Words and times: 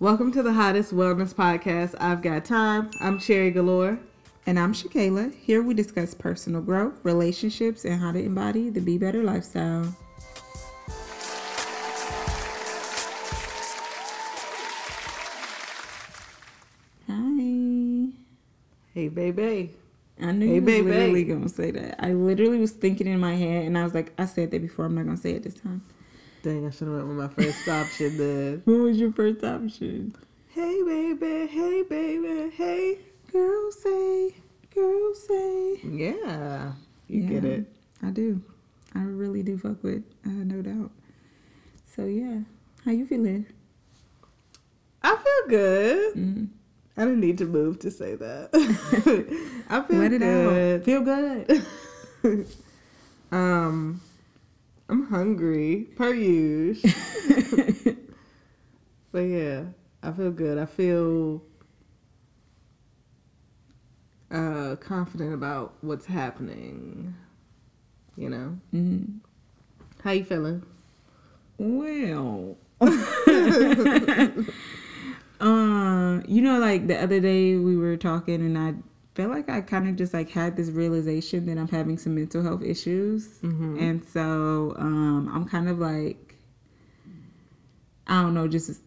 Welcome 0.00 0.30
to 0.32 0.42
the 0.42 0.52
hottest 0.52 0.94
wellness 0.94 1.34
podcast. 1.34 1.94
I've 1.98 2.22
got 2.22 2.44
time. 2.44 2.90
I'm 3.00 3.18
Cherry 3.18 3.50
Galore. 3.50 3.98
And 4.46 4.58
I'm 4.58 4.72
Shakayla. 4.72 5.34
Here 5.34 5.62
we 5.62 5.74
discuss 5.74 6.14
personal 6.14 6.60
growth, 6.62 6.94
relationships, 7.02 7.84
and 7.84 8.00
how 8.00 8.12
to 8.12 8.22
embody 8.22 8.70
the 8.70 8.80
Be 8.80 8.96
Better 8.96 9.22
lifestyle. 9.22 9.94
Hi. 17.08 18.08
Hey, 18.94 19.08
baby. 19.08 19.74
I 20.20 20.32
knew 20.32 20.46
Hey, 20.48 20.54
you 20.56 20.60
was 20.62 20.66
baby. 20.66 20.90
literally 20.90 21.24
gonna 21.24 21.48
say 21.48 21.70
that. 21.70 22.04
I 22.04 22.12
literally 22.12 22.58
was 22.58 22.72
thinking 22.72 23.06
in 23.06 23.20
my 23.20 23.34
head, 23.34 23.64
and 23.66 23.78
I 23.78 23.84
was 23.84 23.94
like, 23.94 24.12
I 24.18 24.26
said 24.26 24.50
that 24.50 24.60
before. 24.60 24.86
I'm 24.86 24.94
not 24.94 25.04
gonna 25.04 25.16
say 25.16 25.32
it 25.32 25.44
this 25.44 25.54
time. 25.54 25.82
Dang, 26.48 26.66
I 26.66 26.70
should 26.70 26.88
have 26.88 26.96
went 26.96 27.08
with 27.08 27.16
my 27.18 27.28
first 27.28 27.68
option 27.68 28.16
then. 28.16 28.62
What 28.64 28.78
was 28.78 28.96
your 28.98 29.12
first 29.12 29.44
option? 29.44 30.16
Hey, 30.48 30.80
baby. 30.82 31.46
Hey, 31.46 31.82
baby. 31.82 32.50
Hey. 32.56 32.96
Girl 33.30 33.70
say, 33.70 34.34
girl 34.74 35.14
say. 35.14 35.78
Yeah. 35.84 36.72
You 37.06 37.20
Yeah. 37.20 37.28
get 37.28 37.44
it. 37.44 37.72
I 38.02 38.08
do. 38.08 38.40
I 38.94 39.00
really 39.02 39.42
do 39.42 39.58
fuck 39.58 39.82
with, 39.82 40.02
uh, 40.24 40.30
no 40.30 40.62
doubt. 40.62 40.90
So 41.94 42.06
yeah, 42.06 42.38
how 42.86 42.92
you 42.92 43.04
feeling? 43.04 43.44
I 45.02 45.16
feel 45.16 45.48
good. 45.50 46.14
Mm. 46.14 46.48
I 46.96 47.04
didn't 47.04 47.20
need 47.20 47.36
to 47.38 47.44
move 47.44 47.78
to 47.80 47.90
say 47.90 48.14
that. 48.14 48.48
I 49.68 49.82
feel 49.82 49.98
Let 49.98 50.14
it 50.14 50.20
good. 50.20 50.80
out. 50.80 50.84
Feel 50.86 51.02
good. 51.02 52.46
Um, 53.30 54.00
I'm 54.88 55.06
hungry 55.06 55.88
per 55.96 56.14
usual. 56.14 56.90
but 59.12 59.20
yeah, 59.20 59.64
I 60.02 60.12
feel 60.12 60.30
good. 60.30 60.58
I 60.58 60.66
feel 60.66 61.42
uh 64.30 64.76
confident 64.76 65.34
about 65.34 65.74
what's 65.82 66.06
happening. 66.06 67.14
You 68.16 68.30
know, 68.30 68.58
mm. 68.74 69.20
how 70.02 70.12
you 70.12 70.24
feeling? 70.24 70.64
Well, 71.58 72.56
uh, 72.80 72.86
you 76.26 76.42
know, 76.42 76.58
like 76.58 76.86
the 76.86 77.00
other 77.00 77.20
day 77.20 77.56
we 77.56 77.76
were 77.76 77.96
talking, 77.96 78.36
and 78.36 78.58
I 78.58 78.74
felt 79.18 79.30
like 79.32 79.48
I 79.50 79.60
kind 79.60 79.88
of 79.88 79.96
just 79.96 80.14
like 80.14 80.30
had 80.30 80.56
this 80.56 80.70
realization 80.70 81.44
that 81.46 81.58
I'm 81.58 81.66
having 81.68 81.98
some 81.98 82.14
mental 82.14 82.42
health 82.42 82.62
issues, 82.62 83.26
Mm-hmm. 83.42 83.76
and 83.80 84.04
so 84.04 84.74
um, 84.78 85.28
I'm 85.34 85.44
kind 85.44 85.68
of 85.68 85.78
like, 85.80 86.36
I 88.06 88.22
don't 88.22 88.32
know, 88.34 88.46
just 88.46 88.80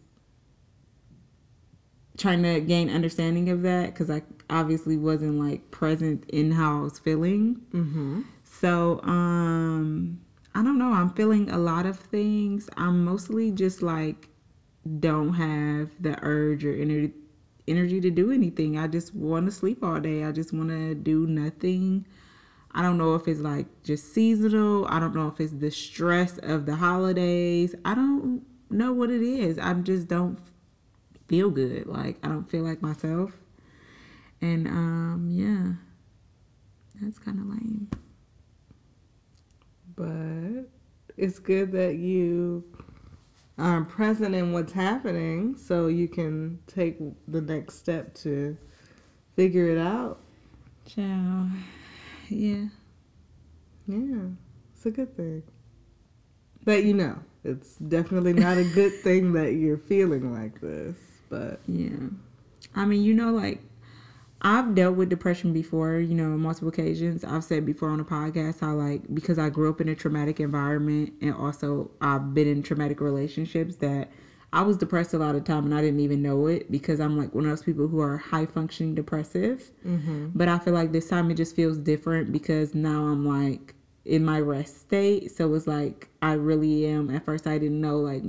trying 2.18 2.44
to 2.44 2.62
gain 2.62 2.90
understanding 2.90 3.50
of 3.50 3.62
that 3.64 3.88
because 3.94 4.09
I 4.09 4.22
obviously 4.50 4.96
wasn't 4.98 5.40
like 5.40 5.70
present 5.72 6.30
in 6.30 6.52
how 6.52 6.80
I 6.80 6.82
was 6.82 7.00
feeling. 7.00 7.62
Mm-hmm. 7.74 8.22
So, 8.44 9.02
um, 9.04 10.22
I 10.54 10.62
don't 10.64 10.78
know. 10.78 10.92
I'm 10.94 11.09
feeling 11.12 11.50
a 11.50 11.58
lot 11.58 11.86
of 11.86 11.98
things. 11.98 12.70
I'm 12.78 13.04
mostly 13.04 13.52
just 13.52 13.82
like 13.82 14.28
don't 15.00 15.34
have 15.34 15.90
the 16.00 16.18
urge 16.22 16.64
or 16.66 16.74
energy 16.74 17.14
energy 17.67 18.02
to 18.02 18.09
do 18.09 18.31
anything. 18.31 18.78
I 18.78 18.88
just 18.88 19.14
want 19.14 19.45
to 19.45 19.52
sleep 19.52 19.84
all 19.84 20.00
day. 20.00 20.23
I 20.23 20.31
just 20.31 20.54
want 20.54 20.70
to 20.70 20.95
do 20.95 21.28
nothing. 21.28 22.06
I 22.73 22.81
don't 22.81 22.98
know 22.98 23.16
if 23.16 23.28
it's 23.28 23.42
like 23.42 23.68
just 23.84 24.14
seasonal. 24.14 24.88
I 24.88 25.00
don't 25.00 25.16
know 25.16 25.28
if 25.28 25.40
it's 25.40 25.53
the 25.53 25.72
stress 25.72 26.38
of 26.40 26.66
the 26.66 26.76
holidays. 26.76 27.76
I 27.84 27.94
don't 27.95 28.44
know 28.70 28.94
what 28.94 29.12
it 29.12 29.22
is. 29.22 29.59
I 29.59 29.73
just 29.73 30.08
don't 30.08 30.40
feel 31.28 31.50
good. 31.50 31.88
Like 31.88 32.18
I 32.23 32.28
don't 32.30 32.50
feel 32.50 32.64
like 32.64 32.81
myself. 32.81 33.31
And 34.42 34.68
um 34.68 35.28
yeah. 35.31 35.73
That's 37.02 37.18
kind 37.20 37.40
of 37.40 37.46
lame. 37.48 37.90
But 39.96 40.69
it's 41.18 41.40
good 41.40 41.72
that 41.72 41.96
you 41.96 42.63
are 43.57 43.84
present 43.84 44.34
in 44.35 44.53
what's 44.53 44.72
happening 44.73 45.56
so 45.57 45.88
you 45.88 46.07
can 46.07 46.59
take 46.67 46.97
the 47.28 47.41
next 47.41 47.75
step 47.78 48.13
to 48.16 48.57
figure 49.35 49.67
it 49.69 49.78
out. 49.78 50.19
Ciao. 50.85 51.47
Yeah. 52.29 52.66
Yeah, 53.88 54.28
it's 54.73 54.85
a 54.85 54.91
good 54.91 55.16
thing. 55.17 55.44
That 56.66 56.84
you 56.84 56.94
know, 56.94 57.19
it's 57.44 57.75
definitely 57.78 58.34
not 58.34 58.57
a 58.57 58.63
good 58.63 58.94
thing 59.03 59.34
that 59.34 59.53
you're 59.53 59.78
feeling 59.78 60.33
like 60.33 60.62
this, 60.62 60.95
but 61.29 61.59
Yeah. 61.68 62.07
I 62.75 62.85
mean, 62.85 63.03
you 63.03 63.13
know, 63.13 63.31
like 63.31 63.62
I've 64.44 64.74
dealt 64.74 64.96
with 64.96 65.09
depression 65.09 65.53
before, 65.53 66.00
you 66.00 66.16
know, 66.16 66.29
multiple 66.29 66.69
occasions. 66.69 67.24
I've 67.24 67.44
said 67.44 67.66
before 67.66 67.90
on 67.90 68.00
the 68.00 68.03
podcast 68.03 68.62
how 68.62 68.74
like 68.74 69.02
because 69.13 69.38
I 69.38 69.50
grew 69.50 69.69
up 69.69 69.79
in 69.79 69.90
a 69.90 69.96
traumatic 69.96 70.40
environment 70.40 71.13
and 71.22 71.34
also 71.34 71.91
I've 72.02 72.34
been 72.34 72.47
in 72.47 72.63
traumatic 72.63 73.01
relationships 73.01 73.75
that 73.78 74.09
I 74.51 74.63
was 74.63 74.78
depressed 74.78 75.13
a 75.13 75.18
lot 75.18 75.35
of 75.35 75.44
time 75.44 75.66
and 75.66 75.75
I 75.75 75.81
didn't 75.81 76.00
even 76.01 76.22
know 76.22 76.47
it 76.47 76.72
because 76.72 77.00
I'm 77.00 77.18
like 77.18 77.35
one 77.35 77.46
of 77.46 77.51
those 77.51 77.63
people 77.63 77.88
who 77.88 78.01
are 78.01 78.18
high 78.18 78.47
functioning 78.47 78.96
depressive. 78.96 79.72
mm-hmm. 79.85 80.30
But 80.34 80.47
I 80.47 80.57
feel 80.57 80.74
like 80.74 80.91
this 80.91 81.07
time 81.07 81.30
it 81.30 81.35
just 81.35 81.56
feels 81.56 81.78
different 81.78 82.31
because 82.31 82.74
now 82.74 83.03
I'm 83.03 83.25
like 83.25 83.75
in 84.06 84.25
my 84.25 84.40
rest 84.40 84.81
state. 84.81 85.31
So 85.31 85.53
it's 85.53 85.68
like 85.68 86.09
I 86.22 86.34
really 86.34 86.88
am. 86.88 87.09
At 87.16 87.25
first, 87.25 87.46
I 87.46 87.59
didn't 87.59 87.80
know 87.80 88.00
like, 88.00 88.24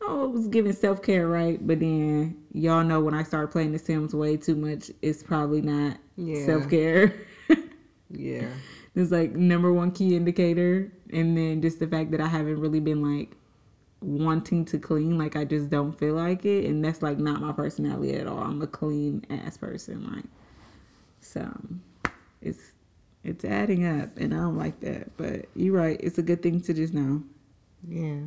oh, 0.00 0.24
it 0.24 0.30
was 0.30 0.48
giving 0.48 0.72
self 0.72 1.02
care, 1.02 1.28
right? 1.28 1.64
But 1.64 1.80
then 1.80 2.41
y'all 2.52 2.84
know 2.84 3.00
when 3.00 3.14
I 3.14 3.22
start 3.22 3.50
playing 3.50 3.72
The 3.72 3.78
Sims 3.78 4.14
way 4.14 4.36
too 4.36 4.54
much, 4.56 4.90
it's 5.02 5.22
probably 5.22 5.62
not 5.62 5.98
Yeah. 6.16 6.44
self 6.46 6.68
care. 6.70 7.14
yeah, 8.10 8.48
it's 8.94 9.10
like 9.10 9.32
number 9.32 9.72
one 9.72 9.90
key 9.90 10.16
indicator. 10.16 10.92
And 11.12 11.36
then 11.36 11.60
just 11.62 11.78
the 11.78 11.86
fact 11.86 12.10
that 12.12 12.20
I 12.20 12.26
haven't 12.26 12.58
really 12.60 12.80
been 12.80 13.02
like 13.02 13.36
wanting 14.00 14.64
to 14.66 14.78
clean, 14.78 15.18
like 15.18 15.36
I 15.36 15.44
just 15.44 15.70
don't 15.70 15.92
feel 15.98 16.14
like 16.14 16.44
it. 16.44 16.64
And 16.66 16.84
that's 16.84 17.02
like 17.02 17.18
not 17.18 17.40
my 17.40 17.52
personality 17.52 18.14
at 18.14 18.26
all. 18.26 18.38
I'm 18.38 18.60
a 18.62 18.66
clean 18.66 19.24
ass 19.30 19.56
person, 19.58 20.10
like 20.14 20.24
so 21.20 21.50
it's 22.40 22.72
it's 23.24 23.44
adding 23.44 23.86
up 23.86 24.16
and 24.18 24.34
I 24.34 24.38
don't 24.38 24.56
like 24.58 24.80
that. 24.80 25.16
But 25.16 25.46
you're 25.54 25.76
right, 25.76 25.98
it's 26.02 26.18
a 26.18 26.22
good 26.22 26.42
thing 26.42 26.60
to 26.62 26.74
just 26.74 26.92
know. 26.94 27.22
yeah. 27.88 28.20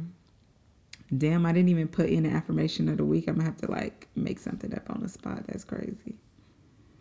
Damn, 1.16 1.46
I 1.46 1.52
didn't 1.52 1.70
even 1.70 1.88
put 1.88 2.10
in 2.10 2.24
the 2.24 2.30
affirmation 2.30 2.90
of 2.90 2.98
the 2.98 3.06
week. 3.06 3.28
I'm 3.28 3.36
gonna 3.36 3.46
have 3.46 3.58
to 3.58 3.70
like 3.72 4.08
make 4.16 4.40
something 4.40 4.74
up 4.74 4.90
on 4.90 5.02
the 5.02 5.10
spot. 5.10 5.46
That's 5.48 5.64
crazy. 5.64 6.16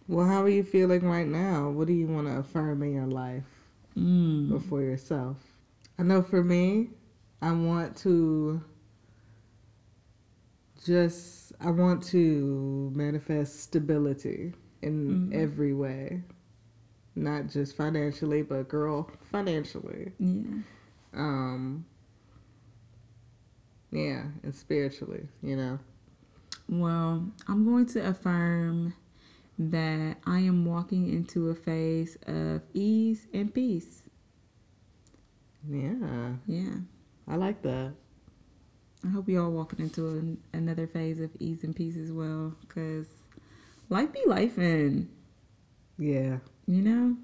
Well, 0.09 0.27
how 0.27 0.43
are 0.43 0.49
you 0.49 0.63
feeling 0.63 1.03
right 1.09 1.27
now? 1.27 1.71
What 1.71 1.87
do 1.87 1.95
you 1.95 2.07
want 2.07 2.27
to 2.27 2.39
affirm 2.39 2.83
in 2.83 2.93
your 2.95 3.07
life 3.07 3.45
Mm. 3.97 4.53
or 4.53 4.61
for 4.61 4.83
yourself? 4.83 5.39
I 5.99 6.03
know 6.03 6.21
for 6.23 6.45
me, 6.45 6.91
I 7.41 7.53
want 7.53 7.97
to 7.99 8.61
just 10.85 11.53
I 11.61 11.71
want 11.71 12.03
to 12.05 12.93
manifest 12.95 13.61
stability 13.61 14.53
in 14.83 15.31
Mhm. 15.31 15.35
every 15.35 15.73
way. 15.73 16.23
Not 17.17 17.47
just 17.47 17.77
financially, 17.77 18.43
but 18.43 18.69
girl, 18.69 19.09
financially. 19.23 20.13
Yeah. 20.19 20.59
Um 21.15 21.87
yeah, 23.95 24.25
and 24.43 24.55
spiritually, 24.55 25.29
you 25.43 25.57
know. 25.57 25.79
Well, 26.69 27.27
I'm 27.47 27.65
going 27.65 27.87
to 27.87 28.07
affirm 28.07 28.95
that 29.59 30.17
I 30.27 30.41
am 30.41 30.65
walking 30.65 31.13
into 31.13 31.51
a 31.51 31.55
phase 31.55 32.19
of 32.27 32.63
ease 32.73 33.27
and 33.33 33.55
peace. 33.55 34.03
Yeah. 35.69 36.33
Yeah. 36.47 36.75
I 37.29 37.37
like 37.37 37.63
that. 37.63 37.93
I 39.05 39.09
hope 39.11 39.29
y'all 39.29 39.51
walking 39.51 39.81
into 39.81 40.09
an, 40.09 40.39
another 40.53 40.87
phase 40.87 41.21
of 41.21 41.31
ease 41.39 41.63
and 41.63 41.77
peace 41.77 41.97
as 41.97 42.11
well, 42.11 42.55
cause 42.69 43.07
life 43.91 44.13
be 44.13 44.23
life 44.27 44.57
and 44.59 45.09
Yeah. 45.99 46.39
you 46.67 46.83
know. 46.83 47.17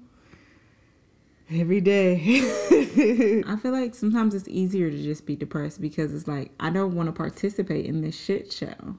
Every 1.53 1.81
day. 1.81 2.15
I 3.45 3.55
feel 3.57 3.71
like 3.71 3.93
sometimes 3.93 4.33
it's 4.33 4.47
easier 4.47 4.89
to 4.89 5.03
just 5.03 5.25
be 5.25 5.35
depressed 5.35 5.81
because 5.81 6.13
it's 6.13 6.27
like 6.27 6.51
I 6.59 6.69
don't 6.69 6.95
want 6.95 7.07
to 7.07 7.13
participate 7.13 7.85
in 7.85 8.01
this 8.01 8.17
shit 8.17 8.53
show. 8.53 8.97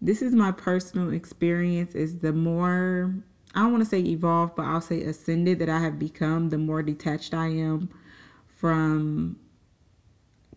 This 0.00 0.22
is 0.22 0.34
my 0.34 0.52
personal 0.52 1.12
experience. 1.12 1.94
Is 1.94 2.18
the 2.18 2.32
more 2.32 3.14
I 3.54 3.62
don't 3.62 3.72
want 3.72 3.84
to 3.84 3.90
say 3.90 4.00
evolved, 4.00 4.54
but 4.54 4.62
I'll 4.62 4.80
say 4.80 5.02
ascended 5.02 5.58
that 5.58 5.68
I 5.68 5.80
have 5.80 5.98
become, 5.98 6.50
the 6.50 6.58
more 6.58 6.82
detached 6.82 7.34
I 7.34 7.48
am 7.48 7.90
from 8.46 9.36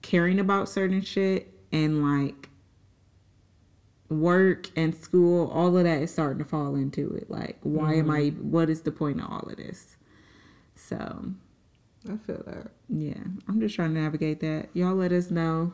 caring 0.01 0.39
about 0.39 0.69
certain 0.69 1.01
shit 1.01 1.51
and 1.72 2.04
like 2.04 2.50
work 4.10 4.69
and 4.75 4.95
school. 4.95 5.50
All 5.50 5.75
of 5.75 5.83
that 5.83 6.04
is 6.04 6.12
starting 6.12 6.39
to 6.39 6.45
fall 6.45 6.75
into 6.75 7.10
it. 7.12 7.31
Like, 7.31 7.57
why 7.63 7.95
am 7.95 8.12
I? 8.12 8.22
Mm-hmm. 8.22 8.51
What 8.51 8.69
is 8.69 8.81
the 8.81 8.92
point 8.92 9.19
of 9.19 9.31
all 9.31 9.50
of 9.50 9.57
this? 9.57 9.94
So 10.75 11.25
I 12.07 12.18
feel 12.18 12.44
that. 12.45 12.72
yeah, 12.89 13.24
I'm 13.48 13.60
just 13.60 13.75
trying 13.75 13.94
to 13.94 14.01
navigate 14.01 14.39
that. 14.42 14.69
Y'all 14.74 14.95
let 14.95 15.12
us 15.12 15.31
know 15.31 15.74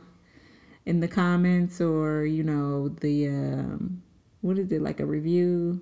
in 0.86 1.00
the 1.00 1.07
comments 1.07 1.81
or 1.81 2.25
you 2.25 2.44
know 2.44 2.89
the 2.89 3.27
um, 3.27 4.03
what 4.42 4.57
is 4.57 4.71
it 4.71 4.81
like 4.81 5.00
a 5.00 5.06
review? 5.06 5.81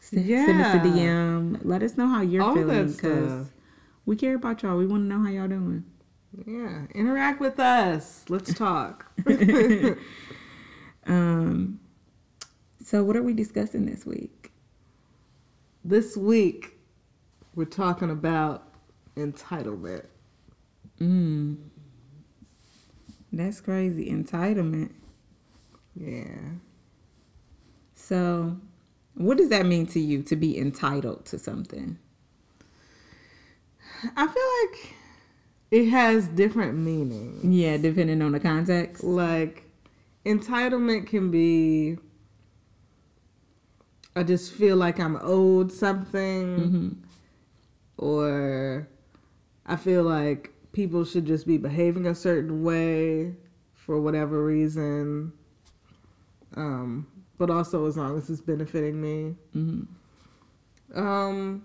Send, 0.00 0.26
send 0.26 0.60
us 0.62 0.74
a 0.74 0.78
DM. 0.78 1.60
Let 1.62 1.82
us 1.82 1.96
know 1.96 2.08
how 2.08 2.22
you're 2.22 2.42
All 2.42 2.54
feeling 2.54 2.92
because 2.92 3.50
we 4.04 4.16
care 4.16 4.34
about 4.34 4.62
y'all. 4.62 4.76
We 4.76 4.86
want 4.86 5.04
to 5.04 5.16
know 5.16 5.22
how 5.24 5.30
y'all 5.30 5.48
doing. 5.48 5.84
Yeah, 6.46 6.86
interact 6.94 7.40
with 7.40 7.60
us. 7.60 8.24
Let's 8.28 8.54
talk. 8.54 9.06
Um, 11.04 11.80
so 12.80 13.02
what 13.02 13.16
are 13.16 13.24
we 13.24 13.32
discussing 13.32 13.86
this 13.86 14.06
week? 14.06 14.52
this 15.84 16.16
week, 16.16 16.71
we're 17.54 17.64
talking 17.64 18.10
about 18.10 18.68
entitlement. 19.16 20.06
Mm. 21.00 21.56
That's 23.32 23.60
crazy. 23.60 24.10
Entitlement. 24.10 24.92
Yeah. 25.94 26.38
So, 27.94 28.56
what 29.14 29.36
does 29.38 29.48
that 29.50 29.66
mean 29.66 29.86
to 29.88 30.00
you 30.00 30.22
to 30.24 30.36
be 30.36 30.58
entitled 30.58 31.24
to 31.26 31.38
something? 31.38 31.98
I 34.16 34.26
feel 34.26 34.82
like 34.82 34.94
it 35.70 35.88
has 35.90 36.28
different 36.28 36.76
meanings. 36.76 37.44
Yeah, 37.44 37.76
depending 37.76 38.20
on 38.22 38.32
the 38.32 38.40
context. 38.40 39.04
Like, 39.04 39.64
entitlement 40.26 41.06
can 41.06 41.30
be, 41.30 41.98
I 44.16 44.22
just 44.22 44.52
feel 44.52 44.76
like 44.76 44.98
I'm 44.98 45.18
owed 45.20 45.70
something, 45.72 46.56
hmm 46.56 46.88
or 48.02 48.88
I 49.64 49.76
feel 49.76 50.02
like 50.02 50.52
people 50.72 51.04
should 51.04 51.24
just 51.24 51.46
be 51.46 51.56
behaving 51.56 52.06
a 52.06 52.14
certain 52.14 52.64
way 52.64 53.36
for 53.74 54.00
whatever 54.00 54.44
reason. 54.44 55.32
Um, 56.56 57.06
but 57.38 57.48
also 57.48 57.86
as 57.86 57.96
long 57.96 58.18
as 58.18 58.28
it's 58.28 58.40
benefiting 58.40 59.00
me. 59.00 59.36
hmm 59.52 59.82
Um, 60.94 61.64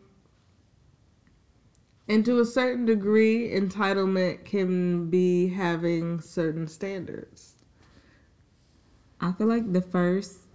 and 2.07 2.23
to 2.25 2.39
a 2.39 2.45
certain 2.45 2.85
degree, 2.85 3.49
entitlement 3.49 4.45
can 4.45 5.09
be 5.09 5.47
having 5.47 6.21
certain 6.21 6.67
standards. 6.67 7.55
I 9.19 9.31
feel 9.31 9.47
like 9.47 9.73
the 9.73 9.81
first 9.81 10.46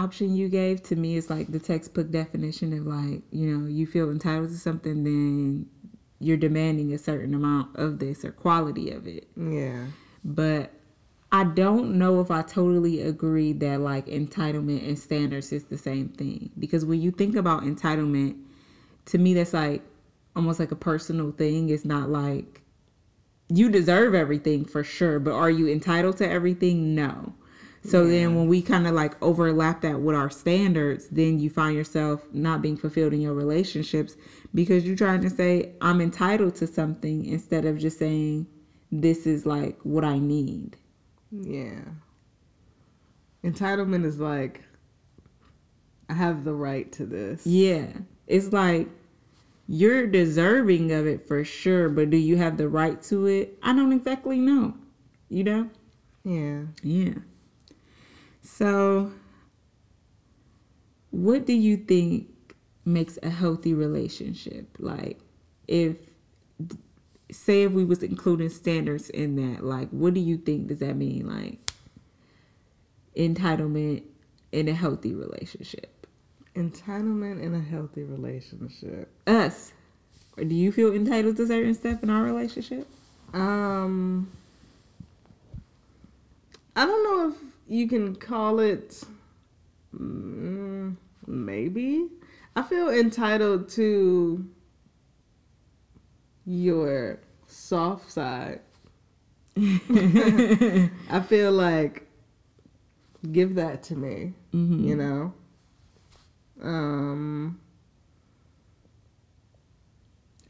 option 0.00 0.34
you 0.34 0.48
gave 0.48 0.82
to 0.84 0.96
me 0.96 1.16
is 1.16 1.28
like 1.28 1.52
the 1.52 1.58
textbook 1.58 2.10
definition 2.10 2.72
of 2.72 2.86
like, 2.86 3.22
you 3.30 3.46
know, 3.46 3.68
you 3.68 3.86
feel 3.86 4.10
entitled 4.10 4.48
to 4.48 4.56
something, 4.56 5.04
then 5.04 5.66
you're 6.18 6.36
demanding 6.36 6.92
a 6.92 6.98
certain 6.98 7.34
amount 7.34 7.76
of 7.76 7.98
this 7.98 8.24
or 8.24 8.32
quality 8.32 8.90
of 8.90 9.06
it. 9.06 9.28
Yeah. 9.36 9.86
But 10.24 10.72
I 11.32 11.44
don't 11.44 11.98
know 11.98 12.20
if 12.20 12.30
I 12.30 12.42
totally 12.42 13.00
agree 13.00 13.52
that 13.54 13.80
like 13.80 14.06
entitlement 14.06 14.86
and 14.86 14.98
standards 14.98 15.52
is 15.52 15.64
the 15.64 15.78
same 15.78 16.08
thing. 16.08 16.50
Because 16.58 16.84
when 16.84 17.00
you 17.00 17.10
think 17.10 17.36
about 17.36 17.62
entitlement, 17.62 18.36
to 19.06 19.18
me, 19.18 19.34
that's 19.34 19.54
like 19.54 19.82
almost 20.34 20.60
like 20.60 20.72
a 20.72 20.76
personal 20.76 21.30
thing. 21.32 21.68
It's 21.68 21.84
not 21.84 22.10
like 22.10 22.62
you 23.48 23.68
deserve 23.68 24.14
everything 24.14 24.64
for 24.64 24.84
sure, 24.84 25.18
but 25.18 25.32
are 25.32 25.50
you 25.50 25.68
entitled 25.68 26.16
to 26.18 26.28
everything? 26.28 26.94
No. 26.94 27.34
So 27.82 28.06
then 28.06 28.36
when 28.36 28.46
we 28.46 28.60
kind 28.60 28.86
of 28.86 28.94
like 28.94 29.20
overlap 29.22 29.80
that 29.82 30.00
with 30.00 30.14
our 30.14 30.28
standards, 30.28 31.08
then 31.08 31.38
you 31.38 31.48
find 31.48 31.74
yourself 31.74 32.22
not 32.32 32.60
being 32.60 32.76
fulfilled 32.76 33.14
in 33.14 33.22
your 33.22 33.32
relationships 33.32 34.16
because 34.54 34.84
you're 34.84 34.96
trying 34.96 35.22
to 35.22 35.30
say, 35.30 35.72
I'm 35.80 36.00
entitled 36.00 36.56
to 36.56 36.66
something 36.66 37.24
instead 37.24 37.64
of 37.64 37.78
just 37.78 37.98
saying, 37.98 38.46
this 38.92 39.26
is 39.26 39.46
like 39.46 39.78
what 39.82 40.04
I 40.04 40.18
need. 40.18 40.76
Yeah. 41.30 41.80
Entitlement 43.42 44.04
is 44.04 44.20
like, 44.20 44.62
I 46.10 46.14
have 46.14 46.44
the 46.44 46.54
right 46.54 46.90
to 46.92 47.06
this. 47.06 47.46
Yeah. 47.46 47.86
It's 48.26 48.52
like 48.52 48.88
you're 49.68 50.06
deserving 50.06 50.92
of 50.92 51.06
it 51.06 51.26
for 51.26 51.44
sure, 51.44 51.88
but 51.88 52.10
do 52.10 52.18
you 52.18 52.36
have 52.36 52.58
the 52.58 52.68
right 52.68 53.00
to 53.04 53.26
it? 53.26 53.56
I 53.62 53.72
don't 53.72 53.92
exactly 53.92 54.38
know. 54.38 54.74
You 55.30 55.44
know? 55.44 55.70
Yeah. 56.24 56.62
Yeah. 56.82 57.14
So, 58.52 59.12
what 61.10 61.46
do 61.46 61.54
you 61.54 61.76
think 61.78 62.28
makes 62.84 63.18
a 63.22 63.30
healthy 63.30 63.72
relationship? 63.72 64.76
Like, 64.78 65.18
if 65.66 65.96
say 67.30 67.62
if 67.62 67.72
we 67.72 67.84
was 67.84 68.02
including 68.02 68.48
standards 68.50 69.08
in 69.08 69.36
that, 69.36 69.64
like, 69.64 69.88
what 69.90 70.14
do 70.14 70.20
you 70.20 70.36
think 70.36 70.66
does 70.66 70.80
that 70.80 70.96
mean? 70.96 71.26
Like, 71.26 71.70
entitlement 73.16 74.02
in 74.52 74.68
a 74.68 74.74
healthy 74.74 75.14
relationship. 75.14 76.06
Entitlement 76.54 77.40
in 77.40 77.54
a 77.54 77.60
healthy 77.60 78.02
relationship. 78.02 79.08
Us. 79.26 79.72
Or 80.36 80.44
do 80.44 80.54
you 80.54 80.72
feel 80.72 80.92
entitled 80.92 81.36
to 81.36 81.46
certain 81.46 81.74
stuff 81.74 82.02
in 82.02 82.10
our 82.10 82.24
relationship? 82.24 82.86
Um, 83.32 84.30
I 86.76 86.84
don't 86.84 87.04
know 87.04 87.30
if 87.30 87.49
you 87.70 87.86
can 87.88 88.16
call 88.16 88.58
it. 88.58 89.02
Mm, 89.96 90.96
maybe 91.26 92.08
I 92.56 92.62
feel 92.62 92.90
entitled 92.90 93.68
to 93.70 94.44
your 96.44 97.20
soft 97.46 98.10
side. 98.10 98.60
I 99.56 101.20
feel 101.26 101.52
like 101.52 102.06
give 103.30 103.54
that 103.54 103.82
to 103.84 103.96
me. 103.96 104.34
Mhm. 104.52 104.84
You 104.84 104.96
know. 104.96 105.34
Um. 106.62 107.60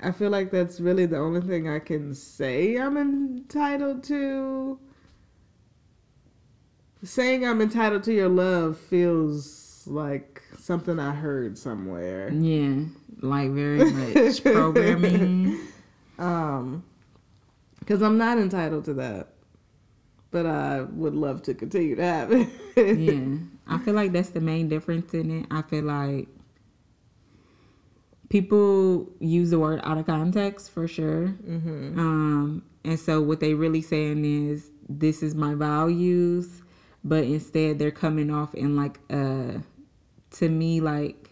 I 0.02 0.12
feel 0.12 0.31
like 0.31 0.50
that's 0.50 0.81
really 0.81 1.05
the 1.05 1.19
only 1.19 1.43
thing 1.43 1.69
I 1.69 1.78
can 1.78 2.14
say 2.14 2.76
I'm 2.76 2.96
entitled 2.96 4.02
to. 4.05 4.78
Saying 7.02 7.47
I'm 7.47 7.61
entitled 7.62 8.02
to 8.05 8.12
your 8.12 8.29
love 8.29 8.76
feels 8.79 9.85
like 9.87 10.43
something 10.58 10.99
I 10.99 11.12
heard 11.12 11.56
somewhere. 11.56 12.31
Yeah, 12.31 12.85
like 13.20 13.50
very 13.52 13.91
much 13.91 14.43
programming. 14.44 15.58
Um, 16.19 16.85
because 17.79 18.02
I'm 18.02 18.19
not 18.19 18.37
entitled 18.38 18.85
to 18.85 18.94
that, 18.94 19.29
but 20.31 20.44
I 20.44 20.82
would 20.82 21.14
love 21.14 21.43
to 21.44 21.55
continue 21.55 21.97
to 21.97 22.02
have 22.05 22.32
it. 22.32 22.49
yeah, 22.99 23.38
I 23.67 23.79
feel 23.79 23.94
like 23.94 24.12
that's 24.12 24.31
the 24.31 24.41
main 24.41 24.69
difference 24.69 25.14
in 25.14 25.41
it. 25.41 25.47
I 25.50 25.62
feel 25.62 25.85
like 25.85 26.28
people 28.28 29.09
use 29.19 29.50
the 29.50 29.59
word 29.59 29.80
out 29.83 29.99
of 29.99 30.07
context 30.07 30.71
for 30.71 30.87
sure. 30.87 31.28
hmm 31.28 31.99
Um, 31.99 32.62
and 32.85 32.99
so 32.99 33.21
what 33.21 33.40
they 33.40 33.54
really 33.54 33.83
saying 33.83 34.25
is 34.25 34.71
this 34.88 35.23
is 35.23 35.35
my 35.35 35.54
values, 35.54 36.62
but 37.02 37.25
instead 37.25 37.78
they're 37.78 37.90
coming 37.90 38.30
off 38.30 38.54
in 38.54 38.76
like 38.76 38.99
uh 39.11 39.59
to 40.30 40.49
me 40.49 40.80
like 40.80 41.26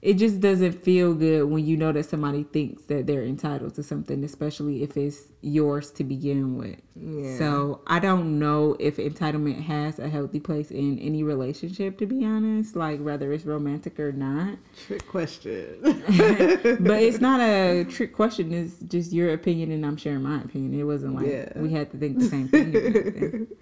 it 0.00 0.14
just 0.14 0.40
doesn't 0.40 0.72
feel 0.72 1.14
good 1.14 1.44
when 1.44 1.64
you 1.64 1.76
know 1.76 1.92
that 1.92 2.02
somebody 2.06 2.42
thinks 2.42 2.82
that 2.86 3.06
they're 3.06 3.22
entitled 3.22 3.76
to 3.76 3.84
something, 3.84 4.24
especially 4.24 4.82
if 4.82 4.96
it's 4.96 5.28
yours 5.42 5.92
to 5.92 6.02
begin 6.02 6.56
with. 6.58 6.80
Yeah. 6.96 7.38
So 7.38 7.82
I 7.86 8.00
don't 8.00 8.40
know 8.40 8.74
if 8.80 8.96
entitlement 8.96 9.62
has 9.62 10.00
a 10.00 10.08
healthy 10.08 10.40
place 10.40 10.72
in 10.72 10.98
any 10.98 11.22
relationship, 11.22 11.98
to 11.98 12.06
be 12.06 12.24
honest, 12.24 12.74
like 12.74 12.98
whether 13.00 13.32
it's 13.32 13.44
romantic 13.44 14.00
or 14.00 14.10
not. 14.10 14.58
Trick 14.88 15.06
question. 15.06 15.78
but 15.82 17.00
it's 17.00 17.20
not 17.20 17.38
a 17.40 17.84
trick 17.88 18.12
question. 18.12 18.52
It's 18.52 18.80
just 18.80 19.12
your 19.12 19.32
opinion, 19.32 19.70
and 19.70 19.86
I'm 19.86 19.96
sharing 19.96 20.22
my 20.24 20.40
opinion. 20.42 20.80
It 20.80 20.82
wasn't 20.82 21.14
like 21.14 21.28
Yeah. 21.28 21.52
we 21.54 21.70
had 21.70 21.92
to 21.92 21.96
think 21.98 22.18
the 22.18 22.24
same 22.28 22.48
thing. 22.48 23.46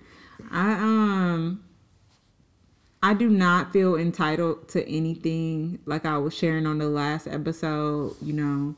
I 0.51 0.73
um, 0.73 1.65
I 3.03 3.15
do 3.15 3.29
not 3.29 3.73
feel 3.73 3.97
entitled 3.97 4.69
to 4.71 4.89
anything. 4.89 5.79
Like 5.87 6.05
I 6.05 6.19
was 6.19 6.35
sharing 6.35 6.67
on 6.67 6.79
the 6.79 6.89
last 6.89 7.27
episode, 7.27 8.17
you 8.21 8.33
know, 8.33 8.75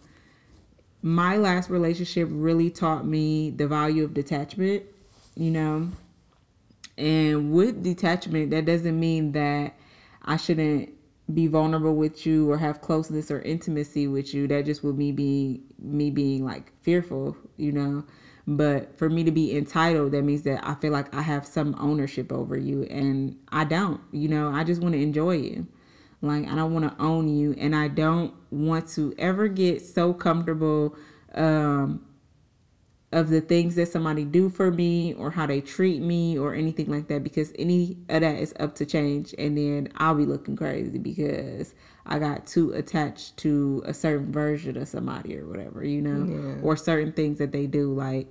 my 1.02 1.37
last 1.37 1.71
relationship 1.71 2.28
really 2.31 2.71
taught 2.71 3.07
me 3.07 3.50
the 3.50 3.66
value 3.66 4.04
of 4.04 4.14
detachment. 4.14 4.85
You 5.35 5.50
know, 5.50 5.88
and 6.99 7.52
with 7.52 7.83
detachment, 7.83 8.50
that 8.50 8.66
doesn't 8.66 8.99
mean 8.99 9.33
that 9.33 9.75
I 10.23 10.37
shouldn't 10.37 10.90
be 11.33 11.47
vulnerable 11.47 11.95
with 11.95 12.26
you 12.26 12.50
or 12.50 12.59
have 12.59 12.81
closeness 12.81 13.31
or 13.31 13.40
intimacy 13.40 14.07
with 14.07 14.35
you. 14.35 14.47
That 14.47 14.66
just 14.66 14.85
would 14.85 14.99
me 14.99 15.12
being 15.12 15.62
me 15.78 16.11
being 16.11 16.45
like 16.45 16.73
fearful, 16.83 17.37
you 17.57 17.73
know. 17.73 18.04
But 18.47 18.99
for 18.99 19.09
me 19.09 19.23
to 19.25 19.31
be 19.31 19.57
entitled, 19.57 20.13
that 20.13 20.23
means 20.23 20.43
that 20.43 20.67
I 20.67 20.75
feel 20.75 20.93
like 20.93 21.15
I 21.15 21.23
have 21.23 21.47
some 21.47 21.77
ownership 21.79 22.33
over 22.33 22.57
you, 22.57 22.83
and 22.85 23.39
I 23.51 23.65
don't. 23.65 24.01
You 24.11 24.29
know, 24.29 24.51
I 24.51 24.65
just 24.65 24.81
want 24.81 24.95
to 24.95 25.01
enjoy 25.01 25.37
you. 25.37 25.67
Like 26.21 26.49
I 26.49 26.55
don't 26.55 26.73
want 26.73 26.91
to 26.91 27.03
own 27.03 27.29
you, 27.29 27.55
and 27.59 27.75
I 27.75 27.89
don't 27.89 28.35
want 28.51 28.89
to 28.91 29.15
ever 29.19 29.49
get 29.49 29.83
so 29.83 30.13
comfortable 30.13 30.97
um, 31.35 32.05
of 33.13 33.29
the 33.29 33.41
things 33.41 33.75
that 33.77 33.89
somebody 33.89 34.25
do 34.25 34.49
for 34.49 34.71
me 34.71 35.15
or 35.15 35.31
how 35.31 35.47
they 35.47 35.61
treat 35.61 36.01
me 36.01 36.39
or 36.39 36.55
anything 36.55 36.91
like 36.91 37.09
that 37.09 37.23
because 37.23 37.53
any 37.59 37.97
of 38.09 38.23
that 38.23 38.37
is 38.39 38.55
up 38.59 38.75
to 38.77 38.87
change 38.87 39.35
and 39.37 39.57
then 39.57 39.89
I'll 39.97 40.15
be 40.15 40.25
looking 40.25 40.57
crazy 40.57 40.99
because 40.99 41.75
I 42.05 42.19
got 42.19 42.47
too 42.47 42.73
attached 42.73 43.37
to 43.39 43.83
a 43.87 43.95
certain 43.95 44.33
version 44.33 44.77
of 44.77 44.89
somebody 44.89 45.39
or 45.39 45.47
whatever, 45.47 45.85
you 45.85 46.03
know, 46.03 46.25
Yeah. 46.25 46.61
or 46.63 46.77
certain 46.77 47.13
things 47.13 47.39
that 47.39 47.53
they 47.53 47.67
do 47.67 47.93
like 47.93 48.27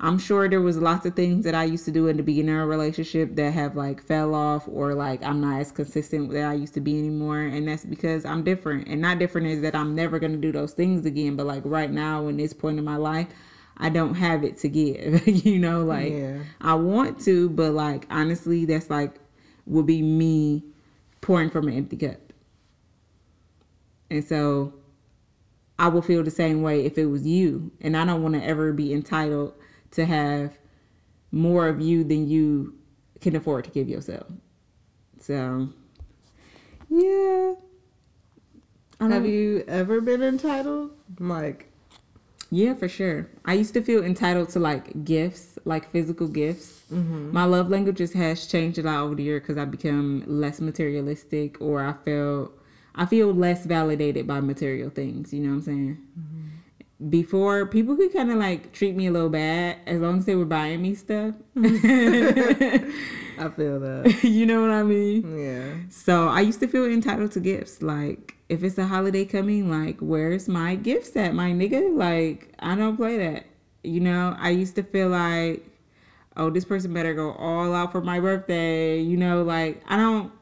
I'm 0.00 0.16
sure 0.20 0.48
there 0.48 0.60
was 0.60 0.78
lots 0.78 1.04
of 1.06 1.16
things 1.16 1.44
that 1.44 1.56
I 1.56 1.64
used 1.64 1.84
to 1.86 1.90
do 1.90 2.06
in 2.06 2.16
the 2.18 2.22
beginning 2.22 2.54
of 2.54 2.60
a 2.62 2.66
relationship 2.66 3.34
that 3.34 3.52
have 3.52 3.74
like 3.74 4.00
fell 4.00 4.32
off 4.32 4.68
or 4.68 4.94
like 4.94 5.24
I'm 5.24 5.40
not 5.40 5.58
as 5.58 5.72
consistent 5.72 6.30
that 6.30 6.44
I 6.44 6.54
used 6.54 6.74
to 6.74 6.80
be 6.80 6.96
anymore. 7.00 7.40
And 7.40 7.66
that's 7.66 7.84
because 7.84 8.24
I'm 8.24 8.44
different. 8.44 8.86
And 8.86 9.00
not 9.02 9.18
different 9.18 9.48
is 9.48 9.60
that 9.62 9.74
I'm 9.74 9.96
never 9.96 10.20
gonna 10.20 10.36
do 10.36 10.52
those 10.52 10.72
things 10.72 11.04
again. 11.04 11.34
But 11.34 11.46
like 11.46 11.62
right 11.64 11.90
now 11.90 12.28
in 12.28 12.36
this 12.36 12.52
point 12.52 12.78
in 12.78 12.84
my 12.84 12.94
life, 12.94 13.26
I 13.76 13.88
don't 13.88 14.14
have 14.14 14.44
it 14.44 14.58
to 14.58 14.68
give. 14.68 15.26
you 15.44 15.58
know, 15.58 15.82
like 15.84 16.12
Yeah. 16.12 16.38
I 16.60 16.74
want 16.74 17.18
to, 17.24 17.48
but 17.50 17.72
like 17.72 18.06
honestly, 18.08 18.66
that's 18.66 18.90
like 18.90 19.16
would 19.66 19.86
be 19.86 20.00
me 20.00 20.62
pouring 21.20 21.50
from 21.50 21.66
an 21.66 21.74
empty 21.74 21.96
cup. 21.96 22.27
And 24.10 24.24
so 24.24 24.74
I 25.78 25.88
will 25.88 26.02
feel 26.02 26.22
the 26.24 26.30
same 26.30 26.62
way 26.62 26.84
if 26.84 26.98
it 26.98 27.06
was 27.06 27.26
you. 27.26 27.70
And 27.80 27.96
I 27.96 28.04
don't 28.04 28.22
want 28.22 28.34
to 28.34 28.44
ever 28.44 28.72
be 28.72 28.92
entitled 28.92 29.54
to 29.92 30.04
have 30.04 30.58
more 31.30 31.68
of 31.68 31.80
you 31.80 32.04
than 32.04 32.28
you 32.28 32.74
can 33.20 33.36
afford 33.36 33.64
to 33.64 33.70
give 33.70 33.88
yourself. 33.88 34.26
So, 35.20 35.68
yeah. 36.88 37.54
Have 39.00 39.26
you 39.26 39.64
ever 39.68 40.00
been 40.00 40.22
entitled? 40.22 40.90
Like, 41.20 41.70
Yeah, 42.50 42.74
for 42.74 42.88
sure. 42.88 43.28
I 43.44 43.54
used 43.54 43.74
to 43.74 43.82
feel 43.82 44.02
entitled 44.02 44.48
to 44.50 44.58
like 44.58 45.04
gifts, 45.04 45.58
like 45.64 45.90
physical 45.92 46.26
gifts. 46.26 46.82
Mm-hmm. 46.92 47.32
My 47.32 47.44
love 47.44 47.68
languages 47.68 48.12
has 48.14 48.46
changed 48.46 48.78
a 48.78 48.82
lot 48.82 49.02
over 49.02 49.14
the 49.14 49.22
year 49.22 49.38
because 49.38 49.58
I 49.58 49.66
become 49.66 50.24
less 50.26 50.60
materialistic, 50.60 51.60
or 51.60 51.84
I 51.84 51.92
feel 52.04 52.50
I 52.98 53.06
feel 53.06 53.32
less 53.32 53.64
validated 53.64 54.26
by 54.26 54.40
material 54.40 54.90
things. 54.90 55.32
You 55.32 55.40
know 55.40 55.50
what 55.50 55.54
I'm 55.54 55.62
saying? 55.62 56.04
Before 57.08 57.64
people 57.64 57.94
could 57.94 58.12
kind 58.12 58.32
of 58.32 58.38
like 58.38 58.72
treat 58.72 58.96
me 58.96 59.06
a 59.06 59.12
little 59.12 59.28
bad 59.28 59.76
as 59.86 60.00
long 60.00 60.18
as 60.18 60.24
they 60.24 60.34
were 60.34 60.44
buying 60.44 60.82
me 60.82 60.96
stuff. 60.96 61.32
I 61.56 61.62
feel 63.50 63.78
that. 63.78 64.18
you 64.24 64.46
know 64.46 64.62
what 64.62 64.72
I 64.72 64.82
mean? 64.82 65.38
Yeah. 65.38 65.74
So 65.90 66.26
I 66.26 66.40
used 66.40 66.58
to 66.58 66.66
feel 66.66 66.86
entitled 66.86 67.30
to 67.32 67.40
gifts. 67.40 67.82
Like 67.82 68.34
if 68.48 68.64
it's 68.64 68.78
a 68.78 68.86
holiday 68.86 69.24
coming, 69.24 69.70
like 69.70 70.00
where's 70.00 70.48
my 70.48 70.74
gifts 70.74 71.16
at, 71.16 71.34
my 71.34 71.52
nigga? 71.52 71.96
Like 71.96 72.52
I 72.58 72.74
don't 72.74 72.96
play 72.96 73.16
that. 73.18 73.46
You 73.84 74.00
know, 74.00 74.34
I 74.36 74.50
used 74.50 74.74
to 74.74 74.82
feel 74.82 75.08
like, 75.08 75.64
oh, 76.36 76.50
this 76.50 76.64
person 76.64 76.92
better 76.92 77.14
go 77.14 77.30
all 77.34 77.72
out 77.74 77.92
for 77.92 78.00
my 78.00 78.18
birthday. 78.18 78.98
You 79.00 79.16
know, 79.16 79.44
like 79.44 79.84
I 79.86 79.96
don't 79.96 80.32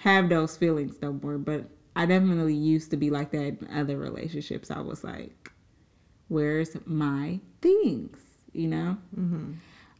have 0.00 0.28
those 0.28 0.56
feelings 0.56 0.96
no 1.02 1.12
more. 1.12 1.38
But 1.38 1.64
I 1.94 2.06
definitely 2.06 2.54
used 2.54 2.90
to 2.90 2.96
be 2.96 3.10
like 3.10 3.30
that 3.32 3.60
in 3.60 3.68
other 3.72 3.96
relationships. 3.98 4.70
I 4.70 4.80
was 4.80 5.04
like, 5.04 5.52
where's 6.28 6.76
my 6.86 7.40
things? 7.60 8.18
You 8.52 8.68
know. 8.68 8.96
Mm-hmm. 9.18 9.52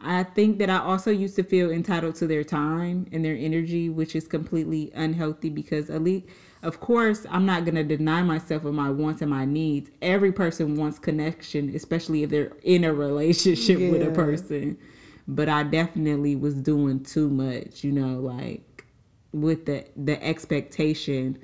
I 0.02 0.22
think 0.22 0.58
that 0.58 0.70
I 0.70 0.78
also 0.78 1.10
used 1.10 1.36
to 1.36 1.42
feel 1.42 1.70
entitled 1.70 2.14
to 2.16 2.26
their 2.26 2.42
time 2.42 3.06
and 3.12 3.22
their 3.22 3.36
energy, 3.36 3.90
which 3.90 4.16
is 4.16 4.26
completely 4.26 4.90
unhealthy 4.94 5.50
because 5.50 5.90
at 5.90 6.02
least, 6.02 6.24
of 6.62 6.80
course, 6.80 7.26
I'm 7.28 7.44
not 7.44 7.66
going 7.66 7.74
to 7.74 7.84
deny 7.84 8.22
myself 8.22 8.64
of 8.64 8.72
my 8.72 8.88
wants 8.88 9.20
and 9.20 9.30
my 9.30 9.44
needs. 9.44 9.90
Every 10.00 10.32
person 10.32 10.76
wants 10.76 10.98
connection, 10.98 11.74
especially 11.74 12.22
if 12.22 12.30
they're 12.30 12.52
in 12.62 12.84
a 12.84 12.94
relationship 12.94 13.78
with 13.78 14.00
a 14.00 14.10
person. 14.10 14.78
But 15.28 15.50
I 15.50 15.64
definitely 15.64 16.34
was 16.34 16.54
doing 16.54 17.04
too 17.04 17.28
much, 17.28 17.84
you 17.84 17.92
know, 17.92 18.20
like 18.20 18.62
with 19.32 19.66
the 19.66 19.84
the 19.96 20.22
expectation 20.24 21.38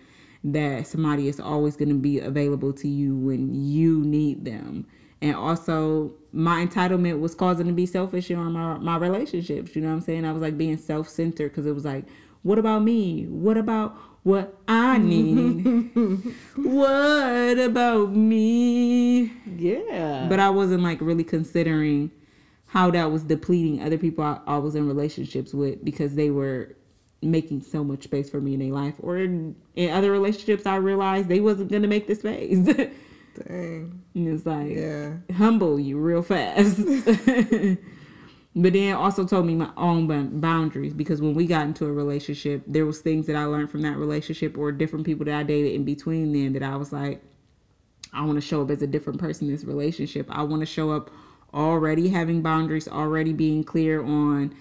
that 0.45 0.87
somebody 0.87 1.29
is 1.29 1.41
always 1.41 1.77
going 1.77 1.89
to 1.89 1.95
be 1.95 2.21
available 2.21 2.73
to 2.73 2.89
you 2.89 3.17
when 3.17 3.53
you 3.53 4.01
need 4.05 4.45
them. 4.45 4.87
And 5.21 5.35
also 5.35 6.13
my 6.33 6.65
entitlement 6.65 7.21
was 7.21 7.35
causing 7.35 7.67
to 7.67 7.73
be 7.73 7.87
selfish 7.87 8.31
in 8.31 8.39
my 8.39 8.79
my 8.79 8.97
relationships 8.97 9.75
you 9.75 9.83
know 9.83 9.89
what 9.89 9.95
i'm 9.95 10.01
saying? 10.03 10.25
I 10.25 10.33
was 10.33 10.43
like 10.43 10.59
being 10.59 10.77
self-centered 10.77 11.49
because 11.51 11.67
it 11.67 11.75
was 11.75 11.85
like 11.85 12.05
what 12.43 12.59
about 12.59 12.83
me? 12.83 13.25
What 13.27 13.57
about 13.57 13.97
what 14.23 14.57
i 14.69 14.99
need? 14.99 15.65
What 16.57 17.59
about 17.59 18.11
me? 18.13 19.33
Yeah. 19.57 20.27
but 20.29 20.39
I 20.41 20.51
wasn't 20.51 20.83
like 20.83 21.01
really 21.01 21.25
considering 21.25 22.11
how 22.67 22.91
that 22.91 23.11
was 23.11 23.23
depleting 23.23 23.83
other 23.83 23.97
people 23.99 24.23
I, 24.25 24.41
I 24.47 24.59
was 24.59 24.75
in 24.75 24.87
relationships 24.87 25.55
with 25.55 25.85
because 25.85 26.15
they 26.15 26.31
were 26.31 26.77
making 27.23 27.63
so 27.63 27.83
much 27.83 28.05
space 28.05 28.31
for 28.31 28.41
me 28.41 28.55
in 28.55 28.61
their 28.61 28.73
life. 28.73 28.95
Or 29.01 29.19
in, 29.19 29.57
in 29.75 29.91
other 29.91 30.13
relationships, 30.13 30.67
I 30.67 30.77
realized 30.77 31.29
they 31.29 31.41
wasn't 31.41 31.71
gonna 31.71 31.89
make 31.89 32.07
the 32.07 32.15
space. 32.15 32.57
and 32.69 32.93
Dang. 33.49 34.03
it's 34.15 34.47
like 34.47 34.71
Yeah. 34.71 35.15
humble 35.37 35.79
you 35.79 35.99
real 35.99 36.23
fast. 36.23 36.77
but 38.57 38.73
then 38.73 38.95
also 38.95 39.27
told 39.27 39.47
me 39.47 39.55
my 39.55 39.71
own 39.77 40.41
boundaries 40.41 40.95
because 40.95 41.21
when 41.21 41.35
we 41.35 41.47
got 41.47 41.67
into 41.67 41.87
a 41.87 41.93
relationship, 41.93 42.63
there 42.67 42.87
was 42.87 43.01
things 43.01 43.27
that 43.27 43.37
I 43.37 43.45
learned 43.45 43.71
from 43.71 43.83
that 43.83 43.97
relationship 43.97 44.57
or 44.57 44.73
different 44.73 45.05
people 45.05 45.27
that 45.27 45.35
I 45.35 45.43
dated 45.43 45.73
in 45.73 45.85
between 45.85 46.33
then 46.33 46.53
that 46.55 46.63
I 46.63 46.77
was 46.77 46.93
like, 46.93 47.23
I 48.13 48.25
want 48.25 48.37
to 48.37 48.41
show 48.41 48.63
up 48.63 48.71
as 48.71 48.81
a 48.81 48.87
different 48.87 49.21
person 49.21 49.47
in 49.49 49.53
this 49.55 49.65
relationship. 49.65 50.27
I 50.31 50.43
want 50.43 50.61
to 50.61 50.67
show 50.67 50.91
up 50.91 51.11
already 51.53 52.09
having 52.09 52.41
boundaries, 52.41 52.89
already 52.89 53.33
being 53.33 53.63
clear 53.65 54.03
on 54.03 54.55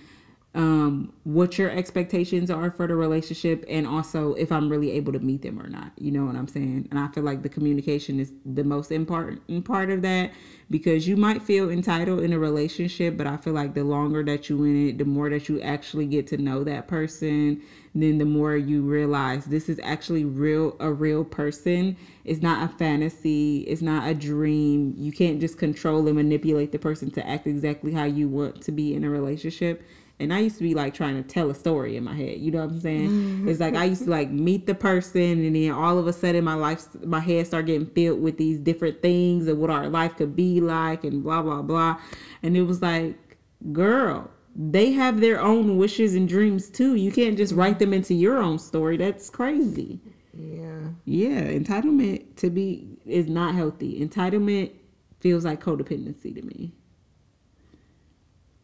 um, 0.56 1.12
what 1.26 1.58
your 1.58 1.70
expectations 1.70 2.50
are 2.50 2.72
for 2.72 2.88
the 2.88 2.96
relationship, 2.96 3.66
and 3.68 3.86
also 3.86 4.34
if 4.36 4.52
I'm 4.54 4.70
really 4.70 4.92
able 4.92 5.12
to 5.12 5.20
meet 5.20 5.42
them 5.42 5.60
or 5.62 5.68
not. 5.68 5.92
You 5.98 6.12
know 6.12 6.26
what 6.26 6.36
I'm 6.36 6.48
saying? 6.48 6.88
And 6.90 7.00
I 7.00 7.10
feel 7.10 7.24
like 7.24 7.44
the 7.44 7.50
communication 7.50 8.22
is 8.22 8.32
the 8.46 8.64
most 8.64 8.90
important 8.92 9.66
part 9.66 9.90
of 9.90 10.02
that 10.04 10.32
because 10.70 11.08
you 11.08 11.18
might 11.18 11.42
feel 11.42 11.70
entitled 11.70 12.22
in 12.22 12.32
a 12.32 12.40
relationship, 12.40 13.18
but 13.18 13.28
I 13.28 13.36
feel 13.36 13.54
like 13.54 13.74
the 13.74 13.84
longer 13.84 14.24
that 14.24 14.50
you 14.50 14.64
in 14.64 14.90
it, 14.90 14.98
the 14.98 15.06
more 15.06 15.30
that 15.30 15.50
you 15.50 15.60
actually 15.62 16.06
get 16.06 16.26
to 16.28 16.38
know 16.38 16.64
that 16.64 16.88
person, 16.88 17.62
then 17.94 18.18
the 18.18 18.26
more 18.26 18.56
you 18.56 18.82
realize 18.82 19.46
this 19.46 19.68
is 19.68 19.80
actually 19.84 20.24
real 20.24 20.78
a 20.80 20.92
real 20.92 21.26
person. 21.26 21.98
It's 22.24 22.42
not 22.42 22.64
a 22.64 22.74
fantasy, 22.78 23.60
it's 23.68 23.82
not 23.82 24.08
a 24.08 24.14
dream. 24.14 24.94
You 24.98 25.12
can't 25.12 25.42
just 25.42 25.58
control 25.58 26.08
and 26.08 26.16
manipulate 26.16 26.72
the 26.72 26.80
person 26.80 27.12
to 27.12 27.28
act 27.28 27.46
exactly 27.46 27.92
how 27.92 28.06
you 28.06 28.30
want 28.30 28.62
to 28.64 28.72
be 28.72 28.96
in 28.96 29.04
a 29.04 29.10
relationship. 29.10 29.84
And 30.20 30.34
I 30.34 30.40
used 30.40 30.58
to 30.58 30.64
be 30.64 30.74
like 30.74 30.94
trying 30.94 31.22
to 31.22 31.28
tell 31.28 31.50
a 31.50 31.56
story 31.56 31.98
in 31.98 32.06
my 32.06 32.16
head. 32.16 32.40
You 32.40 32.52
know 32.52 32.60
what 32.60 32.72
I'm 32.72 32.80
saying? 32.80 33.10
Mm-hmm. 33.10 33.50
It's 33.50 33.60
like 33.60 33.76
I 33.76 33.84
used 33.84 34.06
to 34.06 34.10
like 34.10 34.30
meet 34.30 34.66
the 34.66 34.76
person, 34.76 35.46
and 35.46 35.56
then 35.56 35.72
all 35.72 35.98
of 35.98 36.08
a 36.08 36.14
sudden 36.14 36.44
my 36.46 36.54
life, 36.54 36.86
my 37.04 37.20
head 37.20 37.48
started 37.48 37.68
getting 37.68 37.88
filled 37.88 38.22
with 38.22 38.38
these 38.38 38.60
different 38.60 39.02
things 39.02 39.48
and 39.48 39.60
what 39.60 39.70
our 39.70 39.90
life 39.90 40.16
could 40.16 40.36
be 40.36 40.62
like, 40.62 41.04
and 41.04 41.22
blah 41.22 41.42
blah 41.42 41.62
blah. 41.62 42.00
And 42.44 42.56
it 42.56 42.62
was 42.62 42.82
like, 42.82 43.38
girl, 43.74 44.32
they 44.56 44.92
have 44.94 45.20
their 45.20 45.42
own 45.42 45.76
wishes 45.76 46.16
and 46.16 46.30
dreams 46.30 46.70
too. 46.70 46.96
You 46.96 47.12
can't 47.12 47.36
just 47.36 47.54
write 47.54 47.80
them 47.80 47.94
into 47.94 48.14
your 48.14 48.38
own 48.38 48.58
story. 48.58 48.96
That's 48.96 49.30
crazy. 49.30 50.00
Yeah. 50.34 50.80
Yeah, 51.04 51.42
entitlement 51.42 52.38
to 52.38 52.50
be 52.50 52.88
is 53.06 53.28
not 53.28 53.54
healthy. 53.54 54.00
Entitlement 54.00 54.72
feels 55.20 55.44
like 55.44 55.62
codependency 55.62 56.34
to 56.36 56.42
me. 56.42 56.72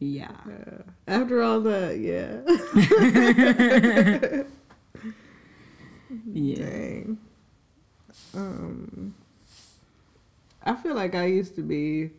Yeah. 0.01 0.35
After 1.07 1.41
all 1.43 1.61
that, 1.61 1.99
yeah. 1.99 2.41
Yeah. 6.33 6.65
Dang. 6.65 7.17
Um, 8.33 9.13
I 10.63 10.75
feel 10.75 10.95
like 10.95 11.15
I 11.15 11.25
used 11.25 11.55
to 11.55 11.61
be. 11.61 12.11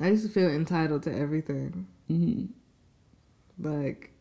I 0.00 0.08
used 0.08 0.26
to 0.26 0.32
feel 0.32 0.48
entitled 0.48 1.02
to 1.04 1.14
everything. 1.16 1.86
hmm 2.08 2.46
Like, 3.60 4.12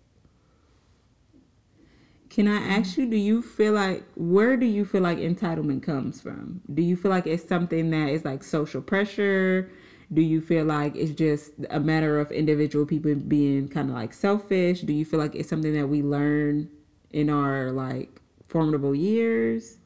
Can 2.29 2.47
I 2.47 2.57
ask 2.57 2.97
you, 2.97 3.09
do 3.09 3.15
you 3.15 3.41
feel 3.41 3.73
like, 3.73 4.03
where 4.15 4.57
do 4.57 4.65
you 4.65 4.85
feel 4.85 5.01
like 5.01 5.17
entitlement 5.17 5.81
comes 5.83 6.21
from? 6.21 6.61
Do 6.73 6.81
you 6.81 6.95
feel 6.97 7.09
like 7.09 7.25
it's 7.25 7.47
something 7.47 7.89
that 7.91 8.09
is 8.09 8.25
like 8.25 8.43
social 8.43 8.81
pressure? 8.81 9.71
Do 10.13 10.21
you 10.21 10.39
feel 10.39 10.65
like 10.65 10.95
it's 10.95 11.11
just 11.11 11.51
a 11.69 11.79
matter 11.79 12.19
of 12.19 12.31
individual 12.31 12.85
people 12.85 13.13
being 13.15 13.67
kind 13.67 13.89
of 13.89 13.95
like 13.95 14.13
selfish? 14.13 14.81
Do 14.81 14.93
you 14.93 15.03
feel 15.03 15.19
like 15.19 15.35
it's 15.35 15.49
something 15.49 15.73
that 15.73 15.87
we 15.87 16.01
learn 16.01 16.69
in 17.11 17.29
our 17.29 17.71
like 17.71 18.21
formidable 18.47 18.95
years? 18.95 19.79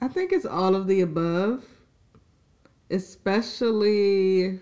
I 0.00 0.08
think 0.08 0.32
it's 0.32 0.44
all 0.44 0.74
of 0.74 0.88
the 0.88 1.02
above, 1.02 1.64
especially 2.90 4.58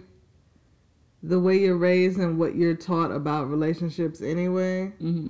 the 1.23 1.41
way 1.41 1.59
you're 1.59 1.77
raised 1.77 2.19
and 2.19 2.39
what 2.39 2.55
you're 2.55 2.75
taught 2.75 3.13
about 3.13 3.49
relationships 3.49 4.21
anyway. 4.21 4.89
hmm 4.99 5.29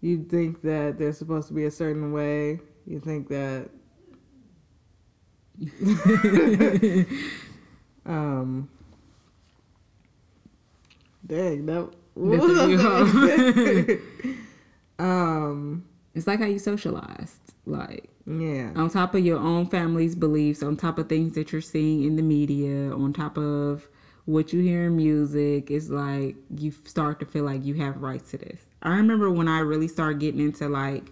You 0.00 0.24
think 0.24 0.62
that 0.62 0.98
they're 0.98 1.12
supposed 1.12 1.48
to 1.48 1.54
be 1.54 1.64
a 1.64 1.70
certain 1.70 2.12
way. 2.12 2.60
You 2.86 2.98
think 2.98 3.28
that. 3.28 3.68
um, 8.06 8.68
Dang, 11.32 11.64
that. 11.66 11.90
Three 12.14 13.98
um. 14.98 15.84
It's 16.14 16.26
like 16.26 16.40
how 16.40 16.44
you 16.46 16.58
socialized. 16.58 17.38
Like 17.64 18.10
Yeah. 18.26 18.72
on 18.76 18.90
top 18.90 19.14
of 19.14 19.24
your 19.24 19.38
own 19.38 19.66
family's 19.66 20.14
beliefs, 20.14 20.62
on 20.62 20.76
top 20.76 20.98
of 20.98 21.08
things 21.08 21.34
that 21.36 21.52
you're 21.52 21.62
seeing 21.62 22.02
in 22.02 22.16
the 22.16 22.22
media, 22.22 22.92
on 22.92 23.14
top 23.14 23.38
of 23.38 23.88
what 24.26 24.52
you 24.52 24.60
hear 24.60 24.86
in 24.88 24.96
music, 24.96 25.70
it's 25.70 25.88
like 25.88 26.36
you 26.54 26.70
start 26.84 27.18
to 27.20 27.26
feel 27.26 27.44
like 27.44 27.64
you 27.64 27.74
have 27.74 28.02
rights 28.02 28.30
to 28.32 28.38
this. 28.38 28.60
I 28.82 28.90
remember 28.96 29.30
when 29.30 29.48
I 29.48 29.60
really 29.60 29.88
started 29.88 30.20
getting 30.20 30.40
into 30.40 30.68
like, 30.68 31.10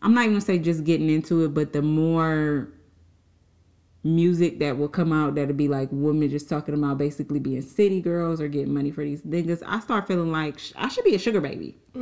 I'm 0.00 0.14
not 0.14 0.20
even 0.20 0.34
gonna 0.34 0.42
say 0.42 0.58
just 0.60 0.84
getting 0.84 1.10
into 1.10 1.44
it, 1.44 1.54
but 1.54 1.72
the 1.72 1.82
more 1.82 2.68
music 4.14 4.58
that 4.58 4.78
will 4.78 4.88
come 4.88 5.12
out 5.12 5.34
that'll 5.34 5.54
be 5.54 5.68
like 5.68 5.88
women 5.90 6.30
just 6.30 6.48
talking 6.48 6.74
about 6.74 6.98
basically 6.98 7.38
being 7.38 7.62
city 7.62 8.00
girls 8.00 8.40
or 8.40 8.48
getting 8.48 8.72
money 8.72 8.90
for 8.90 9.04
these 9.04 9.22
niggas, 9.22 9.62
I 9.66 9.80
start 9.80 10.06
feeling 10.06 10.32
like 10.32 10.58
sh- 10.58 10.72
I 10.76 10.88
should 10.88 11.04
be 11.04 11.14
a 11.14 11.18
sugar 11.18 11.40
baby. 11.40 11.76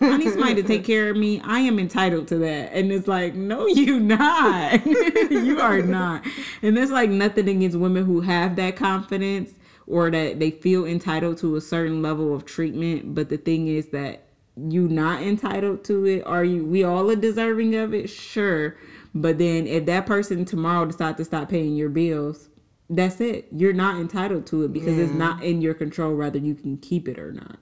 I 0.00 0.16
need 0.16 0.30
somebody 0.30 0.54
to 0.56 0.62
take 0.62 0.84
care 0.84 1.10
of 1.10 1.16
me. 1.16 1.40
I 1.44 1.60
am 1.60 1.78
entitled 1.78 2.28
to 2.28 2.38
that. 2.38 2.72
And 2.72 2.90
it's 2.90 3.06
like, 3.06 3.34
no, 3.34 3.66
you 3.66 4.00
not. 4.00 4.84
you 4.86 5.60
are 5.60 5.82
not. 5.82 6.24
And 6.62 6.76
there's 6.76 6.90
like 6.90 7.10
nothing 7.10 7.48
against 7.48 7.78
women 7.78 8.04
who 8.04 8.20
have 8.22 8.56
that 8.56 8.76
confidence 8.76 9.52
or 9.86 10.10
that 10.10 10.40
they 10.40 10.50
feel 10.50 10.86
entitled 10.86 11.38
to 11.38 11.56
a 11.56 11.60
certain 11.60 12.02
level 12.02 12.34
of 12.34 12.44
treatment. 12.44 13.14
But 13.14 13.28
the 13.28 13.36
thing 13.36 13.68
is 13.68 13.88
that 13.88 14.24
you 14.56 14.88
not 14.88 15.22
entitled 15.22 15.84
to 15.84 16.06
it. 16.06 16.26
Are 16.26 16.44
you 16.44 16.64
we 16.64 16.84
all 16.84 17.10
are 17.10 17.16
deserving 17.16 17.74
of 17.74 17.92
it? 17.92 18.08
Sure. 18.08 18.76
But 19.14 19.38
then 19.38 19.66
if 19.66 19.86
that 19.86 20.06
person 20.06 20.44
tomorrow 20.44 20.86
decides 20.86 21.18
to 21.18 21.24
stop 21.24 21.48
paying 21.48 21.76
your 21.76 21.88
bills, 21.88 22.48
that's 22.90 23.20
it. 23.20 23.48
You're 23.52 23.72
not 23.72 24.00
entitled 24.00 24.46
to 24.48 24.64
it 24.64 24.72
because 24.72 24.98
it's 24.98 25.12
not 25.12 25.42
in 25.42 25.62
your 25.62 25.74
control 25.74 26.16
whether 26.16 26.38
you 26.38 26.54
can 26.54 26.76
keep 26.78 27.08
it 27.08 27.18
or 27.18 27.32
not. 27.32 27.58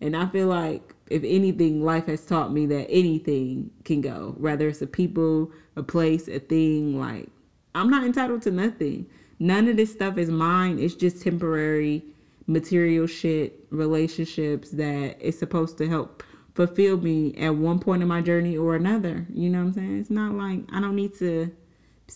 And 0.00 0.16
I 0.16 0.26
feel 0.26 0.46
like 0.46 0.94
if 1.08 1.24
anything, 1.24 1.82
life 1.84 2.06
has 2.06 2.24
taught 2.24 2.52
me 2.52 2.66
that 2.66 2.88
anything 2.88 3.70
can 3.84 4.00
go, 4.00 4.34
whether 4.38 4.68
it's 4.68 4.80
a 4.80 4.86
people, 4.86 5.50
a 5.74 5.82
place, 5.82 6.28
a 6.28 6.38
thing. 6.38 6.98
Like, 6.98 7.28
I'm 7.74 7.90
not 7.90 8.04
entitled 8.04 8.42
to 8.42 8.50
nothing. 8.52 9.06
None 9.40 9.68
of 9.68 9.76
this 9.76 9.92
stuff 9.92 10.16
is 10.16 10.30
mine. 10.30 10.78
It's 10.78 10.94
just 10.94 11.22
temporary 11.22 12.04
material 12.46 13.06
shit, 13.06 13.66
relationships 13.70 14.70
that 14.70 15.20
is 15.20 15.38
supposed 15.38 15.78
to 15.78 15.88
help 15.88 16.22
fulfill 16.58 16.96
me 16.96 17.32
at 17.36 17.54
one 17.54 17.78
point 17.78 18.02
in 18.02 18.08
my 18.08 18.20
journey 18.20 18.56
or 18.56 18.74
another. 18.74 19.24
You 19.32 19.48
know 19.48 19.60
what 19.60 19.66
I'm 19.66 19.72
saying? 19.74 20.00
It's 20.00 20.10
not 20.10 20.32
like 20.32 20.64
I 20.72 20.80
don't 20.80 20.96
need 20.96 21.16
to 21.20 21.52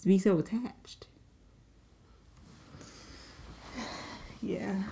be 0.05 0.19
so 0.19 0.39
attached. 0.39 1.07
Yeah. 4.43 4.83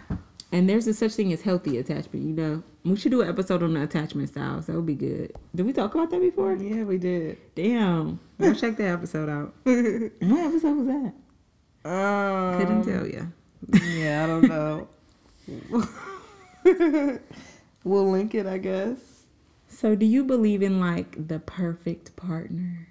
And 0.53 0.69
there's 0.69 0.87
a 0.87 0.95
such 0.95 1.15
thing 1.15 1.33
as 1.33 1.43
healthy 1.43 1.79
attachment, 1.79 2.25
you 2.25 2.33
know. 2.33 2.63
We 2.85 2.95
should 2.95 3.11
do 3.11 3.23
an 3.23 3.29
episode 3.29 3.65
on 3.65 3.75
the 3.75 3.83
attachment 3.83 4.29
styles. 4.29 4.67
That 4.67 4.77
would 4.77 4.87
be 4.87 4.95
good. 4.95 5.33
Did 5.57 5.67
we 5.67 5.73
talk 5.73 5.95
about 5.97 6.11
that 6.11 6.21
before? 6.21 6.55
Yeah, 6.55 6.85
we 6.85 6.99
did. 6.99 7.37
Damn. 7.57 8.21
Go 8.41 8.55
check 8.55 8.77
that 8.77 8.93
episode 8.93 9.29
out. 9.29 9.53
what 9.65 9.75
episode 9.75 10.77
was 10.77 10.87
that? 10.87 11.13
Um, 11.85 12.61
Couldn't 12.61 12.85
tell 12.85 13.07
you. 13.07 13.33
Yeah, 13.83 14.23
I 14.23 14.27
don't 14.29 14.49
know. 14.49 14.89
we'll 17.85 18.11
link 18.11 18.37
it, 18.37 18.47
I 18.47 18.59
guess. 18.59 19.20
So, 19.81 19.95
do 19.95 20.05
you 20.05 20.25
believe 20.25 20.61
in 20.63 20.79
like 20.79 21.27
the 21.27 21.39
perfect 21.39 22.15
partner? 22.15 22.87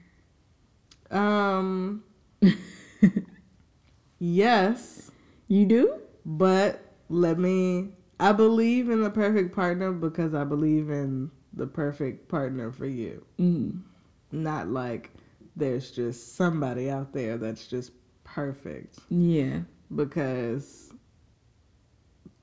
Um. 1.11 2.03
yes, 4.19 5.11
You 5.47 5.67
do? 5.67 5.99
but 6.25 6.81
let 7.09 7.37
me. 7.37 7.89
I 8.19 8.31
believe 8.31 8.89
in 8.89 9.03
the 9.03 9.11
perfect 9.11 9.55
partner 9.55 9.91
because 9.91 10.33
I 10.33 10.43
believe 10.43 10.89
in 10.89 11.29
the 11.53 11.67
perfect 11.67 12.27
partner 12.27 12.71
for 12.71 12.87
you. 12.87 13.23
Mm. 13.39 13.81
Not 14.31 14.69
like 14.69 15.11
there's 15.55 15.91
just 15.91 16.35
somebody 16.35 16.89
out 16.89 17.13
there 17.13 17.37
that's 17.37 17.67
just 17.67 17.91
perfect. 18.23 18.97
Yeah. 19.09 19.59
because 19.95 20.91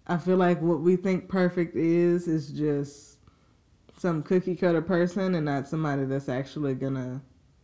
I 0.06 0.18
feel 0.18 0.37
like 0.37 0.62
what 0.62 0.82
we 0.82 0.94
think 0.94 1.28
perfect 1.28 1.74
is 1.74 2.28
is 2.28 2.50
just 2.52 3.15
some 3.96 4.22
cookie 4.22 4.56
cutter 4.56 4.82
person 4.82 5.35
and 5.35 5.44
not 5.46 5.68
somebody 5.68 6.04
that's 6.04 6.28
actually 6.28 6.74
gonna 6.74 7.20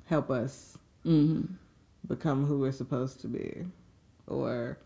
help 0.07 0.31
us 0.31 0.79
hmm 1.05 1.43
become 2.09 2.45
who 2.47 2.59
we're 2.59 2.73
supposed 2.73 3.21
to 3.21 3.29
be 3.29 3.65
or 4.27 4.77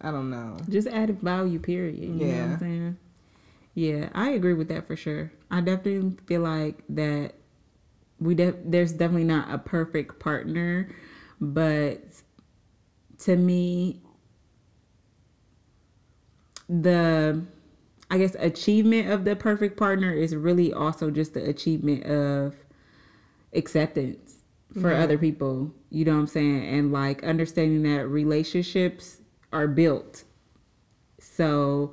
I 0.00 0.10
don't 0.10 0.30
know. 0.30 0.56
Just 0.68 0.88
added 0.88 1.20
value, 1.20 1.58
period. 1.58 1.98
You 1.98 2.08
know 2.08 2.26
what 2.26 2.26
Yeah. 2.26 2.44
I'm 2.44 2.58
saying? 2.58 2.96
Yeah, 3.74 4.08
I 4.14 4.30
agree 4.30 4.52
with 4.54 4.68
that 4.68 4.86
for 4.86 4.94
sure. 4.94 5.32
I 5.50 5.60
definitely 5.62 6.16
feel 6.26 6.42
like 6.42 6.82
that 6.90 7.34
we 8.20 8.34
def- 8.34 8.56
there's 8.64 8.92
definitely 8.92 9.24
not 9.24 9.52
a 9.52 9.58
perfect 9.58 10.18
partner, 10.18 10.88
but 11.40 12.02
to 13.18 13.36
me, 13.36 14.00
the 16.68 17.42
I 18.10 18.18
guess 18.18 18.36
achievement 18.38 19.10
of 19.10 19.24
the 19.24 19.34
perfect 19.34 19.76
partner 19.76 20.12
is 20.12 20.34
really 20.34 20.72
also 20.72 21.10
just 21.10 21.34
the 21.34 21.44
achievement 21.48 22.04
of 22.04 22.54
acceptance 23.52 24.36
for 24.80 24.90
Yeah. 24.92 25.02
other 25.02 25.18
people. 25.18 25.72
You 25.90 26.04
know 26.04 26.14
what 26.14 26.20
I'm 26.20 26.26
saying? 26.26 26.66
And 26.66 26.92
like 26.92 27.24
understanding 27.24 27.82
that 27.82 28.06
relationships 28.08 29.20
are 29.52 29.66
built. 29.66 30.24
So 31.18 31.92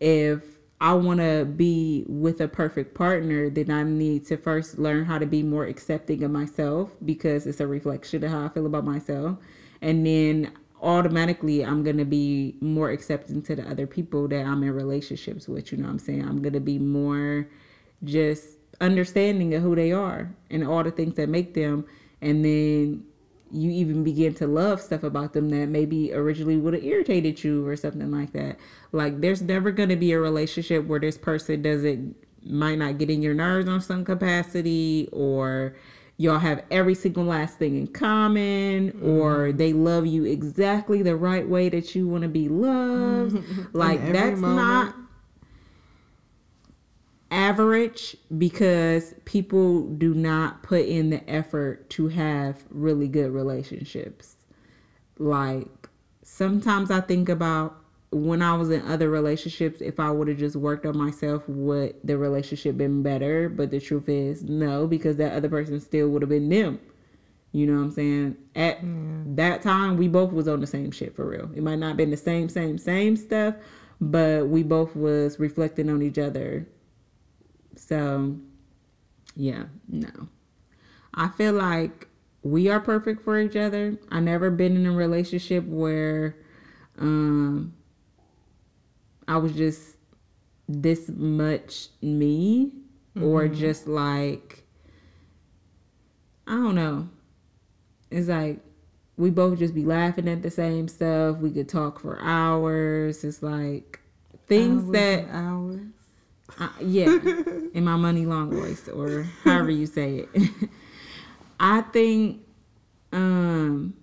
if 0.00 0.42
I 0.80 0.94
want 0.94 1.18
to 1.20 1.44
be 1.44 2.04
with 2.06 2.40
a 2.40 2.46
perfect 2.46 2.94
partner, 2.94 3.50
then 3.50 3.70
I 3.70 3.82
need 3.82 4.26
to 4.26 4.36
first 4.36 4.78
learn 4.78 5.06
how 5.06 5.18
to 5.18 5.26
be 5.26 5.42
more 5.42 5.64
accepting 5.64 6.22
of 6.22 6.30
myself 6.30 6.94
because 7.04 7.46
it's 7.46 7.58
a 7.60 7.66
reflection 7.66 8.22
of 8.22 8.30
how 8.30 8.44
I 8.44 8.48
feel 8.48 8.66
about 8.66 8.84
myself. 8.84 9.38
And 9.80 10.06
then 10.06 10.52
automatically 10.82 11.64
I'm 11.64 11.82
going 11.82 11.98
to 11.98 12.04
be 12.04 12.56
more 12.60 12.90
accepting 12.90 13.42
to 13.42 13.56
the 13.56 13.68
other 13.68 13.86
people 13.86 14.28
that 14.28 14.44
I'm 14.44 14.62
in 14.62 14.72
relationships 14.72 15.48
with, 15.48 15.72
you 15.72 15.78
know 15.78 15.84
what 15.84 15.92
I'm 15.92 15.98
saying? 15.98 16.24
I'm 16.24 16.42
going 16.42 16.52
to 16.52 16.60
be 16.60 16.78
more 16.78 17.48
just 18.04 18.58
understanding 18.80 19.54
of 19.54 19.62
who 19.62 19.74
they 19.74 19.92
are 19.92 20.32
and 20.50 20.66
all 20.66 20.84
the 20.84 20.90
things 20.90 21.14
that 21.16 21.28
make 21.28 21.54
them 21.54 21.84
and 22.20 22.44
then 22.44 23.04
you 23.50 23.70
even 23.70 24.04
begin 24.04 24.34
to 24.34 24.46
love 24.46 24.80
stuff 24.80 25.02
about 25.02 25.32
them 25.32 25.48
that 25.50 25.68
maybe 25.68 26.12
originally 26.12 26.56
would 26.56 26.74
have 26.74 26.84
irritated 26.84 27.42
you 27.42 27.66
or 27.66 27.76
something 27.76 28.10
like 28.10 28.32
that. 28.32 28.58
Like 28.92 29.20
there's 29.20 29.40
never 29.40 29.70
going 29.70 29.88
to 29.88 29.96
be 29.96 30.12
a 30.12 30.20
relationship 30.20 30.86
where 30.86 31.00
this 31.00 31.16
person 31.16 31.62
doesn't 31.62 32.14
might 32.44 32.78
not 32.78 32.98
get 32.98 33.10
in 33.10 33.20
your 33.20 33.34
nerves 33.34 33.68
on 33.68 33.80
some 33.80 34.04
capacity 34.04 35.08
or 35.12 35.76
y'all 36.18 36.40
have 36.40 36.62
every 36.70 36.94
single 36.94 37.24
last 37.24 37.58
thing 37.58 37.76
in 37.76 37.86
common 37.86 38.90
mm-hmm. 38.90 39.08
or 39.08 39.52
they 39.52 39.72
love 39.72 40.04
you 40.04 40.24
exactly 40.24 41.00
the 41.00 41.16
right 41.16 41.48
way 41.48 41.68
that 41.68 41.94
you 41.94 42.06
want 42.06 42.22
to 42.22 42.28
be 42.28 42.48
loved. 42.48 43.36
Mm-hmm. 43.36 43.62
like 43.72 44.12
that's 44.12 44.40
moment. 44.40 44.56
not 44.56 44.94
average 47.30 48.16
because 48.36 49.14
people 49.24 49.86
do 49.90 50.12
not 50.12 50.62
put 50.62 50.84
in 50.86 51.10
the 51.10 51.28
effort 51.30 51.88
to 51.90 52.08
have 52.08 52.64
really 52.70 53.06
good 53.06 53.30
relationships. 53.30 54.36
Like 55.18 55.88
sometimes 56.22 56.90
I 56.90 57.00
think 57.00 57.28
about 57.28 57.77
when 58.10 58.40
I 58.40 58.54
was 58.56 58.70
in 58.70 58.82
other 58.82 59.10
relationships, 59.10 59.80
if 59.80 60.00
I 60.00 60.10
would 60.10 60.28
have 60.28 60.38
just 60.38 60.56
worked 60.56 60.86
on 60.86 60.96
myself, 60.96 61.46
would 61.48 61.94
the 62.04 62.16
relationship 62.16 62.76
been 62.76 63.02
better? 63.02 63.48
But 63.48 63.70
the 63.70 63.80
truth 63.80 64.08
is 64.08 64.42
no, 64.42 64.86
because 64.86 65.16
that 65.16 65.32
other 65.32 65.48
person 65.48 65.80
still 65.80 66.08
would 66.08 66.22
have 66.22 66.30
been 66.30 66.48
them. 66.48 66.80
You 67.52 67.66
know 67.66 67.78
what 67.78 67.84
I'm 67.84 67.90
saying? 67.92 68.36
At 68.54 68.78
that 69.36 69.62
time, 69.62 69.96
we 69.96 70.08
both 70.08 70.32
was 70.32 70.48
on 70.48 70.60
the 70.60 70.66
same 70.66 70.90
shit 70.90 71.14
for 71.16 71.26
real. 71.26 71.50
It 71.54 71.62
might 71.62 71.78
not 71.78 71.96
been 71.96 72.10
the 72.10 72.16
same, 72.16 72.48
same, 72.48 72.78
same 72.78 73.16
stuff, 73.16 73.54
but 74.00 74.48
we 74.48 74.62
both 74.62 74.94
was 74.94 75.38
reflecting 75.38 75.90
on 75.90 76.02
each 76.02 76.18
other. 76.18 76.66
So, 77.76 78.36
yeah, 79.34 79.64
no. 79.88 80.28
I 81.14 81.28
feel 81.28 81.54
like 81.54 82.06
we 82.42 82.68
are 82.68 82.80
perfect 82.80 83.22
for 83.22 83.38
each 83.38 83.56
other. 83.56 83.98
I 84.10 84.20
never 84.20 84.50
been 84.50 84.76
in 84.76 84.86
a 84.86 84.92
relationship 84.92 85.64
where 85.64 86.36
um 86.98 87.72
I 89.28 89.36
was 89.36 89.52
just 89.52 89.96
this 90.68 91.08
much 91.10 91.88
me 92.02 92.72
or 93.20 93.46
just 93.48 93.86
like 93.86 94.64
I 96.46 96.52
don't 96.52 96.74
know. 96.74 97.08
It's 98.10 98.28
like 98.28 98.60
we 99.18 99.30
both 99.30 99.58
just 99.58 99.74
be 99.74 99.84
laughing 99.84 100.28
at 100.28 100.42
the 100.42 100.50
same 100.50 100.88
stuff. 100.88 101.38
We 101.38 101.50
could 101.50 101.68
talk 101.68 102.00
for 102.00 102.18
hours. 102.22 103.22
It's 103.24 103.42
like 103.42 104.00
things 104.46 104.84
Hours 104.84 104.92
that 104.92 105.26
hours. 105.30 105.80
uh, 106.58 106.68
yeah, 106.80 107.06
in 107.74 107.84
my 107.84 107.96
money 107.96 108.24
long 108.24 108.50
voice 108.50 108.88
or 108.88 109.24
however 109.44 109.70
you 109.70 109.86
say 109.86 110.26
it. 110.32 110.70
I 111.60 111.82
think 111.82 112.42
um 113.12 113.94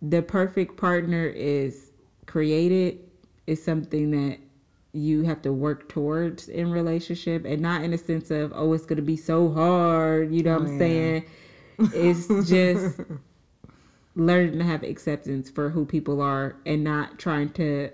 the 0.00 0.22
perfect 0.22 0.76
partner 0.76 1.26
is 1.26 1.90
created 2.26 3.00
is 3.48 3.62
something 3.62 4.10
that 4.12 4.38
you 4.92 5.22
have 5.24 5.42
to 5.42 5.52
work 5.52 5.88
towards 5.88 6.48
in 6.48 6.70
relationship 6.70 7.44
and 7.44 7.60
not 7.60 7.82
in 7.82 7.92
a 7.92 7.98
sense 7.98 8.30
of 8.30 8.52
oh 8.54 8.72
it's 8.72 8.86
gonna 8.86 9.02
be 9.02 9.16
so 9.16 9.50
hard 9.52 10.32
you 10.34 10.42
know 10.42 10.54
what 10.54 10.62
Oh, 10.62 10.66
i'm 10.66 10.72
yeah. 10.72 10.78
saying? 10.78 11.24
It's 11.92 12.26
just 12.48 13.00
learning 14.16 14.58
to 14.58 14.64
have 14.64 14.82
acceptance 14.82 15.50
for 15.50 15.70
who 15.70 15.84
people 15.84 16.20
are 16.20 16.56
and 16.66 16.82
not 16.84 17.18
trying 17.18 17.50
to 17.50 17.90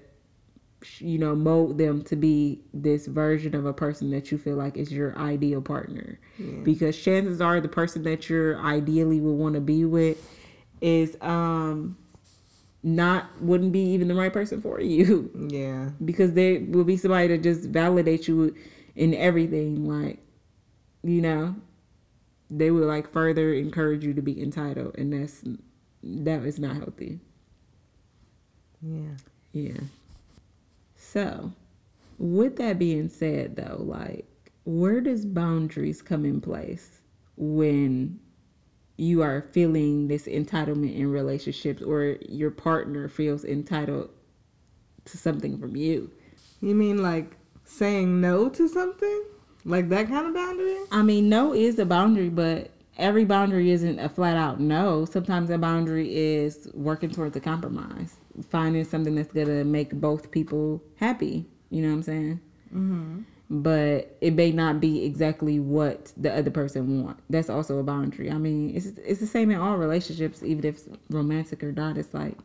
you 0.98 1.18
know 1.18 1.34
mold 1.34 1.78
them 1.78 2.02
to 2.02 2.16
be 2.16 2.60
this 2.74 3.06
version 3.06 3.54
of 3.54 3.64
a 3.64 3.72
person 3.72 4.10
that 4.10 4.30
you 4.30 4.38
feel 4.38 4.56
like 4.56 4.76
is 4.76 4.92
your 4.92 5.16
ideal 5.18 5.62
partner. 5.62 6.18
Because 6.62 6.96
chances 6.98 7.40
are 7.40 7.60
the 7.60 7.68
person 7.68 8.02
that 8.04 8.28
you're 8.28 8.58
ideally 8.58 9.20
would 9.20 9.32
want 9.34 9.54
to 9.54 9.60
be 9.60 9.84
with 9.84 10.18
is 10.80 11.16
um 11.22 11.96
not 12.84 13.30
wouldn't 13.40 13.72
be 13.72 13.80
even 13.80 14.08
the 14.08 14.14
right 14.14 14.32
person 14.32 14.60
for 14.60 14.78
you 14.80 15.30
Yeah. 15.50 15.90
because 16.04 16.34
there 16.34 16.60
will 16.60 16.84
be 16.84 16.98
somebody 16.98 17.28
to 17.28 17.38
just 17.38 17.62
validate 17.70 18.28
you 18.28 18.54
in 18.94 19.14
everything 19.14 19.86
like 19.88 20.18
you 21.02 21.20
know 21.22 21.56
they 22.50 22.70
will 22.70 22.86
like 22.86 23.10
further 23.10 23.54
encourage 23.54 24.04
you 24.04 24.12
to 24.12 24.20
be 24.22 24.40
entitled 24.40 24.94
and 24.98 25.12
that's 25.14 25.42
that 26.02 26.44
is 26.44 26.58
not 26.58 26.76
healthy 26.76 27.18
Yeah. 28.82 29.16
yeah 29.52 29.80
so 30.96 31.52
with 32.18 32.56
that 32.56 32.78
being 32.78 33.08
said 33.08 33.56
though 33.56 33.82
like 33.82 34.26
where 34.64 35.00
does 35.00 35.24
boundaries 35.24 36.02
come 36.02 36.24
in 36.26 36.40
place 36.42 37.00
when 37.36 38.20
you 38.96 39.22
are 39.22 39.42
feeling 39.52 40.08
this 40.08 40.26
entitlement 40.26 40.96
in 40.96 41.10
relationships 41.10 41.82
or 41.82 42.16
your 42.28 42.50
partner 42.50 43.08
feels 43.08 43.44
entitled 43.44 44.08
to 45.04 45.18
something 45.18 45.58
from 45.58 45.76
you 45.76 46.10
You 46.60 46.74
mean 46.74 47.02
like 47.02 47.36
saying 47.64 48.20
no 48.20 48.48
to 48.50 48.68
something? 48.68 49.24
Like 49.64 49.88
that 49.88 50.08
kind 50.08 50.26
of 50.26 50.34
boundary? 50.34 50.76
I 50.90 51.02
mean, 51.02 51.28
no 51.28 51.54
is 51.54 51.78
a 51.78 51.86
boundary, 51.86 52.28
but 52.28 52.70
every 52.98 53.24
boundary 53.24 53.70
isn't 53.70 53.98
a 53.98 54.08
flat 54.08 54.36
out 54.36 54.60
no. 54.60 55.04
Sometimes 55.04 55.50
a 55.50 55.58
boundary 55.58 56.14
is 56.14 56.68
working 56.74 57.10
towards 57.10 57.34
a 57.36 57.40
compromise, 57.40 58.16
finding 58.48 58.84
something 58.84 59.14
that's 59.14 59.32
gonna 59.32 59.64
make 59.64 59.92
both 59.92 60.30
people 60.30 60.82
happy. 60.96 61.46
You 61.70 61.82
know 61.82 61.88
what 61.88 61.94
I'm 61.94 62.02
saying? 62.02 62.40
Mm-hmm. 62.74 63.22
But 63.50 64.16
it 64.20 64.32
may 64.34 64.52
not 64.52 64.80
be 64.80 65.04
exactly 65.04 65.60
what 65.60 66.12
the 66.16 66.34
other 66.34 66.50
person 66.50 67.04
want. 67.04 67.18
That's 67.28 67.50
also 67.50 67.78
a 67.78 67.82
boundary. 67.82 68.30
I 68.30 68.38
mean, 68.38 68.74
it's 68.74 68.86
it's 69.04 69.20
the 69.20 69.26
same 69.26 69.50
in 69.50 69.58
all 69.60 69.76
relationships, 69.76 70.42
even 70.42 70.64
if 70.64 70.76
it's 70.76 70.88
romantic 71.10 71.62
or 71.62 71.72
not. 71.72 71.98
It's 71.98 72.14
like 72.14 72.38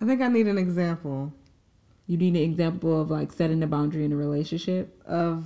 I 0.00 0.06
think 0.06 0.20
I 0.20 0.28
need 0.28 0.46
an 0.46 0.58
example 0.58 1.32
you 2.06 2.16
need 2.16 2.36
an 2.36 2.42
example 2.42 3.00
of 3.00 3.10
like 3.10 3.32
setting 3.32 3.62
a 3.62 3.66
boundary 3.66 4.04
in 4.04 4.12
a 4.12 4.16
relationship. 4.16 5.02
of, 5.06 5.44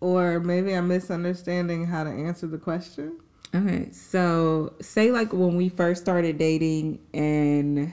or 0.00 0.40
maybe 0.40 0.72
I'm 0.72 0.88
misunderstanding 0.88 1.86
how 1.86 2.04
to 2.04 2.10
answer 2.10 2.46
the 2.46 2.58
question. 2.58 3.20
Okay, 3.54 3.90
so 3.92 4.74
say 4.80 5.10
like 5.10 5.32
when 5.32 5.56
we 5.56 5.68
first 5.68 6.00
started 6.00 6.38
dating, 6.38 7.00
and 7.12 7.92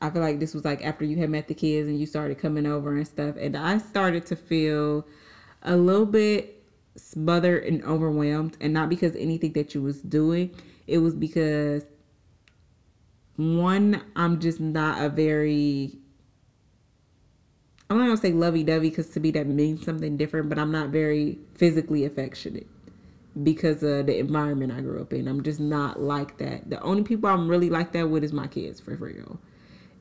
I 0.00 0.10
feel 0.10 0.22
like 0.22 0.40
this 0.40 0.54
was 0.54 0.64
like 0.64 0.84
after 0.84 1.04
you 1.04 1.16
had 1.18 1.30
met 1.30 1.48
the 1.48 1.54
kids 1.54 1.88
and 1.88 1.98
you 1.98 2.06
started 2.06 2.38
coming 2.38 2.66
over 2.66 2.96
and 2.96 3.06
stuff, 3.06 3.36
and 3.38 3.56
I 3.56 3.78
started 3.78 4.26
to 4.26 4.36
feel 4.36 5.06
a 5.62 5.76
little 5.76 6.06
bit 6.06 6.62
smothered 6.96 7.64
and 7.64 7.84
overwhelmed, 7.84 8.56
and 8.60 8.72
not 8.72 8.88
because 8.88 9.14
anything 9.16 9.52
that 9.52 9.74
you 9.74 9.82
was 9.82 10.00
doing, 10.02 10.54
it 10.86 10.98
was 10.98 11.14
because 11.14 11.84
one, 13.36 14.02
I'm 14.16 14.40
just 14.40 14.60
not 14.60 15.02
a 15.02 15.08
very 15.08 15.98
I'm 17.90 17.98
not 17.98 18.04
gonna 18.04 18.16
say 18.16 18.32
lovey 18.32 18.62
dovey 18.62 18.90
because 18.90 19.08
to 19.10 19.20
me 19.20 19.32
that 19.32 19.48
means 19.48 19.84
something 19.84 20.16
different, 20.16 20.48
but 20.48 20.60
I'm 20.60 20.70
not 20.70 20.90
very 20.90 21.38
physically 21.54 22.04
affectionate 22.04 22.68
because 23.42 23.82
of 23.82 24.06
the 24.06 24.16
environment 24.16 24.72
I 24.72 24.80
grew 24.80 25.00
up 25.00 25.12
in. 25.12 25.26
I'm 25.26 25.42
just 25.42 25.58
not 25.58 26.00
like 26.00 26.38
that. 26.38 26.70
The 26.70 26.80
only 26.82 27.02
people 27.02 27.28
I'm 27.28 27.48
really 27.48 27.68
like 27.68 27.90
that 27.92 28.08
with 28.08 28.22
is 28.22 28.32
my 28.32 28.46
kids 28.46 28.78
for 28.78 28.94
real. 28.94 29.40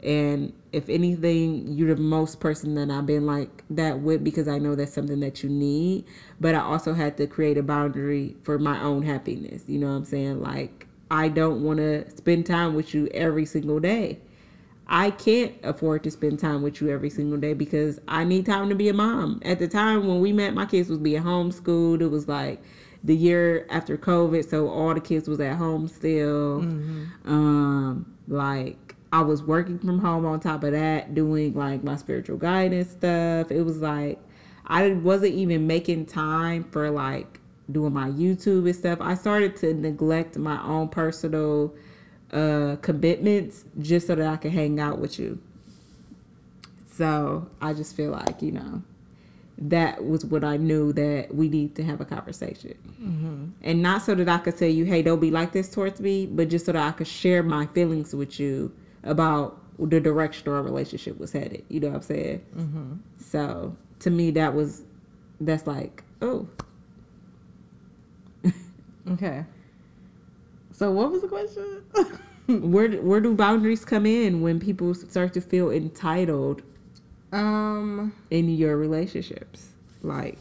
And 0.04 0.54
if 0.72 0.88
anything, 0.88 1.68
you're 1.68 1.94
the 1.94 2.02
most 2.02 2.40
person 2.40 2.76
that 2.76 2.90
I've 2.90 3.06
been 3.06 3.26
like 3.26 3.64
that 3.72 4.00
with 4.00 4.24
because 4.24 4.48
I 4.48 4.58
know 4.58 4.76
that's 4.76 4.94
something 4.94 5.20
that 5.20 5.44
you 5.44 5.50
need. 5.50 6.06
But 6.40 6.56
I 6.56 6.60
also 6.60 6.94
had 6.94 7.18
to 7.18 7.28
create 7.28 7.58
a 7.58 7.64
boundary 7.64 8.36
for 8.44 8.58
my 8.58 8.82
own 8.82 9.04
happiness. 9.04 9.64
You 9.68 9.80
know 9.80 9.88
what 9.88 9.96
I'm 9.96 10.06
saying? 10.06 10.42
Like, 10.42 10.88
I 11.12 11.28
don't 11.28 11.64
want 11.64 11.78
to 11.80 12.10
spend 12.16 12.46
time 12.46 12.76
with 12.76 12.94
you 12.94 13.08
every 13.08 13.46
single 13.46 13.80
day. 13.80 14.20
I 14.88 15.12
can't 15.12 15.54
afford 15.64 16.04
to 16.06 16.12
spend 16.12 16.40
time 16.40 16.64
with 16.64 16.82
you 16.82 16.90
every 16.90 17.12
single 17.12 17.38
day 17.38 17.54
because 17.54 18.00
I 18.08 18.24
need 18.24 18.46
time 18.46 18.70
to 18.70 18.76
be 18.76 18.90
a 18.90 18.94
mom. 18.94 19.40
At 19.46 19.60
the 19.60 19.68
time 19.68 20.08
when 20.08 20.20
we 20.20 20.34
met, 20.34 20.54
my 20.56 20.66
kids 20.66 20.90
was 20.90 20.98
being 20.98 21.22
homeschooled. 21.22 22.02
It 22.02 22.08
was 22.08 22.28
like 22.28 22.62
the 23.04 23.16
year 23.16 23.68
after 23.70 23.98
COVID, 23.98 24.50
so 24.50 24.68
all 24.70 24.94
the 24.94 25.00
kids 25.00 25.28
was 25.30 25.40
at 25.40 25.58
home 25.58 25.88
still. 25.88 26.62
Um, 27.26 28.16
like 28.28 28.89
I 29.12 29.22
was 29.22 29.42
working 29.42 29.80
from 29.80 30.00
home 30.00 30.26
on 30.26 30.40
top 30.40 30.64
of 30.64 30.72
that, 30.74 31.16
doing 31.16 31.54
like 31.54 31.84
my 31.84 31.96
spiritual 31.96 32.38
guidance 32.38 32.92
stuff. 32.92 33.52
It 33.52 33.64
was 33.64 33.80
like 33.80 34.20
I 34.68 34.90
wasn't 34.92 35.34
even 35.34 35.66
making 35.68 36.06
time 36.06 36.64
for 36.66 36.90
like 36.92 37.40
doing 37.72 37.94
my 37.94 38.10
YouTube 38.10 38.66
and 38.66 38.76
stuff. 38.76 39.00
I 39.02 39.16
started 39.16 39.56
to 39.58 39.74
neglect 39.74 40.38
my 40.38 40.62
own 40.64 40.90
personal 40.90 41.74
uh 42.32 42.76
commitments 42.84 43.66
just 43.82 44.06
so 44.08 44.16
that 44.16 44.28
I 44.28 44.38
could 44.38 44.52
hang 44.52 44.80
out 44.80 45.00
with 45.00 45.18
you. 45.18 45.40
So 46.92 47.50
I 47.62 47.74
just 47.74 47.96
feel 47.96 48.12
like, 48.12 48.42
you 48.42 48.52
know, 48.52 48.84
that 49.58 50.06
was 50.06 50.26
what 50.26 50.44
I 50.44 50.58
knew 50.58 50.94
that 50.94 51.34
we 51.34 51.50
need 51.50 51.76
to 51.76 51.84
have 51.84 52.02
a 52.02 52.06
conversation. 52.06 52.76
And 53.64 53.82
not 53.82 54.04
so 54.04 54.14
that 54.16 54.30
I 54.30 54.38
could 54.38 54.58
tell 54.58 54.70
you, 54.70 54.86
hey, 54.86 55.02
don't 55.02 55.20
be 55.20 55.32
like 55.32 55.52
this 55.52 55.72
towards 55.72 56.00
me, 56.00 56.28
but 56.28 56.50
just 56.50 56.66
so 56.66 56.74
that 56.74 56.88
I 56.88 56.92
could 56.92 57.08
share 57.08 57.42
my 57.42 57.66
feelings 57.68 58.14
with 58.14 58.40
you 58.40 58.72
about 59.04 59.58
the 59.80 60.00
direction 60.00 60.52
our 60.52 60.62
relationship 60.62 61.20
was 61.20 61.32
headed. 61.32 61.64
You 61.70 61.80
know 61.80 61.90
what 61.90 61.96
I'm 61.98 62.02
saying? 62.02 63.02
So 63.18 63.76
to 64.00 64.10
me, 64.10 64.32
that 64.32 64.54
was, 64.54 64.84
that's 65.40 65.66
like, 65.68 66.04
oh, 66.22 66.48
Okay. 69.12 69.46
So 70.72 70.92
what 70.92 71.12
was 71.12 71.22
the 71.22 71.28
question? 71.28 71.84
where 72.72 72.90
where 73.02 73.20
do 73.20 73.36
boundaries 73.36 73.84
come 73.84 74.06
in 74.06 74.42
when 74.42 74.60
people 74.60 74.94
start 74.94 75.34
to 75.34 75.42
feel 75.42 75.72
entitled 75.72 76.62
um, 77.32 78.14
in 78.30 78.50
your 78.50 78.78
relationships? 78.78 79.70
Like, 80.02 80.38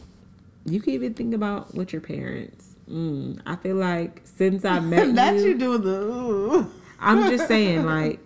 you 0.64 0.80
can 0.80 0.92
even 0.92 1.14
think 1.14 1.34
about 1.34 1.74
with 1.74 1.92
your 1.92 2.02
parents. 2.02 2.76
Mm, 2.88 3.40
I 3.46 3.56
feel 3.56 3.76
like 3.76 4.20
since 4.24 4.64
I 4.64 4.80
met 4.94 5.14
that 5.16 5.34
you, 5.36 5.48
you 5.48 5.58
do 5.58 5.78
the. 5.78 5.90
Ooh. 5.90 6.70
I'm 7.00 7.30
just 7.30 7.46
saying, 7.48 7.84
like, 7.84 8.20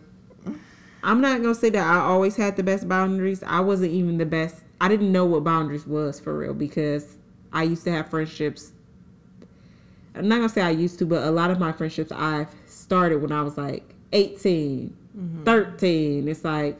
I'm 1.02 1.20
not 1.20 1.42
gonna 1.42 1.54
say 1.54 1.70
that 1.70 1.86
I 1.86 1.98
always 2.00 2.36
had 2.36 2.56
the 2.56 2.62
best 2.62 2.88
boundaries. 2.88 3.42
I 3.42 3.60
wasn't 3.60 3.92
even 3.92 4.18
the 4.18 4.26
best. 4.26 4.56
I 4.80 4.88
didn't 4.88 5.12
know 5.12 5.24
what 5.24 5.44
boundaries 5.44 5.86
was 5.86 6.20
for 6.20 6.36
real 6.36 6.54
because 6.54 7.16
I 7.52 7.64
used 7.64 7.84
to 7.84 7.92
have 7.92 8.08
friendships. 8.08 8.72
I'm 10.14 10.28
not 10.28 10.36
gonna 10.36 10.48
say 10.48 10.62
I 10.62 10.70
used 10.70 10.98
to, 11.00 11.06
but 11.06 11.24
a 11.24 11.30
lot 11.30 11.50
of 11.50 11.58
my 11.58 11.72
friendships 11.72 12.12
I've 12.12 12.48
started 12.66 13.20
when 13.22 13.32
I 13.32 13.42
was 13.42 13.56
like 13.56 13.94
18, 14.12 14.96
mm-hmm. 15.16 15.44
13. 15.44 16.28
It's 16.28 16.44
like 16.44 16.78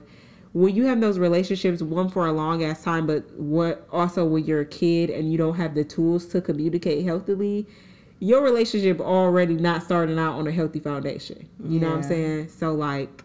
when 0.53 0.75
you 0.75 0.87
have 0.87 1.01
those 1.01 1.19
relationships, 1.19 1.83
one 1.83 2.09
for 2.09 2.27
a 2.27 2.33
long 2.33 2.63
ass 2.63 2.85
time, 2.85 3.07
but 3.07 3.29
what 3.35 3.87
also 3.91 4.25
when 4.25 4.45
you're 4.45 4.61
a 4.61 4.67
kid 4.67 5.11
and 5.11 5.33
you 5.33 5.39
don't 5.39 5.55
have 5.55 5.75
the 5.75 5.85
tools 5.85 6.27
to 6.27 6.41
communicate 6.41 7.05
healthily, 7.05 7.67
your 8.21 8.43
relationship 8.43 9.01
already 9.01 9.55
not 9.55 9.83
starting 9.83 10.19
out 10.19 10.35
on 10.35 10.47
a 10.47 10.53
healthy 10.53 10.79
foundation. 10.79 11.49
You 11.65 11.81
know 11.81 11.89
what 11.89 11.97
I'm 11.97 12.03
saying? 12.03 12.49
So 12.51 12.73
like 12.73 13.22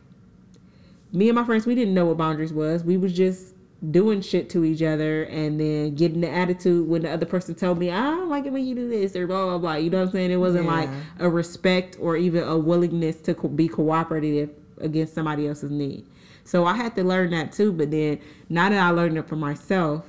me 1.12 1.30
and 1.30 1.36
my 1.36 1.44
friends, 1.44 1.66
we 1.66 1.76
didn't 1.76 1.94
know 1.94 2.06
what 2.06 2.18
boundaries 2.18 2.54
was. 2.54 2.84
We 2.84 2.98
was 2.98 3.14
just 3.14 3.54
doing 3.92 4.22
shit 4.22 4.50
to 4.50 4.66
each 4.66 4.82
other 4.82 5.24
and 5.24 5.60
then 5.60 5.94
getting 5.96 6.22
the 6.22 6.30
attitude 6.30 6.88
when 6.88 7.04
the 7.04 7.12
other 7.12 7.26
person 7.26 7.54
told 7.54 7.78
me, 7.78 7.92
I 7.92 8.02
don't 8.02 8.30
like 8.30 8.46
it 8.46 8.52
when 8.52 8.66
you 8.66 8.74
do 8.76 8.90
this 8.90 9.16
or 9.16 9.28
blah, 9.28 9.46
blah, 9.46 9.58
blah. 9.60 9.76
You 9.76 9.90
know 9.90 10.00
what 10.00 10.08
I'm 10.08 10.12
saying? 10.12 10.32
It 10.32 10.38
wasn't 10.38 10.66
like 10.66 10.90
a 11.20 11.30
respect 11.30 11.98
or 12.00 12.18
even 12.18 12.44
a 12.44 12.58
willingness 12.58 13.18
to 13.22 13.36
co- 13.36 13.48
be 13.50 13.68
cooperative 13.68 14.50
against 14.80 15.14
somebody 15.14 15.48
else's 15.48 15.72
need. 15.72 16.06
So 16.44 16.66
I 16.66 16.76
had 16.76 16.96
to 16.96 17.04
learn 17.04 17.32
that 17.32 17.52
too. 17.52 17.72
But 17.72 17.92
then 17.92 18.20
now 18.50 18.70
that 18.70 18.80
I 18.80 18.90
learned 18.90 19.18
it 19.18 19.28
for 19.28 19.36
myself 19.36 20.06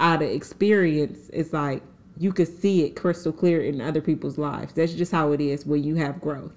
out 0.00 0.22
of 0.22 0.28
experience, 0.28 1.30
it's 1.32 1.52
like 1.52 1.82
you 2.18 2.32
could 2.32 2.48
see 2.48 2.84
it 2.84 2.96
crystal 2.96 3.32
clear 3.32 3.62
in 3.62 3.80
other 3.80 4.00
people's 4.00 4.36
lives. 4.36 4.72
That's 4.72 4.94
just 4.94 5.12
how 5.12 5.32
it 5.32 5.40
is 5.40 5.64
when 5.64 5.84
you 5.84 5.94
have 5.96 6.20
growth. 6.20 6.52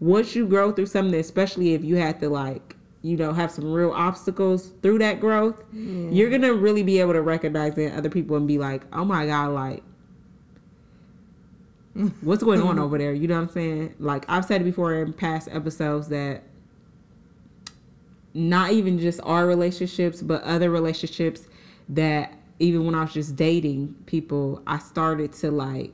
Once 0.00 0.36
you 0.36 0.46
grow 0.46 0.70
through 0.70 0.86
something, 0.86 1.18
especially 1.18 1.74
if 1.74 1.82
you 1.82 1.96
had 1.96 2.20
to 2.20 2.28
like, 2.28 2.76
you 3.02 3.16
know, 3.16 3.32
have 3.32 3.50
some 3.50 3.72
real 3.72 3.92
obstacles 3.92 4.72
through 4.82 4.98
that 4.98 5.20
growth, 5.20 5.62
you're 5.72 6.30
gonna 6.30 6.52
really 6.52 6.82
be 6.82 7.00
able 7.00 7.12
to 7.12 7.22
recognize 7.22 7.76
it 7.78 7.92
other 7.94 8.10
people 8.10 8.36
and 8.36 8.48
be 8.48 8.58
like, 8.58 8.82
oh 8.92 9.04
my 9.04 9.26
god, 9.26 9.52
like 9.52 9.82
what's 12.20 12.42
going 12.42 12.62
on 12.62 12.78
over 12.78 12.98
there? 12.98 13.12
You 13.12 13.28
know 13.28 13.36
what 13.36 13.48
I'm 13.48 13.48
saying? 13.48 13.94
Like 13.98 14.24
I've 14.28 14.44
said 14.44 14.64
before 14.64 14.94
in 14.94 15.12
past 15.12 15.48
episodes 15.50 16.08
that 16.08 16.42
not 18.34 18.72
even 18.72 18.98
just 18.98 19.20
our 19.22 19.46
relationships, 19.46 20.22
but 20.22 20.42
other 20.42 20.70
relationships 20.70 21.48
that 21.88 22.34
even 22.60 22.84
when 22.84 22.94
I 22.94 23.02
was 23.02 23.12
just 23.12 23.36
dating 23.36 23.94
people, 24.06 24.62
I 24.66 24.78
started 24.78 25.32
to 25.34 25.50
like 25.50 25.92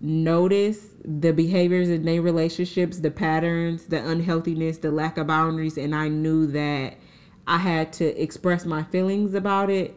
notice 0.00 0.94
the 1.04 1.32
behaviors 1.32 1.88
in 1.88 2.04
their 2.04 2.22
relationships, 2.22 2.98
the 2.98 3.10
patterns, 3.10 3.86
the 3.86 4.06
unhealthiness, 4.08 4.78
the 4.78 4.90
lack 4.90 5.18
of 5.18 5.26
boundaries, 5.26 5.76
and 5.78 5.94
I 5.94 6.08
knew 6.08 6.46
that 6.48 6.96
I 7.46 7.58
had 7.58 7.92
to 7.94 8.22
express 8.22 8.64
my 8.64 8.82
feelings 8.84 9.34
about 9.34 9.70
it 9.70 9.96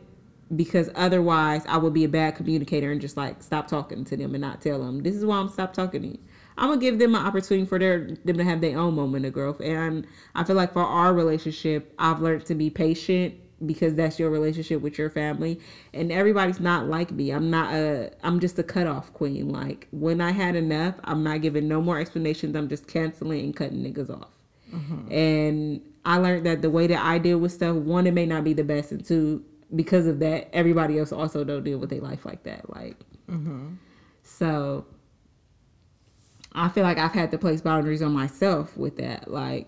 because 0.55 0.89
otherwise 0.95 1.65
I 1.67 1.77
would 1.77 1.93
be 1.93 2.03
a 2.03 2.09
bad 2.09 2.35
communicator 2.35 2.91
and 2.91 2.99
just 2.99 3.15
like 3.15 3.41
stop 3.41 3.67
talking 3.67 4.03
to 4.05 4.17
them 4.17 4.33
and 4.33 4.41
not 4.41 4.61
tell 4.61 4.79
them 4.79 5.01
this 5.01 5.15
is 5.15 5.25
why 5.25 5.37
I'm 5.37 5.49
stop 5.49 5.73
talking 5.73 6.01
to 6.01 6.07
you. 6.09 6.19
I'm 6.57 6.69
gonna 6.69 6.81
give 6.81 6.99
them 6.99 7.15
an 7.15 7.25
opportunity 7.25 7.65
for 7.65 7.79
their 7.79 8.17
them 8.25 8.37
to 8.37 8.43
have 8.43 8.61
their 8.61 8.77
own 8.77 8.95
moment 8.95 9.25
of 9.25 9.33
growth, 9.33 9.61
and 9.61 10.05
I 10.35 10.43
feel 10.43 10.55
like 10.55 10.73
for 10.73 10.83
our 10.83 11.13
relationship, 11.13 11.93
I've 11.97 12.21
learned 12.21 12.45
to 12.47 12.55
be 12.55 12.69
patient 12.69 13.35
because 13.65 13.95
that's 13.95 14.19
your 14.19 14.29
relationship 14.29 14.81
with 14.81 14.97
your 14.97 15.09
family. 15.09 15.59
And 15.93 16.11
everybody's 16.11 16.59
not 16.59 16.87
like 16.87 17.11
me. 17.11 17.31
I'm 17.31 17.49
not 17.49 17.73
a 17.73 18.11
i'm 18.23 18.39
just 18.39 18.57
a 18.59 18.63
cutoff 18.63 19.13
queen. 19.13 19.49
Like 19.49 19.87
when 19.91 20.21
i 20.21 20.31
had 20.31 20.55
enough 20.55 20.95
i'm 21.03 21.23
not 21.23 21.41
giving 21.41 21.67
no 21.67 21.81
more 21.81 21.99
explanations. 21.99 22.55
I'm 22.55 22.69
just 22.69 22.87
canceling 22.87 23.41
and 23.41 23.55
cutting 23.55 23.83
niggas 23.83 24.09
off. 24.09 24.29
Mm-hmm. 24.73 25.11
and 25.11 25.81
i 26.05 26.15
learned 26.15 26.45
that 26.45 26.61
the 26.61 26.69
way 26.69 26.87
that 26.87 27.05
i 27.05 27.17
deal 27.17 27.37
with 27.39 27.51
stuff 27.51 27.75
one 27.75 28.07
it 28.07 28.13
may 28.13 28.25
not 28.25 28.45
be 28.45 28.53
the 28.53 28.63
best 28.63 28.93
and 28.93 29.03
two 29.03 29.43
because 29.75 30.07
of 30.07 30.19
that 30.19 30.49
everybody 30.53 30.97
else 30.97 31.11
also 31.11 31.43
don't 31.43 31.63
deal 31.63 31.77
with 31.77 31.89
their 31.89 32.01
life 32.01 32.25
like 32.25 32.43
that. 32.43 32.69
Like 32.69 32.97
mm-hmm. 33.29 33.73
so 34.23 34.85
i 36.53 36.67
feel 36.69 36.83
like 36.83 36.97
i've 36.97 37.13
had 37.13 37.31
to 37.31 37.37
place 37.37 37.61
boundaries 37.61 38.01
on 38.01 38.11
myself 38.11 38.75
with 38.77 38.97
that. 38.97 39.29
Like 39.29 39.67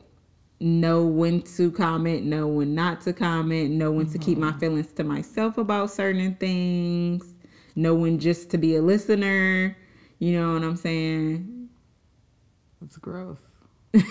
know 0.64 1.06
when 1.06 1.42
to 1.42 1.70
comment, 1.72 2.24
know 2.24 2.48
when 2.48 2.74
not 2.74 3.02
to 3.02 3.12
comment, 3.12 3.72
know 3.72 3.92
when 3.92 4.06
mm-hmm. 4.06 4.14
to 4.14 4.20
keep 4.20 4.38
my 4.38 4.50
mm-hmm. 4.50 4.60
feelings 4.60 4.94
to 4.94 5.04
myself 5.04 5.58
about 5.58 5.92
certain 5.92 6.36
things, 6.36 7.34
know 7.76 7.94
when 7.94 8.18
just 8.18 8.50
to 8.52 8.58
be 8.58 8.78
a 8.78 8.82
listener. 8.82 9.76
You 10.20 10.40
know 10.40 10.54
what 10.54 10.64
I'm 10.64 10.78
saying? 10.78 11.68
That's 12.80 12.96
growth. 12.98 13.42
she 13.94 14.02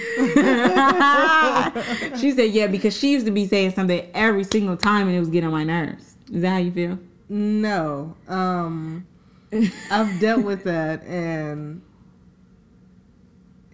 said, 2.32 2.50
yeah, 2.52 2.66
because 2.66 2.96
she 2.96 3.12
used 3.12 3.24
to 3.26 3.32
be 3.32 3.46
saying 3.46 3.72
something 3.72 4.06
every 4.12 4.44
single 4.44 4.76
time 4.76 5.08
and 5.08 5.16
it 5.16 5.20
was 5.20 5.30
getting 5.30 5.46
on 5.46 5.52
my 5.52 5.64
nerves. 5.64 6.16
Is 6.30 6.42
that 6.42 6.50
how 6.50 6.58
you 6.58 6.70
feel? 6.70 6.98
No. 7.30 8.14
Um, 8.28 9.06
I've 9.90 10.20
dealt 10.20 10.44
with 10.44 10.64
that 10.64 11.02
and 11.04 11.80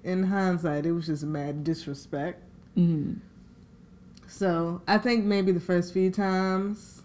in 0.04 0.22
hindsight, 0.22 0.86
it 0.86 0.92
was 0.92 1.06
just 1.06 1.24
mad 1.24 1.64
disrespect. 1.64 2.44
Mm-hmm. 2.78 3.14
So 4.28 4.80
I 4.86 4.98
think 4.98 5.24
maybe 5.24 5.52
the 5.52 5.60
first 5.60 5.92
few 5.92 6.10
times 6.10 7.02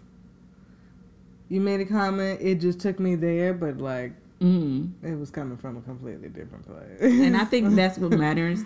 you 1.48 1.60
made 1.60 1.80
a 1.80 1.84
comment, 1.84 2.40
it 2.40 2.56
just 2.56 2.80
took 2.80 3.00
me 3.00 3.16
there, 3.16 3.52
but 3.52 3.78
like 3.78 4.12
mm-hmm. 4.40 5.06
it 5.06 5.18
was 5.18 5.30
coming 5.30 5.56
from 5.56 5.76
a 5.76 5.80
completely 5.82 6.28
different 6.28 6.64
place. 6.64 7.00
and 7.00 7.36
I 7.36 7.44
think 7.44 7.74
that's 7.74 7.98
what 7.98 8.10
matters. 8.18 8.60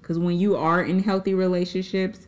Because 0.00 0.18
when 0.18 0.38
you 0.38 0.56
are 0.56 0.82
in 0.82 1.02
healthy 1.02 1.34
relationships, 1.34 2.26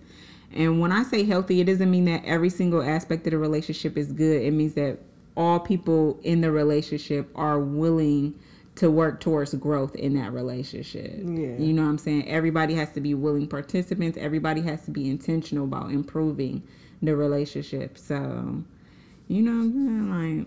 and 0.53 0.81
when 0.81 0.93
I 0.93 1.03
say 1.05 1.25
healthy, 1.25 1.61
it 1.61 1.65
doesn't 1.65 1.91
mean 1.91 2.07
that 2.07 2.25
every 2.25 2.51
single 2.51 2.83
aspect 2.83 3.27
of 3.27 3.33
the 3.33 3.39
relationship 3.39 3.97
is 3.97 4.13
good. 4.13 4.43
It 4.43 4.53
means 4.53 4.75
that 4.75 4.99
all 5.37 5.61
people 5.61 6.19
in 6.23 6.41
the 6.41 6.51
relationship 6.51 7.31
are 7.35 7.61
willing 7.61 8.35
to 8.79 8.91
work 8.91 9.21
towards 9.21 9.53
growth 9.55 9.97
in 9.97 10.15
that 10.15 10.33
relationship. 10.33 11.19
Yeah. 11.19 11.57
You 11.59 11.73
know 11.73 11.83
what 11.83 11.89
I'm 11.89 11.99
saying? 11.99 12.29
Everybody 12.29 12.75
has 12.75 12.93
to 12.93 13.01
be 13.01 13.13
willing 13.13 13.49
participants. 13.49 14.17
Everybody 14.17 14.61
has 14.63 14.85
to 14.85 14.93
be 14.93 15.11
intentional 15.11 15.65
about 15.65 15.91
improving 15.91 16.63
the 17.03 17.17
relationship. 17.17 17.99
So, 17.99 18.63
you 19.27 19.43
know, 19.43 20.07
like 20.15 20.47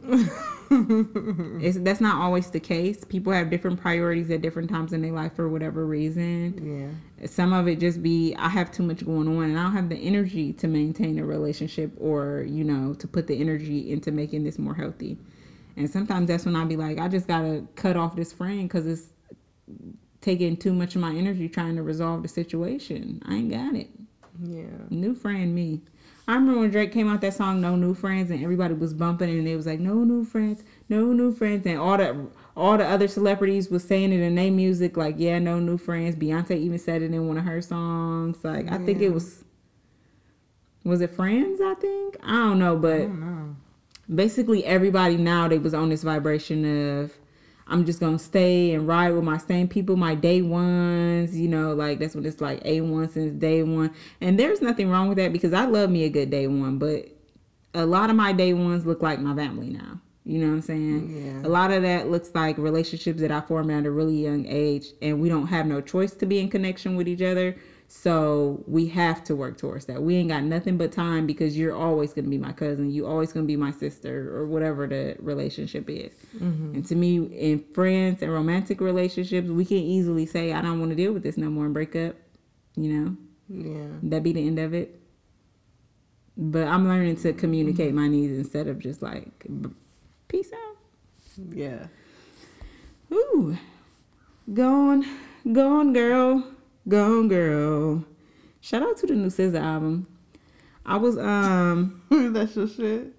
it's 1.62 1.78
that's 1.80 2.00
not 2.00 2.22
always 2.22 2.50
the 2.52 2.62
case. 2.62 3.04
People 3.04 3.34
have 3.34 3.50
different 3.50 3.82
priorities 3.82 4.32
at 4.32 4.42
different 4.42 4.70
times 4.70 4.94
in 4.94 5.02
their 5.02 5.12
life 5.12 5.36
for 5.36 5.50
whatever 5.50 5.86
reason. 5.86 6.96
Yeah. 7.20 7.28
Some 7.28 7.52
of 7.52 7.68
it 7.68 7.82
just 7.82 8.02
be 8.02 8.34
I 8.40 8.48
have 8.48 8.72
too 8.72 8.84
much 8.84 9.06
going 9.06 9.28
on 9.28 9.44
and 9.44 9.60
I 9.60 9.64
don't 9.64 9.74
have 9.74 9.90
the 9.90 9.98
energy 9.98 10.54
to 10.54 10.70
maintain 10.70 11.20
a 11.20 11.26
relationship 11.26 11.92
or, 12.00 12.46
you 12.48 12.64
know, 12.64 12.94
to 12.94 13.08
put 13.10 13.28
the 13.28 13.42
energy 13.42 13.92
into 13.92 14.10
making 14.12 14.46
this 14.46 14.58
more 14.58 14.76
healthy. 14.76 15.18
And 15.78 15.90
sometimes 15.90 16.28
that's 16.28 16.46
when 16.46 16.56
I'll 16.56 16.66
be 16.66 16.78
like, 16.78 17.00
I 17.00 17.08
just 17.08 17.28
gotta 17.28 17.66
cut 17.76 17.96
off 17.96 18.16
this 18.16 18.34
friend 18.34 18.64
because 18.64 18.86
it's 18.86 19.10
taking 20.22 20.56
too 20.56 20.74
much 20.74 20.96
of 20.96 21.02
my 21.02 21.14
energy 21.14 21.50
trying 21.50 21.76
to 21.76 21.84
resolve 21.84 22.22
the 22.24 22.28
situation. 22.28 23.22
I 23.26 23.36
ain't 23.36 23.52
got 23.52 23.76
it. 23.76 23.90
Yeah. 24.44 24.66
New 24.90 25.16
friend 25.16 25.54
me. 25.54 25.82
I 26.28 26.36
remember 26.36 26.62
when 26.62 26.72
Drake 26.72 26.92
came 26.92 27.10
out 27.10 27.22
that 27.22 27.34
song 27.34 27.62
"No 27.62 27.76
New 27.76 27.94
Friends" 27.94 28.30
and 28.30 28.42
everybody 28.44 28.74
was 28.74 28.94
bumping 28.94 29.30
and 29.30 29.48
it 29.48 29.56
was 29.56 29.66
like 29.66 29.80
"No 29.80 30.04
new 30.04 30.24
friends, 30.24 30.64
no 30.88 31.12
new 31.12 31.34
friends," 31.34 31.66
and 31.66 31.78
all 31.78 31.98
the 31.98 32.28
all 32.56 32.78
the 32.78 32.86
other 32.86 33.08
celebrities 33.08 33.70
was 33.70 33.84
saying 33.84 34.14
it 34.14 34.22
in 34.22 34.36
their 34.36 34.52
music 34.52 34.96
like 34.96 35.16
"Yeah, 35.18 35.40
no 35.40 35.60
new 35.60 35.78
friends." 35.78 36.16
Beyonce 36.16 36.58
even 36.58 36.78
said 36.78 37.02
it 37.02 37.14
in 37.14 37.28
one 37.28 37.38
of 37.38 37.44
her 37.44 37.62
songs. 37.62 38.44
Like 38.44 38.68
yeah. 38.68 38.76
I 38.76 38.78
think 38.78 39.02
it 39.02 39.10
was 39.10 39.44
was 40.84 41.02
it 41.02 41.12
Friends? 41.12 41.60
I 41.60 41.74
think 41.76 42.18
I 42.24 42.32
don't 42.32 42.60
know, 42.60 42.78
but 42.78 43.00
don't 43.00 43.20
know 43.20 43.56
basically 44.14 44.66
everybody 44.66 45.18
now 45.18 45.48
they 45.48 45.58
was 45.58 45.74
on 45.74 45.90
this 45.90 46.04
vibration 46.04 47.00
of 47.00 47.14
I'm 47.68 47.86
just 47.86 48.00
gonna 48.02 48.20
stay 48.20 48.74
and 48.74 48.88
ride 48.88 49.12
with 49.12 49.24
my 49.24 49.38
same 49.38 49.68
people, 49.68 49.96
my 49.96 50.14
day 50.14 50.42
ones, 50.42 51.38
you 51.38 51.48
know, 51.48 51.74
like 51.74 52.00
that's 52.00 52.16
what 52.16 52.26
it's 52.26 52.42
like 52.42 52.62
A 52.66 52.82
one 52.82 53.08
since 53.08 53.34
day 53.40 53.64
one. 53.64 53.94
And 54.20 54.38
there's 54.38 54.62
nothing 54.62 54.90
wrong 54.90 55.08
with 55.08 55.18
that 55.18 55.32
because 55.32 55.54
I 55.54 55.66
love 55.66 55.90
me 55.90 56.04
a 56.04 56.10
good 56.10 56.30
day 56.30 56.48
one, 56.48 56.78
but 56.78 57.08
a 57.74 57.86
lot 57.86 58.10
of 58.10 58.16
my 58.16 58.34
day 58.34 58.54
ones 58.54 58.86
look 58.86 59.02
like 59.02 59.20
my 59.20 59.34
family 59.36 59.70
now. 59.70 60.02
You 60.26 60.40
know 60.40 60.48
what 60.48 60.54
I'm 60.56 60.62
saying? 60.62 61.42
Yeah. 61.44 61.48
A 61.48 61.50
lot 61.50 61.72
of 61.72 61.82
that 61.84 62.12
looks 62.12 62.32
like 62.36 62.58
relationships 62.58 63.22
that 63.22 63.32
I 63.32 63.42
formed 63.42 63.72
at 63.72 63.86
a 63.86 63.92
really 63.92 64.16
young 64.16 64.46
age 64.46 64.88
and 65.02 65.20
we 65.20 65.30
don't 65.30 65.48
have 65.48 65.66
no 65.66 65.82
choice 65.82 66.14
to 66.16 66.26
be 66.26 66.40
in 66.40 66.50
connection 66.50 66.96
with 66.96 67.08
each 67.08 67.22
other. 67.22 67.56
So 67.94 68.64
we 68.68 68.88
have 68.88 69.22
to 69.26 69.36
work 69.36 69.58
towards 69.58 69.86
that. 69.88 70.02
We 70.02 70.16
ain't 70.16 70.30
got 70.30 70.44
nothing 70.44 70.78
but 70.78 70.94
time 70.94 71.28
because 71.28 71.58
you're 71.58 71.76
always 71.76 72.14
going 72.14 72.24
to 72.24 72.30
be 72.32 72.38
my 72.38 72.54
cousin. 72.54 72.90
You 72.90 73.06
always 73.06 73.34
going 73.34 73.46
to 73.46 73.48
be 73.48 73.58
my 73.58 73.72
sister 73.72 74.34
or 74.34 74.48
whatever 74.48 74.88
the 74.88 75.18
relationship 75.20 75.90
is. 75.90 76.14
Mm-hmm. 76.38 76.76
And 76.76 76.86
to 76.86 76.96
me, 76.96 77.18
in 77.18 77.66
friends 77.74 78.22
and 78.22 78.32
romantic 78.32 78.80
relationships, 78.80 79.50
we 79.50 79.66
can 79.66 79.78
easily 79.78 80.26
say, 80.26 80.54
I 80.54 80.62
don't 80.62 80.80
want 80.80 80.92
to 80.92 80.96
deal 80.96 81.12
with 81.12 81.22
this 81.22 81.36
no 81.36 81.50
more 81.50 81.66
and 81.66 81.74
break 81.74 81.94
up. 81.98 82.16
You 82.78 82.94
know? 82.94 83.18
Yeah. 83.50 83.88
That'd 84.04 84.24
be 84.24 84.32
the 84.32 84.48
end 84.48 84.60
of 84.60 84.74
it. 84.74 84.98
But 86.38 86.70
I'm 86.70 86.88
learning 86.88 87.18
to 87.18 87.34
communicate 87.34 87.90
mm-hmm. 87.90 87.98
my 87.98 88.08
needs 88.08 88.38
instead 88.38 88.68
of 88.68 88.80
just 88.80 89.02
like, 89.02 89.46
peace 90.30 90.50
out. 90.54 90.78
Yeah. 91.54 91.88
Ooh. 93.12 93.58
Gone. 94.54 95.06
Gone, 95.52 95.92
girl. 95.92 96.51
Gone 96.88 97.28
Girl. 97.28 98.04
Shout 98.62 98.84
out 98.84 98.98
to 98.98 99.08
the 99.08 99.14
new 99.14 99.28
SZA 99.28 99.62
album. 99.62 100.08
I 100.86 100.98
was 100.98 101.18
um 101.18 102.02
that's 102.34 102.56
your 102.56 102.68
shit. 102.68 103.14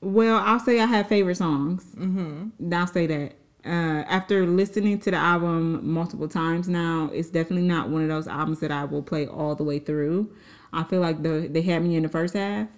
Well, 0.00 0.36
I'll 0.44 0.60
say 0.60 0.80
I 0.80 0.86
have 0.86 1.08
favorite 1.08 1.36
songs. 1.36 1.84
Mm-hmm. 1.96 2.72
I'll 2.72 2.86
say 2.86 3.06
that. 3.06 3.32
Uh, 3.64 4.04
after 4.06 4.46
listening 4.46 5.00
to 5.00 5.10
the 5.10 5.16
album 5.16 5.92
multiple 5.92 6.28
times 6.28 6.68
now, 6.68 7.10
it's 7.12 7.30
definitely 7.30 7.66
not 7.66 7.88
one 7.88 8.00
of 8.00 8.08
those 8.08 8.28
albums 8.28 8.60
that 8.60 8.70
I 8.70 8.84
will 8.84 9.02
play 9.02 9.26
all 9.26 9.56
the 9.56 9.64
way 9.64 9.80
through. 9.80 10.32
I 10.72 10.84
feel 10.84 11.00
like 11.00 11.22
the 11.24 11.48
they 11.50 11.62
had 11.62 11.82
me 11.82 11.96
in 11.96 12.04
the 12.04 12.08
first 12.08 12.34
half, 12.34 12.68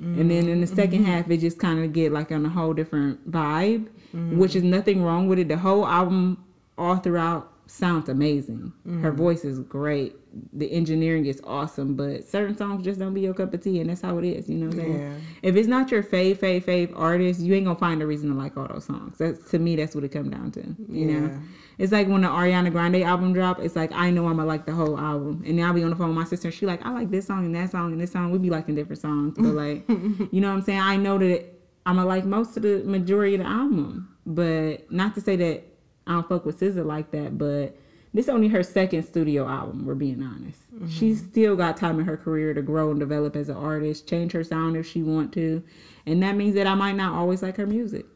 mm-hmm. 0.00 0.20
and 0.20 0.30
then 0.30 0.48
in 0.48 0.60
the 0.60 0.68
2nd 0.68 0.90
mm-hmm. 0.90 1.04
half, 1.04 1.28
it 1.28 1.38
just 1.38 1.58
kind 1.58 1.84
of 1.84 1.92
get 1.92 2.12
like 2.12 2.30
on 2.30 2.46
a 2.46 2.48
whole 2.48 2.72
different 2.72 3.28
vibe, 3.28 3.88
mm-hmm. 4.14 4.38
which 4.38 4.54
is 4.54 4.62
nothing 4.62 5.02
wrong 5.02 5.26
with 5.26 5.40
it. 5.40 5.48
The 5.48 5.56
whole 5.56 5.84
album, 5.84 6.44
all 6.78 6.96
throughout, 6.96 7.49
sounds 7.70 8.08
amazing. 8.08 8.72
Mm-hmm. 8.86 9.02
Her 9.02 9.12
voice 9.12 9.44
is 9.44 9.60
great. 9.60 10.16
The 10.52 10.70
engineering 10.70 11.26
is 11.26 11.40
awesome, 11.44 11.94
but 11.94 12.26
certain 12.26 12.56
songs 12.56 12.84
just 12.84 12.98
don't 12.98 13.14
be 13.14 13.20
your 13.20 13.34
cup 13.34 13.54
of 13.54 13.62
tea, 13.62 13.80
and 13.80 13.88
that's 13.88 14.00
how 14.00 14.18
it 14.18 14.24
is. 14.24 14.48
You 14.48 14.56
know 14.56 14.66
what 14.66 14.74
I'm 14.74 14.80
saying? 14.80 15.00
Yeah. 15.00 15.14
If 15.42 15.56
it's 15.56 15.68
not 15.68 15.90
your 15.90 16.02
fave, 16.02 16.38
fave, 16.38 16.64
fave 16.64 16.92
artist, 16.96 17.40
you 17.40 17.54
ain't 17.54 17.66
gonna 17.66 17.78
find 17.78 18.02
a 18.02 18.06
reason 18.06 18.28
to 18.30 18.34
like 18.34 18.56
all 18.56 18.66
those 18.68 18.84
songs. 18.84 19.18
That's 19.18 19.50
to 19.50 19.58
me, 19.58 19.76
that's 19.76 19.94
what 19.94 20.04
it 20.04 20.10
comes 20.10 20.30
down 20.30 20.50
to. 20.52 20.60
You 20.60 21.06
yeah. 21.06 21.18
know, 21.20 21.40
it's 21.78 21.92
like 21.92 22.08
when 22.08 22.22
the 22.22 22.28
Ariana 22.28 22.70
Grande 22.70 23.02
album 23.02 23.32
drop. 23.32 23.60
It's 23.60 23.76
like 23.76 23.92
I 23.92 24.10
know 24.10 24.26
I'm 24.26 24.36
gonna 24.36 24.46
like 24.46 24.66
the 24.66 24.72
whole 24.72 24.98
album, 24.98 25.42
and 25.46 25.58
then 25.58 25.64
I'll 25.64 25.72
be 25.72 25.82
on 25.82 25.90
the 25.90 25.96
phone 25.96 26.08
with 26.08 26.18
my 26.18 26.24
sister. 26.24 26.48
And 26.48 26.54
she 26.54 26.66
like, 26.66 26.84
I 26.84 26.90
like 26.90 27.10
this 27.10 27.26
song 27.26 27.44
and 27.46 27.54
that 27.54 27.70
song 27.70 27.92
and 27.92 28.00
this 28.00 28.12
song. 28.12 28.30
We 28.30 28.38
be 28.38 28.50
liking 28.50 28.74
different 28.74 29.00
songs, 29.00 29.34
but 29.36 29.54
like, 29.54 29.88
you 29.88 30.40
know 30.40 30.48
what 30.48 30.56
I'm 30.56 30.62
saying? 30.62 30.80
I 30.80 30.96
know 30.96 31.18
that 31.18 31.46
I'm 31.86 31.96
gonna 31.96 32.08
like 32.08 32.24
most 32.24 32.56
of 32.56 32.62
the 32.62 32.82
majority 32.84 33.34
of 33.34 33.40
the 33.40 33.46
album, 33.46 34.14
but 34.26 34.90
not 34.92 35.14
to 35.14 35.20
say 35.20 35.36
that 35.36 35.69
I 36.10 36.14
don't 36.14 36.28
fuck 36.28 36.44
with 36.44 36.58
SZA 36.58 36.84
like 36.84 37.12
that, 37.12 37.38
but 37.38 37.78
this 38.12 38.24
is 38.24 38.30
only 38.30 38.48
her 38.48 38.64
second 38.64 39.04
studio 39.04 39.46
album. 39.46 39.86
We're 39.86 39.94
being 39.94 40.20
honest. 40.24 40.74
Mm-hmm. 40.74 40.88
She's 40.88 41.20
still 41.20 41.54
got 41.54 41.76
time 41.76 42.00
in 42.00 42.04
her 42.04 42.16
career 42.16 42.52
to 42.52 42.62
grow 42.62 42.90
and 42.90 42.98
develop 42.98 43.36
as 43.36 43.48
an 43.48 43.56
artist, 43.56 44.08
change 44.08 44.32
her 44.32 44.42
sound 44.42 44.76
if 44.76 44.88
she 44.88 45.04
want 45.04 45.32
to, 45.34 45.62
and 46.06 46.20
that 46.24 46.34
means 46.34 46.56
that 46.56 46.66
I 46.66 46.74
might 46.74 46.96
not 46.96 47.14
always 47.14 47.44
like 47.44 47.56
her 47.58 47.66
music. 47.66 48.06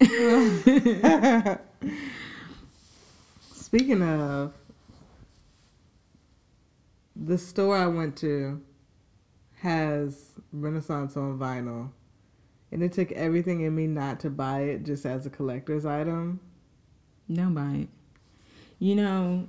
Speaking 3.40 4.02
of 4.02 4.54
the 7.14 7.38
store 7.38 7.76
I 7.76 7.86
went 7.86 8.16
to 8.18 8.60
has 9.60 10.32
Renaissance 10.52 11.16
on 11.16 11.38
vinyl, 11.38 11.90
and 12.72 12.82
it 12.82 12.92
took 12.92 13.12
everything 13.12 13.62
in 13.62 13.74
me 13.74 13.86
not 13.86 14.20
to 14.20 14.30
buy 14.30 14.60
it 14.62 14.84
just 14.84 15.06
as 15.06 15.26
a 15.26 15.30
collector's 15.30 15.86
item. 15.86 16.40
Don't 17.32 17.54
buy 17.54 17.82
it. 17.82 17.88
You 18.78 18.94
know, 18.94 19.48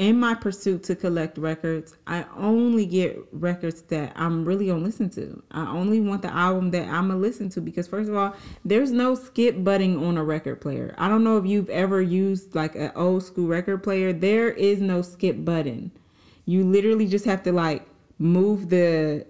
in 0.00 0.18
my 0.18 0.34
pursuit 0.34 0.82
to 0.84 0.96
collect 0.96 1.36
records, 1.36 1.94
I 2.06 2.24
only 2.34 2.86
get 2.86 3.22
records 3.32 3.82
that 3.82 4.12
I'm 4.16 4.46
really 4.46 4.68
gonna 4.68 4.82
listen 4.82 5.10
to. 5.10 5.42
I 5.50 5.66
only 5.66 6.00
want 6.00 6.22
the 6.22 6.32
album 6.32 6.70
that 6.70 6.88
I'm 6.88 7.08
gonna 7.08 7.20
listen 7.20 7.50
to 7.50 7.60
because 7.60 7.86
first 7.86 8.08
of 8.08 8.16
all, 8.16 8.34
there's 8.64 8.92
no 8.92 9.14
skip 9.14 9.62
button 9.62 10.02
on 10.02 10.16
a 10.16 10.24
record 10.24 10.62
player. 10.62 10.94
I 10.96 11.08
don't 11.08 11.22
know 11.22 11.36
if 11.36 11.44
you've 11.44 11.68
ever 11.68 12.00
used 12.00 12.54
like 12.54 12.76
an 12.76 12.92
old 12.96 13.24
school 13.24 13.46
record 13.46 13.82
player. 13.82 14.14
There 14.14 14.50
is 14.50 14.80
no 14.80 15.02
skip 15.02 15.44
button. 15.44 15.90
You 16.46 16.64
literally 16.64 17.06
just 17.06 17.26
have 17.26 17.42
to 17.42 17.52
like 17.52 17.86
move 18.18 18.70
the 18.70 19.26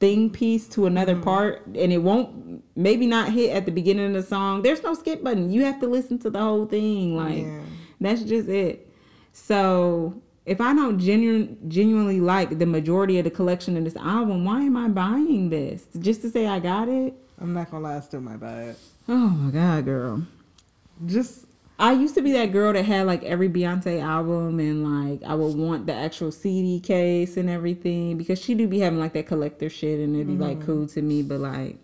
thing 0.00 0.28
piece 0.30 0.68
to 0.68 0.86
another 0.86 1.14
mm-hmm. 1.14 1.22
part 1.22 1.66
and 1.66 1.92
it 1.92 1.98
won't 1.98 2.62
maybe 2.76 3.06
not 3.06 3.32
hit 3.32 3.50
at 3.50 3.64
the 3.64 3.72
beginning 3.72 4.06
of 4.06 4.12
the 4.12 4.22
song. 4.22 4.62
There's 4.62 4.82
no 4.82 4.94
skip 4.94 5.22
button. 5.22 5.50
You 5.50 5.64
have 5.64 5.80
to 5.80 5.86
listen 5.86 6.18
to 6.20 6.30
the 6.30 6.40
whole 6.40 6.66
thing. 6.66 7.16
Like 7.16 7.44
Yeah. 7.44 7.60
that's 8.00 8.22
just 8.22 8.48
it. 8.48 8.88
So 9.32 10.20
if 10.46 10.60
I 10.60 10.74
don't 10.74 10.98
genu- 10.98 11.56
genuinely 11.68 12.20
like 12.20 12.58
the 12.58 12.66
majority 12.66 13.18
of 13.18 13.24
the 13.24 13.30
collection 13.30 13.76
of 13.76 13.84
this 13.84 13.96
album, 13.96 14.44
why 14.44 14.62
am 14.62 14.76
I 14.76 14.88
buying 14.88 15.50
this? 15.50 15.86
Just 15.98 16.22
to 16.22 16.30
say 16.30 16.46
I 16.46 16.58
got 16.58 16.88
it? 16.88 17.14
I'm 17.40 17.52
not 17.52 17.70
gonna 17.70 17.84
lie, 17.84 17.96
I 17.96 18.00
still 18.00 18.20
might 18.20 18.40
buy 18.40 18.62
it. 18.64 18.78
Oh 19.08 19.28
my 19.28 19.50
god, 19.50 19.84
girl. 19.84 20.26
Just 21.06 21.43
I 21.78 21.92
used 21.92 22.14
to 22.14 22.22
be 22.22 22.32
that 22.32 22.52
girl 22.52 22.72
that 22.72 22.84
had 22.84 23.06
like 23.06 23.24
every 23.24 23.48
Beyonce 23.48 24.00
album 24.00 24.60
and 24.60 25.10
like 25.10 25.28
I 25.28 25.34
would 25.34 25.56
want 25.56 25.86
the 25.86 25.94
actual 25.94 26.30
CD 26.30 26.78
case 26.78 27.36
and 27.36 27.50
everything 27.50 28.16
because 28.16 28.40
she 28.40 28.54
do 28.54 28.68
be 28.68 28.78
having 28.78 29.00
like 29.00 29.12
that 29.14 29.26
collector 29.26 29.68
shit 29.68 29.98
and 29.98 30.14
it'd 30.14 30.28
be 30.28 30.36
like 30.36 30.58
mm-hmm. 30.58 30.66
cool 30.66 30.86
to 30.88 31.02
me, 31.02 31.22
but 31.22 31.40
like 31.40 31.78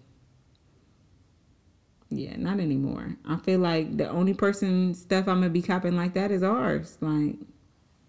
yeah, 2.09 2.37
not 2.37 2.61
anymore. 2.61 3.17
I 3.25 3.37
feel 3.37 3.61
like 3.61 3.97
the 3.97 4.09
only 4.09 4.35
person 4.35 4.95
stuff 4.95 5.29
I'm 5.29 5.37
gonna 5.41 5.51
be 5.51 5.63
copping 5.63 5.97
like 5.97 6.15
that 6.15 6.31
is 6.31 6.43
ours. 6.43 6.97
Like 7.01 7.37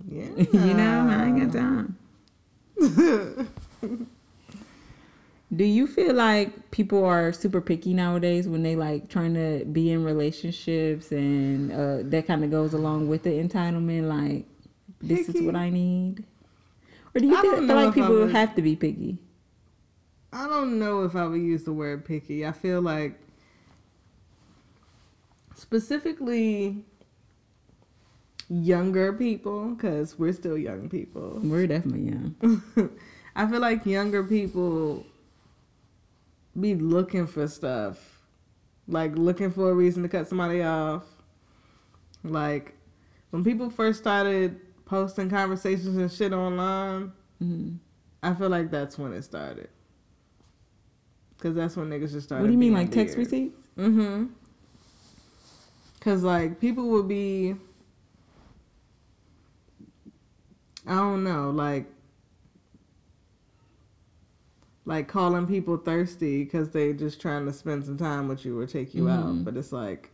yeah, 0.08 0.30
you 0.38 0.74
know, 0.74 1.08
I 1.10 1.26
ain't 1.26 1.52
got 1.52 1.60
time. 1.60 1.98
Do 5.54 5.66
you 5.66 5.86
feel 5.86 6.14
like 6.14 6.72
people 6.72 7.04
are 7.04 7.34
super 7.34 7.60
picky 7.60 7.94
nowadays 7.94 8.48
when 8.48 8.64
they 8.64 8.78
like 8.78 9.10
trying 9.10 9.34
to 9.34 9.66
be 9.66 9.92
in 9.92 10.04
relationships 10.04 11.12
and 11.12 11.72
uh, 11.74 12.10
that 12.10 12.26
kind 12.26 12.44
of 12.46 12.52
goes 12.52 12.74
along 12.74 13.10
with 13.10 13.24
the 13.24 13.32
entitlement? 13.32 14.08
Like, 14.08 14.46
this 15.02 15.28
is 15.28 15.42
what 15.42 15.56
I 15.58 15.70
need. 15.70 16.24
Or 17.14 17.20
do 17.20 17.28
you 17.28 17.42
feel, 17.42 17.58
feel 17.58 17.76
like 17.76 17.94
people 17.94 18.14
would- 18.20 18.32
have 18.32 18.56
to 18.56 18.62
be 18.62 18.78
picky? 18.78 19.18
I 20.34 20.48
don't 20.48 20.80
know 20.80 21.04
if 21.04 21.18
I 21.18 21.28
would 21.28 21.42
use 21.42 21.64
the 21.64 21.74
word 21.74 22.06
picky. 22.06 22.46
I 22.46 22.54
feel 22.54 22.82
like 22.82 23.20
specifically 25.56 26.86
younger 28.50 29.12
people, 29.12 29.72
because 29.72 30.18
we're 30.18 30.32
still 30.32 30.58
young 30.58 30.88
people. 30.88 31.40
We're 31.44 31.68
definitely 31.68 32.12
young. 32.12 32.64
I 33.36 33.46
feel 33.48 33.60
like 33.60 33.86
younger 33.86 34.24
people 34.24 35.06
be 36.60 36.76
looking 36.76 37.28
for 37.28 37.48
stuff, 37.48 38.20
like 38.88 39.16
looking 39.16 39.52
for 39.52 39.72
a 39.72 39.74
reason 39.74 40.04
to 40.04 40.10
cut 40.10 40.28
somebody 40.28 40.62
off. 40.62 41.04
Like 42.24 42.76
when 43.32 43.44
people 43.44 43.70
first 43.70 44.00
started 44.00 44.60
posting 44.86 45.30
conversations 45.30 45.98
and 45.98 46.12
shit 46.12 46.34
online, 46.34 47.14
Mhm. 47.42 47.78
I 48.22 48.34
feel 48.36 48.50
like 48.50 48.70
that's 48.70 48.98
when 49.00 49.14
it 49.14 49.24
started. 49.24 49.70
Cause 51.40 51.56
that's 51.56 51.76
when 51.76 51.90
niggas 51.90 52.12
just 52.12 52.28
started. 52.28 52.44
What 52.44 52.48
do 52.48 52.54
you 52.54 52.60
mean, 52.60 52.74
like 52.74 52.92
text 52.92 53.18
receipts? 53.18 53.60
Mm-hmm. 53.76 54.26
Cause 56.02 56.22
like 56.24 56.60
people 56.60 56.90
would 56.90 57.08
be 57.08 57.56
I 60.86 60.96
don't 60.96 61.24
know, 61.24 61.50
like 61.52 61.86
like 64.86 65.08
calling 65.08 65.46
people 65.48 65.78
thirsty 65.78 66.44
because 66.44 66.70
they 66.72 66.94
just 66.94 67.22
trying 67.22 67.46
to 67.46 67.54
spend 67.54 67.86
some 67.86 67.98
time 67.98 68.28
with 68.28 68.44
you 68.46 68.58
or 68.58 68.66
take 68.66 68.94
you 68.96 69.04
Mhm. 69.04 69.12
out. 69.40 69.46
But 69.46 69.58
it's 69.58 69.72
like 69.72 70.12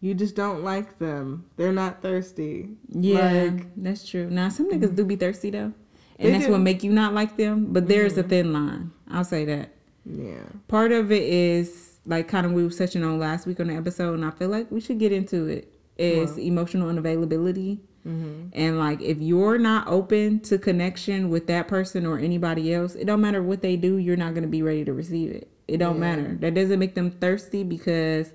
you 0.00 0.14
just 0.14 0.34
don't 0.34 0.64
like 0.64 0.98
them. 0.98 1.44
They're 1.56 1.72
not 1.72 2.00
thirsty. 2.00 2.70
Yeah, 2.88 3.50
Like, 3.54 3.66
that's 3.76 4.08
true. 4.08 4.30
Now 4.30 4.48
some 4.48 4.70
niggas 4.70 4.94
do 4.96 5.04
be 5.04 5.16
thirsty 5.16 5.50
though, 5.50 5.72
and 6.18 6.34
that's 6.34 6.46
do. 6.46 6.52
what 6.52 6.60
make 6.60 6.82
you 6.82 6.92
not 6.92 7.12
like 7.12 7.36
them. 7.36 7.66
But 7.72 7.86
there's 7.88 8.16
a 8.16 8.22
Mhm. 8.24 8.28
thin 8.28 8.52
line. 8.52 8.90
I'll 9.08 9.24
say 9.24 9.44
that. 9.46 9.70
yeah. 10.06 10.40
part 10.66 10.92
of 10.92 11.12
it 11.12 11.22
is 11.22 11.98
like 12.06 12.26
kind 12.26 12.46
of 12.46 12.52
we 12.52 12.64
were 12.64 12.70
touching 12.70 13.04
on 13.04 13.18
last 13.18 13.46
week 13.46 13.60
on 13.60 13.66
the 13.66 13.74
episode 13.74 14.14
and 14.14 14.24
i 14.24 14.30
feel 14.30 14.48
like 14.48 14.68
we 14.72 14.80
should 14.80 14.98
get 14.98 15.12
into 15.12 15.46
it 15.46 15.70
is 15.98 16.30
Wow. 16.30 16.36
emotional 16.42 16.90
unavailability 16.90 17.78
Mm-hmm. 18.06 18.48
and 18.54 18.78
like 18.78 19.02
if 19.02 19.18
you're 19.20 19.58
not 19.58 19.86
open 19.86 20.40
to 20.40 20.56
connection 20.58 21.28
with 21.28 21.46
that 21.48 21.68
person 21.68 22.06
or 22.06 22.18
anybody 22.18 22.72
else 22.72 22.94
it 22.94 23.04
don't 23.04 23.20
matter 23.20 23.42
what 23.42 23.60
they 23.60 23.76
do 23.76 23.96
you're 23.98 24.16
not 24.16 24.32
going 24.32 24.42
to 24.42 24.48
be 24.48 24.62
ready 24.62 24.86
to 24.86 24.94
receive 24.94 25.30
it 25.30 25.50
it 25.68 25.76
don't 25.76 25.96
Yeah. 25.96 26.00
matter 26.00 26.36
that 26.40 26.54
doesn't 26.54 26.78
make 26.78 26.94
them 26.94 27.10
thirsty 27.10 27.62
because 27.62 28.32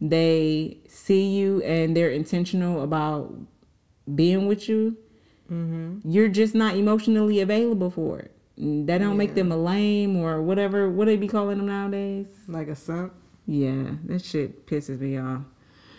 they 0.00 0.78
see 0.88 1.30
you 1.36 1.60
and 1.62 1.96
they're 1.96 2.10
intentional 2.12 2.82
about 2.82 3.34
being 4.14 4.46
with 4.46 4.68
you 4.68 4.96
Mm-hmm. 5.50 6.08
you're 6.08 6.28
just 6.28 6.54
not 6.54 6.76
emotionally 6.76 7.40
available 7.40 7.90
for 7.90 8.18
it 8.20 8.32
that 8.86 8.98
don't 8.98 9.16
make 9.16 9.34
them 9.34 9.50
a 9.50 9.56
lame 9.56 10.14
or 10.16 10.42
whatever 10.42 10.90
what 10.90 11.06
they 11.06 11.16
be 11.16 11.26
calling 11.26 11.56
them 11.58 11.66
nowadays 11.66 12.26
Like 12.46 12.68
a 12.68 12.76
simp. 12.76 13.14
yeah, 13.46 13.94
that 14.04 14.22
shit 14.22 14.66
pisses 14.66 15.00
me 15.00 15.16
off. 15.18 15.42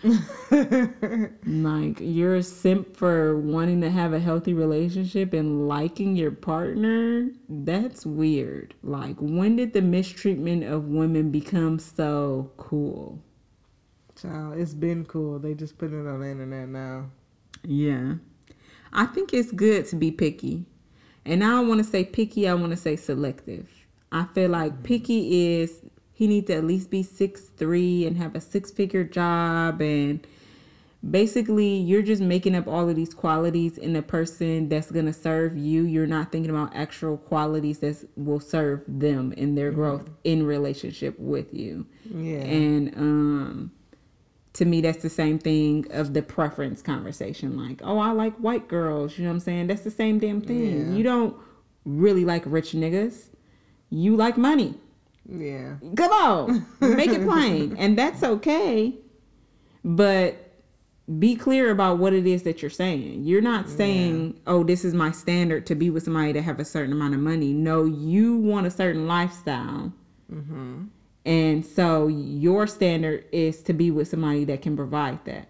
Like 1.46 2.00
you're 2.00 2.36
a 2.36 2.44
simp 2.44 2.96
for 2.96 3.38
wanting 3.38 3.82
to 3.82 3.90
have 3.90 4.14
a 4.14 4.20
healthy 4.20 4.54
relationship 4.54 5.34
and 5.34 5.68
liking 5.68 6.16
your 6.16 6.32
partner. 6.32 7.30
That's 7.50 8.06
weird. 8.06 8.76
Like 8.84 9.18
when 9.20 9.56
did 9.56 9.74
the 9.74 9.82
mistreatment 9.82 10.64
of 10.64 10.86
women 10.86 11.32
become 11.32 11.80
so 11.80 12.52
cool? 12.58 13.22
Child, 14.22 14.58
it's 14.58 14.74
been 14.74 15.06
cool. 15.06 15.40
They 15.40 15.54
just 15.54 15.78
put 15.78 15.92
it 15.92 16.08
on 16.08 16.22
the 16.22 16.30
internet 16.30 16.70
now. 16.70 17.10
Yeah. 17.64 18.16
I 18.94 19.06
think 19.06 19.34
it's 19.34 19.52
good 19.52 19.86
to 19.88 19.96
be 19.96 20.12
picky. 20.12 20.66
And 21.26 21.44
I 21.44 21.50
don't 21.50 21.68
want 21.68 21.80
to 21.80 21.90
say 21.90 22.04
picky, 22.04 22.48
I 22.48 22.54
want 22.54 22.72
to 22.72 22.78
say 22.78 22.96
selective. 22.96 23.70
I 24.12 24.26
feel 24.34 24.50
like 24.50 24.74
mm-hmm. 24.74 24.84
picky 24.84 25.60
is 25.62 25.82
he 26.20 26.28
need 26.28 26.48
to 26.48 26.54
at 26.54 26.66
least 26.66 26.90
be 26.90 27.02
six 27.02 27.44
three 27.56 28.06
and 28.06 28.18
have 28.18 28.36
a 28.36 28.42
six 28.42 28.72
figure 28.72 29.06
job 29.06 29.82
and 29.82 30.28
basically 31.10 31.78
you're 31.78 32.02
just 32.02 32.22
making 32.22 32.54
up 32.56 32.68
all 32.68 32.90
of 32.90 32.96
these 32.98 33.14
qualities 33.14 33.78
in 33.78 33.96
a 33.96 34.02
person 34.02 34.68
that's 34.68 34.92
going 34.92 35.06
to 35.06 35.14
serve 35.14 35.56
you. 35.58 35.84
You're 35.84 36.08
not 36.08 36.30
thinking 36.30 36.50
about 36.52 36.76
actual 36.76 37.16
qualities 37.16 37.80
that 37.80 38.06
will 38.18 38.42
serve 38.42 38.84
them 38.86 39.32
in 39.38 39.56
their 39.56 39.72
growth 39.72 40.10
in 40.26 40.46
relationship 40.46 41.18
with 41.18 41.54
you. 41.54 41.86
Yeah. 42.14 42.40
And 42.40 42.94
um 42.98 43.72
to 44.52 44.66
me 44.66 44.82
that's 44.82 45.02
the 45.02 45.10
same 45.10 45.40
thing 45.40 45.88
of 45.92 46.14
the 46.14 46.22
preference 46.22 46.82
conversation 46.82 47.56
like 47.56 47.80
oh 47.84 48.00
i 48.00 48.12
like 48.12 48.36
white 48.38 48.68
girls 48.68 49.16
you 49.16 49.24
know 49.24 49.30
what 49.30 49.36
i'm 49.36 49.40
saying 49.40 49.68
that's 49.68 49.84
the 49.84 49.92
same 49.92 50.18
damn 50.18 50.42
thing 50.42 50.90
Yeah. 50.90 50.98
you 50.98 51.04
don't 51.04 51.38
really 51.86 52.26
like 52.26 52.42
rich 52.48 52.72
niggas 52.74 53.28
you 53.92 54.16
like 54.18 54.38
money 54.38 54.74
yeah. 55.30 55.76
come 55.96 56.12
on 56.12 56.66
make 56.82 57.10
it 57.12 57.24
plain 57.24 57.76
and 57.80 57.98
that's 57.98 58.24
okay 58.24 58.96
but 59.84 60.46
be 61.18 61.36
clear 61.36 61.72
about 61.72 61.98
what 61.98 62.14
it 62.14 62.28
is 62.28 62.44
that 62.44 62.62
you're 62.62 62.70
saying 62.70 63.24
you're 63.24 63.42
not 63.42 63.68
saying 63.68 64.40
oh 64.48 64.64
this 64.64 64.86
is 64.86 64.94
my 64.94 65.12
standard 65.12 65.66
to 65.66 65.76
be 65.76 65.90
with 65.90 66.04
somebody 66.04 66.32
that 66.32 66.42
have 66.42 66.60
a 66.60 66.66
certain 66.66 66.92
amount 66.92 67.14
of 67.14 67.20
money 67.20 67.54
no 67.54 67.86
you 67.86 68.38
want 68.38 68.68
a 68.68 68.72
certain 68.72 69.08
lifestyle 69.08 69.92
Mm-hmm. 70.32 70.84
and 71.26 71.66
so 71.66 72.08
your 72.08 72.68
standard 72.68 73.26
is 73.32 73.64
to 73.64 73.74
be 73.74 73.90
with 73.90 74.08
somebody 74.08 74.44
that 74.46 74.62
can 74.62 74.76
provide 74.76 75.26
that. 75.26 75.48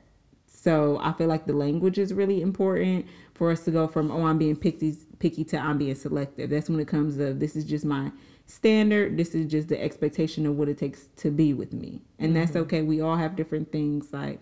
So 0.47 0.97
I 1.01 1.11
feel 1.13 1.27
like 1.27 1.47
the 1.47 1.53
language 1.53 1.97
is 1.97 2.13
really 2.13 2.41
important 2.41 3.05
for 3.33 3.51
us 3.51 3.65
to 3.65 3.71
go 3.71 3.87
from 3.87 4.09
oh 4.09 4.25
I'm 4.25 4.37
being 4.37 4.55
picky 4.55 4.95
picky 5.19 5.43
to 5.45 5.57
I'm 5.57 5.77
being 5.77 5.95
selective. 5.95 6.49
That's 6.49 6.69
when 6.69 6.79
it 6.79 6.87
comes 6.87 7.17
to 7.17 7.33
this 7.33 7.57
is 7.57 7.65
just 7.65 7.83
my 7.83 8.09
standard. 8.49 9.15
This 9.15 9.35
is 9.35 9.49
just 9.49 9.69
the 9.69 9.81
expectation 9.81 10.45
of 10.45 10.57
what 10.57 10.67
it 10.67 10.77
takes 10.77 11.05
to 11.17 11.29
be 11.29 11.53
with 11.53 11.71
me. 11.71 12.01
And 12.17 12.35
that's 12.35 12.51
mm-hmm. 12.51 12.61
okay. 12.61 12.81
We 12.81 12.99
all 12.99 13.15
have 13.15 13.35
different 13.35 13.71
things 13.71 14.11
like 14.11 14.39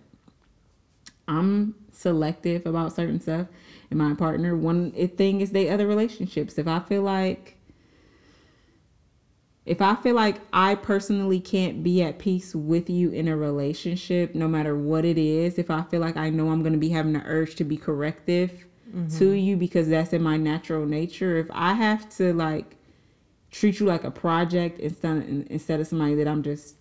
I'm 1.27 1.75
selective 1.91 2.65
about 2.65 2.95
certain 2.95 3.19
stuff. 3.19 3.47
And 3.89 3.99
my 3.99 4.13
partner, 4.15 4.55
one 4.55 4.91
thing 4.91 5.41
is 5.41 5.51
they 5.51 5.69
other 5.69 5.87
relationships. 5.87 6.57
If 6.57 6.67
I 6.67 6.79
feel 6.79 7.01
like 7.01 7.55
if 9.65 9.81
I 9.81 9.95
feel 9.95 10.15
like 10.15 10.37
I 10.53 10.75
personally 10.75 11.41
can't 11.41 11.83
be 11.83 12.01
at 12.01 12.19
peace 12.19 12.55
with 12.55 12.89
you 12.89 13.11
in 13.11 13.27
a 13.27 13.35
relationship, 13.35 14.33
no 14.33 14.47
matter 14.47 14.77
what 14.77 15.03
it 15.03 15.17
is, 15.17 15.59
if 15.59 15.69
I 15.69 15.81
feel 15.81 15.99
like 15.99 16.15
I 16.15 16.29
know 16.29 16.49
I'm 16.49 16.61
going 16.61 16.71
to 16.71 16.79
be 16.79 16.87
having 16.87 17.11
the 17.11 17.21
urge 17.25 17.55
to 17.55 17.65
be 17.65 17.75
corrective 17.75 18.65
mm-hmm. 18.89 19.17
to 19.17 19.31
you 19.31 19.57
because 19.57 19.89
that's 19.89 20.13
in 20.13 20.23
my 20.23 20.37
natural 20.37 20.85
nature. 20.85 21.35
If 21.35 21.47
I 21.51 21.73
have 21.73 22.07
to 22.15 22.33
like 22.33 22.76
treat 23.51 23.79
you 23.79 23.85
like 23.85 24.03
a 24.03 24.11
project 24.11 24.79
instead 24.79 25.45
instead 25.49 25.79
of 25.79 25.87
somebody 25.87 26.15
that 26.15 26.27
I'm 26.27 26.43
just 26.43 26.75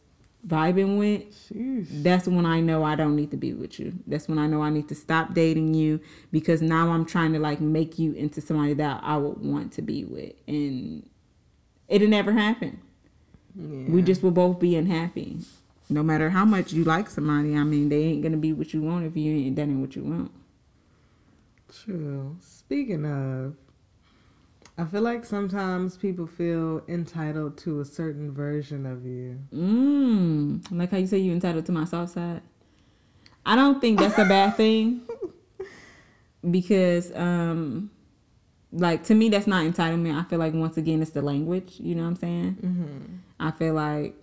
vibing 0.46 0.98
with, 0.98 2.02
that's 2.02 2.28
when 2.28 2.46
I 2.46 2.60
know 2.60 2.84
I 2.84 2.94
don't 2.94 3.16
need 3.16 3.30
to 3.32 3.36
be 3.36 3.52
with 3.52 3.80
you. 3.80 3.92
That's 4.06 4.28
when 4.28 4.38
I 4.38 4.46
know 4.46 4.62
I 4.62 4.70
need 4.70 4.88
to 4.88 4.94
stop 4.94 5.34
dating 5.34 5.74
you 5.74 6.00
because 6.30 6.62
now 6.62 6.90
I'm 6.90 7.04
trying 7.04 7.32
to 7.32 7.38
like 7.38 7.60
make 7.60 7.98
you 7.98 8.12
into 8.12 8.40
somebody 8.40 8.74
that 8.74 9.00
I 9.02 9.16
would 9.16 9.38
want 9.38 9.72
to 9.72 9.82
be 9.82 10.04
with. 10.04 10.34
And 10.46 11.08
it'll 11.88 12.08
never 12.08 12.32
happen. 12.32 12.80
Yeah. 13.54 13.90
We 13.90 14.02
just 14.02 14.22
will 14.22 14.30
both 14.30 14.60
be 14.60 14.76
unhappy. 14.76 15.38
No 15.88 16.02
matter 16.02 16.30
how 16.30 16.44
much 16.44 16.72
you 16.72 16.84
like 16.84 17.08
somebody, 17.08 17.56
I 17.56 17.62
mean, 17.62 17.88
they 17.88 18.02
ain't 18.02 18.22
gonna 18.22 18.36
be 18.36 18.52
what 18.52 18.74
you 18.74 18.82
want 18.82 19.06
if 19.06 19.16
you 19.16 19.32
ain't 19.32 19.58
ain't 19.58 19.80
what 19.80 19.96
you 19.96 20.02
want. 20.02 20.32
True. 21.72 22.36
Speaking 22.40 23.04
of, 23.04 23.54
I 24.78 24.84
feel 24.84 25.00
like 25.00 25.24
sometimes 25.24 25.96
people 25.96 26.26
feel 26.26 26.82
entitled 26.86 27.56
to 27.58 27.80
a 27.80 27.84
certain 27.84 28.32
version 28.32 28.84
of 28.84 29.06
you. 29.06 29.38
Mmm. 29.54 30.70
Like 30.70 30.90
how 30.90 30.98
you 30.98 31.06
say 31.06 31.18
you're 31.18 31.34
entitled 31.34 31.64
to 31.66 31.72
my 31.72 31.84
soft 31.84 32.12
side. 32.12 32.42
I 33.46 33.56
don't 33.56 33.80
think 33.80 33.98
that's 33.98 34.18
a 34.18 34.24
bad 34.24 34.56
thing. 34.56 35.02
Because 36.48 37.10
um 37.16 37.90
like 38.70 39.02
to 39.04 39.14
me 39.14 39.30
that's 39.30 39.48
not 39.48 39.64
entitlement. 39.64 40.20
I 40.20 40.28
feel 40.28 40.38
like 40.38 40.54
once 40.54 40.76
again 40.76 41.02
it's 41.02 41.10
the 41.10 41.22
language, 41.22 41.80
you 41.80 41.96
know 41.96 42.02
what 42.02 42.08
I'm 42.08 42.16
saying? 42.16 42.56
Mm-hmm. 42.62 43.14
I 43.40 43.50
feel 43.50 43.74
like 43.74 44.14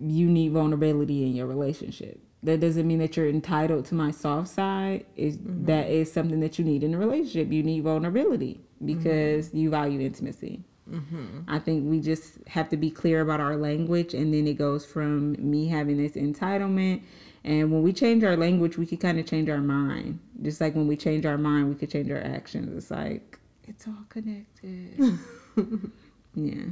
you 0.00 0.28
need 0.28 0.50
vulnerability 0.50 1.24
in 1.26 1.36
your 1.36 1.46
relationship. 1.46 2.20
That 2.44 2.60
doesn't 2.60 2.86
mean 2.86 2.98
that 2.98 3.16
you're 3.16 3.28
entitled 3.28 3.86
to 3.86 3.94
my 3.94 4.10
soft 4.10 4.48
side. 4.48 5.06
Is 5.16 5.36
mm-hmm. 5.38 5.64
that 5.66 5.88
is 5.88 6.12
something 6.12 6.40
that 6.40 6.58
you 6.58 6.64
need 6.64 6.84
in 6.84 6.94
a 6.94 6.98
relationship. 6.98 7.50
You 7.50 7.62
need 7.62 7.82
vulnerability 7.82 8.60
because 8.84 9.48
mm-hmm. 9.48 9.56
you 9.56 9.70
value 9.70 10.00
intimacy. 10.00 10.62
Mm-hmm. 10.90 11.40
I 11.48 11.58
think 11.58 11.88
we 11.88 12.00
just 12.00 12.46
have 12.48 12.68
to 12.68 12.76
be 12.76 12.90
clear 12.90 13.22
about 13.22 13.40
our 13.40 13.56
language, 13.56 14.12
and 14.12 14.34
then 14.34 14.46
it 14.46 14.54
goes 14.54 14.84
from 14.84 15.32
me 15.38 15.68
having 15.68 15.96
this 15.96 16.12
entitlement. 16.12 17.02
And 17.42 17.70
when 17.70 17.82
we 17.82 17.92
change 17.92 18.24
our 18.24 18.36
language, 18.36 18.78
we 18.78 18.86
can 18.86 18.98
kind 18.98 19.18
of 19.18 19.26
change 19.26 19.48
our 19.48 19.60
mind. 19.60 20.18
Just 20.42 20.60
like 20.60 20.74
when 20.74 20.86
we 20.86 20.96
change 20.96 21.26
our 21.26 21.38
mind, 21.38 21.68
we 21.68 21.74
could 21.74 21.90
change 21.90 22.10
our 22.10 22.22
actions. 22.22 22.76
It's 22.76 22.90
like 22.90 23.38
it's 23.66 23.86
all 23.86 24.04
connected. 24.08 25.18
yeah. 26.34 26.64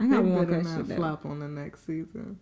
I 0.00 0.04
They 0.04 0.10
got 0.10 0.24
one 0.24 0.44
better 0.44 0.60
question. 0.60 0.88
not 0.88 0.96
flop 0.96 1.26
on 1.26 1.38
the 1.38 1.48
next 1.48 1.86
season 1.86 2.38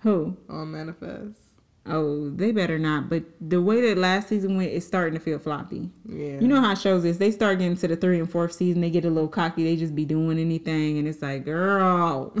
Who? 0.00 0.36
on 0.48 0.70
Manifest. 0.70 1.40
Oh, 1.86 2.30
they 2.30 2.50
better 2.52 2.78
not. 2.78 3.10
But 3.10 3.24
the 3.40 3.60
way 3.60 3.80
that 3.82 3.98
last 3.98 4.28
season 4.28 4.56
went, 4.56 4.72
it's 4.72 4.86
starting 4.86 5.14
to 5.14 5.20
feel 5.20 5.38
floppy. 5.38 5.90
Yeah. 6.06 6.40
You 6.40 6.48
know 6.48 6.60
how 6.60 6.74
shows 6.74 7.04
is. 7.04 7.18
They 7.18 7.30
start 7.30 7.58
getting 7.58 7.76
to 7.76 7.88
the 7.88 7.96
three 7.96 8.18
and 8.18 8.30
fourth 8.30 8.52
season, 8.52 8.80
they 8.80 8.90
get 8.90 9.04
a 9.04 9.10
little 9.10 9.28
cocky. 9.28 9.64
They 9.64 9.76
just 9.76 9.94
be 9.94 10.04
doing 10.04 10.38
anything, 10.38 10.98
and 10.98 11.06
it's 11.06 11.20
like, 11.20 11.44
girl, 11.44 12.34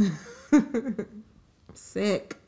sick. 1.74 2.38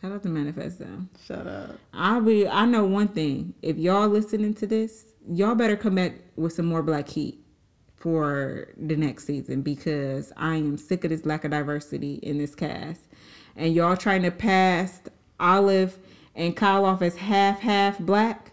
Shout 0.00 0.12
out 0.12 0.22
to 0.22 0.28
Manifest 0.28 0.78
though. 0.78 1.00
Shut 1.26 1.46
up. 1.46 1.78
I'll 1.92 2.20
be. 2.20 2.46
I 2.46 2.64
know 2.66 2.84
one 2.84 3.08
thing. 3.08 3.54
If 3.62 3.76
y'all 3.76 4.08
listening 4.08 4.54
to 4.54 4.66
this, 4.66 5.06
y'all 5.28 5.54
better 5.54 5.76
come 5.76 5.94
back 5.94 6.14
with 6.36 6.52
some 6.52 6.66
more 6.66 6.82
black 6.82 7.08
heat 7.08 7.40
for 7.96 8.68
the 8.76 8.94
next 8.94 9.24
season 9.24 9.62
because 9.62 10.32
I 10.36 10.56
am 10.56 10.76
sick 10.76 11.04
of 11.04 11.10
this 11.10 11.24
lack 11.24 11.44
of 11.44 11.50
diversity 11.50 12.16
in 12.22 12.38
this 12.38 12.54
cast. 12.54 13.00
And 13.56 13.74
y'all 13.74 13.96
trying 13.96 14.22
to 14.22 14.30
pass 14.30 15.00
Olive 15.40 15.98
and 16.36 16.54
Kyle 16.54 16.84
off 16.84 17.02
as 17.02 17.16
half 17.16 17.60
half 17.60 17.98
black. 17.98 18.52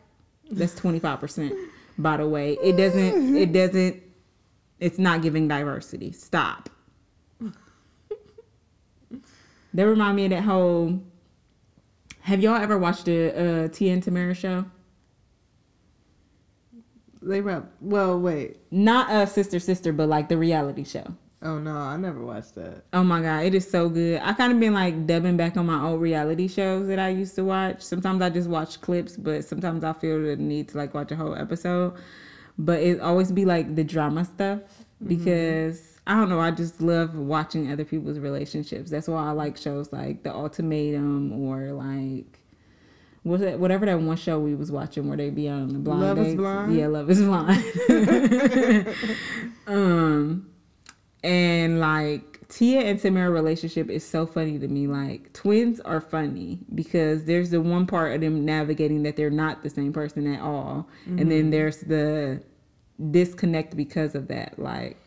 That's 0.49 0.73
twenty 0.73 0.99
five 0.99 1.19
percent. 1.19 1.53
By 1.97 2.17
the 2.17 2.27
way, 2.27 2.57
it 2.63 2.77
doesn't. 2.77 3.35
It 3.35 3.53
doesn't. 3.53 4.01
It's 4.79 4.97
not 4.97 5.21
giving 5.21 5.47
diversity. 5.47 6.11
Stop. 6.11 6.69
That 9.75 9.87
remind 9.87 10.15
me 10.15 10.25
of 10.25 10.31
that 10.31 10.43
whole. 10.43 11.01
Have 12.21 12.41
y'all 12.41 12.55
ever 12.55 12.77
watched 12.77 13.05
the 13.05 13.65
uh, 13.65 13.67
Tia 13.67 13.93
and 13.93 14.03
Tamera 14.03 14.35
show? 14.35 14.65
They 17.21 17.41
rap. 17.41 17.65
Well, 17.81 18.19
wait. 18.19 18.57
Not 18.71 19.11
a 19.11 19.27
sister 19.27 19.59
sister, 19.59 19.93
but 19.93 20.09
like 20.09 20.29
the 20.29 20.37
reality 20.37 20.83
show. 20.83 21.15
Oh 21.43 21.59
no, 21.59 21.75
I 21.75 21.97
never 21.97 22.23
watched 22.23 22.55
that. 22.55 22.85
Oh 22.93 23.03
my 23.03 23.21
god, 23.21 23.45
it 23.45 23.53
is 23.53 23.69
so 23.69 23.89
good. 23.89 24.21
I 24.23 24.31
kind 24.31 24.53
of 24.53 24.59
been 24.61 24.73
like 24.73 25.05
dubbing 25.05 25.35
back 25.35 25.57
on 25.57 25.65
my 25.65 25.83
old 25.83 25.99
reality 25.99 26.47
shows 26.47 26.87
that 26.87 26.99
I 26.99 27.09
used 27.09 27.35
to 27.35 27.43
watch. 27.43 27.81
Sometimes 27.81 28.21
I 28.21 28.29
just 28.29 28.49
watch 28.49 28.79
clips, 28.79 29.17
but 29.17 29.43
sometimes 29.43 29.83
I 29.83 29.91
feel 29.91 30.23
the 30.23 30.37
need 30.37 30.69
to 30.69 30.77
like 30.77 30.93
watch 30.93 31.11
a 31.11 31.17
whole 31.17 31.35
episode. 31.35 31.95
But 32.57 32.81
it 32.81 33.01
always 33.01 33.29
be 33.29 33.43
like 33.43 33.75
the 33.75 33.83
drama 33.83 34.23
stuff 34.23 34.61
because 35.05 35.99
I 36.07 36.13
don't 36.13 36.29
know. 36.29 36.39
I 36.39 36.51
just 36.51 36.81
love 36.81 37.13
watching 37.13 37.69
other 37.73 37.83
people's 37.83 38.19
relationships. 38.19 38.89
That's 38.89 39.09
why 39.09 39.27
I 39.27 39.31
like 39.31 39.57
shows 39.57 39.91
like 39.91 40.23
The 40.23 40.33
Ultimatum 40.33 41.33
or 41.33 41.73
like 41.73 42.39
what's 43.23 43.43
that? 43.43 43.59
Whatever 43.59 43.85
that 43.87 43.99
one 43.99 44.15
show 44.15 44.39
we 44.39 44.55
was 44.55 44.71
watching 44.71 45.09
where 45.09 45.17
they 45.17 45.29
be 45.29 45.49
on 45.49 45.73
the 45.73 45.79
blind 45.79 46.01
Love 46.01 46.19
is 46.19 46.25
dates. 46.27 46.37
Blind? 46.37 46.75
Yeah, 46.77 46.87
Love 46.87 47.09
is 47.09 47.21
Blind. 47.21 47.65
um, 49.67 50.52
and 51.23 51.79
like 51.79 52.47
Tia 52.49 52.81
and 52.81 52.99
Tamera 52.99 53.33
relationship 53.33 53.89
is 53.89 54.05
so 54.05 54.25
funny 54.25 54.59
to 54.59 54.67
me. 54.67 54.87
Like 54.87 55.33
twins 55.33 55.79
are 55.81 56.01
funny 56.01 56.59
because 56.75 57.25
there's 57.25 57.49
the 57.49 57.61
one 57.61 57.87
part 57.87 58.13
of 58.13 58.21
them 58.21 58.45
navigating 58.45 59.03
that 59.03 59.15
they're 59.15 59.29
not 59.29 59.63
the 59.63 59.69
same 59.69 59.93
person 59.93 60.31
at 60.33 60.41
all, 60.41 60.87
and 61.05 61.31
then 61.31 61.43
mm-hmm. 61.43 61.49
there's 61.51 61.77
the 61.81 62.43
disconnect 63.11 63.75
because 63.75 64.15
of 64.15 64.27
that. 64.27 64.59
Like 64.59 64.97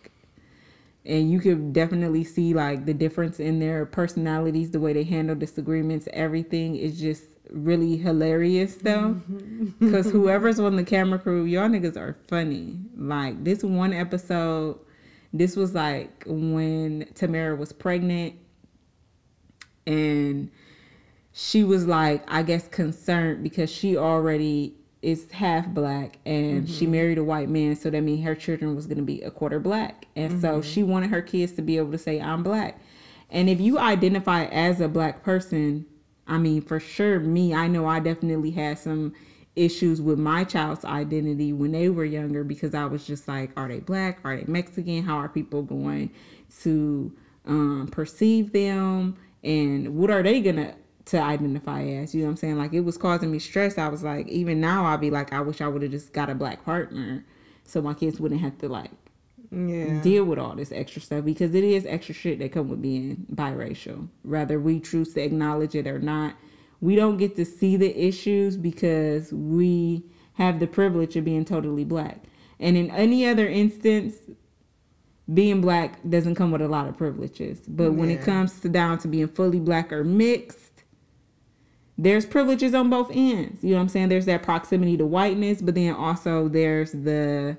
and 1.06 1.30
you 1.30 1.40
could 1.40 1.72
definitely 1.72 2.24
see 2.24 2.52
like 2.52 2.84
the 2.84 2.94
difference 2.94 3.38
in 3.38 3.60
their 3.60 3.86
personalities 3.86 4.70
the 4.72 4.80
way 4.80 4.92
they 4.92 5.04
handle 5.04 5.34
disagreements 5.36 6.08
everything 6.12 6.76
is 6.76 6.98
just 6.98 7.24
really 7.50 7.96
hilarious 7.96 8.74
though 8.76 9.14
mm-hmm. 9.30 9.66
because 9.78 10.10
whoever's 10.10 10.58
on 10.58 10.76
the 10.76 10.82
camera 10.82 11.18
crew 11.18 11.44
y'all 11.44 11.68
niggas 11.68 11.96
are 11.96 12.16
funny 12.28 12.76
like 12.96 13.42
this 13.44 13.62
one 13.62 13.92
episode 13.92 14.78
this 15.32 15.56
was 15.56 15.74
like 15.74 16.24
when 16.26 17.04
tamera 17.14 17.56
was 17.56 17.72
pregnant 17.72 18.34
and 19.86 20.50
she 21.32 21.64
was 21.64 21.86
like 21.86 22.24
i 22.28 22.42
guess 22.42 22.68
concerned 22.68 23.42
because 23.42 23.70
she 23.70 23.96
already 23.96 24.74
is 25.06 25.30
half 25.30 25.68
black 25.68 26.18
and 26.26 26.68
she 26.68 26.84
mm-hmm. 26.84 26.92
married 26.92 27.18
a 27.18 27.22
white 27.22 27.48
man 27.48 27.76
so 27.76 27.88
that 27.88 28.00
means 28.00 28.24
her 28.24 28.34
children 28.34 28.74
was 28.74 28.86
going 28.86 28.96
to 28.96 29.04
be 29.04 29.22
a 29.22 29.30
quarter 29.30 29.60
black. 29.60 30.06
And 30.16 30.40
so 30.40 30.58
mm-hmm. 30.58 30.68
she 30.68 30.82
wanted 30.82 31.10
her 31.10 31.22
kids 31.22 31.52
to 31.52 31.62
be 31.62 31.76
able 31.76 31.92
to 31.92 31.98
say 31.98 32.20
i'm 32.20 32.42
black. 32.42 32.80
And 33.30 33.48
if 33.48 33.60
you 33.60 33.78
identify 33.78 34.46
as 34.46 34.80
a 34.80 34.88
black 34.88 35.22
person 35.22 35.86
i 36.26 36.38
mean 36.38 36.60
for 36.60 36.80
sure 36.80 37.20
me 37.20 37.54
i 37.54 37.68
know 37.68 37.86
i 37.86 38.00
definitely 38.00 38.50
had 38.50 38.80
some 38.80 39.14
issues 39.56 40.00
with 40.02 40.18
my 40.18 40.44
child's 40.44 40.84
identity 40.84 41.52
when 41.52 41.72
they 41.72 41.88
were 41.88 42.04
younger 42.04 42.44
because 42.44 42.74
i 42.74 42.84
was 42.86 43.06
just 43.06 43.26
like 43.28 43.50
are 43.56 43.68
they 43.68 43.80
black? 43.80 44.20
Are 44.24 44.36
they 44.36 44.44
mexican? 44.50 45.02
How 45.02 45.16
are 45.16 45.28
people 45.28 45.62
going 45.62 46.10
to 46.62 47.12
um, 47.46 47.88
perceive 47.90 48.52
them? 48.52 49.16
And 49.44 49.96
what 49.96 50.10
are 50.10 50.22
they 50.22 50.40
gonna 50.40 50.74
to 51.06 51.18
identify 51.20 51.82
as? 51.84 52.14
You 52.14 52.22
know 52.22 52.26
what 52.26 52.30
i'm 52.32 52.36
saying? 52.36 52.58
Like 52.58 52.72
it 52.74 52.80
was 52.80 52.96
causing 52.98 53.30
me 53.30 53.38
stress. 53.38 53.78
I 53.78 53.88
was 53.88 54.02
like 54.02 54.28
even 54.28 54.60
now 54.60 54.84
i'll 54.86 54.98
be 54.98 55.10
like 55.10 55.32
i 55.32 55.40
wish 55.40 55.60
i 55.60 55.68
would 55.68 55.82
have 55.82 55.90
just 55.90 56.12
got 56.12 56.28
a 56.30 56.34
black 56.34 56.64
partner 56.64 57.24
so 57.64 57.80
my 57.82 57.94
kids 57.94 58.20
wouldn't 58.20 58.40
have 58.40 58.58
to 58.58 58.68
like 58.68 58.90
Yeah. 59.50 60.00
deal 60.00 60.24
with 60.24 60.38
all 60.38 60.54
this 60.56 60.72
extra 60.72 61.00
stuff 61.00 61.24
because 61.24 61.54
it 61.54 61.64
is 61.64 61.86
extra 61.86 62.14
shit 62.14 62.38
that 62.40 62.52
come 62.52 62.68
with 62.68 62.82
being 62.82 63.26
biracial 63.34 64.08
whether 64.22 64.58
we 64.60 64.80
choose 64.80 65.14
to 65.14 65.22
acknowledge 65.22 65.74
it 65.74 65.86
or 65.86 65.98
not 65.98 66.34
we 66.80 66.96
don't 66.96 67.16
get 67.16 67.36
to 67.36 67.44
see 67.44 67.76
the 67.76 67.96
issues 67.98 68.56
because 68.56 69.32
we 69.32 70.04
have 70.34 70.60
the 70.60 70.66
privilege 70.66 71.16
of 71.16 71.24
being 71.24 71.44
totally 71.44 71.84
black. 71.84 72.24
And 72.60 72.76
in 72.76 72.90
any 72.90 73.26
other 73.26 73.48
instance 73.48 74.14
being 75.32 75.60
black 75.60 75.98
doesn't 76.08 76.36
come 76.36 76.52
with 76.52 76.62
a 76.62 76.68
lot 76.68 76.86
of 76.88 76.96
privileges. 76.96 77.60
But 77.66 77.94
when 77.94 78.10
it 78.10 78.22
comes 78.22 78.60
to 78.60 78.68
down 78.68 78.98
to 78.98 79.08
being 79.08 79.28
fully 79.28 79.60
black 79.60 79.92
or 79.92 80.04
mixed 80.04 80.66
there's 81.98 82.26
privileges 82.26 82.74
on 82.74 82.90
both 82.90 83.10
ends. 83.12 83.62
You 83.62 83.70
know 83.70 83.76
what 83.76 83.82
i'm 83.82 83.88
saying? 83.88 84.08
There's 84.08 84.26
that 84.26 84.42
proximity 84.42 84.96
to 84.96 85.06
whiteness 85.06 85.62
but 85.62 85.74
then 85.74 85.94
also 85.94 86.48
there's 86.48 86.92
the 86.92 87.56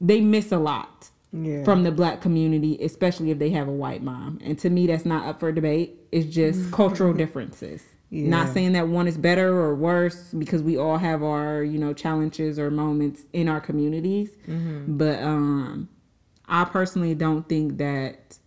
they 0.00 0.20
miss 0.20 0.52
a 0.52 0.58
lot 0.58 1.10
Yeah. 1.32 1.62
from 1.64 1.82
the 1.82 1.92
black 1.92 2.20
community, 2.22 2.78
especially 2.82 3.30
if 3.30 3.38
they 3.38 3.50
have 3.50 3.68
a 3.68 3.72
white 3.72 4.02
mom. 4.02 4.38
And 4.42 4.58
to 4.60 4.70
me, 4.70 4.86
that's 4.86 5.04
not 5.04 5.26
up 5.26 5.40
for 5.40 5.52
debate. 5.52 5.96
It's 6.10 6.26
just 6.34 6.72
cultural 6.72 7.12
differences. 7.12 7.82
Not 8.10 8.54
saying 8.54 8.72
that 8.72 8.88
one 8.88 9.06
is 9.06 9.18
better 9.18 9.52
or 9.52 9.74
worse 9.74 10.32
because 10.32 10.62
we 10.62 10.78
all 10.78 10.96
have 10.96 11.22
our, 11.22 11.62
you 11.62 11.78
know, 11.78 11.92
challenges 11.92 12.58
or 12.58 12.70
moments 12.70 13.22
in 13.34 13.48
our 13.48 13.60
communities. 13.60 14.30
But 14.46 15.22
um, 15.22 15.90
I 16.48 16.64
personally 16.64 17.14
don't 17.14 17.46
think 17.46 17.76
that 17.76 18.38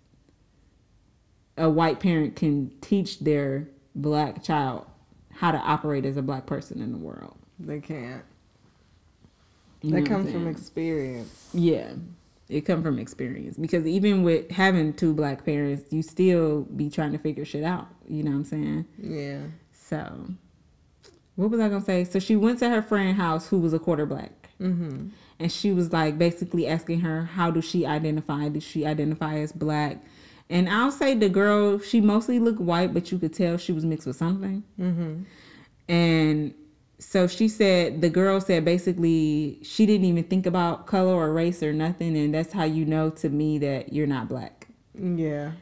a 1.57 1.69
white 1.69 1.99
parent 1.99 2.36
can 2.36 2.71
teach 2.82 3.19
their 3.19 3.67
black 3.93 4.43
child 4.43 4.88
how 5.29 5.51
to 5.51 5.57
operate 5.59 6.05
as 6.05 6.17
a 6.17 6.21
black 6.23 6.47
person 6.47 6.82
in 6.82 6.91
the 6.91 6.97
world. 6.97 7.38
They 7.59 7.79
can't. 7.79 8.23
You 9.84 9.91
that 9.91 9.97
know 9.97 10.01
what 10.01 10.11
I'm 10.11 10.23
comes 10.23 10.32
from 10.32 10.47
experience. 10.47 11.49
Yeah, 11.53 11.93
it 12.52 12.62
come 12.62 12.84
from 12.84 12.99
experience 12.99 13.58
because 13.58 13.86
even 13.88 14.24
with 14.24 14.52
having 14.52 14.93
two 14.93 15.14
black 15.14 15.45
parents, 15.45 15.91
you 15.91 16.02
still 16.02 16.64
be 16.76 16.89
trying 16.89 17.14
to 17.14 17.18
figure 17.18 17.45
shit 17.45 17.64
out. 17.64 17.88
You 18.08 18.24
know 18.24 18.32
what 18.32 18.38
I'm 18.38 18.45
saying? 18.45 18.86
Yeah. 19.02 19.39
So, 19.74 20.28
what 21.36 21.49
was 21.49 21.60
I 21.60 21.70
gonna 21.70 21.84
say? 21.84 22.04
So 22.04 22.20
she 22.20 22.36
went 22.36 22.60
to 22.60 22.70
her 22.70 22.82
friend 22.82 23.16
house 23.18 23.47
who 23.47 23.60
was 23.60 23.74
a 23.74 23.80
quarter 23.80 24.06
black, 24.06 24.49
Mm-hmm. 24.62 25.08
and 25.39 25.52
she 25.52 25.72
was 25.72 25.91
like 25.91 26.18
basically 26.18 26.68
asking 26.68 26.99
her 26.99 27.24
how 27.24 27.49
does 27.52 27.66
she 27.66 27.86
identify? 27.86 28.49
Does 28.49 28.64
she 28.64 28.86
identify 28.86 29.38
as 29.39 29.52
black? 29.52 29.97
And 30.49 30.68
I'll 30.70 30.91
say 30.91 31.16
the 31.16 31.30
girl, 31.30 31.80
she 31.80 32.02
mostly 32.02 32.38
looked 32.38 32.60
white, 32.60 32.93
but 32.93 33.12
you 33.12 33.18
could 33.18 33.34
tell 33.34 33.58
she 33.58 33.72
was 33.72 33.86
mixed 33.86 34.06
with 34.06 34.18
something. 34.18 34.64
Mm-hmm. 34.78 35.24
And 35.88 36.54
so 37.02 37.26
she 37.26 37.47
said 37.47 37.99
the 37.99 38.10
girl 38.10 38.39
said 38.39 38.64
basically 38.64 39.58
she 39.64 39.88
didn't 39.88 40.06
even 40.06 40.24
think 40.24 40.45
about 40.45 40.86
color 40.86 41.14
or 41.14 41.34
race 41.34 41.64
or 41.64 41.74
nothing, 41.74 42.16
and 42.16 42.34
that's 42.34 42.54
how 42.54 42.64
you 42.64 42.86
know 42.86 43.10
to 43.10 43.30
me 43.30 43.58
that 43.58 43.91
you're 43.91 44.08
not 44.08 44.30
black. 44.30 44.68
Yeah. 44.93 45.54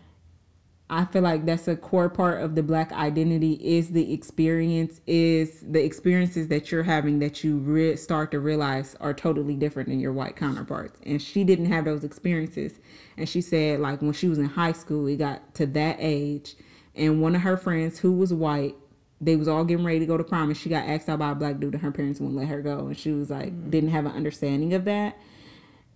I 0.91 1.05
feel 1.05 1.21
like 1.21 1.45
that's 1.45 1.67
a 1.67 1.75
core 1.75 2.09
part 2.09 2.41
of 2.41 2.55
the 2.55 2.63
black 2.63 2.91
identity 2.91 3.53
is 3.61 3.89
the 3.89 4.11
experience 4.11 4.99
is 5.07 5.61
the 5.61 5.83
experiences 5.83 6.47
that 6.47 6.71
you're 6.71 6.83
having 6.83 7.19
that 7.19 7.43
you 7.43 7.57
re- 7.57 7.95
start 7.95 8.31
to 8.31 8.39
realize 8.39 8.95
are 8.99 9.13
totally 9.13 9.55
different 9.55 9.87
than 9.87 9.99
your 9.99 10.13
white 10.13 10.35
counterparts. 10.35 10.99
And 11.05 11.21
she 11.21 11.43
didn't 11.43 11.67
have 11.67 11.85
those 11.85 12.03
experiences. 12.03 12.79
And 13.17 13.29
she 13.29 13.39
said 13.39 13.79
like 13.79 14.01
when 14.01 14.13
she 14.13 14.27
was 14.27 14.39
in 14.39 14.45
high 14.45 14.71
school, 14.71 15.07
it 15.07 15.17
got 15.17 15.53
to 15.55 15.67
that 15.67 15.97
age 15.99 16.55
and 16.95 17.21
one 17.21 17.35
of 17.35 17.41
her 17.41 17.55
friends 17.55 17.97
who 17.97 18.11
was 18.11 18.33
white, 18.33 18.75
they 19.21 19.35
was 19.35 19.47
all 19.47 19.63
getting 19.65 19.85
ready 19.85 19.99
to 19.99 20.05
go 20.05 20.17
to 20.17 20.23
prom 20.23 20.49
and 20.49 20.57
she 20.57 20.69
got 20.69 20.87
asked 20.87 21.09
out 21.09 21.19
by 21.19 21.31
a 21.31 21.35
black 21.35 21.59
dude 21.59 21.73
and 21.73 21.83
her 21.83 21.91
parents 21.91 22.19
wouldn't 22.19 22.37
let 22.37 22.47
her 22.47 22.61
go 22.61 22.87
and 22.87 22.97
she 22.97 23.11
was 23.11 23.29
like 23.29 23.69
didn't 23.69 23.89
have 23.89 24.05
an 24.05 24.13
understanding 24.13 24.73
of 24.73 24.85
that. 24.85 25.17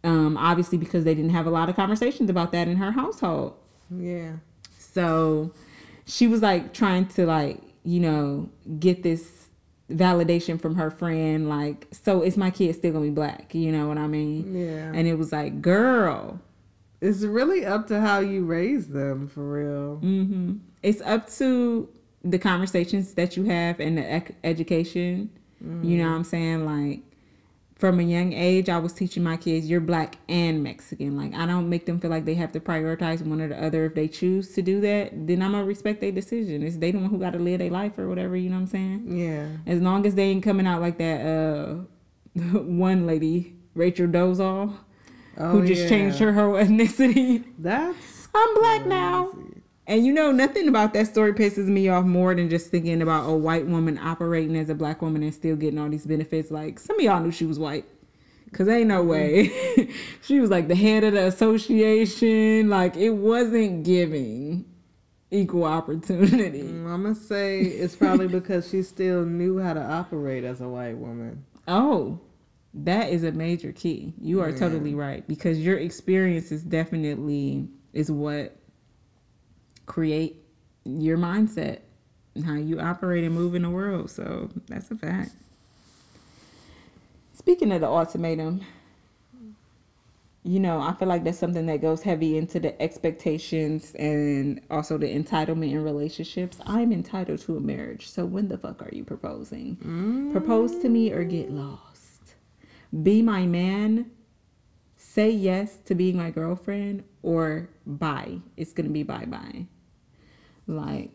Um, 0.03 0.35
obviously 0.37 0.77
because 0.77 1.05
they 1.05 1.15
didn't 1.15 1.31
have 1.31 1.45
a 1.45 1.49
lot 1.49 1.69
of 1.69 1.75
conversations 1.77 2.29
about 2.29 2.51
that 2.51 2.67
in 2.67 2.75
her 2.77 2.91
household. 2.91 3.55
Yeah. 3.89 4.33
So 4.77 5.51
she 6.05 6.27
was 6.27 6.41
like 6.41 6.73
trying 6.73 7.07
to 7.09 7.25
like, 7.25 7.61
you 7.85 8.01
know, 8.01 8.49
get 8.79 9.03
this 9.03 9.47
validation 9.89 10.59
from 10.59 10.75
her 10.75 10.89
friend, 10.89 11.47
like, 11.49 11.87
so 11.91 12.21
is 12.21 12.35
my 12.35 12.49
kid 12.49 12.73
still 12.75 12.91
gonna 12.93 13.05
be 13.05 13.11
black? 13.11 13.53
You 13.55 13.71
know 13.71 13.87
what 13.87 13.97
I 13.97 14.07
mean? 14.07 14.53
Yeah. 14.53 14.91
And 14.93 15.07
it 15.07 15.15
was 15.17 15.31
like, 15.31 15.61
girl, 15.61 16.39
It's 16.99 17.21
really 17.21 17.65
up 17.65 17.87
to 17.87 17.99
how 18.01 18.19
you 18.19 18.45
raise 18.45 18.87
them, 18.87 19.27
for 19.27 19.43
real. 19.49 19.95
hmm 19.97 20.55
it's 20.81 20.99
up 21.01 21.29
to 21.37 21.87
the 22.23 22.39
conversations 22.39 23.13
that 23.15 23.35
you 23.37 23.43
have 23.45 23.79
and 23.79 23.97
the 23.97 24.15
ec- 24.17 24.35
education. 24.43 25.29
You 25.81 25.97
know 25.97 26.09
what 26.09 26.15
I'm 26.15 26.23
saying? 26.25 26.65
Like, 26.65 26.99
from 27.75 27.99
a 27.99 28.03
young 28.03 28.33
age, 28.33 28.67
I 28.67 28.77
was 28.77 28.91
teaching 28.91 29.23
my 29.23 29.37
kids, 29.37 29.69
you're 29.69 29.79
black 29.79 30.15
and 30.27 30.61
Mexican. 30.61 31.15
Like, 31.15 31.33
I 31.33 31.45
don't 31.45 31.69
make 31.69 31.85
them 31.85 32.01
feel 32.01 32.09
like 32.11 32.25
they 32.25 32.33
have 32.33 32.51
to 32.53 32.59
prioritize 32.59 33.21
one 33.25 33.39
or 33.39 33.47
the 33.47 33.61
other. 33.63 33.85
If 33.85 33.95
they 33.95 34.09
choose 34.09 34.53
to 34.55 34.61
do 34.61 34.81
that, 34.81 35.11
then 35.25 35.41
I'm 35.41 35.53
gonna 35.53 35.63
respect 35.63 36.01
their 36.01 36.11
decision. 36.11 36.63
It's 36.63 36.75
they 36.77 36.91
the 36.91 36.97
one 36.99 37.09
who 37.09 37.17
got 37.17 37.31
to 37.31 37.39
live 37.39 37.59
their 37.59 37.69
life 37.69 37.97
or 37.97 38.09
whatever. 38.09 38.35
You 38.35 38.49
know 38.49 38.55
what 38.57 38.61
I'm 38.63 38.67
saying? 38.67 39.17
Yeah. 39.17 39.47
As 39.65 39.81
long 39.81 40.05
as 40.05 40.15
they 40.15 40.23
ain't 40.23 40.43
coming 40.43 40.67
out 40.67 40.81
like 40.81 40.97
that 40.97 41.25
uh 41.25 41.75
one 42.59 43.07
lady, 43.07 43.55
Rachel 43.73 44.07
Dolezal, 44.07 44.73
Oh, 45.37 45.49
who 45.51 45.65
just 45.65 45.83
yeah. 45.83 45.89
changed 45.89 46.19
her 46.19 46.33
whole 46.33 46.53
ethnicity. 46.63 47.43
That's 47.57 48.27
I'm 48.35 48.53
black 48.55 48.85
now. 48.85 49.31
And 49.85 50.05
you 50.05 50.13
know, 50.13 50.31
nothing 50.31 50.69
about 50.69 50.93
that 50.93 51.07
story 51.07 51.33
pisses 51.33 51.67
me 51.67 51.89
off 51.89 52.05
more 52.05 52.33
than 52.33 52.49
just 52.49 52.71
thinking 52.71 53.01
about 53.01 53.29
a 53.29 53.33
white 53.35 53.65
woman 53.67 53.97
operating 53.97 54.55
as 54.55 54.69
a 54.69 54.75
black 54.75 55.01
woman 55.01 55.23
and 55.23 55.33
still 55.33 55.55
getting 55.57 55.77
all 55.77 55.89
these 55.89 56.05
benefits. 56.05 56.51
Like, 56.51 56.79
some 56.79 56.97
of 56.97 57.01
y'all 57.03 57.19
knew 57.21 57.31
she 57.31 57.45
was 57.45 57.59
white. 57.59 57.85
Cause 58.53 58.67
ain't 58.69 58.87
no 58.87 59.03
way. 59.03 59.49
she 60.21 60.39
was 60.39 60.51
like 60.51 60.67
the 60.67 60.75
head 60.75 61.03
of 61.03 61.13
the 61.13 61.25
association. 61.25 62.69
Like, 62.69 62.95
it 62.95 63.09
wasn't 63.09 63.83
giving 63.83 64.65
equal 65.31 65.63
opportunity. 65.63 66.61
Mm, 66.61 66.85
I'm 66.85 67.01
gonna 67.01 67.15
say 67.15 67.61
it's 67.61 67.95
probably 67.95 68.27
because 68.27 68.69
she 68.69 68.83
still 68.83 69.25
knew 69.25 69.57
how 69.59 69.73
to 69.73 69.81
operate 69.81 70.43
as 70.43 70.61
a 70.61 70.67
white 70.69 70.95
woman. 70.97 71.43
Oh, 71.67 72.19
that 72.75 73.09
is 73.09 73.23
a 73.23 73.31
major 73.31 73.71
key. 73.71 74.13
You 74.21 74.41
are 74.41 74.51
Yeah. 74.51 74.57
totally 74.57 74.93
right 74.93 75.27
because 75.27 75.59
your 75.59 75.77
experience 75.77 76.51
is 76.51 76.61
definitely 76.63 77.67
is 77.93 78.11
what 78.11 78.55
create 79.85 80.43
your 80.85 81.17
mindset 81.17 81.79
and 82.35 82.45
how 82.45 82.55
you 82.55 82.79
operate 82.79 83.23
and 83.23 83.33
move 83.33 83.55
in 83.55 83.63
the 83.63 83.69
world. 83.69 84.09
So 84.09 84.49
that's 84.67 84.91
a 84.91 84.95
fact. 84.95 85.31
Speaking 87.33 87.71
of 87.71 87.81
the 87.81 87.87
ultimatum, 87.87 88.61
you 90.43 90.59
know, 90.59 90.81
I 90.81 90.93
feel 90.93 91.07
like 91.07 91.23
that's 91.23 91.37
something 91.37 91.65
that 91.67 91.81
goes 91.81 92.03
heavy 92.03 92.37
into 92.37 92.59
the 92.59 92.79
expectations 92.81 93.95
and 93.95 94.61
also 94.69 94.97
the 94.97 95.07
entitlement 95.07 95.71
in 95.71 95.83
relationships. 95.83 96.57
I'm 96.65 96.91
entitled 96.91 97.39
to 97.41 97.57
a 97.57 97.61
marriage. 97.61 98.09
So 98.09 98.25
when 98.25 98.49
the 98.49 98.57
fuck 98.57 98.81
are 98.81 98.89
you 98.91 99.05
proposing? 99.05 99.77
Mm. 99.77 100.31
Propose 100.33 100.77
to 100.79 100.89
me 100.89 101.11
or 101.11 101.23
get 101.23 101.49
lost. 101.49 102.35
Be 103.03 103.21
my 103.21 103.45
man. 103.45 104.11
Say 104.97 105.29
yes 105.29 105.77
to 105.85 105.95
being 105.95 106.17
my 106.17 106.29
girlfriend 106.29 107.03
or 107.21 107.69
bye. 107.85 108.39
It's 108.57 108.73
going 108.73 108.87
to 108.87 108.93
be 108.93 109.03
bye 109.03 109.25
bye. 109.25 109.67
Like, 110.67 111.11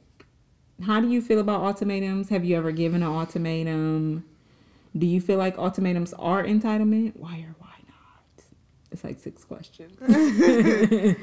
how 0.85 1.01
do 1.01 1.09
you 1.09 1.21
feel 1.21 1.41
about 1.41 1.63
ultimatums? 1.63 2.29
Have 2.29 2.45
you 2.45 2.57
ever 2.57 2.73
given 2.73 3.03
an 3.03 3.09
ultimatum? 3.09 4.25
Do 4.97 5.07
you 5.07 5.21
feel 5.21 5.39
like 5.39 5.59
ultimatums 5.59 6.15
are 6.15 6.43
entitlement? 6.45 7.17
Why 7.17 7.39
or 7.41 7.55
why 7.59 7.75
not? 7.89 8.45
It's 8.91 9.05
like 9.05 9.19
six 9.19 9.45
questions. 9.45 9.99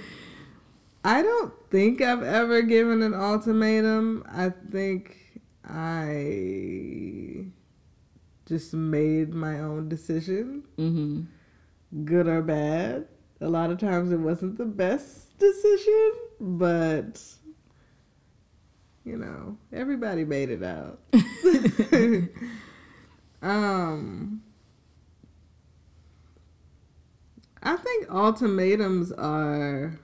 I 1.04 1.22
don't 1.22 1.54
think 1.70 2.02
I've 2.02 2.24
ever 2.24 2.62
given 2.64 3.02
an 3.04 3.14
ultimatum. 3.14 4.24
I 4.32 4.50
think 4.72 5.42
I 5.68 7.46
just 8.46 8.74
made 8.74 9.34
my 9.34 9.60
own 9.60 9.90
decision, 9.90 10.64
hmm 10.78 11.22
good 12.04 12.28
or 12.28 12.42
bad. 12.42 13.08
A 13.42 13.48
lot 13.48 13.72
of 13.72 13.78
times 13.78 14.12
it 14.12 14.20
wasn't 14.20 14.58
the 14.58 14.66
best 14.66 15.38
decision, 15.38 16.12
but 16.42 17.22
you 19.06 19.18
know, 19.18 19.58
everybody 19.72 20.26
made 20.26 20.50
it 20.50 20.64
out. 20.64 21.00
um 23.42 24.42
I 27.62 27.76
think 27.78 28.08
ultimatums 28.12 29.12
are 29.12 30.00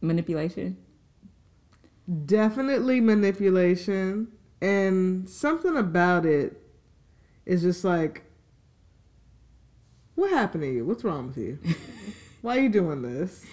Manipulation. 0.00 0.76
definitely 2.26 3.00
manipulation 3.00 4.28
and 4.60 5.28
something 5.28 5.76
about 5.76 6.24
it 6.26 6.60
is 7.44 7.62
just 7.62 7.84
like 7.84 8.22
what 10.14 10.30
happened 10.30 10.62
to 10.62 10.72
you 10.72 10.84
what's 10.84 11.02
wrong 11.04 11.26
with 11.28 11.36
you 11.38 11.58
why 12.42 12.58
are 12.58 12.60
you 12.60 12.68
doing 12.68 13.02
this 13.02 13.44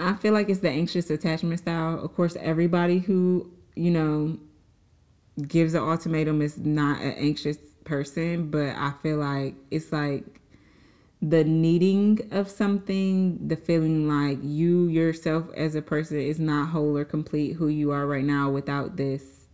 I 0.00 0.14
feel 0.14 0.32
like 0.32 0.48
it's 0.48 0.60
the 0.60 0.70
anxious 0.70 1.10
attachment 1.10 1.60
style. 1.60 2.02
Of 2.02 2.14
course, 2.14 2.36
everybody 2.40 2.98
who, 2.98 3.50
you 3.76 3.90
know, 3.90 4.38
gives 5.46 5.74
an 5.74 5.82
ultimatum 5.82 6.42
is 6.42 6.58
not 6.58 7.00
an 7.00 7.12
anxious 7.12 7.58
person, 7.84 8.50
but 8.50 8.74
I 8.76 8.92
feel 9.02 9.18
like 9.18 9.54
it's 9.70 9.92
like 9.92 10.40
the 11.22 11.44
needing 11.44 12.20
of 12.30 12.48
something, 12.48 13.46
the 13.46 13.56
feeling 13.56 14.08
like 14.08 14.38
you 14.42 14.88
yourself 14.88 15.46
as 15.54 15.74
a 15.74 15.82
person 15.82 16.18
is 16.18 16.40
not 16.40 16.70
whole 16.70 16.96
or 16.96 17.04
complete 17.04 17.52
who 17.54 17.68
you 17.68 17.90
are 17.90 18.06
right 18.06 18.24
now 18.24 18.50
without 18.50 18.96
this 18.96 19.46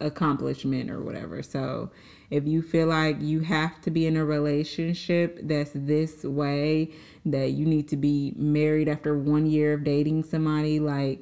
accomplishment 0.00 0.90
or 0.90 1.00
whatever. 1.00 1.42
So 1.42 1.90
if 2.30 2.46
you 2.46 2.60
feel 2.60 2.88
like 2.88 3.20
you 3.20 3.40
have 3.40 3.80
to 3.82 3.90
be 3.90 4.06
in 4.06 4.16
a 4.16 4.24
relationship 4.24 5.38
that's 5.44 5.70
this 5.74 6.24
way, 6.24 6.90
that 7.26 7.50
you 7.50 7.66
need 7.66 7.88
to 7.88 7.96
be 7.96 8.32
married 8.36 8.88
after 8.88 9.16
one 9.16 9.46
year 9.46 9.74
of 9.74 9.84
dating 9.84 10.24
somebody, 10.24 10.80
like 10.80 11.20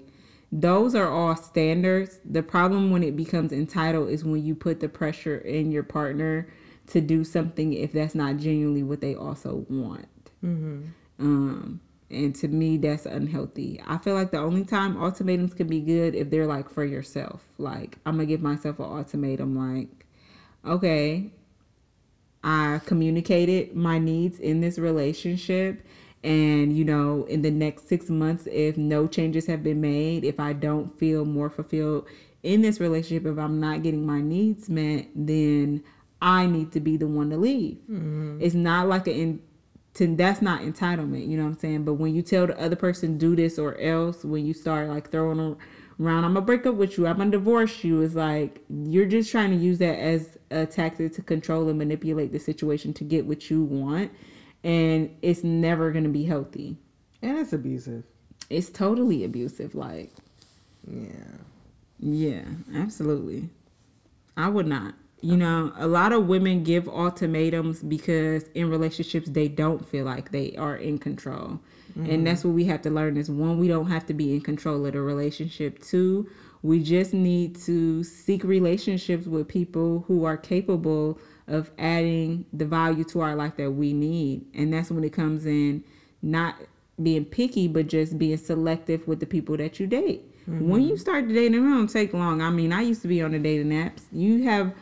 those 0.53 0.95
are 0.95 1.09
all 1.09 1.37
standards. 1.37 2.19
The 2.25 2.43
problem 2.43 2.91
when 2.91 3.03
it 3.03 3.17
becomes 3.17 3.53
entitled 3.53 4.09
is 4.11 4.25
when 4.25 4.45
you 4.45 4.55
put 4.55 4.81
the 4.81 4.89
pressure 4.89 5.39
in 5.39 5.71
your 5.71 5.83
partner 5.83 6.49
to 6.89 7.01
do 7.01 7.23
something 7.23 7.73
if 7.73 7.93
that's 7.93 8.15
not 8.15 8.39
genuinely 8.39 8.83
what 8.83 9.01
they 9.01 9.15
also 9.15 9.65
want. 9.69 10.09
Um, 11.21 11.81
and 12.11 12.35
to 12.37 12.49
me, 12.49 12.79
that's 12.79 13.07
unhealthy. 13.07 13.81
I 13.87 13.99
feel 13.99 14.15
like 14.15 14.33
the 14.33 14.39
only 14.39 14.65
time 14.65 15.01
ultimatums 15.01 15.55
can 15.55 15.69
be 15.69 15.81
good 15.81 16.15
if 16.17 16.31
they're 16.31 16.47
like 16.47 16.69
for 16.69 16.85
yourself. 16.85 17.45
Like, 17.59 17.99
I'm 18.05 18.15
gonna 18.15 18.27
give 18.27 18.43
myself 18.43 18.81
an 18.81 18.87
ultimatum, 18.87 19.55
like, 19.57 20.07
okay, 20.67 21.31
I 22.43 22.81
communicated 22.87 23.75
my 23.75 23.99
needs 23.99 24.39
in 24.39 24.61
this 24.61 24.79
relationship. 24.79 25.83
And, 26.23 26.77
you 26.77 26.85
know, 26.85 27.25
in 27.31 27.43
the 27.43 27.51
next 27.51 27.89
six 27.89 28.11
months, 28.11 28.47
if 28.51 28.77
no 28.77 29.07
changes 29.07 29.47
have 29.47 29.63
been 29.63 29.81
made, 29.81 30.25
if 30.25 30.39
I 30.39 30.53
don't 30.53 30.99
feel 30.99 31.25
more 31.25 31.49
fulfilled 31.49 32.07
in 32.43 32.61
this 32.61 32.79
relationship, 32.79 33.27
if 33.27 33.39
I'm 33.39 33.59
not 33.59 33.83
getting 33.83 34.05
my 34.05 34.21
needs 34.21 34.69
met, 34.69 35.09
then 35.15 35.83
I 36.21 36.45
need 36.47 36.73
to 36.73 36.81
be 36.81 36.99
the 36.99 37.07
one 37.07 37.31
to 37.31 37.39
leave. 37.39 37.79
Mm-hmm. 37.91 38.39
It's 38.43 38.55
not 38.55 38.89
like 38.89 39.07
an 39.07 39.15
in, 39.15 39.43
to, 39.95 40.15
that's 40.15 40.43
not 40.43 40.61
entitlement, 40.61 41.27
you 41.27 41.37
know 41.39 41.45
what 41.45 41.51
I'm 41.51 41.59
saying? 41.59 41.85
But 41.85 41.95
when 41.95 42.15
you 42.15 42.23
tell 42.23 42.47
the 42.47 42.61
other 42.61 42.77
person 42.77 43.17
do 43.17 43.35
this 43.35 43.59
or 43.59 43.79
else, 43.81 44.23
when 44.23 44.45
you 44.45 44.53
start 44.53 44.89
like 44.89 45.11
throwing 45.11 45.57
around, 46.01 46.25
I'm 46.25 46.35
gonna 46.35 46.47
break 46.47 46.67
up 46.67 46.75
with 46.77 46.97
you, 46.97 47.07
I'm 47.07 47.19
gonna 47.19 47.31
divorce 47.31 47.85
you, 47.85 48.01
it's 48.03 48.15
like 48.15 48.63
you're 48.69 49.07
just 49.07 49.31
trying 49.31 49.51
to 49.51 49.57
use 49.57 49.79
that 49.79 49.99
as 49.99 50.39
a 50.51 50.67
tactic 50.67 51.13
to 51.15 51.23
control 51.23 51.69
and 51.69 51.79
manipulate 51.79 52.33
the 52.33 52.39
situation 52.39 52.93
to 52.95 53.05
get 53.05 53.27
what 53.27 53.51
you 53.51 53.63
want, 53.63 54.11
and 54.65 55.15
it's 55.23 55.45
never 55.45 55.91
gonna 55.93 56.09
be 56.09 56.25
healthy. 56.25 56.77
And 57.23 57.39
it's 57.39 57.53
abusive. 57.53 58.05
It's 58.49 58.71
totally 58.71 59.25
abusive. 59.25 59.75
Like, 59.75 60.11
Yeah. 60.91 61.09
yeah, 61.99 62.45
absolutely. 62.75 63.51
I 64.37 64.49
would 64.49 64.67
not. 64.67 64.95
You 65.23 65.37
know, 65.37 65.71
a 65.77 65.87
lot 65.87 66.13
of 66.13 66.29
women 66.29 66.65
give 66.65 66.89
ultimatums 66.89 67.83
because 67.83 68.45
in 68.55 68.71
relationships 68.71 69.29
they 69.29 69.49
don't 69.49 69.87
feel 69.87 70.07
like 70.07 70.31
they 70.31 70.57
are 70.57 70.77
in 70.77 70.97
control. 70.99 71.61
And 72.09 72.27
that's 72.27 72.41
mm-hmm. 72.41 72.49
what 72.49 72.55
we 72.55 72.65
have 72.67 72.83
to 72.83 72.91
learn 72.91 73.17
is 73.17 73.31
one, 73.31 73.59
we 73.59 73.69
don't 73.69 73.89
have 73.89 74.07
to 74.07 74.15
be 74.15 74.35
in 74.35 74.41
control 74.41 74.87
of 74.87 74.93
the 74.93 75.01
relationship. 75.01 75.83
Two, 75.83 76.29
we 76.63 76.83
just 76.83 77.15
need 77.15 77.57
to 77.63 78.05
seek 78.05 78.45
relationships 78.45 79.27
with 79.27 79.49
people 79.49 80.05
who 80.07 80.25
are 80.25 80.37
capable 80.37 81.19
of 81.49 81.71
adding 81.79 82.45
the 82.53 82.65
value 82.65 83.05
to 83.05 83.21
our 83.21 83.35
life 83.35 83.57
that 83.57 83.71
we 83.71 83.93
need. 83.93 84.45
And 84.55 84.73
that's 84.73 84.91
when 84.91 85.03
it 85.05 85.13
comes 85.13 85.47
in 85.47 85.83
not 86.23 86.57
being 87.03 87.25
picky, 87.25 87.67
but 87.67 87.89
just 87.89 88.19
being 88.19 88.37
selective 88.37 89.07
with 89.09 89.21
the 89.21 89.27
people 89.27 89.57
that 89.57 89.81
you 89.81 89.87
date. 89.87 90.25
When 90.47 90.83
you 90.83 90.95
mm-hmm. 90.95 90.97
start 90.97 91.29
dating, 91.29 91.55
it 91.55 91.59
don't 91.59 91.87
take 91.87 92.13
long. 92.13 92.43
I 92.43 92.51
mean, 92.51 92.73
I 92.73 92.83
used 92.83 93.03
to 93.03 93.09
be 93.09 93.23
on 93.23 93.33
the 93.33 93.39
dating 93.39 93.71
apps. 93.71 94.03
You 94.13 94.43
have 94.45 94.73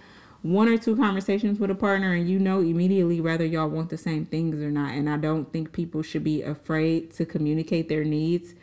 one 0.48 0.68
or 0.68 0.78
two 0.78 0.96
conversations 0.96 1.58
with 1.58 1.70
a 1.70 1.74
partner 1.74 2.14
and 2.14 2.28
you 2.28 2.38
know 2.38 2.60
immediately 2.60 3.20
whether 3.20 3.44
y'all 3.44 3.68
want 3.68 3.90
the 3.90 3.98
same 3.98 4.24
things 4.24 4.60
or 4.60 4.70
not. 4.70 4.92
And 4.92 5.08
I 5.08 5.18
don't 5.18 5.52
think 5.52 5.72
people 5.72 6.02
should 6.02 6.24
be 6.24 6.42
afraid 6.42 7.12
to 7.14 7.26
communicate 7.26 7.88
their 7.88 8.04
needs 8.04 8.54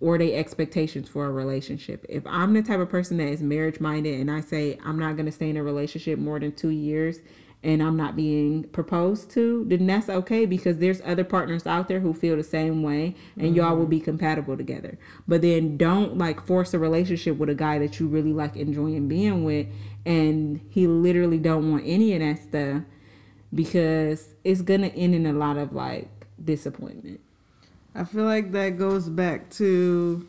or 0.00 0.18
their 0.18 0.38
expectations 0.38 1.08
for 1.08 1.26
a 1.26 1.30
relationship. 1.30 2.04
If 2.08 2.26
I'm 2.26 2.52
the 2.52 2.62
type 2.62 2.80
of 2.80 2.90
person 2.90 3.16
that 3.18 3.28
is 3.28 3.40
marriage 3.40 3.80
minded 3.80 4.20
and 4.20 4.30
I 4.30 4.42
say 4.42 4.78
I'm 4.84 4.98
not 4.98 5.16
going 5.16 5.26
to 5.26 5.32
stay 5.32 5.48
in 5.48 5.56
a 5.56 5.62
relationship 5.62 6.18
more 6.18 6.38
than 6.38 6.52
two 6.52 6.70
years 6.70 7.20
and 7.62 7.82
I'm 7.82 7.96
not 7.96 8.16
being 8.16 8.64
proposed 8.64 9.30
to, 9.32 9.64
then 9.68 9.86
that's 9.86 10.08
okay 10.08 10.46
because 10.46 10.78
there's 10.78 11.02
other 11.02 11.24
partners 11.24 11.66
out 11.66 11.88
there 11.88 12.00
who 12.00 12.14
feel 12.14 12.36
the 12.36 12.42
same 12.42 12.82
way 12.82 13.14
and 13.36 13.54
y'all 13.54 13.76
will 13.76 13.82
mm-hmm. 13.82 13.90
be 13.90 14.00
compatible 14.00 14.56
together. 14.56 14.98
But 15.28 15.42
then 15.42 15.76
don't 15.76 16.16
like 16.16 16.44
force 16.46 16.72
a 16.72 16.78
relationship 16.78 17.36
with 17.36 17.50
a 17.50 17.54
guy 17.54 17.78
that 17.78 18.00
you 18.00 18.06
really 18.06 18.32
like 18.32 18.56
enjoying 18.56 19.08
being 19.08 19.44
with 19.44 19.66
and 20.06 20.60
he 20.70 20.86
literally 20.86 21.38
don't 21.38 21.70
want 21.70 21.82
any 21.86 22.14
of 22.14 22.20
that 22.20 22.42
stuff 22.42 22.82
because 23.54 24.34
it's 24.42 24.62
gonna 24.62 24.88
end 24.88 25.14
in 25.14 25.26
a 25.26 25.32
lot 25.32 25.58
of 25.58 25.74
like 25.74 26.08
disappointment. 26.42 27.20
I 27.94 28.04
feel 28.04 28.24
like 28.24 28.52
that 28.52 28.78
goes 28.78 29.08
back 29.08 29.50
to 29.50 30.26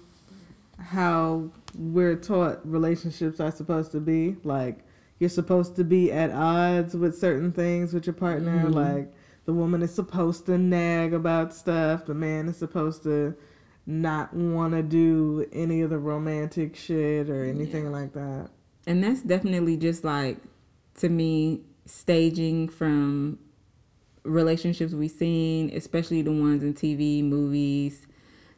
how 0.80 1.50
we're 1.78 2.16
taught 2.16 2.60
relationships 2.68 3.40
are 3.40 3.52
supposed 3.52 3.92
to 3.92 4.00
be. 4.00 4.36
Like 4.44 4.80
you're 5.22 5.30
supposed 5.30 5.76
to 5.76 5.84
be 5.84 6.12
at 6.12 6.32
odds 6.32 6.96
with 6.96 7.16
certain 7.16 7.52
things 7.52 7.94
with 7.94 8.08
your 8.08 8.14
partner. 8.14 8.66
Mhm. 8.66 8.74
Like 8.74 9.14
the 9.46 9.54
woman 9.54 9.84
is 9.84 9.94
supposed 9.94 10.48
to 10.48 10.58
nag 10.58 11.14
about 11.14 11.54
stuff. 11.54 12.08
The 12.08 12.16
man 12.16 12.48
is 12.50 12.58
supposed 12.58 13.04
to 13.04 13.36
not 13.86 14.34
want 14.34 14.74
to 14.74 14.82
do 14.82 15.46
any 15.54 15.82
of 15.82 15.92
the 15.92 16.00
romantic 16.00 16.76
shit 16.76 17.30
or 17.30 17.44
anything 17.44 17.92
like 17.92 18.14
that. 18.14 18.50
And 18.88 19.04
that's 19.04 19.22
definitely 19.22 19.78
just 19.78 20.04
like 20.04 20.40
to 20.96 21.08
me 21.08 21.62
staging 21.86 22.68
from 22.68 23.38
relationships 24.24 24.94
we've 24.94 25.12
seen, 25.12 25.70
especially 25.70 26.24
the 26.24 26.32
ones 26.32 26.64
in 26.64 26.74
TV, 26.74 27.22
movies, 27.24 28.08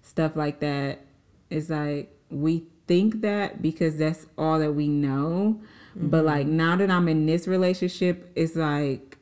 stuff 0.01 0.38
like 0.38 0.61
that. 0.61 1.01
It's 1.49 1.70
like 1.70 2.18
we 2.30 2.64
think 2.88 3.20
that 3.20 3.61
because 3.61 3.97
that's 3.97 4.28
all 4.38 4.59
that 4.59 4.72
we 4.72 4.88
know. 4.88 5.59
But 5.96 6.18
mm-hmm. 6.18 6.26
like 6.26 6.48
now 6.48 6.76
that 6.76 6.89
I'm 6.89 7.08
in 7.08 7.26
this 7.26 7.48
relationship, 7.48 8.32
it's 8.36 8.56
like 8.56 9.18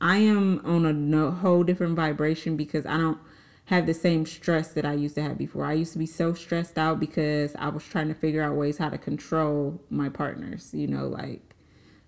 I 0.00 0.16
am 0.18 0.60
on 0.64 0.86
a 0.86 0.92
no, 0.92 1.30
whole 1.30 1.62
different 1.62 1.96
vibration 1.96 2.56
because 2.56 2.86
I 2.86 2.96
don't 2.96 3.18
have 3.66 3.86
the 3.86 3.94
same 3.94 4.26
stress 4.26 4.72
that 4.72 4.84
I 4.84 4.94
used 4.94 5.14
to 5.16 5.22
have 5.22 5.38
before. 5.38 5.64
I 5.64 5.74
used 5.74 5.92
to 5.92 5.98
be 5.98 6.06
so 6.06 6.34
stressed 6.34 6.78
out 6.78 6.98
because 6.98 7.54
I 7.56 7.68
was 7.68 7.84
trying 7.84 8.08
to 8.08 8.14
figure 8.14 8.42
out 8.42 8.56
ways 8.56 8.78
how 8.78 8.88
to 8.88 8.98
control 8.98 9.80
my 9.90 10.08
partners, 10.08 10.70
you 10.72 10.86
know, 10.86 11.06
like 11.06 11.54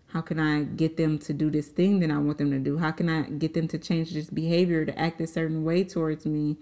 how 0.09 0.21
can 0.21 0.39
I 0.39 0.65
get 0.65 0.97
them 0.97 1.19
to 1.21 1.33
do 1.33 1.51
this 1.51 1.69
thing 1.69 2.01
that 2.01 2.11
I 2.11 2.19
want 2.19 2.39
them 2.39 2.51
to 2.51 2.59
do? 2.59 2.79
How 2.79 2.91
can 2.91 3.09
I 3.09 3.23
get 3.23 3.55
them 3.55 3.69
to 3.69 3.79
change 3.79 4.13
this 4.13 4.29
behavior 4.29 4.85
to 4.85 4.99
act 4.99 5.21
a 5.21 5.27
certain 5.27 5.65
way 5.65 5.85
towards 5.85 6.27
me? 6.27 6.57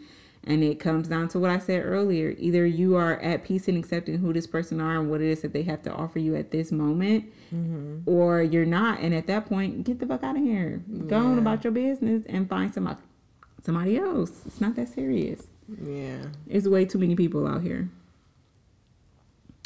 And 0.45 0.64
it 0.64 0.80
comes 0.80 1.09
down 1.09 1.28
to 1.28 1.38
what 1.38 1.51
I 1.51 1.59
said 1.59 1.84
earlier. 1.84 2.34
Either 2.38 2.64
you 2.64 2.97
are 2.97 3.20
at 3.20 3.45
peace 3.45 3.68
and 3.68 3.76
accepting 3.76 4.18
who 4.18 4.32
this 4.32 4.47
person 4.47 4.80
are 4.80 4.99
and 4.99 5.11
what 5.11 5.20
it 5.20 5.28
is 5.28 5.43
that 5.43 5.53
they 5.53 5.62
have 5.64 5.82
to 5.82 5.93
offer 5.93 6.18
you 6.18 6.34
at 6.34 6.51
this 6.51 6.72
moment, 6.72 7.26
mm-hmm. 7.55 7.99
or 8.07 8.41
you're 8.43 8.64
not. 8.64 9.01
And 9.01 9.14
at 9.14 9.26
that 9.26 9.47
point, 9.47 9.84
get 9.84 9.99
the 9.99 10.07
fuck 10.07 10.24
out 10.24 10.36
of 10.36 10.43
here. 10.43 10.82
Go 11.07 11.18
on 11.18 11.38
about 11.38 11.62
your 11.62 11.72
business 11.72 12.24
and 12.26 12.49
find 12.49 12.72
somebody 12.72 13.01
somebody 13.62 13.99
else. 13.99 14.43
It's 14.47 14.61
not 14.61 14.74
that 14.76 14.88
serious. 14.88 15.47
Yeah. 15.84 16.22
It's 16.49 16.66
way 16.66 16.86
too 16.86 16.99
many 16.99 17.14
people 17.14 17.47
out 17.47 17.62
here. 17.62 17.91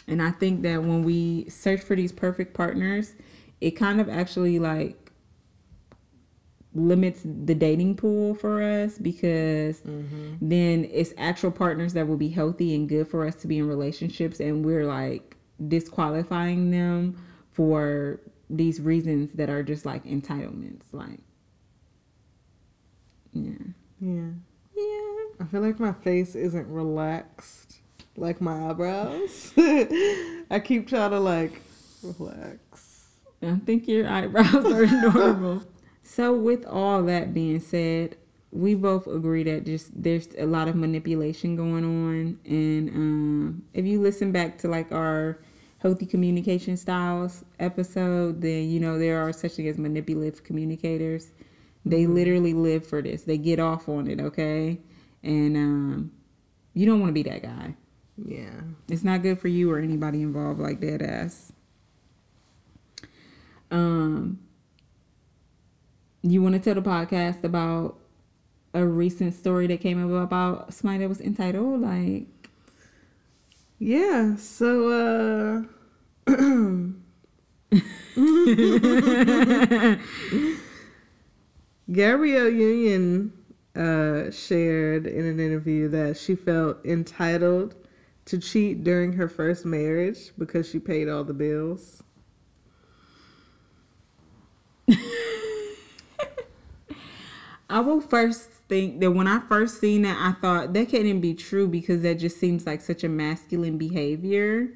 And 0.07 0.21
I 0.21 0.31
think 0.31 0.63
that 0.63 0.83
when 0.83 1.03
we 1.03 1.49
search 1.49 1.81
for 1.81 1.97
these 1.97 2.13
perfect 2.13 2.55
partners, 2.55 3.15
it 3.61 3.73
kind 3.73 4.01
of 4.01 4.09
actually 4.09 4.59
like 4.59 5.04
limits 6.75 7.21
the 7.25 7.55
dating 7.55 7.97
pool 7.97 8.35
for 8.35 8.63
us 8.63 8.99
because 8.99 9.79
mm-hmm. 9.81 10.35
then 10.41 10.89
it's 10.93 11.15
actual 11.17 11.51
partners 11.51 11.93
that 11.93 12.09
will 12.09 12.17
be 12.17 12.29
healthy 12.29 12.75
and 12.75 12.89
good 12.89 13.07
for 13.07 13.27
us 13.27 13.35
to 13.37 13.47
be 13.47 13.59
in 13.59 13.69
relationships 13.69 14.41
and 14.41 14.65
we're 14.65 14.85
like 14.85 15.37
disqualifying 15.69 16.71
them 16.71 17.17
for 17.53 18.21
these 18.51 18.81
reasons 18.81 19.33
that 19.35 19.49
are 19.49 19.63
just 19.63 19.87
like 19.87 20.05
entitlements 20.05 20.87
like 20.93 21.21
yeah 23.33 23.53
Yeah. 24.01 24.31
yeah 24.77 25.15
I 25.41 25.45
feel 25.51 25.61
like 25.61 25.79
my 25.79 25.93
face 25.93 26.35
isn't 26.35 26.67
relaxed 26.69 27.81
like 28.17 28.41
my 28.41 28.71
eyebrows. 28.71 29.53
I 29.57 30.61
keep 30.65 30.89
trying 30.89 31.11
to 31.11 31.21
like 31.21 31.61
relax. 32.03 33.09
I 33.43 33.57
think 33.57 33.89
your 33.89 34.09
eyebrows 34.09 34.55
are 34.55 34.87
normal. 35.11 35.63
So, 36.05 36.35
with 36.35 36.67
all 36.67 37.03
that 37.05 37.33
being 37.33 37.61
said, 37.61 38.17
we 38.53 38.75
both 38.75 39.07
agree 39.07 39.43
that 39.45 39.65
just 39.65 39.91
there's 40.01 40.29
a 40.39 40.45
lot 40.45 40.69
of 40.69 40.77
manipulation 40.77 41.57
going 41.57 41.85
on, 41.85 42.39
and 42.45 42.89
um, 42.91 43.63
if 43.73 43.87
you 43.87 44.01
listen 44.01 44.31
back 44.31 44.59
to 44.59 44.69
like 44.69 44.93
our 44.93 45.39
healthy 45.79 46.07
communication 46.07 46.77
styles 46.77 47.43
episode, 47.59 48.43
then 48.43 48.69
you 48.69 48.79
know 48.79 48.99
there 48.99 49.19
are 49.27 49.33
such 49.33 49.53
thing 49.53 49.67
as 49.67 49.79
manipulative 49.79 50.45
communicators. 50.45 51.33
They 51.87 52.07
literally 52.07 52.53
live 52.53 52.87
for 52.87 53.03
this. 53.03 53.23
They 53.23 53.39
get 53.39 53.59
off 53.59 53.89
on 53.89 54.09
it, 54.09 54.21
okay? 54.21 54.79
And 55.23 55.57
um, 55.57 56.13
you 56.75 56.87
don't 56.87 57.01
want 57.01 57.11
to 57.11 57.15
be 57.15 57.29
that 57.29 57.43
guy. 57.43 57.75
Yeah. 58.17 58.61
It's 58.89 59.05
not 59.05 59.23
good 59.23 59.39
for 59.39 59.49
you 59.49 59.73
or 59.73 59.79
anybody 59.79 60.23
involved 60.23 60.61
like 60.61 60.81
that 60.81 61.03
ass. 61.03 61.53
Um 63.71 64.44
you 66.25 66.43
want 66.43 66.55
to 66.55 66.59
tell 66.59 66.75
the 66.75 66.83
podcast 66.83 67.45
about 67.45 67.99
a 68.73 68.85
recent 68.85 69.35
story 69.35 69.67
that 69.67 69.81
came 69.81 70.03
up 70.03 70.25
about 70.25 70.73
somebody 70.73 71.01
that 71.01 71.09
was 71.09 71.21
entitled 71.21 71.83
like 71.83 72.27
Yeah. 73.79 74.37
So 74.37 74.89
uh 74.89 75.63
Gabrielle 81.93 82.49
Union 82.49 83.33
uh, 83.77 84.31
shared 84.31 85.07
in 85.07 85.27
an 85.27 85.39
interview 85.39 85.89
that 85.89 86.17
she 86.17 86.35
felt 86.35 86.83
entitled 86.87 87.75
to 88.25 88.39
cheat 88.39 88.83
during 88.85 89.13
her 89.13 89.29
first 89.29 89.67
marriage 89.67 90.33
because 90.39 90.69
she 90.69 90.79
paid 90.79 91.09
all 91.09 91.25
the 91.25 91.35
bills. 91.35 92.03
I 97.69 97.81
will 97.81 98.01
first 98.01 98.51
think 98.69 99.01
that 99.01 99.11
when 99.11 99.27
I 99.27 99.41
first 99.41 99.81
seen 99.81 100.03
that, 100.03 100.17
I 100.21 100.39
thought 100.41 100.73
that 100.73 100.89
couldn't 100.89 101.21
be 101.21 101.35
true 101.35 101.69
because 101.69 102.03
that 102.03 102.15
just 102.15 102.39
seems 102.39 102.67
like 102.67 102.81
such 102.81 103.05
a 103.05 103.09
masculine 103.09 103.79
behavior. 103.79 104.71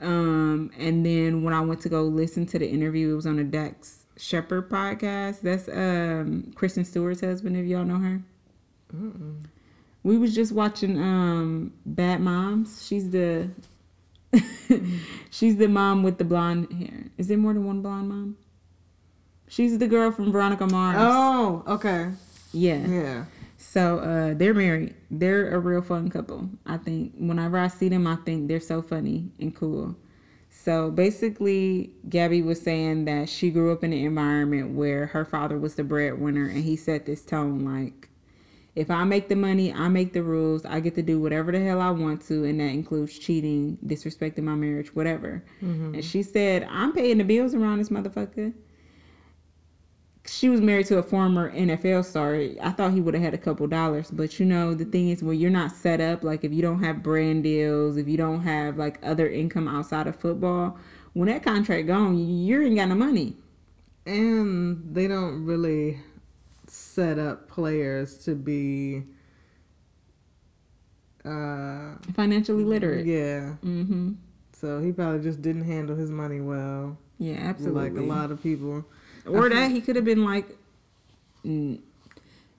Um, 0.00 0.70
and 0.78 1.04
then 1.06 1.42
when 1.42 1.54
I 1.54 1.60
went 1.60 1.80
to 1.82 1.88
go 1.88 2.02
listen 2.02 2.46
to 2.46 2.58
the 2.58 2.68
interview, 2.68 3.12
it 3.12 3.16
was 3.16 3.26
on 3.26 3.36
the 3.36 3.44
Dax 3.44 4.04
Shepard 4.16 4.68
podcast. 4.68 5.40
That's 5.40 5.68
um 5.68 6.52
Kristen 6.54 6.84
Stewart's 6.84 7.20
husband, 7.20 7.56
if 7.56 7.66
y'all 7.66 7.84
know 7.84 7.98
her. 7.98 8.22
We 10.02 10.18
was 10.18 10.34
just 10.34 10.52
watching 10.52 10.98
um 10.98 11.72
Bad 11.86 12.20
Moms. 12.20 12.86
She's 12.86 13.10
the 13.10 13.50
she's 15.30 15.56
the 15.56 15.68
mom 15.68 16.02
with 16.02 16.18
the 16.18 16.24
blonde 16.24 16.72
hair. 16.72 17.06
Is 17.16 17.28
there 17.28 17.38
more 17.38 17.54
than 17.54 17.64
one 17.64 17.80
blonde 17.82 18.08
mom? 18.08 18.36
She's 19.48 19.78
the 19.78 19.86
girl 19.86 20.10
from 20.10 20.32
Veronica 20.32 20.66
Mars. 20.66 20.96
Oh, 20.98 21.62
okay. 21.66 22.10
Yeah. 22.52 22.86
Yeah. 22.86 23.24
So 23.56 23.98
uh, 23.98 24.34
they're 24.34 24.54
married. 24.54 24.94
They're 25.10 25.54
a 25.54 25.58
real 25.58 25.82
fun 25.82 26.10
couple. 26.10 26.48
I 26.66 26.76
think 26.76 27.12
whenever 27.18 27.58
I 27.58 27.68
see 27.68 27.88
them, 27.88 28.06
I 28.06 28.16
think 28.16 28.48
they're 28.48 28.60
so 28.60 28.82
funny 28.82 29.30
and 29.40 29.54
cool. 29.54 29.96
So 30.50 30.90
basically, 30.90 31.90
Gabby 32.08 32.40
was 32.40 32.60
saying 32.60 33.06
that 33.06 33.28
she 33.28 33.50
grew 33.50 33.72
up 33.72 33.82
in 33.82 33.92
an 33.92 33.98
environment 33.98 34.74
where 34.74 35.06
her 35.06 35.24
father 35.24 35.58
was 35.58 35.74
the 35.74 35.84
breadwinner, 35.84 36.46
and 36.46 36.64
he 36.64 36.76
set 36.76 37.06
this 37.06 37.24
tone 37.24 37.64
like, 37.64 38.08
if 38.74 38.90
I 38.90 39.04
make 39.04 39.28
the 39.28 39.36
money, 39.36 39.72
I 39.72 39.88
make 39.88 40.12
the 40.12 40.22
rules. 40.22 40.64
I 40.64 40.80
get 40.80 40.94
to 40.96 41.02
do 41.02 41.20
whatever 41.20 41.52
the 41.52 41.60
hell 41.60 41.80
I 41.80 41.90
want 41.90 42.26
to, 42.28 42.44
and 42.44 42.60
that 42.60 42.64
includes 42.64 43.18
cheating, 43.18 43.78
disrespecting 43.84 44.42
my 44.44 44.54
marriage, 44.54 44.94
whatever. 44.94 45.44
Mm-hmm. 45.62 45.94
And 45.94 46.04
she 46.04 46.22
said, 46.22 46.66
I'm 46.70 46.92
paying 46.92 47.18
the 47.18 47.24
bills 47.24 47.54
around 47.54 47.78
this 47.78 47.88
motherfucker 47.88 48.52
she 50.26 50.48
was 50.48 50.60
married 50.60 50.86
to 50.86 50.98
a 50.98 51.02
former 51.02 51.52
NFL 51.52 52.04
star. 52.04 52.34
I 52.62 52.70
thought 52.72 52.92
he 52.92 53.00
would 53.00 53.14
have 53.14 53.22
had 53.22 53.34
a 53.34 53.38
couple 53.38 53.66
dollars, 53.66 54.10
but 54.10 54.40
you 54.40 54.46
know 54.46 54.74
the 54.74 54.84
thing 54.84 55.10
is 55.10 55.22
when 55.22 55.38
you're 55.38 55.50
not 55.50 55.72
set 55.72 56.00
up, 56.00 56.24
like 56.24 56.44
if 56.44 56.52
you 56.52 56.62
don't 56.62 56.82
have 56.82 57.02
brand 57.02 57.42
deals, 57.42 57.96
if 57.96 58.08
you 58.08 58.16
don't 58.16 58.40
have 58.40 58.78
like 58.78 58.98
other 59.02 59.28
income 59.28 59.68
outside 59.68 60.06
of 60.06 60.16
football, 60.16 60.78
when 61.12 61.28
that 61.28 61.42
contract 61.42 61.86
gone, 61.86 62.16
you 62.16 62.62
ain't 62.62 62.76
got 62.76 62.88
no 62.88 62.94
money. 62.94 63.36
And 64.06 64.94
they 64.94 65.06
don't 65.06 65.44
really 65.44 66.00
set 66.66 67.18
up 67.18 67.48
players 67.48 68.18
to 68.24 68.34
be 68.34 69.04
uh 71.24 71.94
Financially 72.14 72.64
literate. 72.64 73.06
yeah. 73.06 73.54
Mm-hmm. 73.62 74.12
So 74.52 74.80
he 74.80 74.92
probably 74.92 75.20
just 75.20 75.42
didn't 75.42 75.64
handle 75.64 75.96
his 75.96 76.10
money 76.10 76.40
well. 76.40 76.96
Yeah, 77.18 77.36
absolutely. 77.36 77.90
Like 77.90 77.98
a 77.98 78.02
lot 78.02 78.30
of 78.30 78.42
people. 78.42 78.84
Or 79.26 79.48
that 79.48 79.70
he 79.70 79.80
could 79.80 79.96
have 79.96 80.04
been 80.04 80.24
like 80.24 80.56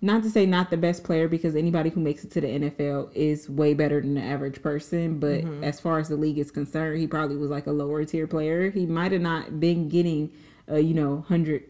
not 0.01 0.24
to 0.24 0.30
say 0.30 0.45
not 0.45 0.70
the 0.70 0.78
best 0.78 1.03
player 1.03 1.28
because 1.28 1.55
anybody 1.55 1.89
who 1.89 1.99
makes 1.99 2.24
it 2.24 2.32
to 2.32 2.41
the 2.41 2.47
NFL 2.47 3.11
is 3.16 3.49
way 3.49 3.74
better 3.74 4.01
than 4.01 4.13
the 4.13 4.22
average 4.22 4.61
person 4.61 5.20
but 5.20 5.41
mm-hmm. 5.41 5.63
as 5.63 5.80
far 5.80 5.99
as 5.99 6.09
the 6.09 6.16
league 6.16 6.38
is 6.38 6.51
concerned 6.51 6.99
he 6.99 7.07
probably 7.07 7.38
was 7.38 7.49
like 7.49 7.68
a 7.68 7.72
lower 7.72 8.03
tier 8.05 8.28
player. 8.28 8.70
He 8.70 8.86
might 8.86 9.11
have 9.11 9.22
not 9.22 9.59
been 9.59 9.89
getting 9.89 10.32
a 10.68 10.80
you 10.80 10.93
know 10.93 11.16
100 11.16 11.63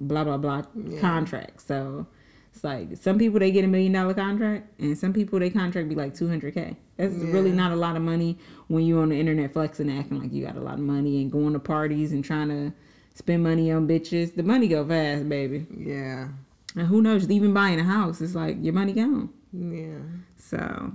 blah 0.00 0.24
blah 0.24 0.36
blah 0.36 0.62
contract 1.00 1.60
so 1.60 2.06
it's 2.52 2.64
like 2.64 2.96
some 2.96 3.18
people 3.18 3.38
they 3.38 3.50
get 3.50 3.64
a 3.64 3.68
million 3.68 3.92
dollar 3.92 4.14
contract 4.14 4.68
and 4.80 4.96
some 4.98 5.12
people 5.12 5.38
they 5.38 5.50
contract 5.50 5.88
be 5.88 5.94
like 5.94 6.14
200k 6.14 6.76
that's 6.96 7.14
really 7.14 7.52
not 7.52 7.72
a 7.72 7.76
lot 7.76 7.96
of 7.96 8.02
money 8.02 8.38
when 8.68 8.84
you're 8.84 9.02
on 9.02 9.08
the 9.08 9.18
internet 9.18 9.52
flexing 9.52 9.90
acting 9.90 10.20
like 10.20 10.32
you 10.32 10.44
got 10.44 10.56
a 10.56 10.60
lot 10.60 10.74
of 10.74 10.80
money 10.80 11.22
and 11.22 11.32
going 11.32 11.52
to 11.52 11.58
parties 11.58 12.12
and 12.12 12.24
trying 12.24 12.48
to 12.48 12.72
spend 13.14 13.42
money 13.42 13.70
on 13.70 13.88
bitches. 13.88 14.34
The 14.34 14.42
money 14.42 14.68
go 14.68 14.86
fast 14.86 15.28
baby. 15.28 15.66
Yeah. 15.76 16.28
and 16.76 16.86
who 16.86 17.00
knows 17.00 17.30
even 17.30 17.54
buying 17.54 17.80
a 17.80 17.84
house 17.84 18.20
it's 18.20 18.34
like 18.34 18.56
your 18.60 18.74
money 18.74 18.92
gone. 18.92 19.30
Yeah. 19.52 20.00
so 20.36 20.92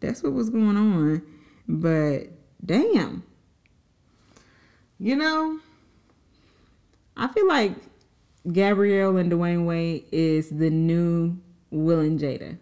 that's 0.00 0.22
what 0.22 0.32
was 0.32 0.50
going 0.50 0.76
on. 0.76 1.22
But 1.68 2.28
damn. 2.64 3.24
You 4.98 5.16
know, 5.16 5.60
i 7.18 7.28
feel 7.28 7.46
like 7.46 7.72
gabrielle 8.50 9.16
and 9.16 9.30
dwyane 9.32 9.66
wade 9.66 10.04
is 10.12 10.48
the 10.50 10.70
new 10.70 11.36
will 11.70 12.00
and 12.00 12.18
jada. 12.18 12.58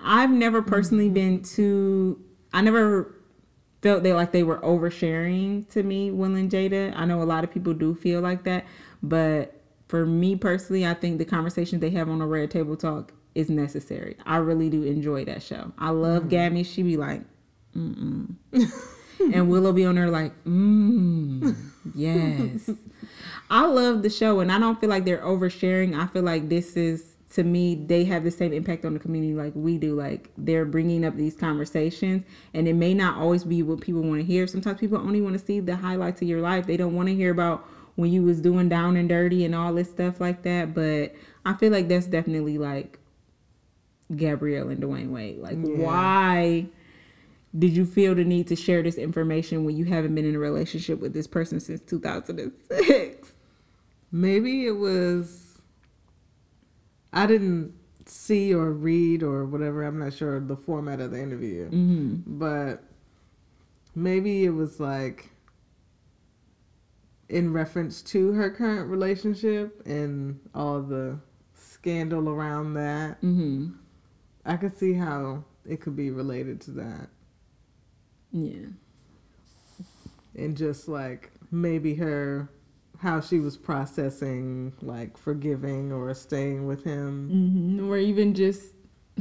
I've 0.00 0.30
never 0.30 0.60
personally 0.60 1.06
mm-hmm. 1.06 1.14
been 1.14 1.42
too 1.42 2.22
i 2.52 2.60
never 2.60 3.13
felt 3.84 4.02
they 4.02 4.14
like 4.14 4.32
they 4.32 4.42
were 4.42 4.58
oversharing 4.60 5.68
to 5.70 5.82
me 5.82 6.10
will 6.10 6.34
and 6.34 6.50
jada. 6.50 6.92
I 6.96 7.04
know 7.04 7.22
a 7.22 7.24
lot 7.24 7.44
of 7.44 7.52
people 7.52 7.74
do 7.74 7.94
feel 7.94 8.20
like 8.20 8.42
that 8.44 8.64
but 9.02 9.60
for 9.86 10.06
me 10.06 10.34
personally 10.34 10.86
i 10.86 10.94
think 10.94 11.18
the 11.18 11.24
conversations 11.26 11.82
they 11.82 11.90
have 11.90 12.08
on 12.08 12.22
a 12.22 12.26
red 12.26 12.50
table 12.50 12.74
talk 12.74 13.12
is 13.34 13.50
necessary. 13.50 14.16
I 14.24 14.36
really 14.36 14.70
do 14.70 14.82
enjoy 14.82 15.24
that 15.24 15.42
show. 15.42 15.72
I 15.78 15.90
love 15.90 16.28
gabby. 16.28 16.62
She 16.62 16.82
be 16.82 16.96
like 16.96 17.22
mm-mm. 17.76 18.34
And 19.20 19.48
willow 19.48 19.72
be 19.72 19.84
on 19.84 19.94
there 19.94 20.10
like 20.10 20.32
mm 20.44 21.56
yes. 21.94 22.70
I 23.50 23.66
love 23.66 24.02
the 24.02 24.10
show 24.10 24.40
and 24.40 24.50
I 24.50 24.58
don't 24.58 24.80
feel 24.80 24.90
like 24.90 25.04
they're 25.04 25.18
oversharing. 25.18 25.98
I 25.98 26.06
feel 26.06 26.22
like 26.22 26.48
this 26.48 26.76
is 26.76 27.13
to 27.34 27.42
me 27.42 27.74
they 27.74 28.04
have 28.04 28.22
the 28.22 28.30
same 28.30 28.52
impact 28.52 28.84
on 28.84 28.94
the 28.94 29.00
community 29.00 29.34
like 29.34 29.52
we 29.56 29.76
do. 29.76 29.94
Like 29.94 30.30
they're 30.38 30.64
bringing 30.64 31.04
up 31.04 31.16
these 31.16 31.34
conversations 31.34 32.24
and 32.52 32.68
it 32.68 32.74
may 32.74 32.94
not 32.94 33.18
always 33.18 33.42
be 33.44 33.62
what 33.62 33.80
people 33.80 34.02
want 34.02 34.20
to 34.20 34.26
hear. 34.26 34.46
Sometimes 34.46 34.78
people 34.78 34.98
only 34.98 35.20
want 35.20 35.38
to 35.38 35.44
see 35.44 35.58
the 35.58 35.76
highlights 35.76 36.22
of 36.22 36.28
your 36.28 36.40
life. 36.40 36.66
They 36.66 36.76
don't 36.76 36.94
want 36.94 37.08
to 37.08 37.14
hear 37.14 37.32
about 37.32 37.66
when 37.96 38.12
you 38.12 38.22
was 38.22 38.40
doing 38.40 38.68
down 38.68 38.96
and 38.96 39.08
dirty 39.08 39.44
and 39.44 39.54
all 39.54 39.72
this 39.72 39.90
stuff 39.90 40.20
like 40.20 40.42
that, 40.42 40.74
but 40.74 41.14
I 41.44 41.54
feel 41.54 41.70
like 41.72 41.88
that's 41.88 42.06
definitely 42.06 42.58
like 42.58 42.98
Gabrielle 44.14 44.68
and 44.68 44.80
Dwyane 44.82 45.10
Wade. 45.10 45.38
Like 45.38 45.54
Yeah. 45.54 45.76
why 45.76 46.66
did 47.56 47.70
you 47.76 47.84
feel 47.84 48.14
the 48.14 48.24
need 48.24 48.46
to 48.48 48.56
share 48.56 48.82
this 48.82 48.96
information 48.96 49.64
when 49.64 49.76
you 49.76 49.84
haven't 49.86 50.14
been 50.14 50.24
in 50.24 50.36
a 50.36 50.40
relationship 50.40 51.00
with 51.00 51.14
this 51.14 51.26
person 51.26 51.58
since 51.60 51.80
2006? 51.82 53.32
maybe 54.12 54.66
it 54.66 54.76
was. 54.76 55.43
I 57.14 57.26
didn't 57.26 57.72
see 58.06 58.52
or 58.52 58.72
read 58.72 59.22
or 59.22 59.46
whatever. 59.46 59.84
I'm 59.84 59.98
not 59.98 60.12
sure 60.12 60.40
the 60.40 60.56
format 60.56 61.00
of 61.00 61.12
the 61.12 61.22
interview. 61.22 61.70
Mm-hmm. 61.70 62.38
But 62.38 62.82
maybe 63.94 64.44
it 64.44 64.50
was 64.50 64.80
like 64.80 65.30
in 67.28 67.52
reference 67.52 68.02
to 68.02 68.32
her 68.32 68.50
current 68.50 68.90
relationship 68.90 69.80
and 69.86 70.38
all 70.54 70.82
the 70.82 71.18
scandal 71.54 72.28
around 72.28 72.74
that. 72.74 73.20
Mm-hmm. 73.22 73.68
I 74.44 74.56
could 74.56 74.76
see 74.76 74.92
how 74.92 75.44
it 75.64 75.80
could 75.80 75.96
be 75.96 76.10
related 76.10 76.60
to 76.62 76.70
that. 76.72 77.08
Yeah. 78.32 78.66
And 80.34 80.56
just 80.56 80.88
like 80.88 81.30
maybe 81.50 81.94
her, 81.94 82.50
how 83.04 83.20
she 83.20 83.38
was 83.38 83.56
processing 83.56 84.72
like 84.82 85.16
forgiving 85.16 85.92
or 85.92 86.12
staying 86.14 86.66
with 86.66 86.82
him. 86.82 87.30
Mm-hmm. 87.78 87.88
Or 87.88 87.98
even 87.98 88.34
just 88.34 88.72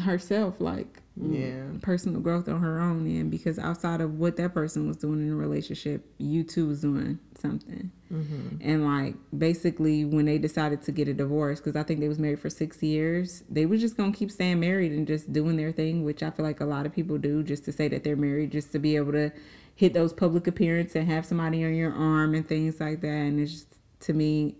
herself, 0.01 0.59
like 0.59 1.01
Yeah. 1.15 1.65
personal 1.81 2.19
growth 2.19 2.49
on 2.49 2.59
her 2.61 2.79
own 2.79 3.05
end, 3.05 3.29
because 3.29 3.59
outside 3.59 4.01
of 4.01 4.17
what 4.17 4.37
that 4.37 4.53
person 4.53 4.87
was 4.87 4.97
doing 4.97 5.19
in 5.27 5.31
a 5.31 5.35
relationship, 5.35 6.03
you 6.17 6.43
too 6.43 6.67
was 6.69 6.81
doing 6.81 7.19
something. 7.37 7.91
Mm-hmm. 8.11 8.57
And 8.61 8.85
like 8.85 9.15
basically, 9.37 10.05
when 10.05 10.25
they 10.25 10.37
decided 10.39 10.81
to 10.83 10.91
get 10.91 11.07
a 11.07 11.13
divorce, 11.13 11.59
because 11.59 11.75
I 11.75 11.83
think 11.83 11.99
they 11.99 12.07
was 12.07 12.17
married 12.19 12.39
for 12.39 12.49
six 12.49 12.81
years, 12.81 13.43
they 13.49 13.65
were 13.67 13.77
just 13.77 13.97
gonna 13.97 14.13
keep 14.13 14.31
staying 14.31 14.59
married 14.61 14.93
and 14.93 15.05
just 15.05 15.31
doing 15.31 15.57
their 15.57 15.71
thing, 15.71 16.03
which 16.03 16.23
I 16.23 16.31
feel 16.31 16.45
like 16.45 16.61
a 16.61 16.65
lot 16.65 16.85
of 16.87 16.93
people 16.93 17.17
do, 17.17 17.43
just 17.43 17.65
to 17.65 17.71
say 17.71 17.87
that 17.89 18.03
they're 18.03 18.15
married, 18.15 18.51
just 18.51 18.71
to 18.71 18.79
be 18.79 18.95
able 18.95 19.11
to 19.11 19.31
hit 19.75 19.93
those 19.93 20.13
public 20.13 20.47
appearances 20.47 20.95
and 20.95 21.07
have 21.07 21.25
somebody 21.25 21.63
on 21.65 21.73
your 21.75 21.91
arm 21.91 22.33
and 22.33 22.47
things 22.47 22.79
like 22.79 23.01
that. 23.01 23.07
And 23.07 23.39
it's 23.39 23.51
just, 23.51 23.72
to 24.03 24.13
me 24.13 24.55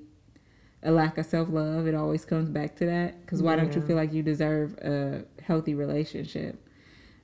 a 0.82 0.91
lack 0.91 1.18
of 1.18 1.26
self 1.26 1.50
love. 1.50 1.88
It 1.88 1.96
always 1.96 2.26
comes 2.26 2.50
back 2.50 2.76
to 2.78 2.86
that. 2.86 3.22
Because 3.22 3.41
why 3.41 3.56
don't 3.56 3.74
you 3.74 3.82
feel 3.82 3.96
like 3.96 4.14
you 4.14 4.24
deserve 4.24 4.78
a 4.80 5.24
healthy 5.41 5.76
relationship? 5.76 6.60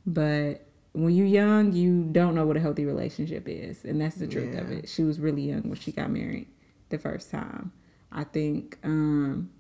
But 0.05 0.65
when 0.93 1.13
you're 1.13 1.27
young, 1.27 1.73
you 1.73 2.03
don't 2.11 2.35
know 2.35 2.45
what 2.45 2.57
a 2.57 2.59
healthy 2.59 2.85
relationship 2.85 3.47
is, 3.47 3.85
and 3.85 4.01
that's 4.01 4.15
the 4.15 4.27
truth 4.27 4.57
of 4.57 4.71
it. 4.71 4.89
She 4.89 5.03
was 5.03 5.19
really 5.19 5.43
young 5.43 5.63
when 5.63 5.75
she 5.75 5.91
got 5.91 6.09
married 6.09 6.47
the 6.89 6.97
first 6.97 7.29
time. 7.29 7.71
I 8.11 8.23
think 8.23 8.77
um, 8.83 9.51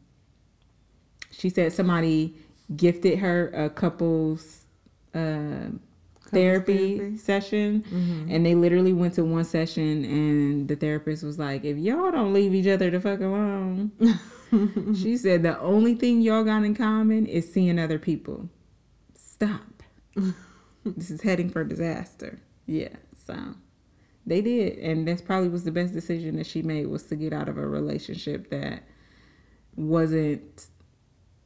she 1.31 1.49
said 1.49 1.71
somebody 1.71 2.35
gifted 2.75 3.19
her 3.19 3.49
a 3.49 3.69
couple's 3.69 4.65
uh, 5.13 5.69
therapy, 6.31 6.97
therapy? 6.97 7.17
session, 7.17 7.83
Mm-hmm. 7.83 8.31
and 8.31 8.45
they 8.45 8.55
literally 8.55 8.93
went 8.93 9.13
to 9.15 9.23
one 9.25 9.43
session, 9.45 10.03
and 10.05 10.67
the 10.67 10.75
therapist 10.75 11.23
was 11.23 11.37
like, 11.39 11.63
"If 11.65 11.77
y'all 11.77 12.11
don't 12.11 12.33
leave 12.33 12.53
each 12.53 12.67
other 12.67 12.89
the 12.89 12.99
fuck 12.99 13.19
alone," 13.19 13.91
she 14.95 15.17
said 15.17 15.43
the 15.43 15.59
only 15.59 15.95
thing 15.95 16.21
y'all 16.21 16.43
got 16.43 16.63
in 16.63 16.75
common 16.75 17.25
is 17.25 17.51
seeing 17.51 17.77
other 17.79 17.99
people. 17.99 18.49
Stop. 19.15 19.83
this 20.85 21.11
is 21.11 21.21
heading 21.21 21.49
for 21.49 21.63
disaster. 21.63 22.39
Yeah, 22.65 22.95
so 23.25 23.35
they 24.25 24.41
did, 24.41 24.77
and 24.79 25.07
that's 25.07 25.21
probably 25.21 25.49
was 25.49 25.63
the 25.63 25.71
best 25.71 25.93
decision 25.93 26.35
that 26.37 26.45
she 26.45 26.61
made 26.61 26.87
was 26.87 27.03
to 27.03 27.15
get 27.15 27.33
out 27.33 27.49
of 27.49 27.57
a 27.57 27.65
relationship 27.67 28.49
that 28.51 28.83
wasn't 29.75 30.67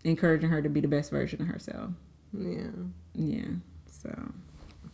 encouraging 0.04 0.50
her 0.50 0.62
to 0.62 0.70
be 0.70 0.82
the 0.82 0.88
best 0.88 1.12
version 1.12 1.42
of 1.42 1.48
herself. 1.48 1.92
Yeah. 2.38 2.68
Yeah. 3.14 3.46
So 3.90 4.10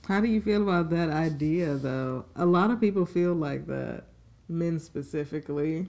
How 0.10 0.20
do 0.20 0.28
you 0.28 0.42
feel 0.42 0.64
about 0.64 0.90
that 0.90 1.10
idea, 1.12 1.76
though? 1.76 2.26
A 2.36 2.46
lot 2.46 2.72
of 2.72 2.82
people 2.82 3.06
feel 3.06 3.36
like 3.36 3.68
that, 3.68 4.06
men 4.50 4.80
specifically, 4.80 5.88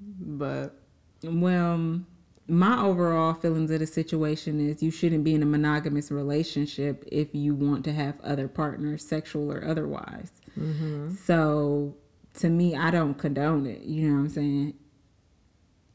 but 0.00 0.74
Well, 1.22 2.00
my 2.48 2.82
overall 2.82 3.34
feelings 3.34 3.70
of 3.70 3.80
the 3.80 3.86
situation 3.86 4.60
is 4.60 4.82
you 4.82 4.90
shouldn't 4.90 5.22
be 5.24 5.34
in 5.34 5.42
a 5.42 5.46
monogamous 5.46 6.10
relationship 6.10 7.04
if 7.12 7.34
you 7.34 7.54
want 7.54 7.84
to 7.84 7.92
have 7.92 8.20
other 8.22 8.48
partners, 8.48 9.06
sexual 9.06 9.52
or 9.52 9.64
otherwise. 9.64 10.32
Mm-hmm. 10.58 11.14
So, 11.14 11.94
to 12.34 12.48
me, 12.48 12.74
I 12.74 12.90
don't 12.90 13.14
condone 13.14 13.66
it. 13.66 13.82
You 13.82 14.08
know 14.08 14.14
what 14.14 14.20
I'm 14.20 14.28
saying? 14.30 14.74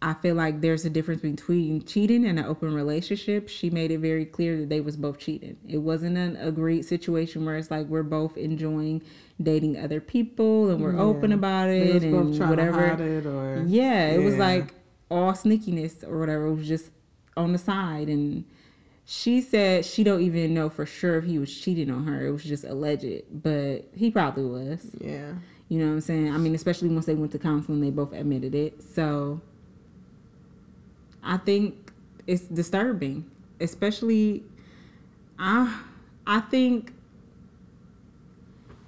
I 0.06 0.14
feel 0.14 0.36
like 0.36 0.62
there's 0.62 0.86
a 0.86 0.90
difference 0.92 1.22
between 1.22 1.84
cheating 1.84 2.26
and 2.26 2.38
an 2.38 2.46
open 2.46 2.76
relationship. 2.76 3.50
She 3.50 3.72
made 3.72 3.90
it 3.90 3.98
very 3.98 4.24
clear 4.24 4.56
that 4.60 4.70
they 4.70 4.80
was 4.80 4.96
both 4.96 5.18
cheating. 5.18 5.58
It 5.68 5.80
wasn't 5.80 6.16
an 6.16 6.36
agreed 6.38 6.84
situation 6.86 7.44
where 7.44 7.58
it's 7.58 7.72
like 7.72 7.88
we're 7.88 8.04
both 8.04 8.38
enjoying 8.38 9.02
dating 9.42 9.78
other 9.80 10.00
people 10.00 10.70
and 10.70 10.80
we're 10.80 10.94
Yeah. 10.94 11.02
open 11.02 11.32
about 11.32 11.70
it 11.70 12.04
and 12.04 12.40
whatever. 12.40 12.86
it 12.86 13.26
or 13.26 13.64
Yeah, 13.68 14.10
it 14.12 14.24
was 14.24 14.38
like 14.38 14.76
all 15.10 15.32
sneakiness 15.34 16.08
or 16.08 16.20
whatever. 16.20 16.46
It 16.46 16.54
was 16.56 16.68
just 16.68 16.92
on 17.36 17.52
the 17.52 17.58
side 17.58 18.08
and 18.08 18.46
she 19.06 19.42
said 19.42 19.86
she 19.86 20.04
don't 20.04 20.22
even 20.22 20.54
know 20.54 20.70
for 20.70 20.86
sure 20.86 21.18
if 21.18 21.26
he 21.26 21.40
was 21.40 21.52
cheating 21.52 21.90
on 21.90 22.06
her. 22.06 22.28
It 22.28 22.32
was 22.32 22.44
just 22.44 22.64
alleged, 22.64 23.24
but 23.32 23.88
he 23.96 24.12
probably 24.12 24.46
was. 24.46 24.96
yeah. 25.02 25.34
You 25.68 25.80
know 25.80 25.88
what 25.88 25.94
I'm 25.94 26.02
saying? 26.02 26.32
I 26.32 26.38
mean, 26.38 26.54
especially 26.54 26.90
once 26.90 27.08
they 27.08 27.16
went 27.16 27.32
to 27.32 27.40
counseling, 27.40 27.82
they 27.82 27.90
both 27.90 28.14
admitted 28.14 28.54
it. 28.54 28.84
So 28.84 29.42
I 31.26 31.38
think 31.38 31.92
it's 32.28 32.44
disturbing, 32.44 33.30
especially 33.60 34.44
I 35.38 35.82
I 36.26 36.40
think 36.40 36.94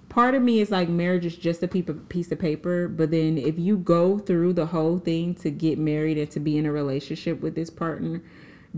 part 0.10 0.34
of 0.34 0.42
me 0.42 0.60
is 0.60 0.72
like 0.72 0.90
marriage 0.90 1.26
is 1.26 1.36
just 1.36 1.62
a 1.62 1.68
piece 1.68 1.88
of, 1.90 2.10
piece 2.10 2.32
of 2.32 2.40
paper, 2.40 2.88
but 2.88 3.12
then 3.12 3.38
if 3.38 3.60
you 3.60 3.78
go 3.78 4.18
through 4.18 4.54
the 4.54 4.66
whole 4.66 4.98
thing 4.98 5.36
to 5.36 5.52
get 5.52 5.78
married 5.78 6.18
and 6.18 6.32
to 6.32 6.40
be 6.40 6.58
in 6.58 6.66
a 6.66 6.72
relationship 6.72 7.42
with 7.42 7.54
this 7.54 7.70
partner, 7.70 8.22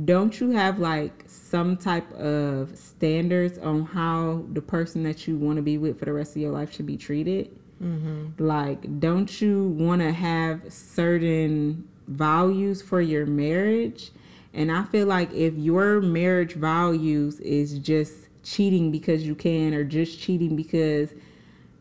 don't 0.05 0.39
you 0.39 0.51
have 0.51 0.79
like 0.79 1.23
some 1.27 1.77
type 1.77 2.11
of 2.13 2.77
standards 2.77 3.57
on 3.57 3.85
how 3.85 4.43
the 4.53 4.61
person 4.61 5.03
that 5.03 5.27
you 5.27 5.37
want 5.37 5.55
to 5.55 5.61
be 5.61 5.77
with 5.77 5.99
for 5.99 6.05
the 6.05 6.13
rest 6.13 6.35
of 6.35 6.41
your 6.41 6.51
life 6.51 6.73
should 6.73 6.85
be 6.85 6.97
treated? 6.97 7.49
Mm-hmm. 7.81 8.45
Like, 8.45 8.99
don't 8.99 9.41
you 9.41 9.69
want 9.69 10.01
to 10.01 10.11
have 10.11 10.61
certain 10.71 11.87
values 12.09 12.81
for 12.81 12.99
your 12.99 13.25
marriage? 13.25 14.11
And 14.53 14.71
I 14.71 14.83
feel 14.83 15.07
like 15.07 15.31
if 15.31 15.53
your 15.55 16.01
marriage 16.01 16.53
values 16.53 17.39
is 17.39 17.79
just 17.79 18.13
cheating 18.43 18.91
because 18.91 19.25
you 19.25 19.35
can, 19.35 19.73
or 19.73 19.83
just 19.83 20.19
cheating 20.19 20.55
because 20.55 21.13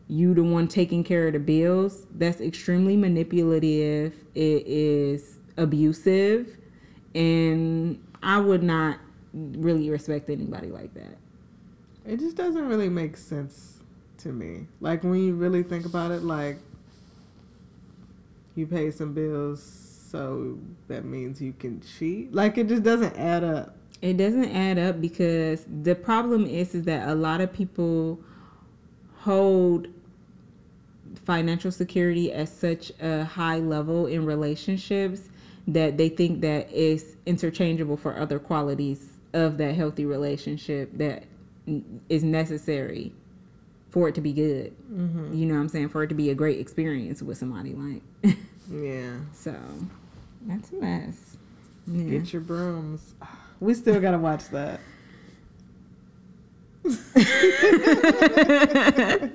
you 0.07 0.33
the 0.33 0.43
one 0.43 0.67
taking 0.67 1.03
care 1.03 1.27
of 1.27 1.33
the 1.33 1.39
bills, 1.39 2.05
that's 2.15 2.41
extremely 2.41 2.95
manipulative. 2.95 4.13
It 4.35 4.67
is 4.67 5.37
abusive, 5.57 6.57
and 7.13 8.01
I 8.21 8.39
would 8.39 8.63
not 8.63 8.99
really 9.33 9.89
respect 9.89 10.29
anybody 10.29 10.69
like 10.69 10.93
that. 10.95 11.17
It 12.05 12.19
just 12.19 12.35
doesn't 12.35 12.67
really 12.67 12.89
make 12.89 13.17
sense 13.17 13.79
to 14.19 14.29
me. 14.29 14.67
Like 14.81 15.03
when 15.03 15.15
you 15.15 15.35
really 15.35 15.63
think 15.63 15.85
about 15.85 16.11
it, 16.11 16.23
like 16.23 16.57
you 18.55 18.65
pay 18.65 18.91
some 18.91 19.13
bills, 19.13 19.88
so 20.09 20.57
that 20.87 21.05
means 21.05 21.41
you 21.41 21.53
can 21.53 21.81
cheat. 21.81 22.33
Like 22.33 22.57
it 22.57 22.67
just 22.67 22.83
doesn't 22.83 23.15
add 23.17 23.43
up. 23.43 23.75
It 24.01 24.17
doesn't 24.17 24.55
add 24.55 24.79
up 24.79 25.01
because 25.01 25.65
the 25.83 25.93
problem 25.93 26.45
is 26.45 26.73
is 26.73 26.83
that 26.85 27.09
a 27.09 27.15
lot 27.15 27.41
of 27.41 27.51
people 27.51 28.19
hold 29.17 29.87
financial 31.25 31.71
security 31.71 32.31
at 32.31 32.49
such 32.49 32.91
a 33.01 33.23
high 33.23 33.59
level 33.59 34.05
in 34.05 34.25
relationships 34.25 35.29
that 35.67 35.97
they 35.97 36.09
think 36.09 36.41
that 36.41 36.67
it's 36.71 37.15
interchangeable 37.25 37.97
for 37.97 38.17
other 38.17 38.39
qualities 38.39 39.17
of 39.33 39.57
that 39.57 39.75
healthy 39.75 40.05
relationship 40.05 40.89
that 40.97 41.23
is 42.07 42.23
necessary 42.23 43.13
for 43.91 44.07
it 44.07 44.15
to 44.15 44.21
be 44.21 44.33
good. 44.33 44.73
Mm-hmm. 44.91 45.33
You 45.33 45.45
know 45.45 45.55
what 45.55 45.61
I'm 45.61 45.69
saying? 45.69 45.89
For 45.89 46.03
it 46.03 46.07
to 46.07 46.15
be 46.15 46.29
a 46.29 46.35
great 46.35 46.59
experience 46.59 47.21
with 47.21 47.37
somebody 47.37 47.73
like 47.73 48.01
Yeah. 48.71 49.17
so 49.33 49.55
that's 50.49 50.71
a 50.71 50.75
mess. 50.75 51.37
Yeah. 51.87 52.19
Get 52.19 52.33
your 52.33 52.41
brooms. 52.41 53.13
We 53.61 53.73
still 53.73 53.99
gotta 53.99 54.17
watch 54.17 54.47
that. 54.51 54.79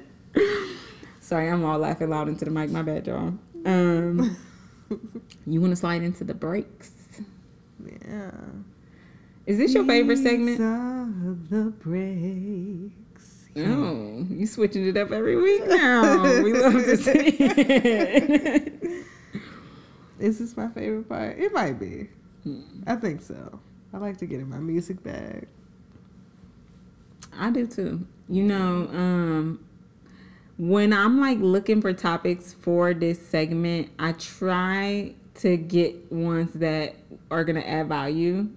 Sorry, 1.20 1.48
I'm 1.50 1.64
all 1.64 1.78
laughing 1.78 2.10
loud 2.10 2.28
into 2.28 2.44
the 2.44 2.50
mic. 2.50 2.70
My 2.70 2.82
bad, 2.82 3.06
y'all. 3.06 3.34
Um, 3.64 4.36
you 5.46 5.60
want 5.60 5.70
to 5.72 5.76
slide 5.76 6.02
into 6.02 6.24
the 6.24 6.34
breaks? 6.34 6.90
Yeah. 8.06 8.30
Is 9.46 9.58
this 9.58 9.74
your 9.74 9.84
favorite 9.84 10.16
These 10.16 10.24
segment? 10.24 10.60
are 10.60 11.06
the 11.50 11.70
breaks. 11.70 13.44
No, 13.54 14.26
you 14.30 14.46
switching 14.46 14.86
it 14.86 14.96
up 14.96 15.12
every 15.12 15.36
week 15.36 15.66
now. 15.66 16.42
we 16.42 16.52
love 16.54 16.72
to 16.72 16.96
see 16.96 17.12
it. 17.38 19.06
Is 20.24 20.38
this 20.38 20.56
my 20.56 20.68
favorite 20.68 21.06
part? 21.06 21.38
It 21.38 21.52
might 21.52 21.78
be. 21.78 22.08
Hmm. 22.44 22.62
I 22.86 22.96
think 22.96 23.20
so. 23.20 23.60
I 23.92 23.98
like 23.98 24.16
to 24.18 24.26
get 24.26 24.40
in 24.40 24.48
my 24.48 24.56
music 24.58 25.02
bag. 25.02 25.46
I 27.38 27.50
do 27.50 27.66
too. 27.66 28.06
You 28.28 28.44
know, 28.44 28.88
um, 28.90 29.64
when 30.56 30.94
I'm 30.94 31.20
like 31.20 31.38
looking 31.40 31.82
for 31.82 31.92
topics 31.92 32.54
for 32.54 32.94
this 32.94 33.20
segment, 33.28 33.90
I 33.98 34.12
try 34.12 35.14
to 35.40 35.56
get 35.58 36.10
ones 36.10 36.54
that 36.54 36.94
are 37.30 37.44
gonna 37.44 37.60
add 37.60 37.88
value 37.88 38.48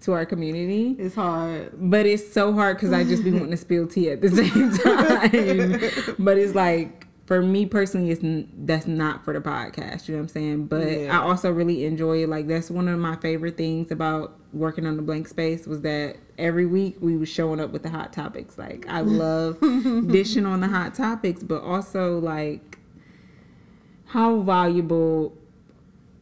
to 0.00 0.12
our 0.14 0.26
community. 0.26 0.96
It's 0.98 1.14
hard. 1.14 1.74
But 1.76 2.06
it's 2.06 2.32
so 2.32 2.52
hard 2.52 2.76
because 2.76 2.92
I 2.92 3.04
just 3.04 3.22
be 3.22 3.30
wanting 3.30 3.52
to 3.52 3.56
spill 3.56 3.86
tea 3.86 4.10
at 4.10 4.20
the 4.20 4.30
same 4.30 4.72
time. 6.16 6.16
but 6.24 6.38
it's 6.38 6.56
like 6.56 7.01
for 7.26 7.40
me 7.40 7.66
personally, 7.66 8.10
it's 8.10 8.46
that's 8.58 8.86
not 8.86 9.24
for 9.24 9.32
the 9.32 9.40
podcast. 9.40 10.08
You 10.08 10.14
know 10.14 10.20
what 10.20 10.24
I'm 10.24 10.28
saying? 10.28 10.66
But 10.66 10.90
Yeah. 10.90 11.18
I 11.18 11.22
also 11.22 11.50
really 11.52 11.84
enjoy 11.84 12.22
it. 12.24 12.28
Like 12.28 12.46
that's 12.48 12.70
one 12.70 12.88
of 12.88 12.98
my 12.98 13.16
favorite 13.16 13.56
things 13.56 13.90
about 13.90 14.38
working 14.52 14.86
on 14.86 14.96
the 14.96 15.02
blank 15.02 15.28
space 15.28 15.66
was 15.66 15.80
that 15.82 16.16
every 16.36 16.66
week 16.66 16.96
we 17.00 17.16
was 17.16 17.28
showing 17.28 17.60
up 17.60 17.70
with 17.70 17.82
the 17.82 17.88
hot 17.90 18.12
topics. 18.12 18.58
Like 18.58 18.86
I 18.88 19.00
love 19.02 19.60
dishing 19.60 20.46
on 20.46 20.60
the 20.60 20.68
hot 20.68 20.94
topics, 20.94 21.42
but 21.42 21.62
also 21.62 22.18
like 22.18 22.78
how 24.06 24.40
valuable 24.40 25.32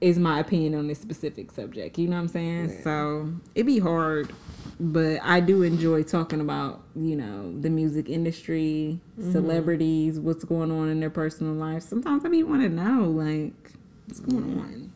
is 0.00 0.18
my 0.18 0.38
opinion 0.38 0.74
on 0.74 0.86
this 0.86 0.98
specific 1.00 1.50
subject. 1.50 1.98
You 1.98 2.08
know 2.08 2.16
what 2.16 2.22
I'm 2.22 2.28
saying? 2.28 2.70
Yeah. 2.70 2.82
So 2.84 3.32
it'd 3.54 3.66
be 3.66 3.78
hard, 3.78 4.32
but 4.80 5.20
I 5.22 5.40
do 5.40 5.62
enjoy 5.62 6.02
talking 6.02 6.40
about, 6.40 6.82
you 6.96 7.14
know, 7.14 7.52
the 7.60 7.68
music 7.68 8.08
industry, 8.08 8.98
celebrities, 9.30 10.18
what's 10.18 10.42
going 10.42 10.72
on 10.72 10.88
in 10.88 11.00
their 11.00 11.10
personal 11.10 11.52
life. 11.52 11.82
Sometimes 11.82 12.24
I 12.24 12.28
be 12.28 12.42
want 12.42 12.62
to 12.62 12.70
know, 12.70 13.04
like, 13.04 13.72
what's 14.06 14.20
going 14.20 14.58
on. 14.58 14.92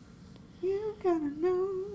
You 0.61 0.95
gotta 1.03 1.29
know. 1.39 1.85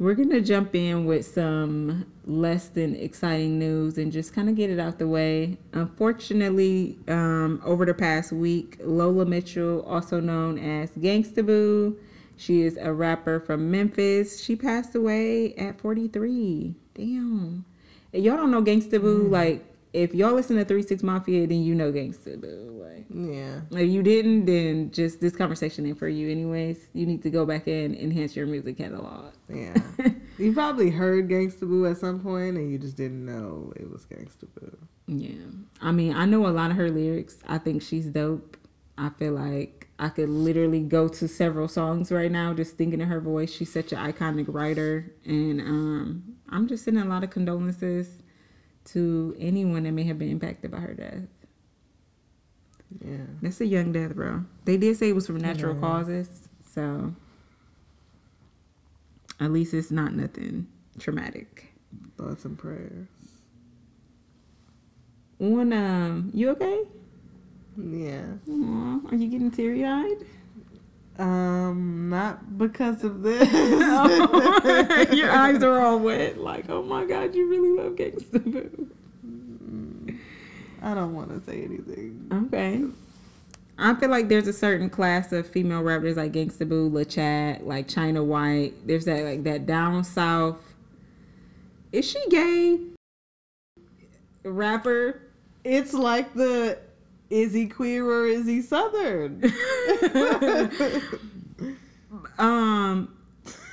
We're 0.00 0.16
to 0.16 0.40
jump 0.40 0.74
in 0.74 1.04
with 1.04 1.24
some 1.24 2.06
less 2.26 2.66
than 2.66 2.96
exciting 2.96 3.60
news 3.60 3.96
and 3.96 4.10
just 4.10 4.34
kind 4.34 4.48
of 4.48 4.56
get 4.56 4.68
it 4.68 4.80
out 4.80 4.98
the 4.98 5.06
way. 5.06 5.58
Unfortunately, 5.72 6.98
um, 7.06 7.62
over 7.64 7.86
the 7.86 7.94
past 7.94 8.32
week, 8.32 8.78
Lola 8.82 9.24
Mitchell, 9.24 9.82
also 9.82 10.18
known 10.18 10.58
as 10.58 10.90
Gangsta 10.92 11.46
Boo, 11.46 11.96
she 12.42 12.62
is 12.62 12.76
a 12.76 12.92
rapper 12.92 13.38
from 13.38 13.70
Memphis. 13.70 14.42
She 14.42 14.56
passed 14.56 14.94
away 14.96 15.54
at 15.54 15.80
43. 15.80 16.74
Damn. 16.94 17.64
And 18.12 18.24
y'all 18.24 18.36
don't 18.36 18.50
know 18.50 18.62
Gangsta 18.62 19.00
Boo, 19.00 19.28
mm. 19.28 19.30
like, 19.30 19.64
if 19.92 20.12
y'all 20.14 20.32
listen 20.32 20.56
to 20.56 20.64
3 20.64 20.82
6 20.82 21.02
Mafia, 21.02 21.46
then 21.46 21.62
you 21.62 21.74
know 21.74 21.92
Gangsta 21.92 22.40
Boo. 22.40 22.82
Like, 22.82 23.06
Yeah. 23.14 23.60
if 23.70 23.88
you 23.88 24.02
didn't, 24.02 24.46
then 24.46 24.90
just 24.90 25.20
this 25.20 25.36
conversation 25.36 25.86
ain't 25.86 25.98
for 25.98 26.08
you, 26.08 26.30
anyways. 26.30 26.78
You 26.94 27.06
need 27.06 27.22
to 27.22 27.30
go 27.30 27.46
back 27.46 27.68
and 27.68 27.94
enhance 27.94 28.34
your 28.34 28.46
music 28.46 28.76
catalog. 28.78 29.32
Yeah. 29.48 29.74
you 30.38 30.52
probably 30.52 30.90
heard 30.90 31.28
Gangsta 31.28 31.60
Boo 31.60 31.86
at 31.86 31.98
some 31.98 32.20
point 32.20 32.56
and 32.56 32.72
you 32.72 32.78
just 32.78 32.96
didn't 32.96 33.24
know 33.24 33.72
it 33.76 33.88
was 33.88 34.04
Gangsta 34.06 34.46
Boo. 34.58 34.76
Yeah. 35.06 35.46
I 35.80 35.92
mean, 35.92 36.14
I 36.14 36.24
know 36.24 36.46
a 36.46 36.48
lot 36.48 36.70
of 36.72 36.76
her 36.76 36.90
lyrics. 36.90 37.38
I 37.46 37.58
think 37.58 37.82
she's 37.82 38.06
dope. 38.06 38.56
I 39.02 39.08
feel 39.18 39.32
like 39.32 39.88
I 39.98 40.08
could 40.10 40.28
literally 40.28 40.80
go 40.80 41.08
to 41.08 41.26
several 41.26 41.66
songs 41.66 42.12
right 42.12 42.30
now 42.30 42.54
just 42.54 42.76
thinking 42.76 43.00
of 43.00 43.08
her 43.08 43.20
voice. 43.20 43.52
She's 43.52 43.72
such 43.72 43.92
an 43.92 43.98
iconic 43.98 44.44
writer. 44.48 45.12
And 45.24 45.60
um, 45.60 46.36
I'm 46.48 46.68
just 46.68 46.84
sending 46.84 47.02
a 47.02 47.08
lot 47.08 47.24
of 47.24 47.30
condolences 47.30 48.22
to 48.86 49.34
anyone 49.40 49.82
that 49.82 49.92
may 49.92 50.04
have 50.04 50.20
been 50.20 50.30
impacted 50.30 50.70
by 50.70 50.78
her 50.78 50.94
death. 50.94 51.22
Yeah. 53.04 53.16
That's 53.40 53.60
a 53.60 53.66
young 53.66 53.90
death, 53.90 54.14
bro. 54.14 54.44
They 54.66 54.76
did 54.76 54.96
say 54.96 55.08
it 55.08 55.14
was 55.14 55.26
from 55.26 55.38
natural 55.38 55.74
Yeah. 55.74 55.80
causes. 55.80 56.48
So 56.72 57.14
at 59.40 59.50
least 59.50 59.74
it's 59.74 59.90
not 59.90 60.14
nothing 60.14 60.68
traumatic. 61.00 61.72
Thoughts 62.16 62.44
and 62.44 62.56
prayers. 62.56 63.08
One, 65.38 65.72
um, 65.72 66.30
you 66.32 66.50
okay? 66.50 66.84
Yeah. 67.76 68.22
Aw, 68.50 69.00
are 69.10 69.14
you 69.14 69.28
getting 69.28 69.50
teary 69.50 69.84
eyed? 69.84 70.26
Um, 71.18 72.08
not 72.08 72.58
because 72.58 73.04
of 73.04 73.22
this. 73.22 73.50
Your 75.12 75.30
eyes 75.30 75.62
are 75.62 75.80
all 75.80 75.98
wet. 75.98 76.38
Like, 76.38 76.68
oh 76.70 76.82
my 76.82 77.04
God, 77.04 77.34
you 77.34 77.48
really 77.48 77.70
love 77.70 77.92
Gangsta 77.96 78.42
Boo. 78.42 78.88
I 80.82 80.94
don't 80.94 81.14
want 81.14 81.30
to 81.30 81.50
say 81.50 81.62
anything. 81.62 82.28
Okay. 82.32 82.82
I 83.78 83.94
feel 83.94 84.10
like 84.10 84.28
there's 84.28 84.48
a 84.48 84.52
certain 84.52 84.90
class 84.90 85.32
of 85.32 85.46
female 85.46 85.82
rappers 85.82 86.16
like 86.16 86.32
Gangsta 86.32 86.68
Boo, 86.68 86.88
La 86.88 87.04
Chat, 87.04 87.66
like 87.66 87.88
Chyna 87.88 88.24
Whyte. 88.24 88.74
There's 88.86 89.04
that 89.04 89.24
like 89.24 89.44
that 89.44 89.66
down 89.66 90.04
south. 90.04 90.58
Is 91.92 92.10
she 92.10 92.20
gay? 92.28 92.80
Rapper. 94.44 95.22
It's 95.64 95.94
like 95.94 96.34
the 96.34 96.78
is 97.32 97.54
he 97.54 97.66
queer 97.66 98.06
or 98.06 98.26
is 98.26 98.46
he 98.46 98.60
southern? 98.60 99.42
um, 102.38 103.16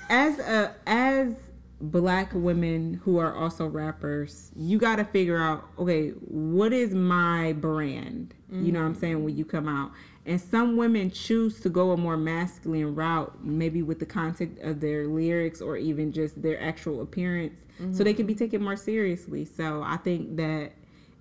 as 0.09 0.39
a 0.39 0.73
as 0.87 1.33
black 1.81 2.31
women 2.33 2.93
who 3.03 3.17
are 3.17 3.35
also 3.35 3.67
rappers, 3.67 4.51
you 4.55 4.77
got 4.77 4.95
to 4.95 5.03
figure 5.03 5.37
out 5.37 5.65
okay, 5.77 6.11
what 6.21 6.71
is 6.71 6.93
my 6.93 7.51
brand? 7.53 8.33
Mm-hmm. 8.49 8.65
You 8.65 8.71
know 8.71 8.79
what 8.79 8.85
I'm 8.85 8.95
saying 8.95 9.25
when 9.25 9.35
you 9.35 9.43
come 9.43 9.67
out. 9.67 9.91
And 10.25 10.39
some 10.39 10.77
women 10.77 11.11
choose 11.11 11.59
to 11.61 11.69
go 11.69 11.91
a 11.91 11.97
more 11.97 12.15
masculine 12.15 12.95
route, 12.95 13.43
maybe 13.43 13.81
with 13.81 13.99
the 13.99 14.05
content 14.05 14.59
of 14.61 14.79
their 14.79 15.07
lyrics 15.07 15.59
or 15.59 15.75
even 15.75 16.13
just 16.13 16.41
their 16.41 16.61
actual 16.61 17.01
appearance, 17.01 17.59
mm-hmm. 17.81 17.93
so 17.93 18.03
they 18.03 18.13
can 18.13 18.25
be 18.25 18.35
taken 18.35 18.63
more 18.63 18.75
seriously. 18.77 19.43
So 19.43 19.81
I 19.83 19.97
think 19.97 20.37
that 20.37 20.71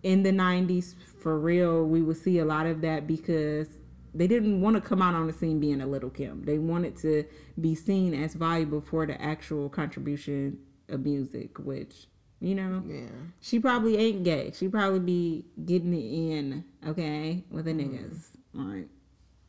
in 0.02 0.22
the 0.22 0.30
90s, 0.30 0.94
for 1.20 1.38
real, 1.38 1.84
we 1.84 2.02
would 2.02 2.16
see 2.16 2.38
a 2.38 2.44
lot 2.44 2.66
of 2.66 2.80
that 2.82 3.06
because 3.06 3.68
they 4.14 4.26
didn't 4.26 4.60
want 4.60 4.76
to 4.76 4.80
come 4.80 5.02
out 5.02 5.14
on 5.14 5.26
the 5.26 5.32
scene 5.32 5.60
being 5.60 5.80
a 5.80 5.86
Lil 5.86 6.10
Kim. 6.10 6.44
They 6.44 6.58
wanted 6.58 6.96
to 6.98 7.24
be 7.60 7.74
seen 7.74 8.14
as 8.14 8.34
valuable 8.34 8.80
for 8.80 9.06
the 9.06 9.20
actual 9.20 9.68
contribution 9.68 10.58
of 10.88 11.04
music, 11.04 11.58
which 11.58 12.06
you 12.40 12.54
know, 12.54 12.82
yeah, 12.86 13.08
she 13.40 13.58
probably 13.58 13.96
ain't 13.96 14.22
gay. 14.22 14.52
She 14.54 14.68
probably 14.68 15.00
be 15.00 15.44
getting 15.64 15.92
it 15.92 16.36
in, 16.36 16.64
okay, 16.86 17.44
with 17.50 17.64
the 17.64 17.72
mm. 17.72 17.80
niggas. 17.80 18.26
Like 18.54 18.88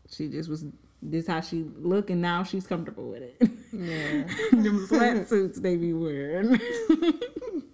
she 0.10 0.28
just 0.28 0.50
was 0.50 0.66
this 1.02 1.28
how 1.28 1.42
she 1.42 1.66
look, 1.78 2.10
and 2.10 2.22
now 2.22 2.44
she's 2.44 2.66
comfortable 2.66 3.10
with 3.10 3.22
it. 3.22 3.36
Yeah, 3.72 4.24
them 4.52 4.88
sweatsuits 4.88 5.62
they 5.62 5.78
be 5.78 5.94
wearing. 5.94 6.60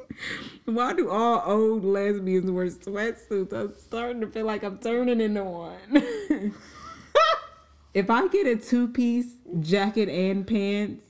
Why 0.65 0.93
do 0.93 1.09
all 1.09 1.43
old 1.45 1.83
lesbians 1.83 2.49
wear 2.49 2.67
sweatsuits? 2.67 3.53
I'm 3.53 3.73
starting 3.77 4.21
to 4.21 4.27
feel 4.27 4.45
like 4.45 4.63
I'm 4.63 4.77
turning 4.77 5.21
into 5.21 5.43
one. 5.43 5.77
if 7.93 8.09
I 8.09 8.27
get 8.27 8.47
a 8.47 8.55
two 8.55 8.87
piece 8.87 9.33
jacket 9.59 10.09
and 10.09 10.45
pants, 10.45 11.03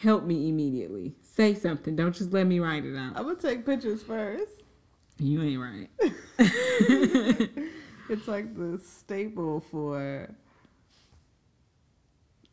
help 0.00 0.24
me 0.24 0.48
immediately. 0.48 1.14
Say 1.22 1.54
something. 1.54 1.96
Don't 1.96 2.14
just 2.14 2.32
let 2.32 2.46
me 2.46 2.60
write 2.60 2.84
it 2.84 2.96
out. 2.96 3.12
I'm 3.16 3.24
gonna 3.24 3.36
take 3.36 3.66
pictures 3.66 4.02
first. 4.02 4.62
You 5.18 5.42
ain't 5.42 5.60
right. 5.60 5.88
it's 8.08 8.28
like 8.28 8.54
the 8.54 8.80
staple 8.84 9.60
for 9.60 10.28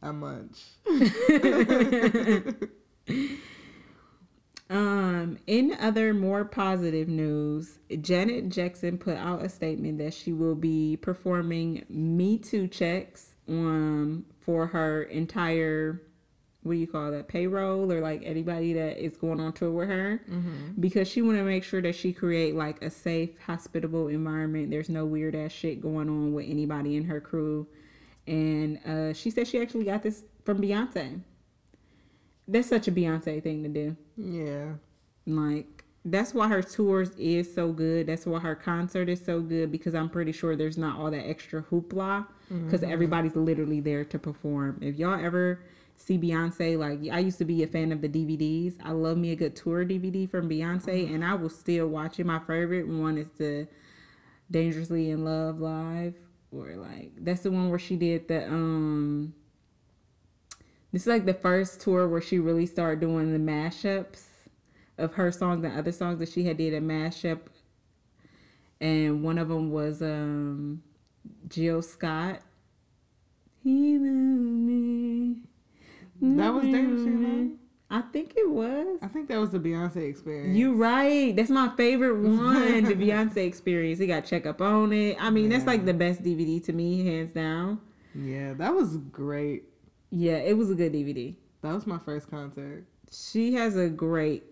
a 0.02 0.14
munch. 0.14 0.60
Um, 4.70 5.38
in 5.46 5.76
other 5.80 6.14
more 6.14 6.46
positive 6.46 7.08
news, 7.08 7.80
Janet 8.02 8.50
Jackson 8.50 8.98
put 8.98 9.18
out 9.18 9.44
a 9.44 9.50
statement 9.50 9.98
that 10.00 10.14
she 10.14 10.34
will 10.34 10.56
be 10.56 10.98
performing 10.98 11.86
Me 11.90 12.38
Too 12.38 12.68
checks 12.68 13.30
um 13.50 14.26
for 14.40 14.68
her 14.68 15.04
entire 15.04 16.02
what 16.64 16.74
do 16.74 16.80
you 16.80 16.88
call 16.88 17.12
that 17.12 17.28
payroll 17.28 17.92
or 17.92 18.00
like 18.00 18.22
anybody 18.24 18.72
that 18.74 18.98
is 18.98 19.18
going 19.18 19.40
on 19.40 19.52
tour 19.52 19.70
with 19.72 19.90
her. 19.90 20.22
Mm-hmm. 20.30 20.80
because 20.80 21.10
she 21.10 21.22
want 21.22 21.38
to 21.38 21.44
make 21.44 21.64
sure 21.64 21.82
that 21.82 21.94
she 21.94 22.14
create 22.14 22.56
like 22.56 22.82
a 22.82 22.90
safe 22.90 23.32
hospitable 23.46 24.08
environment. 24.08 24.72
There's 24.72 24.88
no 24.90 25.06
weird 25.06 25.36
ass 25.36 25.52
shit 25.52 25.82
going 25.82 26.08
on 26.10 26.34
with 26.34 26.46
anybody 26.48 26.96
in 26.96 27.04
her 27.06 27.20
crew. 27.20 27.68
And 28.26 28.80
uh, 28.86 29.14
she 29.14 29.30
said 29.30 29.48
she 29.48 29.62
actually 29.62 29.84
got 29.84 30.04
this 30.04 30.24
from 30.46 30.62
beyonce 30.62 31.20
that's 32.48 32.68
such 32.68 32.88
a 32.88 32.92
Beyonce 32.92 33.42
thing 33.42 33.64
to 33.64 33.70
do. 33.70 33.96
Yeah. 34.18 34.74
Like 35.26 35.84
that's 36.06 36.34
why 36.34 36.50
her 36.50 36.62
tours 36.62 37.12
is 37.18 37.54
so 37.54 37.72
good. 37.72 38.08
That's 38.08 38.26
why 38.26 38.40
her 38.40 38.56
concert 38.56 39.08
is 39.08 39.24
so 39.24 39.42
good 39.42 39.72
because 39.72 39.96
I'm 39.96 40.10
pretty 40.10 40.34
sure 40.34 40.56
there's 40.56 40.78
not 40.78 41.00
all 41.00 41.10
that 41.12 41.28
extra 41.28 41.64
hoopla 41.64 42.28
because 42.50 42.82
mm-hmm. 42.82 42.92
everybody's 42.92 43.36
literally 43.36 43.80
there 43.80 44.04
to 44.06 44.20
perform. 44.20 44.80
If 44.82 44.98
y'all 44.98 45.24
ever 45.24 45.62
see 45.96 46.18
Beyonce, 46.18 46.78
like 46.78 47.00
I 47.12 47.20
used 47.20 47.38
to 47.38 47.46
be 47.46 47.64
a 47.64 47.68
fan 47.68 47.92
of 47.94 48.02
the 48.02 48.10
DVDs. 48.10 48.76
I 48.84 48.92
love 48.92 49.18
me 49.18 49.32
a 49.32 49.36
good 49.36 49.56
tour 49.56 49.86
DVD 49.86 50.30
from 50.30 50.50
Beyonce, 50.50 51.06
mm-hmm. 51.06 51.16
and 51.16 51.24
I 51.24 51.36
will 51.36 51.50
still 51.50 51.88
watch 51.88 52.20
it. 52.20 52.26
My 52.26 52.40
favorite 52.40 52.88
one 52.88 53.18
is 53.18 53.28
the 53.38 53.68
Dangerously 54.52 55.10
in 55.10 55.24
Love 55.24 55.62
live, 55.62 56.16
or 56.52 56.76
like 56.76 57.14
that's 57.18 57.44
the 57.44 57.52
one 57.52 57.70
where 57.70 57.80
she 57.80 57.96
did 57.96 58.28
the 58.28 58.46
um 58.48 59.34
this 60.94 61.02
is 61.02 61.08
like 61.08 61.26
the 61.26 61.34
first 61.34 61.82
tour 61.82 62.08
where 62.08 62.22
she 62.22 62.38
really 62.38 62.68
started 62.68 63.00
doing 63.00 63.34
the 63.34 63.52
mashups 63.52 64.26
of 65.00 65.16
her 65.16 65.32
songs 65.32 65.66
and 65.66 65.76
other 65.76 65.92
songs 65.92 66.20
that 66.20 66.30
she 66.30 66.44
had 66.44 66.58
did 66.58 66.74
a 66.76 66.80
mashup. 66.80 67.40
And 68.80 69.24
one 69.24 69.40
of 69.40 69.50
them 69.50 69.72
was 69.72 70.04
um, 70.04 70.84
Jill 71.48 71.82
Scott. 71.82 72.42
He 73.64 73.72
knew 73.72 74.12
me. 74.12 75.38
That 76.22 76.54
was 76.54 76.64
Dangerous 76.64 77.58
I 77.90 78.02
think 78.02 78.34
it 78.36 78.50
was. 78.50 79.00
I 79.02 79.08
think 79.08 79.28
that 79.30 79.40
was 79.40 79.52
the 79.52 79.60
Beyonce 79.60 80.10
experience. 80.10 80.58
You 80.58 80.74
right. 80.74 81.36
That's 81.36 81.50
my 81.50 81.70
favorite 81.76 82.16
one, 82.22 82.84
the 82.84 82.96
Beyonce 82.96 83.38
experience. 83.38 84.00
He 84.00 84.08
got 84.08 84.26
check 84.26 84.46
up 84.46 84.62
on 84.62 84.94
it. 84.94 85.18
I 85.20 85.30
mean, 85.30 85.50
yeah. 85.50 85.58
that's 85.58 85.68
like 85.68 85.86
the 85.86 85.94
best 85.94 86.24
DVD 86.24 86.64
to 86.66 86.74
me, 86.74 87.06
hands 87.06 87.34
down. 87.34 87.82
Yeah, 88.16 88.54
that 88.54 88.74
was 88.74 88.98
great. 88.98 89.66
Yeah, 90.16 90.36
it 90.36 90.56
was 90.56 90.70
a 90.70 90.76
good 90.76 90.94
DVD. 90.94 91.36
That 91.62 91.74
was 91.74 91.88
my 91.88 91.98
first 91.98 92.30
concert. 92.30 92.86
She 93.12 93.56
has 93.56 93.76
a 93.76 93.90
great, 93.90 94.44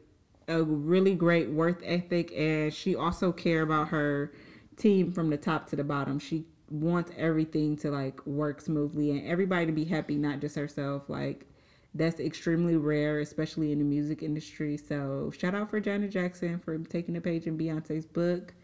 a 0.48 0.64
really 0.64 1.14
great 1.14 1.52
worth 1.52 1.80
ethic, 1.86 2.34
and 2.36 2.74
she 2.74 2.96
also 2.96 3.32
care 3.32 3.62
about 3.62 3.90
her 3.90 4.34
team 4.76 5.12
from 5.12 5.30
the 5.30 5.38
top 5.38 5.70
to 5.70 5.76
the 5.76 5.84
bottom. 5.84 6.18
She 6.18 6.46
wants 6.72 7.12
everything 7.16 7.78
to 7.78 7.92
like 7.92 8.26
work 8.26 8.60
smoothly 8.60 9.12
and 9.12 9.28
everybody 9.28 9.68
to 9.68 9.72
be 9.72 9.86
happy, 9.86 10.16
not 10.16 10.40
just 10.40 10.56
herself. 10.56 11.04
Like 11.10 11.46
that's 11.94 12.20
extremely 12.20 12.76
rare, 12.76 13.20
especially 13.20 13.72
in 13.72 13.78
the 13.78 13.86
music 13.86 14.24
industry. 14.24 14.78
So 14.78 15.32
shout 15.38 15.54
out 15.54 15.70
for 15.70 15.80
Janet 15.80 16.10
Jackson 16.10 16.58
for 16.58 16.76
taking 16.80 17.16
a 17.18 17.22
page 17.22 17.46
in 17.46 17.56
Beyonce's 17.56 18.08
book 18.08 18.56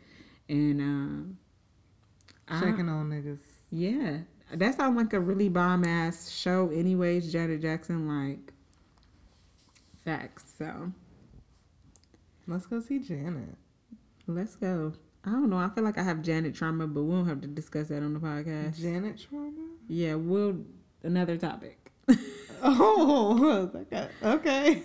and 0.49 1.37
uh, 2.49 2.59
checking 2.59 2.89
I, 2.89 2.93
on 2.93 3.11
niggas. 3.11 3.37
Yeah, 3.69 4.17
that 4.51 4.75
sounds 4.75 4.95
like 4.97 5.13
a 5.13 5.19
really 5.19 5.49
bomb 5.49 5.83
ass 5.85 6.29
show, 6.29 6.69
anyways. 6.69 7.31
Janet 7.31 7.61
Jackson, 7.61 8.07
like 8.07 8.53
facts. 10.05 10.53
So 10.57 10.91
let's 12.47 12.65
go 12.65 12.79
see 12.79 12.99
Janet. 12.99 13.55
Let's 14.25 14.55
go. 14.55 14.93
I 15.25 15.31
don't 15.31 15.49
know. 15.49 15.57
I 15.57 15.69
feel 15.69 15.83
like 15.83 15.97
I 15.97 16.03
have 16.03 16.21
Janet 16.21 16.55
trauma, 16.55 16.87
but 16.87 17.03
we 17.03 17.13
don't 17.13 17.27
have 17.27 17.41
to 17.41 17.47
discuss 17.47 17.89
that 17.89 18.01
on 18.01 18.13
the 18.13 18.19
podcast. 18.19 18.79
Janet 18.79 19.25
trauma? 19.29 19.51
Yeah, 19.87 20.15
we'll 20.15 20.57
another 21.03 21.37
topic. 21.37 21.91
oh, 22.63 23.69
okay. 24.23 24.83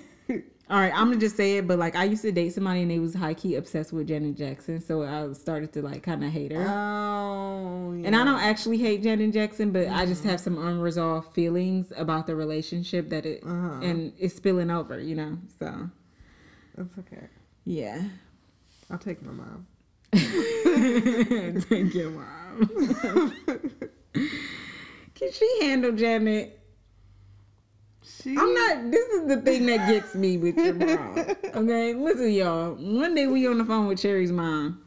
All 0.72 0.80
right, 0.80 0.92
I'm 0.94 1.08
gonna 1.08 1.20
just 1.20 1.36
say 1.36 1.58
it, 1.58 1.68
but 1.68 1.78
like 1.78 1.94
I 1.94 2.04
used 2.04 2.22
to 2.22 2.32
date 2.32 2.54
somebody 2.54 2.80
and 2.80 2.90
they 2.90 2.98
was 2.98 3.12
high 3.12 3.34
key 3.34 3.56
obsessed 3.56 3.92
with 3.92 4.08
Janet 4.08 4.38
Jackson, 4.38 4.80
so 4.80 5.02
I 5.02 5.30
started 5.34 5.70
to 5.74 5.82
like 5.82 6.02
kind 6.02 6.24
of 6.24 6.32
hate 6.32 6.50
her. 6.50 6.62
Oh, 6.66 7.92
yeah. 7.92 8.06
And 8.06 8.16
I 8.16 8.24
don't 8.24 8.40
actually 8.40 8.78
hate 8.78 9.02
Janet 9.02 9.34
Jackson, 9.34 9.70
but 9.70 9.88
mm 9.88 9.92
I 9.92 10.06
just 10.06 10.24
have 10.24 10.40
some 10.40 10.56
unresolved 10.56 11.34
feelings 11.34 11.92
about 11.94 12.26
the 12.26 12.34
relationship 12.34 13.10
that 13.10 13.26
it 13.26 13.42
uh-huh. 13.44 13.80
and 13.82 14.14
it's 14.18 14.34
spilling 14.34 14.70
over, 14.70 14.98
you 14.98 15.14
know. 15.14 15.36
So 15.58 15.90
that's 16.74 16.98
okay. 17.00 17.26
Yeah, 17.66 18.04
I'll 18.90 18.96
take 18.96 19.20
my 19.20 19.32
mom. 19.32 19.66
take 21.68 21.92
your 21.92 22.12
mom. 22.12 23.34
Can 25.14 25.32
she 25.32 25.58
handle 25.60 25.92
Janet? 25.92 26.61
She... 28.22 28.36
I'm 28.36 28.54
not. 28.54 28.90
This 28.90 29.08
is 29.08 29.26
the 29.26 29.38
thing 29.38 29.66
that 29.66 29.88
gets 29.88 30.14
me 30.14 30.38
with 30.38 30.56
your 30.56 30.74
mom. 30.74 31.18
Okay, 31.54 31.92
listen, 31.92 32.32
y'all. 32.32 32.72
One 32.74 33.14
day 33.14 33.26
we 33.26 33.46
on 33.46 33.58
the 33.58 33.64
phone 33.64 33.86
with 33.86 34.00
Cherry's 34.00 34.32
mom, 34.32 34.82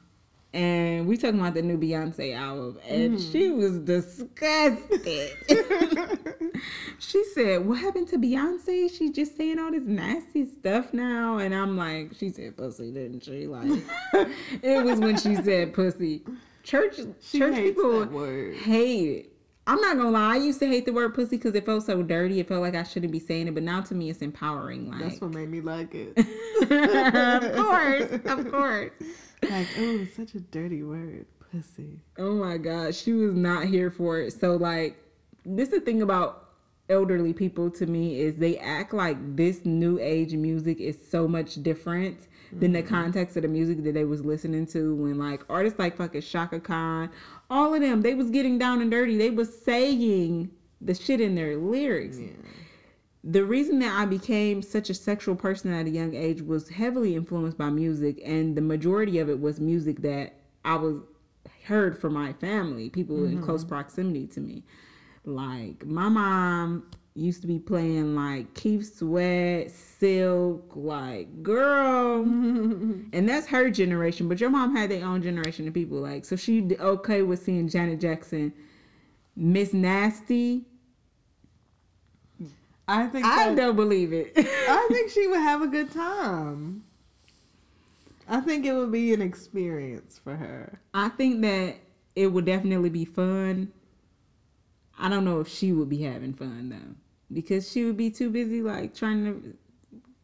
and 0.51 1.05
we 1.07 1.15
talking 1.15 1.39
about 1.39 1.53
the 1.53 1.61
new 1.61 1.77
Beyonce 1.77 2.35
album, 2.35 2.79
and 2.87 3.19
mm. 3.19 3.31
she 3.31 3.51
was 3.51 3.77
disgusted. 3.79 5.31
she 6.99 7.23
said, 7.35 7.65
"What 7.67 7.77
happened 7.77 8.07
to 8.09 8.17
Beyonce? 8.17 8.89
She's 8.97 9.11
just 9.11 9.37
saying 9.37 9.59
all 9.59 9.71
this 9.71 9.83
nasty 9.83 10.45
stuff 10.45 10.91
now." 10.91 11.37
And 11.37 11.53
I'm 11.53 11.77
like, 11.77 12.13
"She 12.17 12.29
said 12.29 12.57
pussy, 12.57 12.91
didn't 12.91 13.23
she?" 13.23 13.45
Like, 13.45 13.83
it 14.63 14.83
was 14.83 14.99
when 14.99 15.17
she 15.17 15.35
said 15.35 15.73
pussy. 15.73 16.23
Church, 16.63 16.95
she 17.21 17.37
church 17.37 17.55
people 17.55 18.07
hate 18.55 19.09
it 19.09 19.34
I'm 19.67 19.81
not 19.81 19.97
gonna 19.97 20.11
lie. 20.11 20.33
I 20.33 20.37
used 20.37 20.59
to 20.59 20.67
hate 20.67 20.85
the 20.85 20.93
word 20.93 21.15
pussy 21.15 21.37
because 21.37 21.55
it 21.55 21.65
felt 21.65 21.83
so 21.83 22.03
dirty. 22.03 22.39
It 22.39 22.47
felt 22.47 22.61
like 22.61 22.75
I 22.75 22.83
shouldn't 22.83 23.11
be 23.11 23.19
saying 23.19 23.47
it. 23.47 23.53
But 23.53 23.63
now 23.63 23.81
to 23.81 23.95
me, 23.95 24.09
it's 24.09 24.21
empowering. 24.21 24.91
Like 24.91 25.01
that's 25.01 25.21
what 25.21 25.31
made 25.31 25.49
me 25.49 25.61
like 25.61 25.93
it. 25.93 26.17
of 26.61 27.55
course, 27.55 28.11
of 28.25 28.51
course. 28.51 28.91
Like, 29.41 29.67
oh, 29.77 30.05
such 30.15 30.35
a 30.35 30.39
dirty 30.39 30.83
word, 30.83 31.25
Let's. 31.53 31.69
Oh 32.17 32.33
my 32.33 32.57
god, 32.57 32.95
she 32.95 33.13
was 33.13 33.33
not 33.33 33.65
here 33.65 33.89
for 33.89 34.19
it. 34.19 34.33
So 34.33 34.55
like 34.55 34.97
this 35.45 35.69
is 35.69 35.75
the 35.75 35.79
thing 35.79 36.01
about 36.01 36.45
elderly 36.89 37.33
people 37.33 37.69
to 37.71 37.85
me 37.85 38.19
is 38.19 38.37
they 38.37 38.57
act 38.57 38.93
like 38.93 39.17
this 39.35 39.65
new 39.65 39.99
age 39.99 40.33
music 40.33 40.79
is 40.79 40.97
so 41.09 41.27
much 41.27 41.55
different 41.63 42.19
mm-hmm. 42.19 42.59
than 42.59 42.73
the 42.73 42.83
mm-hmm. 42.83 42.93
context 42.93 43.35
of 43.35 43.41
the 43.41 43.47
music 43.47 43.83
that 43.83 43.93
they 43.93 44.05
was 44.05 44.23
listening 44.23 44.65
to 44.67 44.95
when 44.95 45.17
like 45.17 45.43
artists 45.49 45.79
like 45.79 45.97
fucking 45.97 46.21
Chaka 46.21 46.59
Khan, 46.59 47.09
all 47.49 47.73
of 47.73 47.81
them, 47.81 48.01
they 48.01 48.13
was 48.13 48.29
getting 48.29 48.57
down 48.57 48.81
and 48.81 48.91
dirty. 48.91 49.17
They 49.17 49.29
was 49.29 49.61
saying 49.63 50.51
the 50.81 50.93
shit 50.93 51.21
in 51.21 51.35
their 51.35 51.57
lyrics. 51.57 52.19
Yeah. 52.19 52.29
The 53.23 53.43
reason 53.43 53.79
that 53.79 53.99
I 53.99 54.05
became 54.05 54.61
such 54.61 54.89
a 54.89 54.93
sexual 54.93 55.35
person 55.35 55.73
at 55.73 55.87
a 55.87 55.89
young 55.89 56.13
age 56.13 56.41
was 56.41 56.69
heavily 56.69 57.15
influenced 57.15 57.57
by 57.57 57.69
music, 57.71 58.21
and 58.23 58.55
the 58.55 58.61
majority 58.61 59.17
of 59.19 59.29
it 59.29 59.39
was 59.39 59.59
music 59.59 60.01
that 60.01 60.35
I 60.63 60.75
was 60.75 60.97
heard 61.63 61.97
from 61.97 62.13
my 62.13 62.33
family, 62.33 62.89
people 62.89 63.17
mm-hmm. 63.17 63.37
in 63.37 63.41
close 63.41 63.63
proximity 63.63 64.27
to 64.27 64.41
me. 64.41 64.63
Like 65.23 65.85
my 65.85 66.07
mom 66.07 66.85
used 67.15 67.41
to 67.41 67.47
be 67.47 67.59
playing 67.59 68.15
like 68.15 68.53
Keith 68.53 68.97
Sweat, 68.97 69.71
Silk, 69.71 70.71
like 70.75 71.41
girl, 71.41 72.21
and 72.23 73.29
that's 73.29 73.47
her 73.47 73.69
generation. 73.69 74.27
But 74.27 74.39
your 74.39 74.49
mom 74.49 74.75
had 74.75 74.91
their 74.91 75.05
own 75.05 75.23
generation 75.23 75.67
of 75.67 75.73
people. 75.73 75.99
Like 75.99 76.25
so, 76.25 76.35
she 76.35 76.75
okay 76.79 77.21
with 77.21 77.41
seeing 77.43 77.69
Janet 77.69 78.01
Jackson, 78.01 78.53
Miss 79.35 79.73
Nasty. 79.73 80.65
I 82.87 83.07
think 83.07 83.25
I 83.25 83.49
that, 83.49 83.55
don't 83.55 83.75
believe 83.75 84.13
it. 84.13 84.33
I 84.37 84.87
think 84.91 85.09
she 85.09 85.25
would 85.27 85.39
have 85.39 85.61
a 85.61 85.67
good 85.67 85.91
time. 85.91 86.83
I 88.27 88.41
think 88.41 88.65
it 88.65 88.73
would 88.73 88.91
be 88.91 89.13
an 89.13 89.21
experience 89.21 90.19
for 90.23 90.35
her. 90.35 90.79
I 90.93 91.09
think 91.09 91.41
that 91.41 91.77
it 92.15 92.27
would 92.27 92.45
definitely 92.45 92.89
be 92.89 93.05
fun. 93.05 93.71
I 94.97 95.09
don't 95.09 95.25
know 95.25 95.39
if 95.39 95.47
she 95.47 95.73
would 95.73 95.89
be 95.89 96.03
having 96.03 96.33
fun 96.33 96.69
though, 96.69 96.95
because 97.31 97.71
she 97.71 97.83
would 97.83 97.97
be 97.97 98.09
too 98.09 98.29
busy 98.29 98.61
like 98.61 98.93
trying 98.93 99.25
to, 99.25 99.57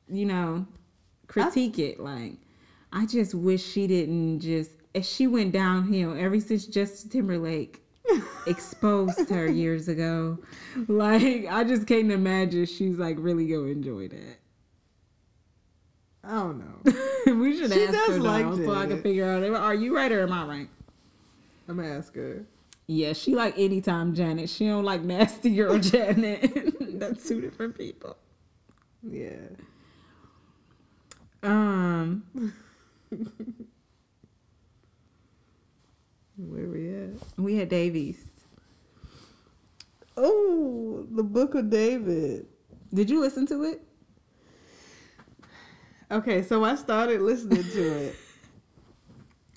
you 0.07 0.25
know, 0.25 0.65
critique 1.27 1.75
I, 1.77 1.81
it. 1.81 1.99
Like, 1.99 2.33
I 2.91 3.05
just 3.05 3.33
wish 3.33 3.63
she 3.63 3.87
didn't 3.87 4.41
just. 4.41 4.71
As 4.93 5.09
she 5.09 5.25
went 5.25 5.53
downhill 5.53 6.17
ever 6.19 6.39
since 6.41 6.65
Justin 6.65 7.09
Timberlake 7.09 7.81
exposed 8.47 9.29
her 9.29 9.47
years 9.47 9.87
ago, 9.87 10.37
like 10.87 11.47
I 11.49 11.63
just 11.63 11.87
can't 11.87 12.11
imagine 12.11 12.65
she's 12.65 12.97
like 12.97 13.15
really 13.19 13.47
gonna 13.47 13.67
enjoy 13.67 14.09
that. 14.09 14.37
I 16.23 16.31
don't 16.31 16.59
know. 16.59 17.35
we 17.41 17.57
should 17.57 17.71
she 17.71 17.85
ask 17.85 18.11
her 18.11 18.19
like 18.19 18.45
now 18.45 18.55
so 18.55 18.73
I 18.73 18.85
can 18.85 19.01
figure 19.01 19.29
out. 19.29 19.43
Are 19.43 19.73
you 19.73 19.95
right 19.95 20.11
or 20.11 20.23
am 20.23 20.33
I 20.33 20.45
right? 20.45 20.69
I'm 21.67 21.77
gonna 21.77 21.87
ask 21.87 22.13
her. 22.15 22.45
Yeah, 22.93 23.13
she 23.13 23.35
like 23.35 23.57
anytime 23.57 24.13
Janet. 24.13 24.49
She 24.49 24.65
don't 24.65 24.83
like 24.83 25.01
nasty 25.01 25.55
girl 25.55 25.79
Janet. 25.79 26.75
That's 26.99 27.25
two 27.25 27.39
different 27.39 27.77
people. 27.77 28.17
Yeah. 29.01 29.47
Um. 31.41 32.25
Where 36.37 36.67
we 36.67 36.93
at? 36.93 37.11
We 37.37 37.61
at 37.61 37.69
Davies. 37.69 38.25
Oh, 40.17 41.07
the 41.11 41.23
Book 41.23 41.55
of 41.55 41.69
David. 41.69 42.45
Did 42.93 43.09
you 43.09 43.21
listen 43.21 43.45
to 43.47 43.63
it? 43.63 43.81
Okay, 46.11 46.41
so 46.41 46.65
I 46.65 46.75
started 46.75 47.21
listening 47.21 47.63
to 47.63 47.97
it. 48.07 48.15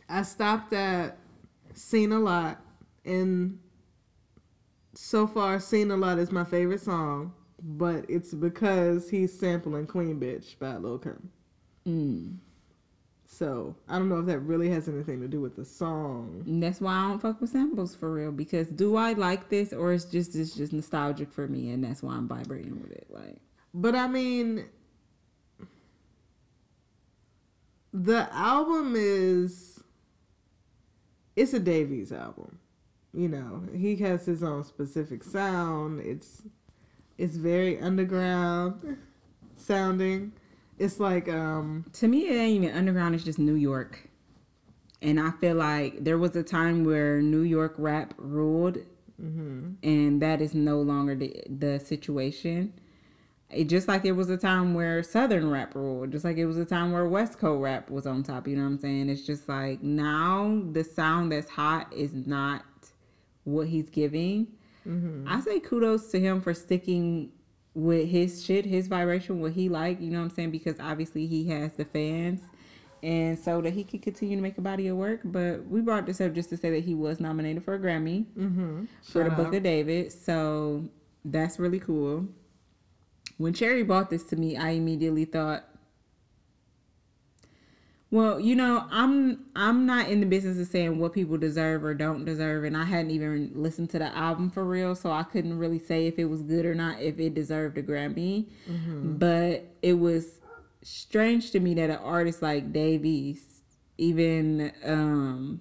I 0.09 0.23
stopped 0.23 0.73
at 0.73 1.19
Seen 1.75 2.13
a 2.13 2.21
Lot, 2.21 2.64
and 3.05 3.59
so 4.95 5.27
far, 5.27 5.61
Seen 5.61 5.91
a 5.91 5.97
Lot 5.97 6.19
is 6.19 6.33
my 6.33 6.45
favorite 6.45 6.81
song, 6.81 7.33
but 7.63 8.05
it's 8.09 8.33
because 8.35 9.09
he's 9.09 9.37
sampling 9.37 9.87
Queen 9.87 10.21
Bitch 10.21 10.59
by 10.59 10.77
Lil 10.77 10.99
Kim. 10.99 11.31
Mm. 11.87 12.37
So 13.27 13.75
I 13.89 13.99
don't 13.99 14.09
know 14.09 14.21
if 14.21 14.27
that 14.27 14.39
really 14.41 14.71
has 14.71 14.89
anything 14.89 15.21
to 15.21 15.29
do 15.29 15.41
with 15.41 15.57
the 15.57 15.65
song. 15.65 16.45
And 16.47 16.63
that's 16.63 16.81
why 16.81 16.93
I 16.95 17.09
don't 17.09 17.21
fuck 17.21 17.41
with 17.41 17.51
samples 17.51 17.95
for 17.95 18.13
real. 18.13 18.31
Because 18.31 18.69
do 18.69 18.97
I 18.97 19.13
like 19.15 19.49
this, 19.49 19.73
or 19.73 19.93
it's 19.93 20.05
just 20.05 20.37
it's 20.37 20.55
just 20.55 20.73
nostalgic 20.73 21.33
for 21.33 21.49
me, 21.49 21.71
and 21.71 21.83
that's 21.83 22.03
why 22.03 22.15
I'm 22.15 22.29
vibrating 22.29 22.81
with 22.81 22.93
it. 22.93 23.07
Like, 23.11 23.39
but 23.73 23.97
I 23.97 24.07
mean, 24.07 24.67
the 27.93 28.29
album 28.33 28.95
is 28.97 29.83
it's 31.35 31.55
a 31.55 31.61
Davies 31.61 32.13
album. 32.13 32.59
You 33.15 33.29
know, 33.29 33.63
he 33.77 33.97
has 33.97 34.27
his 34.27 34.43
own 34.43 34.65
specific 34.65 35.23
sound. 35.23 36.01
It's 36.01 36.43
it's 37.17 37.37
very 37.37 37.79
underground 37.79 38.99
sounding. 39.57 40.33
It's 40.79 40.99
like 40.99 41.29
um 41.29 41.87
to 41.95 42.09
me 42.09 42.29
it 42.29 42.35
ain't 42.35 42.65
even 42.65 42.77
underground, 42.77 43.15
it's 43.15 43.25
just 43.25 43.39
New 43.39 43.55
York. 43.55 44.09
And 45.01 45.21
I 45.21 45.31
feel 45.33 45.55
like 45.57 46.03
there 46.03 46.19
was 46.19 46.35
a 46.35 46.43
time 46.43 46.85
where 46.85 47.21
New 47.21 47.43
York 47.43 47.75
rap 47.77 48.15
ruled 48.17 48.79
mm-hmm. 49.23 49.73
and 49.83 50.23
that 50.23 50.41
is 50.41 50.55
no 50.55 50.81
longer 50.81 51.15
the 51.15 51.43
the 51.49 51.79
situation 51.79 52.73
it, 53.55 53.69
just 53.69 53.89
like 53.89 54.05
it 54.05 54.13
was 54.13 54.31
a 54.31 54.37
time 54.37 54.75
where 54.75 55.03
Southern 55.03 55.51
rap 55.51 55.75
ruled, 55.75 56.13
just 56.13 56.25
like 56.25 56.37
it 56.37 56.47
was 56.47 56.57
a 56.57 56.65
time 56.65 56.93
where 56.93 57.07
West 57.07 57.39
Coast 57.39 57.61
rap 57.61 57.91
was 57.91 58.07
on 58.07 58.23
top. 58.23 58.49
You 58.49 58.57
know 58.57 58.63
what 58.63 58.69
I'm 58.69 58.79
saying? 58.79 59.09
It's 59.09 59.25
just 59.25 59.49
like 59.49 59.83
now 59.83 60.63
the 60.73 60.85
sound 60.85 61.33
that's 61.33 61.49
hot 61.49 61.93
is 61.93 62.15
not 62.15 62.65
what 63.45 63.69
he's 63.69 63.89
giving. 63.89 64.49
Mm-hmm. 64.87 65.27
I 65.29 65.41
say 65.41 65.61
kudos 65.61 66.11
to 66.11 66.21
him 66.21 66.41
for 66.41 66.53
sticking 66.53 67.31
with 67.75 68.09
his 68.09 68.45
shit, 68.45 68.65
his 68.65 68.87
vibration, 68.87 69.41
what 69.41 69.53
he 69.53 69.69
like. 69.69 70.01
You 70.01 70.11
know 70.11 70.19
what 70.19 70.25
I'm 70.25 70.31
saying? 70.31 70.51
Because 70.51 70.79
obviously 70.81 71.27
he 71.27 71.49
has 71.49 71.75
the 71.75 71.85
fans. 71.85 72.41
And 73.03 73.39
so 73.39 73.61
that 73.61 73.75
he 73.75 73.85
could 73.85 74.01
continue 74.01 74.37
to 74.37 74.43
make 74.43 74.57
a 74.57 74.63
body 74.63 74.89
of 74.89 74.97
work. 74.97 75.21
But 75.25 75.67
we 75.67 75.83
brought 75.83 76.07
this 76.07 76.21
up 76.21 76.33
just 76.33 76.49
to 76.51 76.57
say 76.57 76.71
that 76.71 76.85
he 76.85 76.95
was 76.95 77.21
nominated 77.21 77.63
for 77.63 77.75
a 77.75 77.79
Grammy 77.79 78.25
mm-hmm. 78.37 78.85
for 79.03 79.25
the 79.25 79.31
Book 79.31 79.53
of 79.53 79.63
David. 79.63 80.11
So 80.11 80.89
that's 81.25 81.59
really 81.59 81.81
cool. 81.81 82.27
When 83.37 83.53
Cherry 83.53 83.83
bought 83.83 84.09
this 84.11 84.25
to 84.25 84.37
me, 84.37 84.57
I 84.57 84.71
immediately 84.71 85.25
thought, 85.25 85.69
well, 88.15 88.39
you 88.39 88.55
know, 88.55 88.87
I'm 88.93 89.45
I'm 89.57 89.87
not 89.87 90.09
in 90.09 90.21
the 90.21 90.27
business 90.27 90.61
of 90.61 90.69
saying 90.69 91.01
what 91.01 91.13
people 91.13 91.37
deserve 91.37 91.83
or 91.83 91.95
don't 91.95 92.25
deserve, 92.25 92.63
and 92.63 92.77
I 92.77 92.85
hadn't 92.85 93.11
even 93.11 93.51
listened 93.57 93.91
to 93.91 93.99
the 93.99 94.17
album 94.17 94.51
for 94.51 94.65
real, 94.65 94.95
so 94.95 95.11
I 95.11 95.25
couldn't 95.25 95.59
really 95.59 95.81
say 95.81 96.07
if 96.07 96.17
it 96.17 96.27
was 96.27 96.41
good 96.43 96.65
or 96.65 96.77
not, 96.77 97.03
if 97.03 97.19
it 97.19 97.35
deserved 97.35 97.77
a 97.77 97.83
Grammy. 97.83 98.47
Mm-hmm. 98.71 99.17
But 99.17 99.65
it 99.83 99.95
was 99.95 100.41
strange 100.83 101.51
to 101.51 101.59
me 101.59 101.75
that 101.75 101.91
an 101.91 101.97
artist 101.97 102.41
like 102.41 102.73
Davies, 102.73 103.65
even 103.99 104.71
um, 104.85 105.61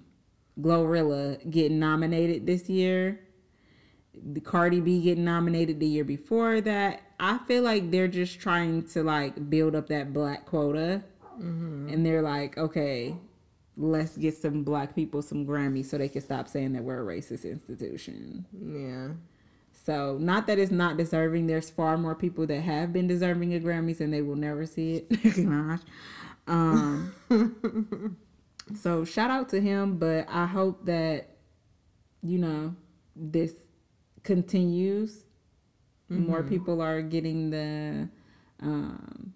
Glorilla, 0.60 1.50
getting 1.50 1.80
nominated 1.80 2.46
this 2.46 2.68
year. 2.68 3.18
The 4.32 4.38
Cardi 4.38 4.78
B 4.78 5.02
getting 5.02 5.24
nominated 5.24 5.80
the 5.80 5.86
year 5.86 6.04
before 6.04 6.60
that. 6.60 7.02
I 7.18 7.38
feel 7.48 7.64
like 7.64 7.90
they're 7.90 8.06
just 8.06 8.38
trying 8.38 8.84
to 8.90 9.02
like 9.02 9.50
build 9.50 9.74
up 9.74 9.88
that 9.88 10.12
black 10.12 10.46
quota. 10.46 11.02
Mm-hmm. 11.38 11.88
And 11.88 12.06
they're 12.06 12.22
like, 12.22 12.56
okay, 12.56 13.14
let's 13.76 14.16
get 14.16 14.36
some 14.36 14.62
black 14.62 14.94
people 14.94 15.22
some 15.22 15.46
Grammys 15.46 15.86
so 15.86 15.98
they 15.98 16.08
can 16.08 16.22
stop 16.22 16.48
saying 16.48 16.72
that 16.74 16.82
we're 16.82 17.00
a 17.00 17.16
racist 17.16 17.44
institution. 17.44 18.44
Yeah. 18.52 19.14
So 19.72 20.16
not 20.20 20.46
that 20.46 20.58
it's 20.58 20.70
not 20.70 20.96
deserving. 20.96 21.46
There's 21.46 21.70
far 21.70 21.98
more 21.98 22.14
people 22.14 22.46
that 22.46 22.60
have 22.60 22.92
been 22.92 23.06
deserving 23.06 23.54
of 23.54 23.62
Grammys 23.62 24.00
and 24.00 24.12
they 24.12 24.22
will 24.22 24.36
never 24.36 24.66
see 24.66 25.04
it. 25.08 25.80
um, 26.46 27.14
so 28.80 29.04
shout 29.04 29.30
out 29.30 29.48
to 29.50 29.60
him, 29.60 29.98
but 29.98 30.26
I 30.28 30.46
hope 30.46 30.86
that 30.86 31.30
you 32.22 32.38
know 32.38 32.74
this 33.16 33.52
continues 34.22 35.24
Mm-hmm. 36.10 36.30
More 36.30 36.42
people 36.42 36.80
are 36.80 37.02
getting 37.02 37.50
the, 37.50 38.08
um, 38.60 39.33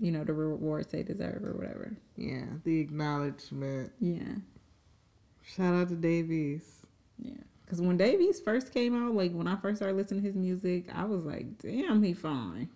you 0.00 0.12
know, 0.12 0.24
the 0.24 0.32
rewards 0.32 0.88
they 0.88 1.02
deserve 1.02 1.44
or 1.44 1.52
whatever. 1.52 1.96
Yeah, 2.16 2.44
the 2.64 2.80
acknowledgement. 2.80 3.92
Yeah. 4.00 4.34
Shout 5.42 5.74
out 5.74 5.88
to 5.88 5.96
Davies. 5.96 6.86
Yeah. 7.18 7.34
Because 7.64 7.80
when 7.80 7.96
Davies 7.96 8.40
first 8.40 8.72
came 8.72 8.94
out, 8.94 9.14
like 9.14 9.32
when 9.32 9.46
I 9.46 9.56
first 9.56 9.78
started 9.78 9.96
listening 9.96 10.22
to 10.22 10.26
his 10.26 10.36
music, 10.36 10.86
I 10.94 11.04
was 11.04 11.24
like, 11.24 11.58
damn, 11.58 12.02
he 12.02 12.14
fine. 12.14 12.70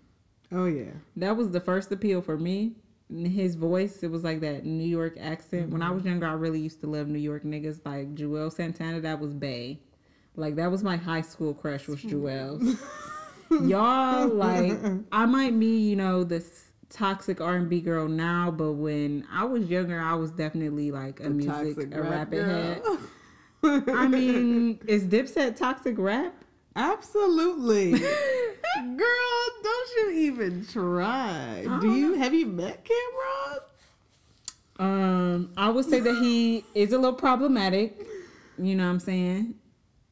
Oh, 0.50 0.66
yeah. 0.66 0.92
That 1.16 1.36
was 1.36 1.50
the 1.50 1.60
first 1.60 1.90
appeal 1.92 2.20
for 2.20 2.36
me. 2.36 2.72
His 3.10 3.54
voice, 3.54 4.02
it 4.02 4.10
was 4.10 4.24
like 4.24 4.40
that 4.40 4.64
New 4.64 4.86
York 4.86 5.16
accent. 5.18 5.64
Mm-hmm. 5.64 5.72
When 5.72 5.82
I 5.82 5.86
mm-hmm. 5.86 5.94
was 5.94 6.04
younger, 6.04 6.26
I 6.26 6.32
really 6.32 6.60
used 6.60 6.80
to 6.80 6.86
love 6.86 7.08
New 7.08 7.18
York 7.18 7.44
niggas 7.44 7.80
like 7.84 8.14
Juelz 8.14 8.52
Santana. 8.52 9.00
That 9.00 9.20
was 9.20 9.32
Bay. 9.32 9.80
Like 10.36 10.56
that 10.56 10.70
was 10.70 10.82
my 10.82 10.96
high 10.96 11.20
school 11.20 11.54
crush 11.54 11.88
was 11.88 12.00
Juelz. 12.02 12.78
Y'all 13.50 14.28
like 14.28 14.78
I 15.12 15.26
might 15.26 15.58
be, 15.58 15.78
you 15.78 15.96
know, 15.96 16.24
this 16.24 16.71
toxic 16.92 17.40
R 17.40 17.56
and 17.56 17.68
B 17.68 17.80
girl 17.80 18.06
now, 18.06 18.50
but 18.50 18.72
when 18.72 19.26
I 19.32 19.44
was 19.44 19.68
younger, 19.68 20.00
I 20.00 20.14
was 20.14 20.30
definitely 20.30 20.90
like 20.90 21.20
a, 21.20 21.30
music, 21.30 21.92
a 21.92 22.02
rap 22.02 22.32
head. 22.32 22.82
I 23.64 24.06
mean, 24.08 24.80
is 24.86 25.04
Dipset 25.04 25.56
toxic 25.56 25.96
rap? 25.98 26.34
Absolutely. 26.76 27.92
Girl, 28.96 29.42
don't 29.62 29.90
you 29.96 30.10
even 30.12 30.66
try. 30.66 31.66
Do 31.80 31.94
you 31.94 32.14
have 32.14 32.32
you 32.32 32.46
met 32.46 32.84
Cam'ron? 32.84 33.58
Um, 34.78 35.52
I 35.56 35.68
would 35.68 35.84
say 35.84 36.00
that 36.00 36.16
he 36.16 36.64
is 36.74 36.92
a 36.92 36.98
little 36.98 37.16
problematic. 37.16 38.06
You 38.58 38.74
know 38.74 38.84
what 38.84 38.90
I'm 38.90 39.00
saying? 39.00 39.54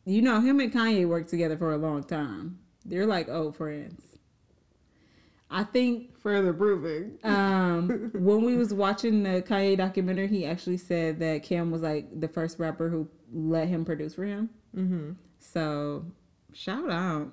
You 0.04 0.22
know, 0.22 0.40
him 0.40 0.60
and 0.60 0.72
Kanye 0.72 1.08
worked 1.08 1.30
together 1.30 1.56
for 1.56 1.72
a 1.72 1.78
long 1.78 2.04
time. 2.04 2.58
They're 2.84 3.06
like 3.06 3.28
old 3.28 3.56
friends. 3.56 4.02
I 5.50 5.64
think 5.64 6.09
Further 6.22 6.52
proving. 6.52 7.18
um, 7.24 8.10
when 8.14 8.44
we 8.44 8.56
was 8.56 8.74
watching 8.74 9.22
the 9.22 9.42
Kanye 9.42 9.76
documentary, 9.76 10.28
he 10.28 10.44
actually 10.44 10.76
said 10.76 11.18
that 11.20 11.42
Cam 11.42 11.70
was 11.70 11.80
like 11.82 12.20
the 12.20 12.28
first 12.28 12.58
rapper 12.58 12.88
who 12.90 13.08
let 13.32 13.68
him 13.68 13.84
produce 13.84 14.14
for 14.14 14.24
him. 14.24 14.50
Mm-hmm. 14.76 15.12
So 15.38 16.04
shout 16.52 16.90
out 16.90 17.32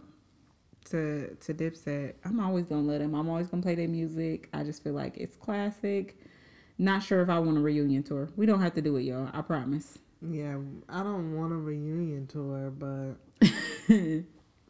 to 0.91 1.35
to 1.35 1.53
Dipset. 1.53 2.13
I'm 2.23 2.39
always 2.39 2.65
gonna 2.65 2.81
let 2.81 3.01
him. 3.01 3.13
I'm 3.13 3.29
always 3.29 3.47
gonna 3.47 3.63
play 3.63 3.75
their 3.75 3.87
music. 3.89 4.49
I 4.53 4.63
just 4.63 4.83
feel 4.83 4.93
like 4.93 5.17
it's 5.17 5.35
classic. 5.35 6.17
Not 6.77 7.03
sure 7.03 7.21
if 7.21 7.29
I 7.29 7.39
want 7.39 7.57
a 7.57 7.61
reunion 7.61 8.03
tour. 8.03 8.29
We 8.35 8.45
don't 8.45 8.61
have 8.61 8.73
to 8.75 8.81
do 8.81 8.95
it, 8.97 9.01
y'all. 9.01 9.29
I 9.33 9.41
promise. 9.41 9.97
Yeah, 10.21 10.57
I 10.89 11.03
don't 11.03 11.35
want 11.35 11.51
a 11.51 11.57
reunion 11.57 12.27
tour, 12.27 12.71
but 12.71 13.15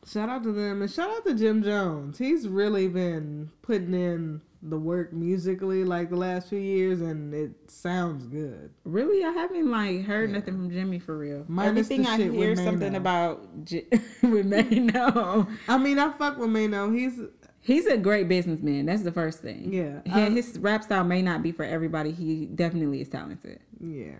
shout 0.09 0.29
out 0.29 0.43
to 0.43 0.51
them 0.51 0.81
and 0.81 0.89
shout 0.91 1.09
out 1.09 1.25
to 1.25 1.33
Jim 1.33 1.61
Jones. 1.63 2.17
He's 2.17 2.47
really 2.47 2.87
been 2.87 3.51
putting 3.61 3.93
in 3.93 4.41
the 4.63 4.77
work 4.77 5.13
musically 5.13 5.83
like 5.83 6.09
the 6.09 6.15
last 6.15 6.49
few 6.49 6.57
years, 6.59 6.99
and 7.01 7.33
it 7.33 7.51
sounds 7.69 8.25
good. 8.25 8.71
Really, 8.85 9.23
I 9.23 9.29
haven't 9.31 9.69
like 9.69 10.03
heard 10.05 10.29
Yeah. 10.31 10.37
nothing 10.39 10.55
from 10.55 10.71
Jimmy 10.71 10.97
for 10.99 11.17
real. 11.17 11.45
Minus 11.47 11.69
Everything 11.91 12.07
I 12.07 12.17
hear 12.17 12.55
something 12.55 12.95
about 12.95 13.65
J- 13.65 13.85
with 14.23 14.45
Maino. 14.49 15.47
I 15.67 15.77
mean, 15.77 15.99
I 15.99 16.11
fuck 16.13 16.37
with 16.37 16.49
Maino. 16.49 16.93
He's 16.95 17.19
He's 17.59 17.85
a 17.85 17.97
great 17.97 18.29
businessman. 18.29 18.85
That's 18.85 19.03
the 19.03 19.11
first 19.11 19.41
thing. 19.41 19.73
Yeah, 19.73 19.99
He- 20.05 20.11
I- 20.11 20.29
his 20.29 20.57
rap 20.59 20.83
style 20.83 21.03
may 21.03 21.21
not 21.21 21.43
be 21.43 21.51
for 21.51 21.63
everybody. 21.63 22.11
He 22.11 22.45
definitely 22.47 23.01
is 23.01 23.09
talented. 23.09 23.59
yeah, 23.79 24.15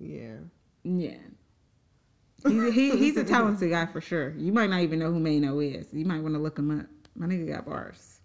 yeah. 0.00 0.36
Yeah. 0.84 1.16
He's, 2.48 2.74
he, 2.74 2.96
he's 2.96 3.16
a 3.16 3.24
talented 3.24 3.70
guy 3.70 3.86
for 3.86 4.00
sure. 4.00 4.34
You 4.36 4.52
might 4.52 4.70
not 4.70 4.80
even 4.80 4.98
know 4.98 5.12
who 5.12 5.20
Maino 5.20 5.64
is. 5.64 5.88
You 5.92 6.04
might 6.04 6.22
want 6.22 6.34
to 6.34 6.40
look 6.40 6.58
him 6.58 6.80
up. 6.80 6.86
My 7.14 7.26
nigga 7.26 7.48
got 7.48 7.66
bars. 7.66 8.20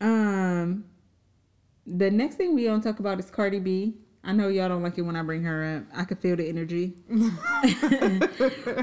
Um, 0.00 0.84
the 1.86 2.10
next 2.10 2.36
thing 2.36 2.54
we 2.54 2.64
gonna 2.64 2.82
talk 2.82 2.98
about 3.00 3.18
is 3.18 3.30
Cardi 3.30 3.60
B. 3.60 3.94
I 4.22 4.32
know 4.32 4.48
y'all 4.48 4.68
don't 4.68 4.82
like 4.82 4.98
it 4.98 5.02
when 5.02 5.14
I 5.14 5.22
bring 5.22 5.44
her 5.44 5.76
up. 5.76 5.84
I 5.96 6.04
could 6.04 6.18
feel 6.18 6.34
the 6.34 6.48
energy, 6.48 6.94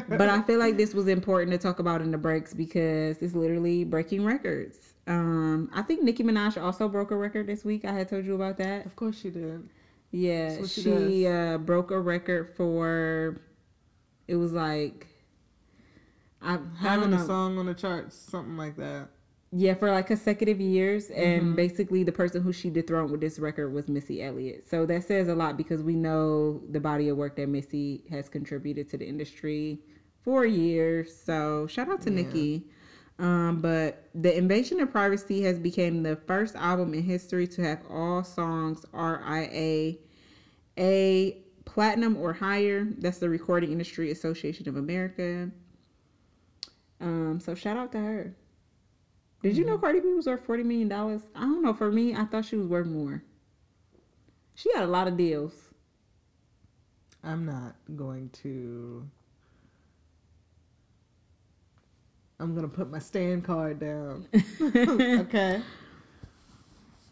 but 0.07 0.29
I 0.29 0.41
feel 0.43 0.57
like 0.57 0.77
this 0.77 0.93
was 0.93 1.09
important 1.09 1.51
to 1.51 1.57
talk 1.57 1.79
about 1.79 2.01
in 2.01 2.11
the 2.11 2.17
breaks 2.17 2.53
because 2.53 3.21
it's 3.21 3.35
literally 3.35 3.83
breaking 3.83 4.23
records. 4.23 4.93
Um, 5.05 5.69
I 5.73 5.81
think 5.81 6.01
Nicki 6.01 6.23
Minaj 6.23 6.61
also 6.61 6.87
broke 6.87 7.11
a 7.11 7.17
record 7.17 7.47
this 7.47 7.65
week. 7.65 7.83
I 7.83 7.91
had 7.91 8.07
told 8.07 8.25
you 8.25 8.35
about 8.35 8.57
that. 8.59 8.85
Of 8.85 8.95
course 8.95 9.19
she 9.19 9.29
did. 9.29 9.69
Yeah, 10.13 10.63
she 10.65 10.81
she 10.81 11.27
uh, 11.27 11.57
broke 11.57 11.89
a 11.91 11.99
record 11.99 12.55
for. 12.55 13.41
It 14.27 14.35
was 14.35 14.53
like. 14.53 15.07
I, 16.41 16.59
Having 16.79 17.13
a 17.13 17.25
song 17.25 17.57
on 17.57 17.65
the 17.65 17.73
charts, 17.73 18.15
something 18.15 18.57
like 18.57 18.75
that. 18.77 19.07
Yeah, 19.51 19.75
for 19.75 19.89
like 19.91 20.07
consecutive 20.07 20.59
years, 20.59 21.09
and 21.09 21.41
Mm-hmm. 21.41 21.55
basically 21.55 22.03
the 22.03 22.11
person 22.11 22.41
who 22.43 22.51
she 22.51 22.69
dethroned 22.69 23.11
with 23.11 23.21
this 23.21 23.39
record 23.39 23.69
was 23.73 23.87
Missy 23.87 24.21
Elliott. 24.21 24.67
So 24.69 24.85
that 24.87 25.03
says 25.03 25.27
a 25.29 25.35
lot 25.35 25.57
because 25.57 25.81
we 25.83 25.95
know 25.95 26.61
the 26.69 26.79
body 26.79 27.09
of 27.09 27.17
work 27.17 27.35
that 27.37 27.47
Missy 27.49 28.03
has 28.09 28.29
contributed 28.29 28.89
to 28.89 28.97
the 28.97 29.07
industry 29.07 29.79
for 30.23 30.45
years. 30.45 31.15
So 31.15 31.65
shout 31.67 31.89
out 31.89 32.01
to 32.03 32.09
Yeah. 32.09 32.15
Nicki. 32.23 32.63
Um, 33.19 33.59
but 33.61 34.09
the 34.15 34.35
Invasion 34.35 34.79
of 34.79 34.91
Privacy 34.91 35.43
has 35.43 35.59
become 35.59 36.03
the 36.03 36.15
first 36.15 36.55
album 36.55 36.93
in 36.93 37.03
history 37.03 37.47
to 37.47 37.61
have 37.63 37.81
all 37.89 38.23
songs 38.23 38.85
RIA 38.91 39.95
a 40.77 41.37
platinum 41.65 42.17
or 42.17 42.33
higher. 42.33 42.85
That's 42.97 43.19
the 43.19 43.29
Recording 43.29 43.71
Industry 43.71 44.11
Association 44.11 44.67
of 44.67 44.77
America. 44.77 45.49
Um, 46.99 47.39
so 47.39 47.53
shout 47.55 47.77
out 47.77 47.91
to 47.91 47.99
her. 47.99 48.35
Did 49.41 49.57
you 49.57 49.65
know 49.65 49.77
Cardi 49.77 49.99
B 49.99 50.13
was 50.13 50.25
worth 50.25 50.45
forty 50.45 50.63
million 50.63 50.87
dollars? 50.87 51.21
I 51.35 51.41
don't 51.41 51.61
know. 51.61 51.73
For 51.73 51.91
me, 51.91 52.15
I 52.15 52.23
thought 52.25 52.45
she 52.45 52.55
was 52.55 52.67
worth 52.67 52.87
more. 52.87 53.23
She 54.55 54.71
had 54.73 54.83
a 54.83 54.87
lot 54.87 55.07
of 55.07 55.17
deals. 55.17 55.53
I'm 57.23 57.45
not 57.45 57.75
going 57.95 58.29
to. 58.43 59.09
I'm 62.43 62.53
gonna 62.53 62.67
put 62.67 62.91
my 62.91 62.99
stand 62.99 63.45
card 63.45 63.79
down. 63.79 64.27
okay. 64.61 65.61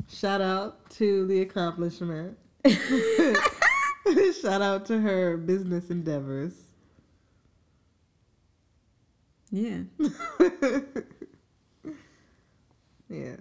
Shout 0.10 0.42
out 0.42 0.90
to 0.92 1.26
the 1.26 1.42
accomplishment. 1.42 2.38
Shout 4.42 4.62
out 4.62 4.86
to 4.88 5.00
her 5.00 5.38
business 5.38 5.90
endeavors. 5.90 6.54
Yeah. 9.50 9.84
Yeah. 13.12 13.36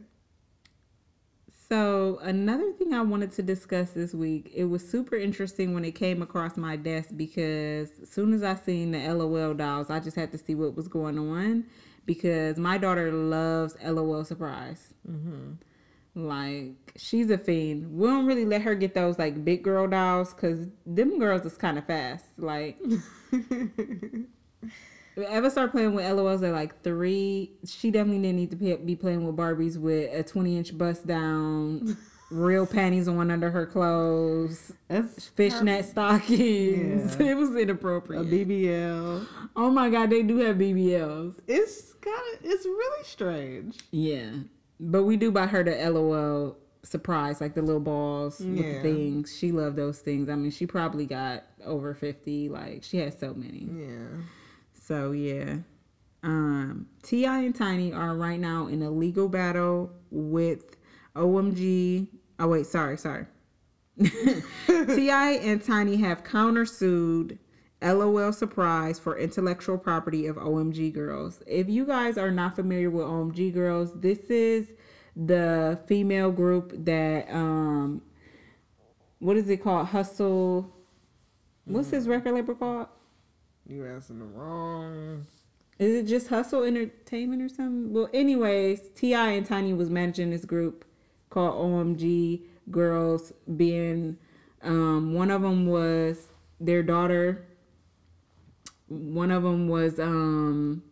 So 1.70 2.18
another 2.22 2.72
thing 2.72 2.92
I 2.94 3.00
wanted 3.00 3.30
to 3.34 3.42
discuss 3.42 3.90
this 3.90 4.12
week, 4.12 4.50
it 4.52 4.64
was 4.64 4.86
super 4.86 5.14
interesting 5.14 5.72
when 5.72 5.84
it 5.84 5.92
came 5.92 6.20
across 6.20 6.56
my 6.56 6.74
desk 6.74 7.10
because 7.16 7.90
as 8.02 8.10
soon 8.10 8.32
as 8.32 8.42
I 8.42 8.56
seen 8.56 8.90
the 8.90 9.14
LOL 9.14 9.54
dolls, 9.54 9.88
I 9.88 10.00
just 10.00 10.16
had 10.16 10.32
to 10.32 10.38
see 10.38 10.56
what 10.56 10.74
was 10.74 10.88
going 10.88 11.16
on 11.16 11.64
because 12.06 12.58
my 12.58 12.76
daughter 12.76 13.12
loves 13.12 13.76
LOL 13.84 14.24
surprise. 14.24 14.94
Mm-hmm. 15.08 15.52
Like 16.16 16.72
she's 16.96 17.30
a 17.30 17.38
fiend. 17.38 17.96
We 17.96 18.08
don't 18.08 18.26
really 18.26 18.46
let 18.46 18.62
her 18.62 18.74
get 18.74 18.94
those 18.94 19.16
like 19.16 19.44
big 19.44 19.62
girl 19.62 19.86
dolls 19.86 20.34
because 20.34 20.66
them 20.84 21.20
girls 21.20 21.46
is 21.46 21.56
kind 21.56 21.78
of 21.78 21.84
fast. 21.84 22.24
Like 22.36 22.80
ever 25.28 25.50
start 25.50 25.72
playing 25.72 25.94
with 25.94 26.04
LOLs 26.04 26.42
at 26.46 26.52
like 26.52 26.82
three, 26.82 27.52
she 27.66 27.90
definitely 27.90 28.22
didn't 28.22 28.36
need 28.36 28.50
to 28.50 28.56
be- 28.56 28.76
be 28.76 28.96
playing 28.96 29.26
with 29.26 29.36
Barbies 29.36 29.76
with 29.78 30.12
a 30.14 30.22
20 30.22 30.56
inch 30.58 30.76
bust 30.76 31.06
down, 31.06 31.96
real 32.30 32.66
panties 32.78 33.08
on 33.08 33.30
under 33.30 33.50
her 33.50 33.66
clothes, 33.66 34.72
That's 34.88 35.26
fishnet 35.28 35.84
stockings. 35.84 37.16
Yeah. 37.18 37.26
It 37.30 37.36
was 37.36 37.54
inappropriate. 37.56 38.22
a. 38.22 38.24
BBL. 38.26 39.26
oh 39.56 39.70
my 39.70 39.90
God, 39.90 40.10
they 40.10 40.22
do 40.22 40.38
have 40.38 40.56
BBLs. 40.56 41.34
It's 41.46 41.92
kind 41.94 42.16
of 42.34 42.40
it's 42.44 42.64
really 42.64 43.04
strange. 43.04 43.78
Yeah. 43.90 44.30
But 44.78 45.04
we 45.04 45.16
do 45.16 45.30
buy 45.30 45.46
her 45.46 45.62
the 45.62 45.90
LOL 45.90 46.56
surprise, 46.82 47.42
like 47.42 47.54
the 47.54 47.60
little 47.60 47.80
balls 47.80 48.40
with 48.40 48.56
the 48.56 48.80
things. 48.80 49.36
She 49.36 49.52
loved 49.52 49.76
those 49.76 49.98
things. 49.98 50.30
I 50.30 50.34
mean, 50.34 50.50
she 50.50 50.66
probably 50.66 51.04
got 51.04 51.44
over 51.66 51.92
50. 51.92 52.48
Like, 52.48 52.82
she 52.82 52.96
has 52.98 53.18
so 53.18 53.34
many. 53.34 53.68
Yeah. 53.70 54.06
So 54.80 55.12
yeah. 55.12 55.58
Um 56.22 56.86
T.I. 57.02 57.38
and 57.40 57.54
Tiny 57.54 57.92
are 57.92 58.16
right 58.16 58.40
now 58.40 58.66
in 58.66 58.82
a 58.82 58.90
legal 58.90 59.28
battle 59.28 59.92
with 60.10 60.76
OMG. 61.14 62.08
Oh 62.38 62.48
wait, 62.48 62.66
sorry, 62.66 62.96
sorry. 62.96 63.26
T.I. 64.02 65.40
and 65.42 65.62
Tiny 65.62 65.96
have 65.96 66.24
countersued 66.24 67.38
LOL 67.82 68.32
Surprise 68.32 68.98
for 68.98 69.18
intellectual 69.18 69.78
property 69.78 70.26
of 70.26 70.36
OMG 70.36 70.94
Girlz. 70.94 71.42
If 71.46 71.68
you 71.68 71.86
guys 71.86 72.18
are 72.18 72.30
not 72.30 72.56
familiar 72.56 72.90
with 72.90 73.06
OMG 73.06 73.54
Girlz, 73.54 74.00
this 74.00 74.18
is 74.30 74.72
the 75.16 75.78
female 75.86 76.30
group 76.30 76.72
that 76.84 77.30
um 77.30 78.02
what 79.18 79.36
is 79.36 79.48
it 79.48 79.62
called? 79.62 79.88
Hustle 79.88 80.74
What's 81.64 81.90
his 81.90 82.08
record 82.08 82.34
label 82.34 82.54
called? 82.54 82.88
You 83.70 83.86
asking 83.86 84.18
the 84.18 84.24
wrong. 84.24 85.24
Is 85.78 85.94
it 85.94 86.08
just 86.08 86.26
Hustle 86.26 86.64
Entertainment 86.64 87.40
or 87.40 87.48
something? 87.48 87.92
Well, 87.92 88.08
anyways, 88.12 88.80
T.I. 88.96 89.30
and 89.30 89.46
Tiny 89.46 89.72
was 89.74 89.88
managing 89.88 90.30
this 90.30 90.44
group 90.44 90.84
called 91.30 91.54
OMG 91.54 92.42
Girlz. 92.72 93.32
Being 93.56 94.18
um, 94.64 95.14
one 95.14 95.30
of 95.30 95.42
them 95.42 95.68
was 95.68 96.26
their 96.58 96.82
daughter. 96.82 97.46
One 98.88 99.30
of 99.30 99.44
them 99.44 99.68
was 99.68 100.00
um, 100.00 100.82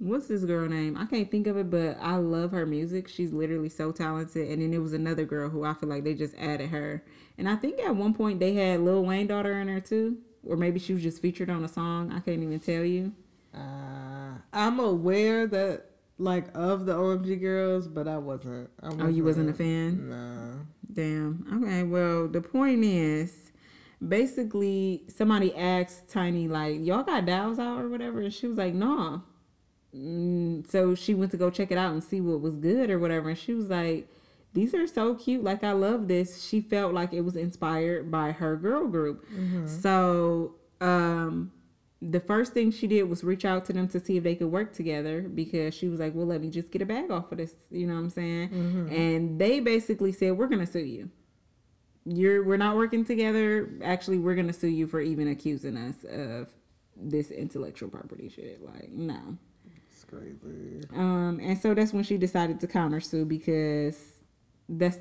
what's 0.00 0.26
this 0.26 0.42
girl 0.42 0.68
name? 0.68 0.96
I 0.96 1.06
can't 1.06 1.30
think 1.30 1.46
of 1.46 1.56
it, 1.56 1.70
but 1.70 1.98
I 2.00 2.16
love 2.16 2.50
her 2.50 2.66
music. 2.66 3.06
She's 3.06 3.32
literally 3.32 3.68
so 3.68 3.92
talented. 3.92 4.48
And 4.48 4.60
then 4.60 4.74
it 4.74 4.82
was 4.82 4.92
another 4.92 5.24
girl 5.24 5.50
who 5.50 5.62
I 5.62 5.72
feel 5.74 5.88
like 5.88 6.02
they 6.02 6.14
just 6.14 6.34
added 6.36 6.70
her. 6.70 7.04
And 7.38 7.48
I 7.48 7.54
think 7.54 7.78
at 7.78 7.94
one 7.94 8.12
point 8.12 8.40
they 8.40 8.54
had 8.54 8.80
Lil 8.80 9.04
Wayne 9.04 9.28
daughter 9.28 9.52
in 9.60 9.68
her 9.68 9.78
too, 9.78 10.18
or 10.46 10.56
maybe 10.56 10.78
she 10.78 10.92
was 10.92 11.02
just 11.02 11.20
featured 11.20 11.50
on 11.50 11.64
a 11.64 11.68
song. 11.68 12.12
I 12.12 12.20
can't 12.20 12.42
even 12.42 12.60
tell 12.60 12.84
you. 12.84 13.12
Uh, 13.54 14.34
I'm 14.52 14.80
aware 14.80 15.46
that 15.46 15.86
like 16.18 16.46
of 16.54 16.86
the 16.86 16.94
OMG 16.94 17.40
girls, 17.40 17.88
but 17.88 18.06
I 18.06 18.18
wasn't. 18.18 18.70
I 18.82 18.88
Oh, 19.00 19.08
you 19.08 19.24
wasn't 19.24 19.50
a 19.50 19.54
fan? 19.54 20.08
Nah. 20.08 20.64
Damn. 20.92 21.62
Okay. 21.64 21.82
Well, 21.82 22.28
the 22.28 22.40
point 22.40 22.84
is, 22.84 23.52
basically, 24.06 25.04
somebody 25.08 25.54
asked 25.54 26.10
Tiny 26.10 26.48
like, 26.48 26.84
"Y'all 26.84 27.02
got 27.02 27.26
dolls 27.26 27.58
out 27.58 27.80
or 27.80 27.88
whatever," 27.88 28.20
and 28.20 28.32
she 28.32 28.46
was 28.46 28.58
like, 28.58 28.74
"Nah." 28.74 29.20
Mm, 29.96 30.70
so 30.70 30.94
she 30.94 31.14
went 31.14 31.32
to 31.32 31.36
go 31.36 31.50
check 31.50 31.72
it 31.72 31.78
out 31.78 31.92
and 31.92 32.02
see 32.04 32.20
what 32.20 32.40
was 32.40 32.56
good 32.56 32.90
or 32.90 32.98
whatever, 32.98 33.28
and 33.30 33.38
she 33.38 33.54
was 33.54 33.68
like, 33.70 34.08
"These 34.52 34.74
are 34.74 34.86
so 34.86 35.14
cute. 35.14 35.44
Like 35.44 35.62
I 35.64 35.72
love 35.72 36.08
this." 36.08 36.42
She 36.44 36.60
felt 36.60 36.92
like 36.94 37.12
it 37.12 37.22
was 37.22 37.36
inspired 37.36 38.10
by 38.10 38.32
her 38.32 38.56
girl 38.56 38.86
group. 38.86 39.26
So, 39.66 40.56
um, 40.80 41.52
the 42.02 42.20
first 42.20 42.54
thing 42.54 42.70
she 42.70 42.86
did 42.86 43.02
was 43.04 43.22
reach 43.22 43.44
out 43.44 43.66
to 43.66 43.72
them 43.74 43.86
to 43.88 44.00
see 44.00 44.16
if 44.16 44.22
they 44.24 44.34
could 44.34 44.50
work 44.50 44.72
together 44.72 45.20
because 45.22 45.74
she 45.74 45.88
was 45.88 46.00
like, 46.00 46.14
"Well, 46.14 46.26
let 46.26 46.40
me 46.40 46.48
just 46.48 46.70
get 46.72 46.80
a 46.82 46.86
bag 46.86 47.10
off 47.10 47.30
of 47.30 47.38
this." 47.38 47.54
You 47.70 47.86
know 47.86 47.94
what 47.94 48.00
I'm 48.00 48.10
saying? 48.10 48.48
And 48.90 49.38
they 49.38 49.60
basically 49.60 50.12
said, 50.12 50.38
"We're 50.38 50.46
gonna 50.48 50.66
sue 50.66 50.80
you. 50.80 51.10
You're 52.06 52.42
we're 52.44 52.56
not 52.56 52.76
working 52.76 53.04
together. 53.04 53.68
Actually, 53.84 54.18
we're 54.18 54.34
gonna 54.34 54.54
sue 54.54 54.68
you 54.68 54.86
for 54.86 55.00
even 55.00 55.28
accusing 55.28 55.76
us 55.76 56.02
of 56.04 56.48
this 56.96 57.30
intellectual 57.30 57.90
property 57.90 58.28
shit. 58.30 58.62
Like, 58.64 58.90
no." 58.90 59.36
It's 59.92 60.04
crazy. 60.04 60.86
Um, 60.96 61.38
and 61.42 61.58
so 61.58 61.74
that's 61.74 61.92
when 61.92 62.04
she 62.04 62.16
decided 62.16 62.58
to 62.60 62.66
countersue 62.66 63.28
because 63.28 64.09
that's 64.70 64.98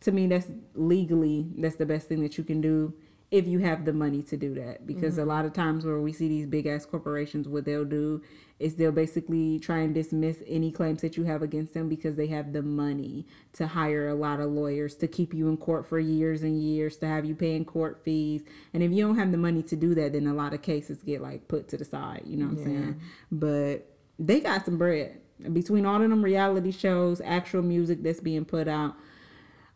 to 0.00 0.12
me 0.12 0.26
that's 0.26 0.48
legally 0.74 1.46
that's 1.56 1.76
the 1.76 1.86
best 1.86 2.08
thing 2.08 2.22
that 2.22 2.36
you 2.36 2.44
can 2.44 2.60
do 2.60 2.92
if 3.32 3.46
you 3.46 3.60
have 3.60 3.86
the 3.86 3.94
money 3.94 4.22
to 4.22 4.36
do 4.36 4.54
that. 4.54 4.86
Because 4.86 5.14
mm-hmm. 5.14 5.22
a 5.22 5.32
lot 5.32 5.46
of 5.46 5.54
times 5.54 5.86
where 5.86 5.98
we 5.98 6.12
see 6.12 6.28
these 6.28 6.46
big 6.46 6.66
ass 6.66 6.84
corporations, 6.84 7.48
what 7.48 7.64
they'll 7.64 7.86
do 7.86 8.22
is 8.58 8.76
they'll 8.76 8.92
basically 8.92 9.58
try 9.58 9.78
and 9.78 9.94
dismiss 9.94 10.42
any 10.46 10.70
claims 10.70 11.00
that 11.00 11.16
you 11.16 11.24
have 11.24 11.42
against 11.42 11.72
them 11.72 11.88
because 11.88 12.16
they 12.16 12.26
have 12.26 12.52
the 12.52 12.60
money 12.60 13.26
to 13.54 13.66
hire 13.66 14.08
a 14.08 14.14
lot 14.14 14.38
of 14.38 14.50
lawyers 14.50 14.94
to 14.96 15.08
keep 15.08 15.32
you 15.32 15.48
in 15.48 15.56
court 15.56 15.88
for 15.88 15.98
years 15.98 16.42
and 16.42 16.62
years 16.62 16.98
to 16.98 17.06
have 17.06 17.24
you 17.24 17.34
paying 17.34 17.64
court 17.64 18.02
fees. 18.04 18.42
And 18.74 18.82
if 18.82 18.92
you 18.92 19.02
don't 19.02 19.16
have 19.16 19.32
the 19.32 19.38
money 19.38 19.62
to 19.62 19.76
do 19.76 19.94
that, 19.94 20.12
then 20.12 20.26
a 20.26 20.34
lot 20.34 20.52
of 20.52 20.60
cases 20.60 21.02
get 21.02 21.22
like 21.22 21.48
put 21.48 21.68
to 21.68 21.78
the 21.78 21.86
side. 21.86 22.22
You 22.26 22.36
know 22.36 22.48
what 22.48 22.58
I'm 22.58 22.64
saying? 22.64 23.00
But 23.32 23.88
they 24.18 24.40
got 24.40 24.66
some 24.66 24.76
bread 24.76 25.18
between 25.54 25.86
all 25.86 26.02
of 26.02 26.10
them 26.10 26.22
reality 26.22 26.70
shows, 26.70 27.22
actual 27.24 27.62
music 27.62 28.02
that's 28.02 28.20
being 28.20 28.44
put 28.44 28.68
out. 28.68 28.94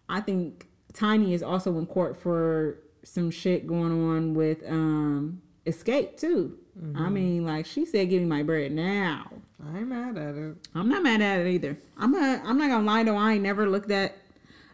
I 0.08 0.20
think 0.20 0.68
Tiny 0.92 1.34
is 1.34 1.42
also 1.42 1.78
in 1.78 1.86
court 1.86 2.16
for 2.16 2.78
some 3.02 3.30
shit 3.30 3.66
going 3.66 3.92
on 3.92 4.34
with 4.34 4.62
um 4.68 5.42
Xscape 5.66 6.16
too. 6.16 6.58
I 6.94 7.08
mean, 7.08 7.46
like 7.46 7.64
she 7.64 7.86
said, 7.86 8.10
"Give 8.10 8.20
me 8.20 8.28
my 8.28 8.42
bread 8.42 8.72
now." 8.72 9.30
I 9.64 9.78
ain't 9.78 9.88
mad 9.88 10.18
at 10.18 10.34
it. 10.34 10.56
I'm 10.74 10.88
not 10.88 11.02
mad 11.02 11.22
at 11.22 11.40
it 11.40 11.50
either. 11.50 11.78
I'm 11.96 12.14
a, 12.14 12.42
I'm 12.44 12.58
not 12.58 12.68
gonna 12.68 12.84
lie 12.84 13.02
though. 13.02 13.16
I 13.16 13.34
ain't 13.34 13.42
never 13.42 13.68
looked 13.68 13.90
at 13.90 14.16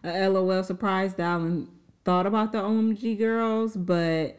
a 0.03 0.27
LOL 0.27 0.63
surprise 0.63 1.13
dial 1.13 1.41
and 1.43 1.69
thought 2.03 2.25
about 2.25 2.51
the 2.51 2.57
OMG 2.57 3.17
girls, 3.17 3.77
but 3.77 4.37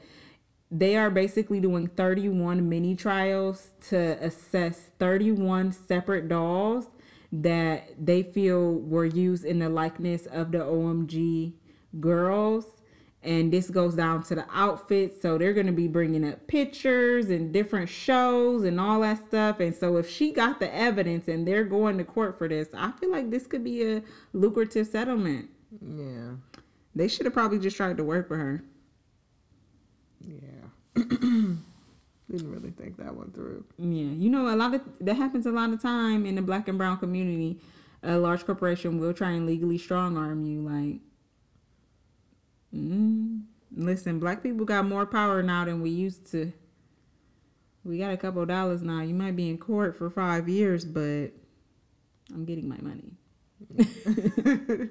they 0.70 0.96
are 0.96 1.08
basically 1.08 1.60
doing 1.60 1.86
31 1.86 2.68
mini 2.68 2.94
trials 2.94 3.70
to 3.88 3.96
assess 4.20 4.90
31 4.98 5.72
separate 5.72 6.28
dolls 6.28 6.88
that 7.42 7.90
they 7.98 8.22
feel 8.22 8.74
were 8.74 9.04
used 9.04 9.44
in 9.44 9.58
the 9.58 9.68
likeness 9.68 10.26
of 10.26 10.52
the 10.52 10.58
OMG 10.58 11.54
girls. 11.98 12.66
And 13.22 13.50
this 13.50 13.70
goes 13.70 13.94
down 13.94 14.22
to 14.24 14.34
the 14.34 14.44
outfits. 14.52 15.20
So 15.20 15.38
they're 15.38 15.54
going 15.54 15.66
to 15.66 15.72
be 15.72 15.88
bringing 15.88 16.30
up 16.30 16.46
pictures 16.46 17.30
and 17.30 17.52
different 17.52 17.88
shows 17.88 18.64
and 18.64 18.78
all 18.78 19.00
that 19.00 19.24
stuff. 19.26 19.60
And 19.60 19.74
so 19.74 19.96
if 19.96 20.08
she 20.08 20.30
got 20.30 20.60
the 20.60 20.72
evidence 20.72 21.26
and 21.26 21.48
they're 21.48 21.64
going 21.64 21.98
to 21.98 22.04
court 22.04 22.38
for 22.38 22.46
this, 22.46 22.68
I 22.74 22.92
feel 22.92 23.10
like 23.10 23.30
this 23.30 23.46
could 23.46 23.64
be 23.64 23.82
a 23.94 24.02
lucrative 24.32 24.86
settlement. 24.86 25.48
Yeah. 25.80 26.34
They 26.94 27.08
should 27.08 27.24
have 27.24 27.32
probably 27.32 27.58
just 27.58 27.76
tried 27.76 27.96
to 27.96 28.04
work 28.04 28.30
with 28.30 28.38
her. 28.38 28.64
Yeah. 30.20 31.04
Didn't 32.30 32.50
really 32.50 32.70
think 32.70 32.96
that 32.96 33.14
one 33.14 33.30
through. 33.32 33.64
Yeah, 33.76 34.12
you 34.12 34.30
know, 34.30 34.54
a 34.54 34.56
lot 34.56 34.74
of 34.74 34.80
that 35.00 35.16
happens 35.16 35.44
a 35.46 35.50
lot 35.50 35.70
of 35.70 35.82
time 35.82 36.24
in 36.24 36.36
the 36.36 36.42
black 36.42 36.68
and 36.68 36.78
brown 36.78 36.96
community. 36.98 37.60
A 38.02 38.16
large 38.16 38.44
corporation 38.44 38.98
will 38.98 39.12
try 39.12 39.30
and 39.32 39.46
legally 39.46 39.78
strong 39.78 40.16
arm 40.16 40.44
you. 40.44 40.60
Like, 40.60 41.00
mm, 42.74 43.42
listen, 43.76 44.18
black 44.18 44.42
people 44.42 44.64
got 44.64 44.86
more 44.86 45.06
power 45.06 45.42
now 45.42 45.64
than 45.66 45.82
we 45.82 45.90
used 45.90 46.30
to. 46.32 46.52
We 47.84 47.98
got 47.98 48.12
a 48.12 48.16
couple 48.16 48.40
of 48.40 48.48
dollars 48.48 48.82
now. 48.82 49.02
You 49.02 49.14
might 49.14 49.36
be 49.36 49.50
in 49.50 49.58
court 49.58 49.96
for 49.96 50.08
five 50.08 50.48
years, 50.48 50.86
but 50.86 51.28
I'm 52.32 52.46
getting 52.46 52.68
my 52.68 52.78
money. 52.80 53.12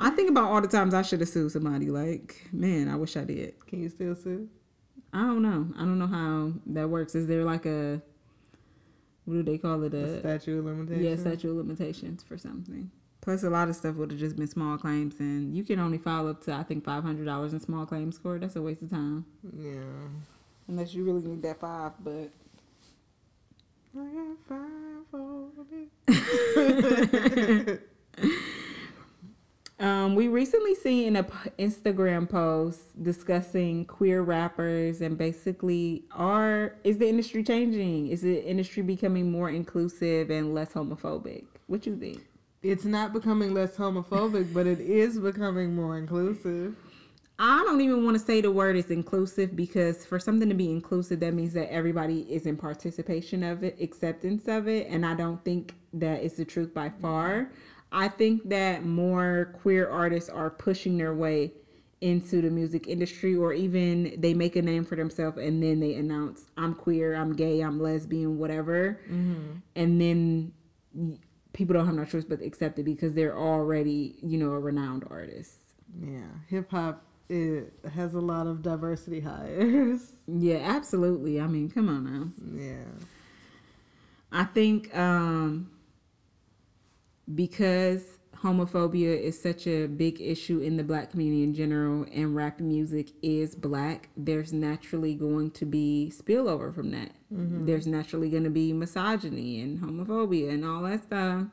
I 0.00 0.10
think 0.10 0.30
about 0.30 0.50
all 0.50 0.60
the 0.60 0.68
times 0.68 0.94
I 0.94 1.02
should 1.02 1.20
have 1.20 1.28
sued 1.28 1.50
somebody. 1.50 1.90
Like, 1.90 2.46
man, 2.52 2.88
I 2.88 2.96
wish 2.96 3.16
I 3.16 3.24
did. 3.24 3.66
Can 3.66 3.82
you 3.82 3.88
still 3.88 4.14
sue? 4.14 4.48
I 5.12 5.20
don't 5.22 5.42
know. 5.42 5.68
I 5.76 5.80
don't 5.80 5.98
know 5.98 6.06
how 6.06 6.52
that 6.66 6.88
works. 6.88 7.14
Is 7.14 7.26
there 7.26 7.44
like 7.44 7.66
a 7.66 8.00
what 9.24 9.34
do 9.34 9.42
they 9.42 9.58
call 9.58 9.82
it? 9.84 9.90
The 9.90 10.04
A 10.04 10.18
statute 10.20 10.58
of 10.58 10.64
limitations? 10.64 11.04
yeah, 11.04 11.16
statute 11.16 11.50
of 11.50 11.56
limitations 11.56 12.22
for 12.22 12.38
something. 12.38 12.90
Plus, 13.20 13.42
a 13.42 13.50
lot 13.50 13.68
of 13.68 13.76
stuff 13.76 13.96
would 13.96 14.10
have 14.12 14.18
just 14.20 14.36
been 14.36 14.46
small 14.46 14.78
claims, 14.78 15.20
and 15.20 15.54
you 15.54 15.62
can 15.62 15.78
only 15.78 15.98
file 15.98 16.26
up 16.28 16.42
to 16.44 16.52
I 16.54 16.62
think 16.62 16.84
five 16.84 17.02
hundred 17.04 17.26
dollars 17.26 17.52
in 17.52 17.60
small 17.60 17.84
claims 17.86 18.16
court. 18.18 18.40
That's 18.40 18.56
a 18.56 18.62
waste 18.62 18.82
of 18.82 18.90
time, 18.90 19.26
Yeah. 19.56 19.80
unless 20.68 20.94
you 20.94 21.04
really 21.04 21.22
need 21.22 21.42
that 21.42 21.60
five. 21.60 21.92
But 22.02 22.30
I 23.98 24.04
got 24.04 24.38
five 24.48 25.06
for 25.10 25.48
it. 26.08 27.82
Um, 29.80 30.14
we 30.14 30.28
recently 30.28 30.74
seen 30.74 31.16
an 31.16 31.24
Instagram 31.58 32.28
post 32.28 33.02
discussing 33.02 33.86
queer 33.86 34.20
rappers 34.20 35.00
and 35.00 35.16
basically 35.16 36.04
are 36.12 36.74
is 36.84 36.98
the 36.98 37.08
industry 37.08 37.42
changing? 37.42 38.08
Is 38.08 38.20
the 38.20 38.44
industry 38.44 38.82
becoming 38.82 39.32
more 39.32 39.48
inclusive 39.48 40.28
and 40.28 40.52
less 40.52 40.74
homophobic? 40.74 41.46
What 41.66 41.86
you 41.86 41.96
think? 41.96 42.20
It's 42.62 42.84
not 42.84 43.14
becoming 43.14 43.54
less 43.54 43.74
homophobic, 43.74 44.52
but 44.52 44.66
it 44.66 44.80
is 44.80 45.18
becoming 45.18 45.74
more 45.74 45.96
inclusive. 45.96 46.76
I 47.38 47.62
don't 47.64 47.80
even 47.80 48.04
want 48.04 48.18
to 48.18 48.22
say 48.22 48.42
the 48.42 48.50
word 48.50 48.76
is 48.76 48.90
inclusive 48.90 49.56
because 49.56 50.04
for 50.04 50.18
something 50.18 50.50
to 50.50 50.54
be 50.54 50.70
inclusive, 50.70 51.20
that 51.20 51.32
means 51.32 51.54
that 51.54 51.72
everybody 51.72 52.30
is 52.30 52.44
in 52.44 52.58
participation 52.58 53.42
of 53.42 53.64
it, 53.64 53.78
acceptance 53.80 54.46
of 54.46 54.68
it, 54.68 54.88
and 54.90 55.06
I 55.06 55.14
don't 55.14 55.42
think 55.42 55.74
that 55.94 56.22
is 56.22 56.34
the 56.34 56.44
truth 56.44 56.74
by 56.74 56.90
far. 57.00 57.50
I 57.92 58.08
think 58.08 58.48
that 58.48 58.84
more 58.84 59.54
queer 59.62 59.88
artists 59.88 60.30
are 60.30 60.50
pushing 60.50 60.96
their 60.98 61.14
way 61.14 61.52
into 62.00 62.40
the 62.40 62.50
music 62.50 62.86
industry, 62.88 63.34
or 63.36 63.52
even 63.52 64.14
they 64.18 64.32
make 64.32 64.56
a 64.56 64.62
name 64.62 64.84
for 64.84 64.96
themselves 64.96 65.36
and 65.36 65.62
then 65.62 65.80
they 65.80 65.94
announce, 65.94 66.46
"I'm 66.56 66.74
queer, 66.74 67.14
I'm 67.14 67.34
gay, 67.34 67.60
I'm 67.60 67.78
lesbian, 67.80 68.38
whatever," 68.38 68.98
and 69.76 70.00
then 70.00 70.52
people 71.52 71.74
don't 71.74 71.86
have 71.86 71.94
no 71.94 72.04
choice 72.04 72.24
but 72.24 72.38
to 72.38 72.46
accept 72.46 72.78
it 72.78 72.84
because 72.84 73.14
they're 73.14 73.36
already, 73.36 74.16
you 74.22 74.38
know, 74.38 74.52
a 74.52 74.58
renowned 74.58 75.04
artist. 75.10 75.58
Yeah. 76.00 76.28
Hip 76.48 76.70
hop 76.70 77.04
it 77.28 77.72
has 77.94 78.14
a 78.14 78.20
lot 78.20 78.46
of 78.46 78.62
diversity 78.62 79.20
hires. 79.20 80.02
Yeah, 80.32 80.58
absolutely. 80.58 81.40
I 81.40 81.48
mean, 81.48 81.68
come 81.68 81.88
on 81.88 82.04
now. 82.04 82.62
Yeah. 82.62 82.84
I 84.30 84.44
think 84.44 84.96
um, 84.96 85.68
because 87.34 88.18
homophobia 88.42 89.20
is 89.20 89.40
such 89.40 89.66
a 89.66 89.86
big 89.86 90.20
issue 90.20 90.60
in 90.60 90.76
the 90.76 90.82
black 90.82 91.10
community 91.10 91.42
in 91.42 91.54
general 91.54 92.06
and 92.12 92.34
rap 92.34 92.58
music 92.58 93.10
is 93.22 93.54
black, 93.54 94.08
there's 94.16 94.52
naturally 94.52 95.14
going 95.14 95.50
to 95.50 95.66
be 95.66 96.12
spillover 96.14 96.74
from 96.74 96.90
that. 96.90 97.10
Mm-hmm. 97.32 97.66
There's 97.66 97.86
naturally 97.86 98.30
going 98.30 98.44
to 98.44 98.50
be 98.50 98.72
misogyny 98.72 99.60
and 99.60 99.78
homophobia 99.78 100.50
and 100.50 100.64
all 100.64 100.82
that 100.82 101.02
stuff. 101.02 101.44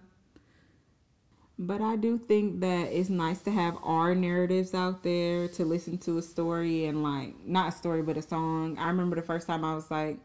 But 1.60 1.82
I 1.82 1.96
do 1.96 2.20
think 2.20 2.62
that 2.62 2.92
it's 2.92 3.10
nice 3.10 3.42
to 3.42 3.52
have 3.52 3.78
our 3.84 4.14
narratives 4.14 4.76
out 4.76 5.02
there 5.02 5.48
to 5.50 5.66
listen 5.66 5.98
to 6.00 6.20
a 6.20 6.22
story 6.22 6.86
and 6.86 7.02
like 7.02 7.34
not 7.46 7.70
a 7.70 7.72
story 7.72 8.04
but 8.04 8.16
a 8.16 8.22
song. 8.22 8.78
I 8.78 8.88
remember 8.88 9.16
the 9.16 9.24
first 9.24 9.48
time 9.48 9.66
I 9.66 9.74
was 9.74 9.90
like 9.90 10.20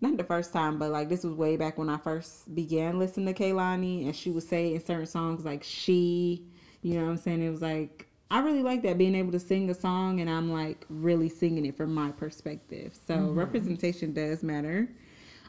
not 0.00 0.16
the 0.16 0.24
first 0.24 0.52
time, 0.52 0.78
but 0.78 0.90
like 0.90 1.08
this 1.08 1.24
was 1.24 1.34
way 1.34 1.56
back 1.56 1.78
when 1.78 1.88
I 1.88 1.96
first 1.96 2.54
began 2.54 2.98
listening 2.98 3.32
to 3.32 3.42
Kehlani 3.42 4.06
and 4.06 4.14
she 4.14 4.30
would 4.30 4.42
say 4.42 4.74
in 4.74 4.84
certain 4.84 5.06
songs 5.06 5.44
like 5.44 5.62
she, 5.62 6.44
you 6.82 6.94
know 6.94 7.04
what 7.04 7.12
I'm 7.12 7.16
saying? 7.16 7.42
It 7.42 7.50
was 7.50 7.62
like 7.62 8.06
I 8.30 8.40
really 8.40 8.62
like 8.62 8.82
that 8.82 8.98
being 8.98 9.14
able 9.14 9.32
to 9.32 9.40
sing 9.40 9.70
a 9.70 9.74
song 9.74 10.20
and 10.20 10.28
I'm 10.28 10.52
like 10.52 10.84
really 10.88 11.28
singing 11.28 11.64
it 11.64 11.76
from 11.76 11.94
my 11.94 12.10
perspective. 12.10 12.98
So 13.06 13.30
representation 13.30 14.12
does 14.12 14.42
matter. 14.42 14.88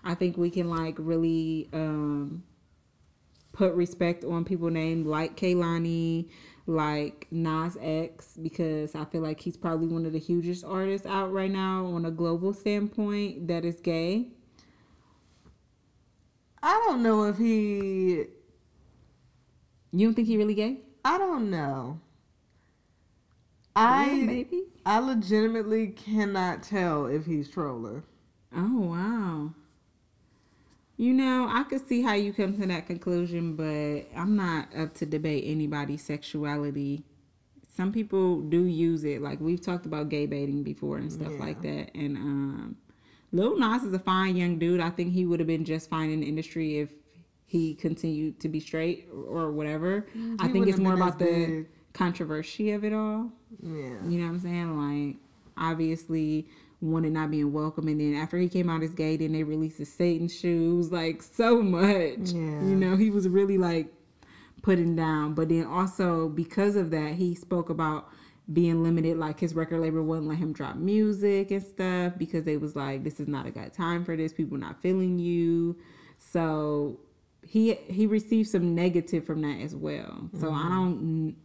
I 0.04 0.14
think 0.14 0.38
we 0.38 0.50
can 0.50 0.70
like 0.70 0.96
really 0.98 1.70
um 1.74 2.44
put 3.52 3.74
respect 3.74 4.24
on 4.24 4.46
people 4.46 4.70
named 4.70 5.08
like 5.08 5.36
Kehlani, 5.36 6.30
like 6.68 7.26
Nas 7.32 7.76
X, 7.82 8.38
because 8.40 8.94
I 8.94 9.06
feel 9.06 9.22
like 9.22 9.42
he's 9.42 9.58
probably 9.58 9.88
one 9.88 10.06
of 10.06 10.14
the 10.14 10.20
hugest 10.20 10.64
artists 10.64 11.08
out 11.08 11.34
right 11.34 11.52
now 11.52 11.88
on 11.88 12.06
a 12.06 12.12
global 12.12 12.54
standpoint 12.54 13.48
that 13.48 13.66
is 13.66 13.80
gay. 13.80 14.28
I 16.68 16.84
don't 16.86 17.02
know 17.02 17.24
if 17.24 17.38
he. 17.38 18.26
You 19.94 20.08
don't 20.08 20.14
think 20.14 20.28
he 20.28 20.36
really 20.36 20.54
gay? 20.54 20.82
I 21.06 21.18
don't 21.18 21.50
know. 21.50 22.02
Yeah, 23.78 23.84
I 23.86 24.22
maybe. 24.26 24.64
I 24.86 25.00
legitimately 25.00 25.88
cannot 25.88 26.64
tell 26.64 27.06
if 27.06 27.26
he's 27.26 27.50
trolling. 27.50 28.04
Oh 28.54 28.80
wow. 28.82 29.54
You 30.98 31.14
know, 31.14 31.48
I 31.50 31.64
could 31.64 31.88
see 31.88 32.02
how 32.02 32.16
you 32.16 32.34
come 32.34 32.60
to 32.60 32.68
that 32.68 32.86
conclusion, 32.88 33.56
but 33.56 34.10
I'm 34.20 34.36
not 34.36 34.76
up 34.76 34.94
to 34.96 35.06
debate 35.06 35.46
anybody's 35.48 36.04
sexuality. 36.04 37.06
Some 37.78 37.94
people 37.94 38.42
do 38.42 38.66
use 38.66 39.06
it, 39.06 39.22
like 39.22 39.40
we've 39.40 39.62
talked 39.62 39.86
about 39.86 40.10
gay 40.10 40.26
baiting 40.26 40.64
before 40.64 40.98
and 40.98 41.14
stuff 41.14 41.32
Yeah. 41.34 41.46
like 41.46 41.62
that. 41.62 41.92
And 41.96 42.18
um, 42.18 42.76
Lil 43.32 43.58
Nas 43.58 43.84
is 43.84 43.94
a 43.94 44.00
fine 44.00 44.36
young 44.36 44.58
dude. 44.58 44.80
I 44.80 44.90
think 44.90 45.14
he 45.14 45.26
would 45.26 45.40
have 45.40 45.48
been 45.48 45.66
just 45.66 45.90
fine 45.90 46.10
in 46.10 46.22
the 46.22 46.28
industry 46.28 46.80
if 46.80 46.92
he 47.46 47.76
continued 47.76 48.40
to 48.42 48.50
be 48.50 48.60
straight 48.60 49.08
or 49.12 49.52
whatever. 49.52 50.08
I 50.40 50.48
think 50.48 50.68
it's 50.68 50.78
more 50.80 50.94
about 50.94 51.20
the 51.20 51.66
controversy 51.94 52.72
of 52.72 52.84
it 52.84 52.94
all. 52.94 53.32
Yeah. 53.62 53.96
You 54.08 54.20
know 54.20 54.26
what 54.26 54.34
I'm 54.34 54.40
saying? 54.40 54.78
Like, 54.78 55.18
obviously, 55.58 56.48
one 56.80 57.06
and 57.06 57.14
not 57.14 57.32
being 57.32 57.52
welcome, 57.52 57.88
and 57.88 58.00
then 58.00 58.16
after 58.16 58.38
he 58.38 58.48
came 58.48 58.70
out 58.70 58.84
as 58.84 58.94
gay, 58.94 59.18
then 59.18 59.32
they 59.32 59.44
released 59.44 59.80
his 59.80 59.92
Satan 59.92 60.28
shoes, 60.28 60.92
like 60.92 61.24
so 61.24 61.62
much. 61.62 62.32
Yeah. 62.32 62.62
You 62.62 62.76
know, 62.76 62.96
he 62.96 63.10
was 63.10 63.28
really 63.28 63.58
like 63.58 63.92
putting 64.62 64.96
down. 64.96 65.34
But 65.34 65.50
then 65.50 65.66
also 65.66 66.30
because 66.30 66.76
of 66.76 66.92
that, 66.92 67.14
he 67.14 67.34
spoke 67.34 67.70
about 67.70 68.10
being 68.52 68.84
limited, 68.84 69.18
like 69.18 69.40
his 69.40 69.54
record 69.54 69.82
label 69.82 70.04
wouldn't 70.04 70.28
let 70.28 70.38
him 70.38 70.54
drop 70.54 70.76
music 70.76 71.52
and 71.52 71.62
stuff 71.62 72.14
because 72.18 72.46
they 72.46 72.58
was 72.58 72.76
like, 72.76 73.04
this 73.04 73.20
is 73.20 73.28
not 73.28 73.46
a 73.46 73.52
good 73.52 73.74
time 73.74 74.06
for 74.06 74.16
this. 74.16 74.34
People 74.34 74.58
not 74.58 74.82
feeling 74.82 75.20
you. 75.20 75.78
So 76.18 77.00
he 77.46 77.76
he 77.88 78.08
received 78.08 78.50
some 78.50 78.74
negative 78.76 79.26
from 79.26 79.42
that 79.42 79.60
as 79.62 79.76
well. 79.76 80.30
So 80.40 80.50
I 80.50 80.52
mm-hmm. 80.52 80.70
don't 80.70 81.36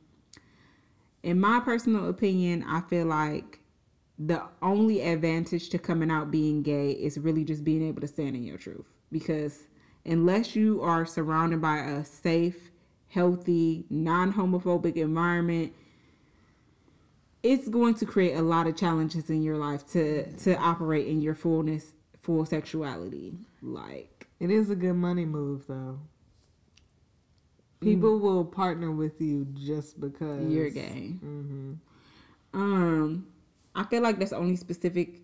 in 1.22 1.40
my 1.40 1.60
personal 1.60 2.08
opinion, 2.08 2.64
I 2.64 2.80
feel 2.82 3.06
like 3.06 3.60
the 4.18 4.42
only 4.60 5.00
advantage 5.00 5.68
to 5.70 5.78
coming 5.78 6.10
out 6.10 6.30
being 6.30 6.62
gay 6.62 6.90
is 6.90 7.18
really 7.18 7.44
just 7.44 7.64
being 7.64 7.86
able 7.86 8.00
to 8.00 8.08
stand 8.08 8.36
in 8.36 8.44
your 8.44 8.58
truth. 8.58 8.86
Because 9.10 9.68
unless 10.04 10.56
you 10.56 10.82
are 10.82 11.06
surrounded 11.06 11.60
by 11.60 11.78
a 11.78 12.04
safe, 12.04 12.70
healthy, 13.08 13.84
non 13.90 14.32
homophobic 14.32 14.96
environment, 14.96 15.72
it's 17.42 17.68
going 17.68 17.94
to 17.94 18.06
create 18.06 18.34
a 18.34 18.42
lot 18.42 18.66
of 18.66 18.76
challenges 18.76 19.28
in 19.30 19.42
your 19.42 19.56
life 19.56 19.86
to 19.92 20.30
to 20.44 20.56
operate 20.56 21.06
in 21.06 21.20
your 21.20 21.34
fullness, 21.34 21.92
full 22.22 22.44
sexuality. 22.46 23.34
Like 23.60 24.28
It 24.40 24.50
is 24.50 24.70
a 24.70 24.76
good 24.76 24.94
money 24.94 25.24
move, 25.24 25.66
though. 25.68 25.98
People 27.80 28.18
Mm. 28.18 28.22
will 28.22 28.44
partner 28.44 28.90
with 28.92 29.20
you 29.20 29.44
just 29.54 29.98
because 30.00 30.52
you're 30.52 30.70
gay. 30.70 31.16
hmm 31.20 31.72
Um, 32.54 33.26
I 33.74 33.82
feel 33.84 34.02
like 34.02 34.18
that's 34.18 34.32
only 34.32 34.56
specific 34.56 35.20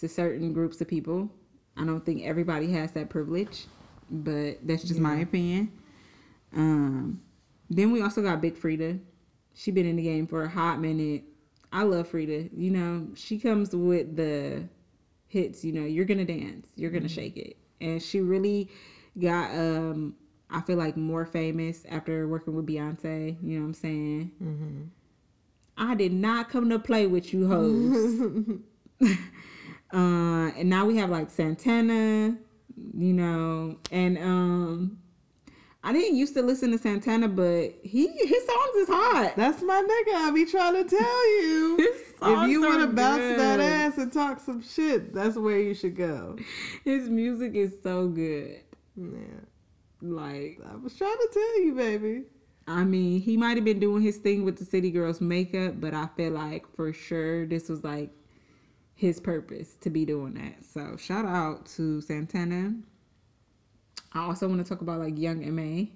to 0.00 0.08
certain 0.08 0.52
groups 0.52 0.80
of 0.80 0.88
people. 0.88 1.30
I 1.76 1.84
don't 1.84 2.04
think 2.04 2.22
everybody 2.24 2.70
has 2.72 2.92
that 2.92 3.08
privilege, 3.08 3.66
but 4.10 4.58
that's 4.66 4.82
just 4.82 5.00
my 5.00 5.16
opinion. 5.20 5.72
Um, 6.54 7.22
then 7.70 7.92
we 7.92 8.02
also 8.02 8.20
got 8.20 8.42
Big 8.42 8.56
Freedia. 8.56 8.98
She 9.54 9.70
been 9.70 9.86
in 9.86 9.96
the 9.96 10.02
game 10.02 10.26
for 10.26 10.44
a 10.44 10.48
hot 10.48 10.80
minute. 10.80 11.24
I 11.72 11.82
love 11.84 12.10
Freedia. 12.10 12.50
You 12.56 12.70
know, 12.70 13.08
she 13.14 13.38
comes 13.38 13.74
with 13.74 14.16
the 14.16 14.68
hits. 15.28 15.64
You 15.64 15.72
know, 15.72 15.84
you're 15.84 16.04
gonna 16.04 16.24
dance, 16.24 16.68
you're 16.76 16.90
gonna 16.90 17.08
shake 17.08 17.36
it, 17.36 17.56
and 17.80 18.02
she 18.02 18.20
really 18.20 18.68
got. 19.18 19.50
Um, 19.56 20.14
I 20.50 20.60
feel 20.60 20.76
like 20.76 20.98
more 20.98 21.24
famous 21.24 21.84
after 21.88 22.28
working 22.28 22.54
with 22.54 22.66
Beyonce. 22.66 23.36
You 23.42 23.56
know 23.56 23.60
what 23.62 23.66
I'm 23.68 23.74
saying? 23.74 24.32
hmm 24.38 24.82
I 25.76 25.94
did 25.94 26.12
not 26.12 26.50
come 26.50 26.68
to 26.68 26.78
play 26.78 27.06
with 27.06 27.32
you 27.32 27.48
hoes. 27.48 28.60
uh, 29.92 30.50
and 30.56 30.68
now 30.68 30.84
we 30.84 30.96
have 30.98 31.10
like 31.10 31.30
Santana, 31.30 32.36
you 32.94 33.12
know, 33.12 33.78
and 33.90 34.18
um, 34.18 34.98
I 35.84 35.92
didn't 35.92 36.16
used 36.16 36.34
to 36.34 36.42
listen 36.42 36.70
to 36.70 36.78
Santana, 36.78 37.28
but 37.28 37.74
he 37.82 38.06
his 38.06 38.46
songs 38.46 38.76
is 38.76 38.88
hot. 38.88 39.34
That's 39.36 39.62
my 39.62 39.82
nigga. 39.82 40.14
I 40.14 40.30
be 40.30 40.46
trying 40.46 40.74
to 40.74 40.88
tell 40.88 41.42
you. 41.42 41.76
His 41.78 42.12
if 42.24 42.50
you 42.50 42.62
want 42.62 42.82
to 42.82 42.86
bounce 42.86 43.36
that 43.36 43.58
ass 43.58 43.98
and 43.98 44.12
talk 44.12 44.38
some 44.38 44.62
shit, 44.62 45.12
that's 45.12 45.36
where 45.36 45.58
you 45.58 45.74
should 45.74 45.96
go. 45.96 46.36
His 46.84 47.08
music 47.08 47.56
is 47.56 47.74
so 47.82 48.06
good. 48.06 48.60
Yeah. 48.96 49.40
Like, 50.00 50.60
I 50.70 50.76
was 50.76 50.96
trying 50.96 51.16
to 51.16 51.28
tell 51.32 51.62
you, 51.62 51.74
baby. 51.74 52.22
I 52.68 52.84
mean, 52.84 53.20
he 53.20 53.36
might 53.36 53.56
have 53.56 53.64
been 53.64 53.80
doing 53.80 54.02
his 54.02 54.18
thing 54.18 54.44
with 54.44 54.58
the 54.58 54.64
City 54.64 54.92
Girls 54.92 55.20
makeup, 55.20 55.80
but 55.80 55.94
I 55.94 56.08
feel 56.16 56.30
like 56.30 56.64
for 56.76 56.92
sure 56.92 57.44
this 57.46 57.68
was 57.68 57.82
like 57.82 58.10
his 58.94 59.18
purpose 59.18 59.74
to 59.80 59.90
be 59.90 60.04
doing 60.04 60.34
that. 60.34 60.64
So 60.64 60.96
shout 60.96 61.24
out 61.24 61.66
to 61.76 62.00
Santana. 62.00 62.74
I 64.14 64.20
also 64.20 64.48
want 64.48 64.64
to 64.64 64.68
talk 64.68 64.82
about 64.82 65.00
like 65.00 65.18
Young 65.18 65.54
Ma. 65.54 65.86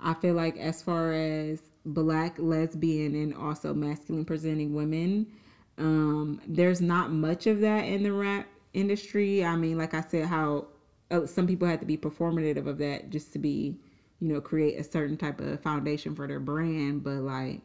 I 0.00 0.14
feel 0.14 0.34
like 0.34 0.56
as 0.58 0.82
far 0.82 1.12
as 1.12 1.60
black 1.84 2.38
lesbian 2.38 3.14
and 3.14 3.34
also 3.34 3.72
masculine 3.72 4.24
presenting 4.24 4.74
women, 4.74 5.26
um, 5.78 6.40
there's 6.46 6.80
not 6.80 7.10
much 7.10 7.46
of 7.46 7.60
that 7.60 7.84
in 7.84 8.02
the 8.02 8.12
rap 8.12 8.46
industry. 8.74 9.44
I 9.44 9.56
mean, 9.56 9.78
like 9.78 9.94
I 9.94 10.02
said, 10.02 10.26
how 10.26 10.66
uh, 11.10 11.26
some 11.26 11.46
people 11.46 11.68
had 11.68 11.80
to 11.80 11.86
be 11.86 11.96
performative 11.96 12.66
of 12.66 12.78
that 12.78 13.10
just 13.10 13.32
to 13.34 13.38
be, 13.38 13.78
you 14.20 14.28
know, 14.28 14.40
create 14.40 14.78
a 14.78 14.84
certain 14.84 15.16
type 15.16 15.40
of 15.40 15.60
foundation 15.60 16.14
for 16.14 16.26
their 16.26 16.40
brand. 16.40 17.04
But 17.04 17.20
like 17.20 17.60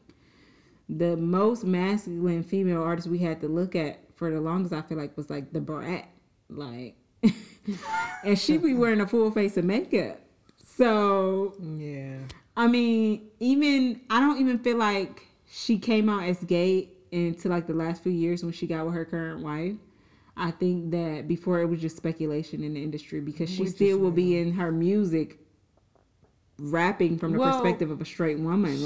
the 0.88 1.18
most 1.18 1.64
masculine 1.64 2.44
female 2.44 2.84
artist 2.84 3.08
we 3.08 3.20
had 3.20 3.42
to 3.42 3.48
look 3.48 3.76
at 3.76 4.00
for 4.16 4.30
the 4.32 4.40
longest, 4.40 4.74
I 4.74 4.82
feel 4.82 4.98
like 4.98 5.18
was 5.18 5.30
like 5.30 5.52
Da 5.52 5.60
Brat, 5.60 6.08
like, 6.50 6.96
and 8.24 8.38
she 8.40 8.58
be 8.58 8.74
wearing 8.74 9.02
a 9.02 9.08
full 9.08 9.32
face 9.32 9.58
of 9.58 9.66
makeup. 9.66 10.20
So 10.66 11.54
Yeah. 11.78 12.18
I 12.58 12.68
mean, 12.68 13.30
even 13.40 14.02
I 14.10 14.20
don't 14.20 14.40
even 14.40 14.60
feel 14.60 14.78
like 14.78 15.28
she 15.50 15.78
came 15.78 16.10
out 16.10 16.24
as 16.24 16.44
gay 16.44 16.90
until 17.12 17.52
like 17.52 17.68
the 17.68 17.74
last 17.74 18.04
few 18.04 18.12
years 18.12 18.44
when 18.44 18.54
she 18.54 18.68
got 18.68 18.86
with 18.86 18.94
her 18.96 19.06
current 19.06 19.42
wife. 19.44 19.76
I 20.38 20.52
think 20.52 20.92
that 20.92 21.28
before 21.28 21.60
it 21.62 21.66
was 21.66 21.80
just 21.82 21.98
speculation 21.98 22.64
in 22.64 22.74
the 22.74 22.82
industry 22.84 23.20
because 23.20 23.50
she 23.50 23.64
Which 23.64 23.72
still 23.74 23.98
will 24.00 24.12
be 24.12 24.38
in 24.38 24.54
her 24.54 24.72
music 24.72 25.40
rapping 26.58 27.18
from 27.18 27.34
the 27.34 27.40
Well, 27.40 27.52
perspective 27.54 27.92
of 27.92 28.02
a 28.02 28.06
straight 28.06 28.40
woman. 28.40 28.78
she- 28.78 28.84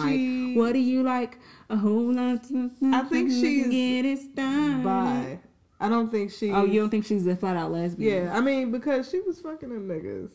like, 0.53 0.57
what 0.57 0.73
do 0.73 0.79
you 0.79 1.03
like? 1.03 1.37
A 1.69 1.77
whole 1.77 2.13
lot. 2.13 2.45
I 2.83 3.01
think 3.03 3.29
she's 3.31 3.67
get 3.67 4.05
it 4.05 4.35
done. 4.35 4.83
Bye. 4.83 5.39
I 5.79 5.89
don't 5.89 6.09
think 6.09 6.31
she. 6.31 6.51
Oh, 6.51 6.63
you 6.63 6.79
don't 6.79 6.89
think 6.89 7.05
she's 7.05 7.27
a 7.27 7.35
flat 7.35 7.57
out 7.57 7.71
lesbian? 7.71 8.25
Yeah, 8.25 8.37
I 8.37 8.41
mean 8.41 8.71
because 8.71 9.09
she 9.09 9.19
was 9.19 9.41
fucking 9.41 9.69
them 9.69 9.87
niggas. 9.87 10.31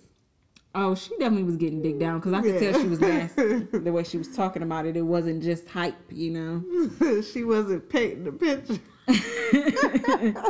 Oh, 0.74 0.94
she 0.94 1.10
definitely 1.18 1.44
was 1.44 1.56
getting 1.56 1.82
dick 1.82 1.98
down 1.98 2.20
because 2.20 2.32
I 2.32 2.42
could 2.42 2.54
Yeah. 2.54 2.72
tell 2.72 2.82
she 2.82 2.88
was 2.88 3.00
nasty. 3.00 3.58
the 3.72 3.92
way 3.92 4.04
she 4.04 4.18
was 4.18 4.34
talking 4.36 4.62
about 4.62 4.86
it, 4.86 4.96
it 4.96 5.02
wasn't 5.02 5.42
just 5.42 5.68
hype, 5.68 5.96
you 6.10 6.30
know. 6.30 7.22
she 7.22 7.42
wasn't 7.42 7.88
painting 7.88 8.24
the 8.24 8.32
picture. 8.32 8.78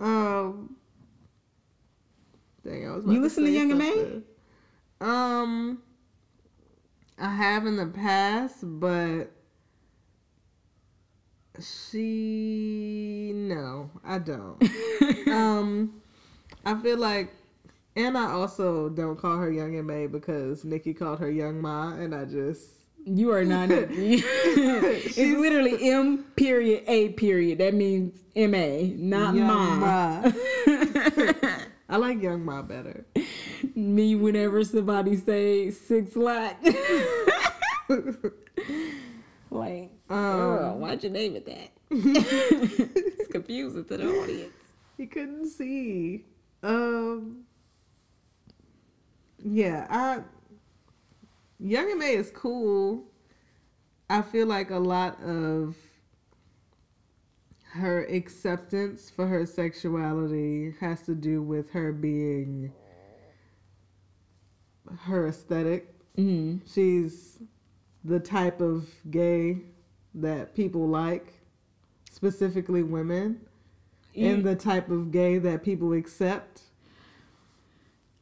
um, 0.00 0.76
dang, 2.64 2.86
I 2.86 2.90
was. 2.96 3.06
You 3.06 3.20
listen 3.22 3.44
to 3.44 3.50
say 3.50 3.56
Young 3.56 3.70
and 3.70 3.78
May? 3.78 4.20
Um, 5.00 5.78
I 7.18 7.34
have 7.34 7.66
in 7.66 7.76
the 7.76 7.86
past, 7.86 8.58
but 8.62 9.30
she 11.60 13.32
no, 13.34 13.90
I 14.04 14.18
don't. 14.18 14.62
um, 15.28 16.02
I 16.64 16.74
feel 16.80 16.98
like. 16.98 17.32
And 17.96 18.18
I 18.18 18.30
also 18.30 18.90
don't 18.90 19.16
call 19.18 19.38
her 19.38 19.50
Young 19.50 19.74
and 19.76 19.86
May 19.86 20.06
because 20.06 20.64
Nicki 20.66 20.92
called 20.92 21.18
her 21.20 21.30
Young 21.30 21.62
Ma, 21.62 21.94
and 21.94 22.14
I 22.14 22.26
just 22.26 22.68
You 23.06 23.32
are 23.32 23.44
not. 23.44 23.68
it's 23.70 25.16
literally 25.16 25.90
M 25.90 26.24
period 26.36 26.84
A 26.86 27.10
period. 27.10 27.58
That 27.58 27.72
means 27.72 28.22
M 28.34 28.54
A, 28.54 28.94
not 28.98 29.34
Young 29.34 29.46
ma. 29.46 29.76
Ma. 29.76 30.32
I 31.88 31.96
like 31.96 32.20
Young 32.20 32.44
Ma 32.44 32.62
better. 32.62 33.06
Me 33.74 34.14
whenever 34.14 34.62
somebody 34.64 35.16
say 35.16 35.68
6LACK. 35.68 36.56
like, 39.50 39.95
girl, 40.08 40.72
Um, 40.74 40.80
why'd 40.80 41.02
you 41.04 41.10
name 41.10 41.36
it 41.36 41.46
that? 41.46 41.70
it's 41.90 43.28
confusing 43.28 43.84
to 43.84 43.96
the 43.96 44.06
audience. 44.22 44.52
he 44.96 45.06
couldn't 45.06 45.46
see. 45.48 46.24
Um, 46.62 47.44
yeah, 49.38 49.86
I 49.90 50.20
Young 51.58 51.90
and 51.90 51.98
May 51.98 52.14
is 52.16 52.30
cool. 52.30 53.04
I 54.10 54.22
feel 54.22 54.46
like 54.46 54.70
a 54.70 54.78
lot 54.78 55.20
of 55.22 55.76
her 57.72 58.04
acceptance 58.04 59.10
for 59.10 59.26
her 59.26 59.44
sexuality 59.44 60.74
has 60.80 61.02
to 61.02 61.14
do 61.14 61.42
with 61.42 61.70
her 61.70 61.92
being 61.92 62.72
her 65.00 65.26
esthetic 65.26 65.92
hmm 66.14 66.56
she's 66.64 67.38
the 68.04 68.18
type 68.20 68.60
of 68.62 68.88
gay 69.10 69.58
that 70.16 70.54
people 70.54 70.86
like, 70.88 71.32
specifically 72.10 72.82
women, 72.82 73.40
and 74.16 74.44
the 74.44 74.56
type 74.56 74.90
of 74.90 75.10
gay 75.10 75.38
that 75.38 75.62
people 75.62 75.92
accept. 75.92 76.62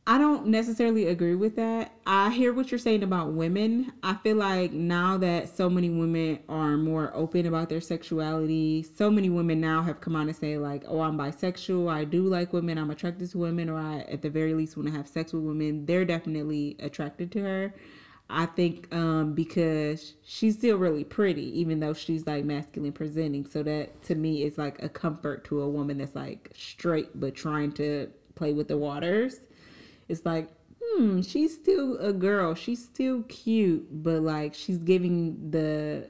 I 0.06 0.18
don't 0.18 0.48
necessarily 0.48 1.06
agree 1.06 1.34
with 1.34 1.56
that. 1.56 1.92
I 2.06 2.28
hear 2.30 2.52
what 2.52 2.70
you're 2.70 2.78
saying 2.78 3.02
about 3.02 3.32
women. 3.32 3.90
I 4.02 4.14
feel 4.16 4.36
like 4.36 4.70
now 4.70 5.16
that 5.16 5.48
so 5.48 5.70
many 5.70 5.88
women 5.88 6.40
are 6.46 6.76
more 6.76 7.10
open 7.14 7.46
about 7.46 7.70
their 7.70 7.80
sexuality, 7.80 8.82
so 8.82 9.10
many 9.10 9.30
women 9.30 9.62
now 9.62 9.80
have 9.80 10.02
come 10.02 10.14
out 10.14 10.26
and 10.26 10.36
say 10.36 10.58
like, 10.58 10.84
"Oh, 10.86 11.00
I'm 11.00 11.16
bisexual. 11.16 11.90
I 11.90 12.04
do 12.04 12.24
like 12.24 12.52
women. 12.52 12.76
I'm 12.76 12.90
attracted 12.90 13.30
to 13.30 13.38
women, 13.38 13.70
or 13.70 13.78
I, 13.78 14.00
at 14.00 14.20
the 14.20 14.28
very 14.28 14.52
least, 14.52 14.76
want 14.76 14.88
to 14.90 14.94
have 14.94 15.08
sex 15.08 15.32
with 15.32 15.42
women." 15.42 15.86
They're 15.86 16.04
definitely 16.04 16.76
attracted 16.80 17.32
to 17.32 17.40
her. 17.40 17.74
I 18.30 18.46
think 18.46 18.92
um, 18.94 19.34
because 19.34 20.14
she's 20.24 20.56
still 20.56 20.78
really 20.78 21.04
pretty, 21.04 21.60
even 21.60 21.80
though 21.80 21.92
she's 21.94 22.26
like 22.26 22.44
masculine 22.44 22.92
presenting. 22.92 23.44
So 23.46 23.62
that 23.64 24.02
to 24.04 24.14
me 24.14 24.42
is 24.44 24.58
like 24.58 24.82
a 24.82 24.88
comfort 24.88 25.44
to 25.44 25.60
a 25.60 25.68
woman 25.68 25.98
that's 25.98 26.14
like 26.14 26.50
straight 26.56 27.18
but 27.20 27.34
trying 27.34 27.72
to 27.72 28.08
play 28.34 28.52
with 28.52 28.66
the 28.68 28.76
waters 28.76 29.40
it's 30.08 30.24
like 30.26 30.48
hmm 30.82 31.20
she's 31.20 31.54
still 31.54 31.96
a 31.98 32.12
girl 32.12 32.54
she's 32.54 32.82
still 32.84 33.22
cute 33.28 33.86
but 34.02 34.22
like 34.22 34.54
she's 34.54 34.78
giving 34.78 35.50
the 35.50 36.08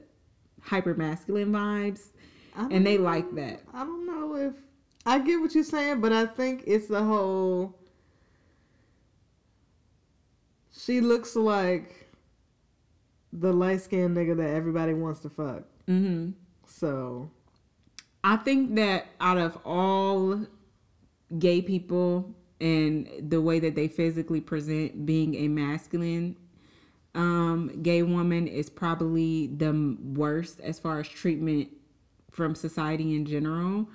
hyper 0.61 0.95
masculine 0.95 1.51
vibes 1.51 2.07
and 2.71 2.85
they 2.85 2.97
know- 2.97 3.03
like 3.03 3.35
that 3.35 3.61
I 3.73 3.83
don't 3.83 4.05
know 4.07 4.35
if 4.35 4.53
I 5.05 5.19
get 5.19 5.39
what 5.39 5.53
you're 5.53 5.63
saying, 5.63 6.01
but 6.01 6.11
I 6.11 6.25
think 6.25 6.63
it's 6.65 6.87
the 6.87 7.03
whole. 7.03 7.75
She 10.71 10.99
looks 10.99 11.35
like 11.35 11.94
the 13.39 13.51
light 13.51 13.81
skinned 13.81 14.15
nigga 14.15 14.35
that 14.37 14.49
everybody 14.49 14.93
wants 14.93 15.19
to 15.21 15.29
fuck. 15.29 15.63
hmm 15.87 16.29
So 16.67 17.29
i 18.23 18.35
think 18.37 18.75
that 18.75 19.05
out 19.19 19.37
of 19.37 19.57
all 19.65 20.45
gay 21.37 21.61
people 21.61 22.33
and 22.59 23.07
the 23.19 23.39
way 23.41 23.59
that 23.59 23.75
they 23.75 23.87
physically 23.87 24.41
present 24.41 25.05
being 25.05 25.35
a 25.35 25.47
masculine 25.47 26.35
um 27.13 27.71
gay 27.83 28.01
woman 28.01 28.47
is 28.47 28.69
probably 28.69 29.47
the 29.47 29.95
worst 30.03 30.59
as 30.61 30.79
far 30.79 30.99
as 30.99 31.07
treatment 31.07 31.69
from 32.31 32.55
society 32.55 33.15
in 33.15 33.25
general 33.25 33.87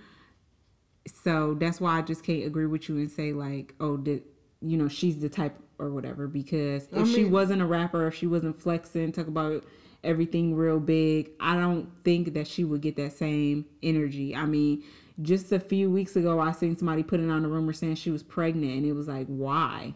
so 1.25 1.55
that's 1.55 1.81
why 1.81 1.99
I 1.99 2.03
just 2.03 2.23
can't 2.23 2.45
agree 2.45 2.67
with 2.67 2.89
you 2.89 2.97
and 2.99 3.11
say 3.11 3.33
like, 3.33 3.75
oh, 3.81 3.97
the, 3.97 4.23
you 4.61 4.77
know, 4.77 4.87
she's 4.89 5.19
the 5.19 5.29
type 5.29 5.57
or 5.81 5.90
whatever. 5.90 6.28
Because 6.28 6.89
if 6.93 7.07
I 7.07 7.12
she 7.12 7.24
wasn't 7.24 7.62
a 7.62 7.66
rapper, 7.66 8.07
if 8.07 8.15
she 8.15 8.27
wasn't 8.27 8.61
flexing, 8.61 9.12
talk 9.12 9.27
about 9.27 9.65
everything 10.05 10.55
real 10.55 10.81
big, 10.81 11.31
I 11.40 11.55
don't 11.55 11.89
think 12.05 12.35
that 12.35 12.47
she 12.47 12.65
would 12.65 12.81
get 12.81 12.97
that 12.97 13.12
same 13.12 13.65
energy. 13.82 14.35
I 14.35 14.47
mean, 14.47 14.85
just 15.23 15.52
a 15.52 15.61
few 15.61 15.90
weeks 15.90 16.16
ago, 16.16 16.40
I 16.40 16.52
seen 16.52 16.77
somebody 16.77 17.02
putting 17.02 17.31
on 17.31 17.44
a 17.44 17.48
rumor 17.48 17.73
saying 17.73 17.97
she 17.97 18.11
was 18.11 18.23
pregnant, 18.23 18.73
and 18.73 18.86
it 18.86 18.93
was 18.93 19.09
like, 19.09 19.27
why? 19.27 19.94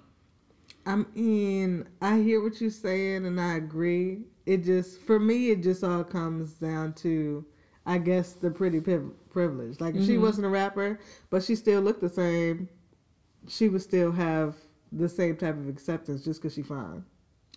I'm 0.86 1.06
in. 1.15 1.86
I 2.02 2.20
hear 2.20 2.43
what 2.43 2.61
you're 2.61 2.70
saying 2.70 3.24
and 3.27 3.40
I 3.40 3.55
agree. 3.55 4.23
It 4.47 4.65
just, 4.65 5.01
for 5.01 5.19
me, 5.19 5.51
it 5.51 5.62
just 5.62 5.82
all 5.82 6.05
comes 6.05 6.55
down 6.55 6.93
to, 6.94 7.44
I 7.86 7.98
guess, 7.98 8.35
the 8.35 8.51
pretty 8.51 8.81
priv- 8.81 9.31
privilege. 9.31 9.81
Like, 9.81 9.94
if 9.94 10.05
she 10.05 10.12
mm-hmm. 10.12 10.23
wasn't 10.23 10.47
a 10.47 10.51
rapper, 10.51 11.01
but 11.31 11.43
she 11.43 11.56
still 11.56 11.81
looked 11.81 12.02
the 12.02 12.11
same, 12.11 12.69
she 13.48 13.69
would 13.69 13.81
still 13.81 14.12
have 14.12 14.56
the 14.97 15.09
same 15.09 15.37
type 15.37 15.57
of 15.57 15.69
acceptance 15.69 16.25
just 16.25 16.41
because 16.41 16.55
she's 16.55 16.66
fine. 16.66 17.05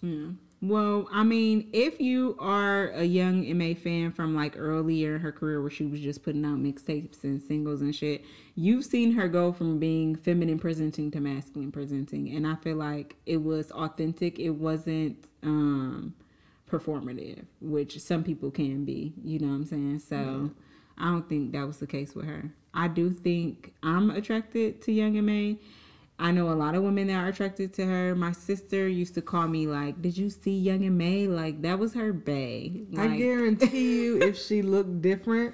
Yeah. 0.02 0.30
Well, 0.60 1.08
I 1.12 1.24
mean, 1.24 1.70
if 1.72 2.02
you 2.02 2.36
are 2.40 2.88
a 2.90 3.04
young 3.04 3.58
MA 3.58 3.76
fan 3.76 4.12
from 4.12 4.36
like 4.36 4.56
earlier 4.58 5.16
in 5.16 5.22
her 5.22 5.32
career 5.32 5.62
where 5.62 5.70
she 5.70 5.86
was 5.86 6.00
just 6.00 6.24
putting 6.24 6.44
out 6.46 6.58
mixtapes 6.58 7.24
and 7.24 7.40
singles 7.40 7.82
and 7.82 7.94
shit, 7.94 8.26
you've 8.56 8.84
seen 8.84 9.12
her 9.12 9.28
go 9.28 9.52
from 9.52 9.78
being 9.78 10.16
feminine 10.16 10.58
presenting 10.58 11.12
to 11.12 11.20
masculine 11.20 11.72
presenting. 11.72 12.36
And 12.36 12.48
I 12.48 12.56
feel 12.56 12.76
like 12.76 13.18
it 13.28 13.38
was 13.38 13.70
authentic. 13.72 14.40
It 14.40 14.52
wasn't 14.52 15.26
um 15.44 16.16
performative, 16.70 17.46
which 17.62 18.00
some 18.02 18.24
people 18.24 18.50
can 18.50 18.84
be, 18.84 19.14
you 19.24 19.40
know 19.40 19.48
what 19.48 19.54
I'm 19.54 19.66
saying? 19.66 20.00
So 20.00 20.52
I 20.98 21.06
don't 21.06 21.30
think 21.30 21.52
that 21.54 21.68
was 21.68 21.78
the 21.78 21.88
case 21.88 22.16
with 22.16 22.26
her. 22.26 22.52
I 22.74 22.88
do 22.88 23.12
think 23.12 23.74
I'm 23.84 24.10
attracted 24.10 24.82
to 24.84 24.92
young 24.92 25.14
MA. 25.26 25.58
I 26.20 26.32
know 26.32 26.50
a 26.50 26.54
lot 26.56 26.74
of 26.74 26.82
women 26.82 27.08
that 27.08 27.16
are 27.24 27.28
attracted 27.28 27.74
to 27.76 27.86
her. 27.86 28.16
My 28.16 28.32
sister 28.32 28.88
used 28.88 29.14
to 29.16 29.22
call 29.22 29.48
me 29.48 29.68
like, 29.68 30.02
"Did 30.02 30.18
you 30.18 30.30
see 30.30 30.58
Young 30.58 30.84
and 30.84 30.98
May? 30.98 31.28
Like 31.28 31.62
that 31.62 31.78
was 31.78 31.94
her 31.94 32.12
bae." 32.12 32.72
Like, 32.92 33.12
I 33.12 33.18
guarantee 33.18 33.94
you, 34.04 34.22
if 34.22 34.38
she 34.38 34.62
looked 34.64 35.02
different, 35.02 35.54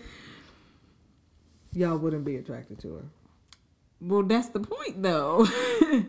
y'all 1.74 1.98
wouldn't 1.98 2.24
be 2.26 2.38
attracted 2.38 2.80
to 2.80 2.96
her. 2.96 3.04
well, 4.02 4.24
that's 4.24 4.50
the 4.50 4.60
point 4.62 5.02
though. 5.02 5.48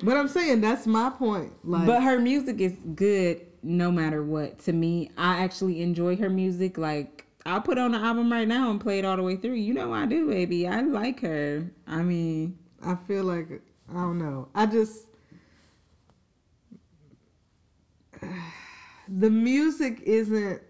But 0.02 0.16
I'm 0.16 0.28
saying 0.28 0.60
that's 0.62 0.86
my 0.86 1.10
point. 1.10 1.52
Like, 1.62 1.86
but 1.86 2.02
her 2.02 2.18
music 2.18 2.58
is 2.60 2.74
good 2.94 3.42
no 3.62 3.90
matter 3.90 4.22
what. 4.22 4.60
To 4.60 4.72
me, 4.72 5.10
I 5.18 5.42
actually 5.44 5.82
enjoy 5.82 6.16
her 6.16 6.30
music. 6.30 6.78
Like 6.78 7.26
I'll 7.44 7.60
put 7.60 7.76
on 7.76 7.92
the 7.92 7.98
album 7.98 8.32
right 8.32 8.48
now 8.48 8.70
and 8.70 8.80
play 8.80 8.98
it 8.98 9.04
all 9.04 9.16
the 9.16 9.22
way 9.22 9.36
through. 9.36 9.54
You 9.54 9.74
know 9.74 9.92
I 9.92 10.06
do, 10.06 10.28
baby. 10.30 10.66
I 10.66 10.80
like 10.80 11.20
her. 11.20 11.70
I 11.86 12.02
mean, 12.02 12.56
I 12.82 12.94
feel 12.94 13.24
like 13.24 13.60
I 13.90 13.94
don't 13.94 14.18
know. 14.18 14.48
I 14.54 14.66
just 14.66 15.06
the 19.08 19.30
music 19.30 20.00
isn't 20.02 20.62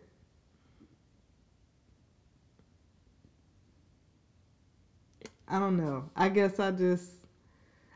I 5.46 5.58
don't 5.58 5.76
know. 5.76 6.10
I 6.16 6.28
guess 6.30 6.58
I 6.58 6.70
just 6.70 7.10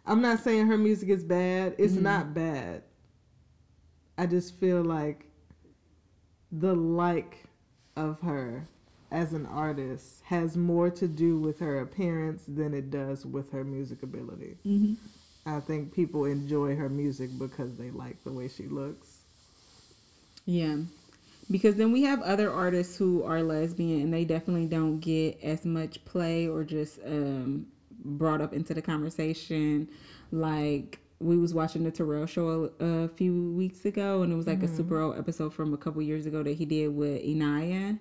I'm 0.06 0.22
not 0.22 0.40
saying 0.40 0.66
her 0.68 0.78
music 0.78 1.08
is 1.08 1.24
bad. 1.24 1.74
It's 1.78 1.94
mm-hmm. 1.94 2.04
not 2.04 2.34
bad. 2.34 2.82
I 4.16 4.26
just 4.26 4.58
feel 4.58 4.82
like 4.82 5.26
the 6.50 6.74
like 6.74 7.44
of 7.96 8.20
her 8.20 8.66
as 9.10 9.32
an 9.32 9.46
artist 9.46 10.22
has 10.24 10.56
more 10.56 10.90
to 10.90 11.08
do 11.08 11.38
with 11.38 11.58
her 11.60 11.80
appearance 11.80 12.42
than 12.46 12.74
it 12.74 12.90
does 12.90 13.24
with 13.24 13.50
her 13.52 13.64
music 13.64 14.02
ability. 14.02 14.56
I 15.46 15.60
think 15.60 15.94
people 15.94 16.26
enjoy 16.26 16.76
her 16.76 16.88
music 16.90 17.30
because 17.38 17.76
they 17.76 17.90
like 17.90 18.22
the 18.24 18.32
way 18.32 18.48
she 18.48 18.64
looks. 18.64 19.18
Yeah. 20.44 20.76
Because 21.50 21.76
then 21.76 21.92
we 21.92 22.02
have 22.02 22.20
other 22.20 22.52
artists 22.52 22.98
who 22.98 23.22
are 23.22 23.42
lesbian 23.42 24.02
and 24.02 24.12
they 24.12 24.26
definitely 24.26 24.66
don't 24.66 25.00
get 25.00 25.38
as 25.42 25.64
much 25.64 26.04
play 26.04 26.46
or 26.46 26.64
just 26.64 26.98
um, 27.06 27.66
brought 28.04 28.42
up 28.42 28.52
into 28.52 28.74
the 28.74 28.82
conversation. 28.82 29.88
Like 30.30 30.98
we 31.20 31.38
was 31.38 31.54
watching 31.54 31.84
the 31.84 31.90
Terrell 31.90 32.26
show 32.26 32.70
a, 32.78 32.84
a 32.84 33.08
few 33.08 33.52
weeks 33.52 33.86
ago 33.86 34.22
and 34.22 34.30
it 34.30 34.36
was 34.36 34.46
like 34.46 34.62
a 34.62 34.68
super 34.68 35.00
old 35.00 35.18
episode 35.18 35.54
from 35.54 35.72
a 35.72 35.78
couple 35.78 36.02
years 36.02 36.26
ago 36.26 36.42
that 36.42 36.56
he 36.56 36.66
did 36.66 36.88
with 36.88 37.22
Inaya. 37.22 37.98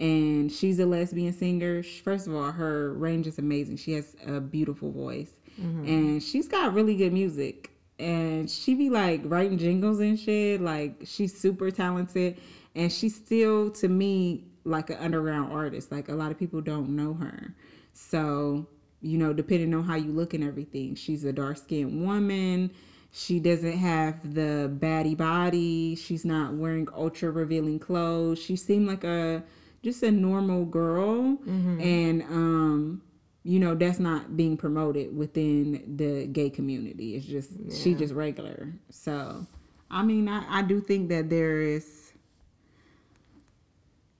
And 0.00 0.50
she's 0.50 0.78
a 0.80 0.86
lesbian 0.86 1.32
singer. 1.32 1.82
First 1.82 2.26
of 2.26 2.34
all, 2.34 2.50
her 2.50 2.92
range 2.94 3.26
is 3.26 3.38
amazing. 3.38 3.76
She 3.76 3.92
has 3.92 4.16
a 4.26 4.40
beautiful 4.40 4.90
voice. 4.90 5.32
Mm-hmm. 5.60 5.86
And 5.86 6.22
she's 6.22 6.48
got 6.48 6.74
really 6.74 6.96
good 6.96 7.12
music 7.12 7.72
and 8.02 8.50
she 8.50 8.74
be 8.74 8.90
like 8.90 9.20
writing 9.24 9.58
jingles 9.58 10.00
and 10.00 10.18
shit. 10.18 10.60
Like 10.60 11.02
she's 11.04 11.38
super 11.38 11.70
talented, 11.70 12.38
and 12.74 12.92
she's 12.92 13.14
still 13.14 13.70
to 13.72 13.88
me 13.88 14.44
like 14.64 14.90
an 14.90 14.96
underground 14.96 15.52
artist. 15.52 15.92
Like 15.92 16.08
a 16.08 16.14
lot 16.14 16.30
of 16.30 16.38
people 16.38 16.60
don't 16.60 16.90
know 16.90 17.14
her. 17.14 17.54
So 17.92 18.66
you 19.00 19.18
know, 19.18 19.32
depending 19.32 19.74
on 19.74 19.84
how 19.84 19.96
you 19.96 20.12
look 20.12 20.34
and 20.34 20.44
everything, 20.44 20.94
she's 20.94 21.24
a 21.24 21.32
dark 21.32 21.58
skinned 21.58 22.04
woman. 22.04 22.70
She 23.12 23.40
doesn't 23.40 23.76
have 23.78 24.34
the 24.34 24.72
baddie 24.80 25.16
body. 25.16 25.96
She's 25.96 26.24
not 26.24 26.54
wearing 26.54 26.88
ultra 26.94 27.30
revealing 27.30 27.78
clothes. 27.78 28.38
She 28.38 28.56
seemed 28.56 28.86
like 28.86 29.04
a 29.04 29.42
just 29.82 30.02
a 30.02 30.10
normal 30.10 30.64
girl, 30.64 31.36
mm-hmm. 31.36 31.80
and 31.80 32.22
um 32.22 33.02
you 33.44 33.58
know 33.58 33.74
that's 33.74 33.98
not 33.98 34.36
being 34.36 34.56
promoted 34.56 35.16
within 35.16 35.96
the 35.96 36.26
gay 36.26 36.48
community. 36.48 37.16
It's 37.16 37.26
just 37.26 37.50
she 37.72 37.94
just 37.94 38.14
regular. 38.14 38.72
So 38.90 39.46
i 39.92 40.02
mean 40.02 40.26
I, 40.26 40.44
I 40.48 40.62
do 40.62 40.80
think 40.80 41.10
that 41.10 41.28
there 41.28 41.60
is 41.60 42.12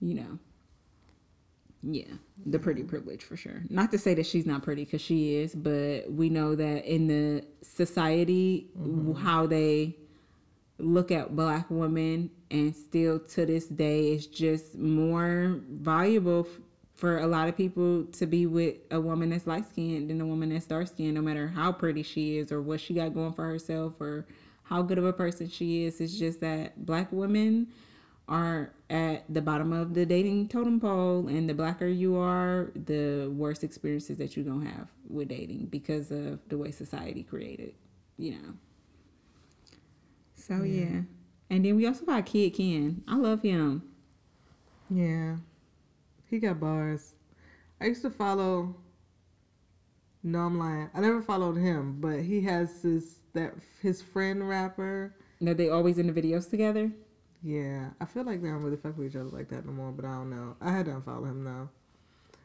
you 0.01 0.15
know 0.15 0.39
yeah 1.83 2.05
the 2.45 2.59
pretty 2.59 2.83
mm-hmm. 2.83 2.91
privilege 2.91 3.23
for 3.23 3.37
sure. 3.37 3.63
Not 3.71 3.91
to 3.93 3.99
say 3.99 4.15
that 4.15 4.27
she's 4.27 4.47
not 4.47 4.63
pretty 4.63 4.85
because 4.85 5.01
she 5.01 5.37
is 5.37 5.55
but 5.55 6.13
we 6.13 6.29
know 6.29 6.55
that 6.55 6.85
in 6.85 7.07
the 7.07 7.45
society 7.63 8.69
mm-hmm. 8.79 9.13
how 9.13 9.47
they 9.47 9.97
look 10.79 11.11
at 11.11 11.37
black 11.37 11.67
women 11.71 12.31
and 12.53 12.77
still 12.77 13.19
to 13.19 13.47
this 13.47 13.67
day 13.67 14.13
it's 14.13 14.27
just 14.27 14.79
more 14.79 15.61
valuable 15.71 16.47
f- 16.49 16.61
for 16.95 17.19
a 17.19 17.27
lot 17.27 17.49
of 17.49 17.57
people 17.57 18.05
to 18.13 18.27
be 18.27 18.47
with 18.47 18.77
a 18.93 19.01
woman 19.01 19.31
that's 19.31 19.47
light 19.47 19.69
skinned 19.69 20.11
than 20.11 20.21
a 20.21 20.27
woman 20.27 20.51
that's 20.51 20.67
dark 20.67 20.87
skinned 20.89 21.15
no 21.15 21.23
matter 21.23 21.49
how 21.49 21.73
pretty 21.73 22.03
she 22.03 22.39
is 22.39 22.53
or 22.53 22.63
what 22.63 22.81
she 22.81 22.95
got 22.95 23.15
going 23.15 23.33
for 23.33 23.45
herself 23.47 23.95
or 24.01 24.27
how 24.65 24.83
good 24.83 24.99
of 24.99 25.05
a 25.05 25.13
person 25.13 25.49
she 25.49 25.85
is. 25.85 26.01
It's 26.01 26.19
just 26.19 26.41
that 26.41 26.87
black 26.87 27.13
women 27.13 27.69
are 28.29 28.73
at 28.91 29.25
the 29.33 29.43
bottom 29.43 29.73
of 29.73 29.95
the 29.95 30.07
dating 30.07 30.49
totem 30.49 30.81
pole, 30.81 31.29
and 31.29 31.49
the 31.49 31.55
blacker 31.55 31.87
you 31.87 32.17
are, 32.17 32.71
the 32.75 33.31
worse 33.37 33.63
experiences 33.63 34.19
that 34.19 34.37
you're 34.37 34.45
gonna 34.47 34.71
have 34.71 34.89
with 35.11 35.29
dating 35.29 35.67
because 35.67 36.11
of 36.11 36.39
the 36.49 36.57
way 36.57 36.71
society 36.71 37.23
created, 37.23 37.75
you 38.17 38.33
know. 38.33 38.55
So 40.37 40.63
yeah. 40.63 40.89
yeah. 40.91 41.01
And 41.53 41.65
then 41.65 41.77
we 41.77 41.87
also 41.87 42.07
got 42.07 42.25
Kidd 42.25 42.55
Kenn. 42.55 43.05
I 43.07 43.15
love 43.17 43.43
him. 43.43 43.83
Yeah. 44.89 45.37
He 46.31 46.39
got 46.39 46.59
bars. 46.59 47.13
I 47.79 47.87
used 47.87 48.03
to 48.03 48.11
follow 48.11 48.75
no, 50.23 50.39
I'm 50.39 50.59
lying. 50.59 50.89
I 50.95 51.01
never 51.01 51.21
followed 51.21 51.57
him, 51.57 52.01
but 52.01 52.21
he 52.21 52.41
has 52.43 52.81
this 52.81 53.17
that 53.35 53.55
his 53.83 54.01
friend 54.01 54.49
rapper. 54.49 55.15
That 55.41 55.57
they 55.57 55.69
always 55.69 55.99
in 55.99 56.07
the 56.07 56.13
videos 56.13 56.49
together. 56.49 56.91
Yeah, 57.43 57.91
I 58.01 58.05
feel 58.05 58.23
like 58.25 58.41
they 58.41 58.49
don't 58.49 58.63
really 58.63 58.77
fuck 58.77 58.97
with 58.97 59.09
each 59.09 59.17
other 59.17 59.29
like 59.29 59.49
that 59.49 59.67
no 59.67 59.73
more. 59.73 59.91
But 59.91 60.05
I 60.05 60.15
don't 60.15 60.31
know. 60.31 60.57
I 60.61 60.71
had 60.71 60.87
to 60.87 60.93
unfollow 60.93 61.29
him 61.29 61.45
though. 61.45 61.69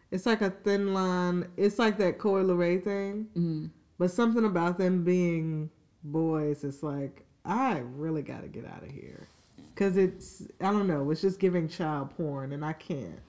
It's 0.10 0.26
like 0.26 0.42
a 0.42 0.50
thin 0.50 0.94
line. 0.94 1.48
It's 1.56 1.78
like 1.78 1.98
that 2.00 2.18
Coi 2.18 2.42
Leray 2.42 2.84
thing. 2.84 3.28
Mm-hmm. 3.38 3.68
But 4.00 4.12
something 4.12 4.46
about 4.46 4.78
them 4.78 5.04
being 5.04 5.70
boys, 6.04 6.64
it's 6.64 6.82
like 6.82 7.27
I 7.48 7.82
really 7.96 8.22
got 8.22 8.42
to 8.42 8.48
get 8.48 8.66
out 8.66 8.84
of 8.84 8.92
here 8.92 9.28
because 9.74 9.96
it's 9.98 10.44
I 10.60 10.72
don't 10.72 10.88
know. 10.88 11.10
It's 11.12 11.22
just 11.22 11.40
giving 11.40 11.70
child 11.70 12.16
porn, 12.18 12.52
and 12.52 12.64
I 12.64 12.74
can't. 12.74 13.20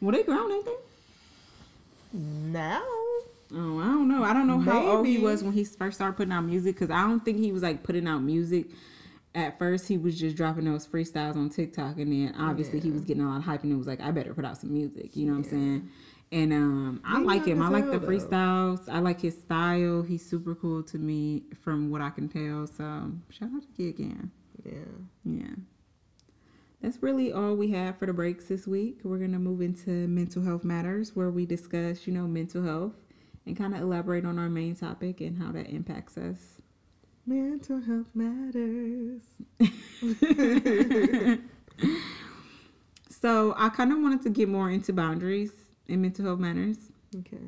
Well, 0.00 0.12
they 0.12 0.22
grown, 0.22 0.50
ain't 0.50 0.64
they? 0.64 0.76
Now. 2.14 2.82
Oh, 3.52 3.80
I 3.80 3.86
don't 3.86 4.08
know. 4.08 4.22
I 4.22 4.32
don't 4.32 4.46
know 4.46 4.58
Maybe. 4.58 4.70
how 4.70 4.86
old 4.86 5.06
he 5.06 5.18
was 5.18 5.42
when 5.42 5.52
he 5.52 5.64
first 5.64 5.96
started 5.96 6.16
putting 6.16 6.32
out 6.32 6.42
music 6.42 6.76
because 6.76 6.90
I 6.90 7.02
don't 7.02 7.24
think 7.24 7.38
he 7.38 7.52
was 7.52 7.62
like 7.62 7.82
putting 7.82 8.06
out 8.06 8.20
music. 8.20 8.66
At 9.34 9.58
first, 9.58 9.86
he 9.86 9.98
was 9.98 10.18
just 10.18 10.36
dropping 10.36 10.64
those 10.64 10.86
freestyles 10.86 11.36
on 11.36 11.50
TikTok, 11.50 11.98
and 11.98 12.12
then 12.12 12.34
obviously 12.38 12.78
yeah. 12.78 12.84
he 12.84 12.90
was 12.90 13.04
getting 13.04 13.22
a 13.22 13.28
lot 13.28 13.38
of 13.38 13.44
hype, 13.44 13.62
and 13.62 13.72
it 13.72 13.76
was 13.76 13.86
like, 13.86 14.00
I 14.00 14.10
better 14.10 14.34
put 14.34 14.44
out 14.44 14.56
some 14.56 14.72
music. 14.72 15.14
You 15.14 15.26
know 15.26 15.34
what 15.36 15.46
yeah. 15.46 15.52
I'm 15.52 15.60
saying? 15.60 15.90
And 16.32 16.52
um, 16.52 17.00
I 17.04 17.20
like 17.20 17.44
him. 17.44 17.60
I 17.60 17.68
like 17.68 17.90
the 17.90 17.98
though. 17.98 18.06
freestyles. 18.06 18.88
I 18.88 19.00
like 19.00 19.20
his 19.20 19.36
style. 19.36 20.02
He's 20.02 20.24
super 20.24 20.54
cool 20.54 20.82
to 20.84 20.98
me, 20.98 21.42
from 21.60 21.90
what 21.90 22.00
I 22.00 22.10
can 22.10 22.28
tell. 22.28 22.68
So 22.68 23.10
shout 23.30 23.50
out 23.54 23.62
to 23.62 23.68
Kidd. 23.76 24.30
Yeah. 24.64 24.72
Yeah. 25.24 25.54
That's 26.80 27.02
really 27.02 27.32
all 27.32 27.56
we 27.56 27.72
have 27.72 27.98
for 27.98 28.06
the 28.06 28.12
breaks 28.12 28.46
this 28.46 28.66
week. 28.66 29.00
We're 29.02 29.18
gonna 29.18 29.38
move 29.38 29.60
into 29.60 29.90
mental 29.90 30.42
health 30.42 30.64
matters, 30.64 31.14
where 31.14 31.30
we 31.30 31.46
discuss, 31.46 32.06
you 32.06 32.12
know, 32.12 32.26
mental 32.26 32.62
health 32.62 32.94
and 33.44 33.56
kind 33.56 33.74
of 33.74 33.80
elaborate 33.80 34.24
on 34.24 34.38
our 34.38 34.48
main 34.48 34.76
topic 34.76 35.20
and 35.20 35.36
how 35.36 35.52
that 35.52 35.68
impacts 35.68 36.16
us. 36.16 36.62
Mental 37.26 37.80
health 37.80 38.06
matters. 38.14 39.22
so 43.10 43.54
I 43.56 43.68
kind 43.68 43.92
of 43.92 44.00
wanted 44.00 44.22
to 44.22 44.30
get 44.30 44.48
more 44.48 44.70
into 44.70 44.92
boundaries 44.94 45.52
and 45.90 46.02
mental 46.02 46.24
health 46.24 46.38
matters. 46.38 46.76
Okay. 47.18 47.38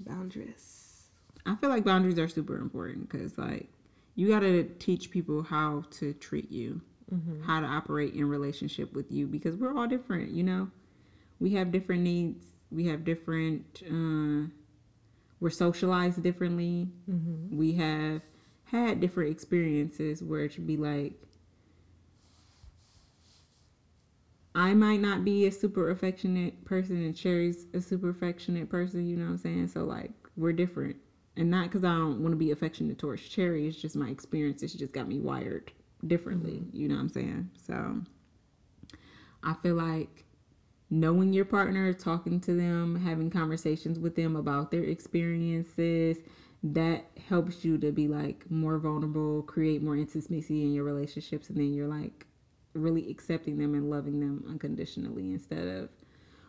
Boundaries. 0.00 1.06
I 1.46 1.56
feel 1.56 1.70
like 1.70 1.84
boundaries 1.84 2.18
are 2.18 2.28
super 2.28 2.58
important 2.58 3.08
because, 3.08 3.38
like, 3.38 3.68
you 4.14 4.28
got 4.28 4.40
to 4.40 4.64
teach 4.78 5.10
people 5.10 5.42
how 5.42 5.84
to 5.92 6.12
treat 6.14 6.50
you, 6.50 6.80
mm-hmm. 7.12 7.42
how 7.42 7.60
to 7.60 7.66
operate 7.66 8.14
in 8.14 8.28
relationship 8.28 8.92
with 8.92 9.10
you 9.10 9.26
because 9.26 9.56
we're 9.56 9.76
all 9.76 9.86
different, 9.86 10.30
you 10.30 10.42
know? 10.42 10.70
We 11.40 11.54
have 11.54 11.72
different 11.72 12.02
needs, 12.02 12.46
we 12.70 12.86
have 12.86 13.04
different 13.04 13.82
uh, 13.86 14.48
we're 15.42 15.50
socialized 15.50 16.22
differently. 16.22 16.88
Mm-hmm. 17.10 17.58
We 17.58 17.72
have 17.72 18.22
had 18.62 19.00
different 19.00 19.32
experiences 19.32 20.22
where 20.22 20.44
it 20.44 20.52
should 20.52 20.68
be 20.68 20.76
like, 20.76 21.14
I 24.54 24.74
might 24.74 25.00
not 25.00 25.24
be 25.24 25.46
a 25.46 25.52
super 25.52 25.90
affectionate 25.90 26.64
person 26.64 26.96
and 26.96 27.16
Cherry's 27.16 27.66
a 27.72 27.80
super 27.80 28.10
affectionate 28.10 28.68
person, 28.68 29.06
you 29.06 29.16
know 29.16 29.24
what 29.24 29.32
I'm 29.32 29.38
saying? 29.38 29.68
So, 29.68 29.84
like, 29.84 30.12
we're 30.36 30.52
different. 30.52 30.96
And 31.36 31.50
not 31.50 31.64
because 31.64 31.84
I 31.84 31.94
don't 31.94 32.20
want 32.20 32.32
to 32.32 32.36
be 32.36 32.50
affectionate 32.50 32.98
towards 32.98 33.22
Cherry, 33.22 33.66
it's 33.66 33.80
just 33.80 33.96
my 33.96 34.10
experience. 34.10 34.62
It's 34.62 34.74
just 34.74 34.92
got 34.92 35.08
me 35.08 35.20
wired 35.20 35.72
differently, 36.06 36.60
mm-hmm. 36.64 36.76
you 36.76 36.88
know 36.88 36.96
what 36.96 37.02
I'm 37.02 37.08
saying? 37.08 37.50
So, 37.66 38.02
I 39.42 39.54
feel 39.62 39.76
like 39.76 40.24
knowing 40.90 41.32
your 41.32 41.46
partner, 41.46 41.92
talking 41.94 42.38
to 42.40 42.54
them, 42.54 42.96
having 42.96 43.30
conversations 43.30 43.98
with 43.98 44.14
them 44.14 44.36
about 44.36 44.70
their 44.70 44.84
experiences, 44.84 46.18
that 46.62 47.06
helps 47.28 47.64
you 47.64 47.76
to 47.78 47.90
be 47.90 48.06
like 48.06 48.48
more 48.50 48.78
vulnerable, 48.78 49.42
create 49.42 49.82
more 49.82 49.96
intimacy 49.96 50.62
in 50.62 50.72
your 50.72 50.84
relationships, 50.84 51.48
and 51.48 51.58
then 51.58 51.72
you're 51.72 51.88
like 51.88 52.26
really 52.74 53.10
accepting 53.10 53.58
them 53.58 53.74
and 53.74 53.90
loving 53.90 54.20
them 54.20 54.44
unconditionally 54.48 55.32
instead 55.32 55.66
of 55.66 55.88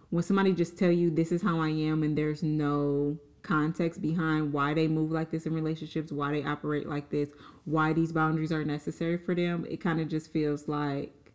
when 0.09 0.23
somebody 0.23 0.53
just 0.53 0.77
tell 0.77 0.91
you 0.91 1.09
this 1.09 1.31
is 1.31 1.41
how 1.41 1.59
I 1.59 1.69
am 1.69 2.03
and 2.03 2.17
there's 2.17 2.43
no 2.43 3.17
context 3.41 4.01
behind 4.01 4.53
why 4.53 4.73
they 4.73 4.87
move 4.87 5.11
like 5.11 5.31
this 5.31 5.45
in 5.45 5.53
relationships, 5.53 6.11
why 6.11 6.31
they 6.31 6.43
operate 6.43 6.87
like 6.87 7.09
this, 7.09 7.29
why 7.65 7.93
these 7.93 8.11
boundaries 8.11 8.51
are 8.51 8.63
necessary 8.63 9.17
for 9.17 9.35
them, 9.35 9.65
it 9.69 9.81
kind 9.81 9.99
of 9.99 10.07
just 10.07 10.31
feels 10.31 10.67
like, 10.67 11.31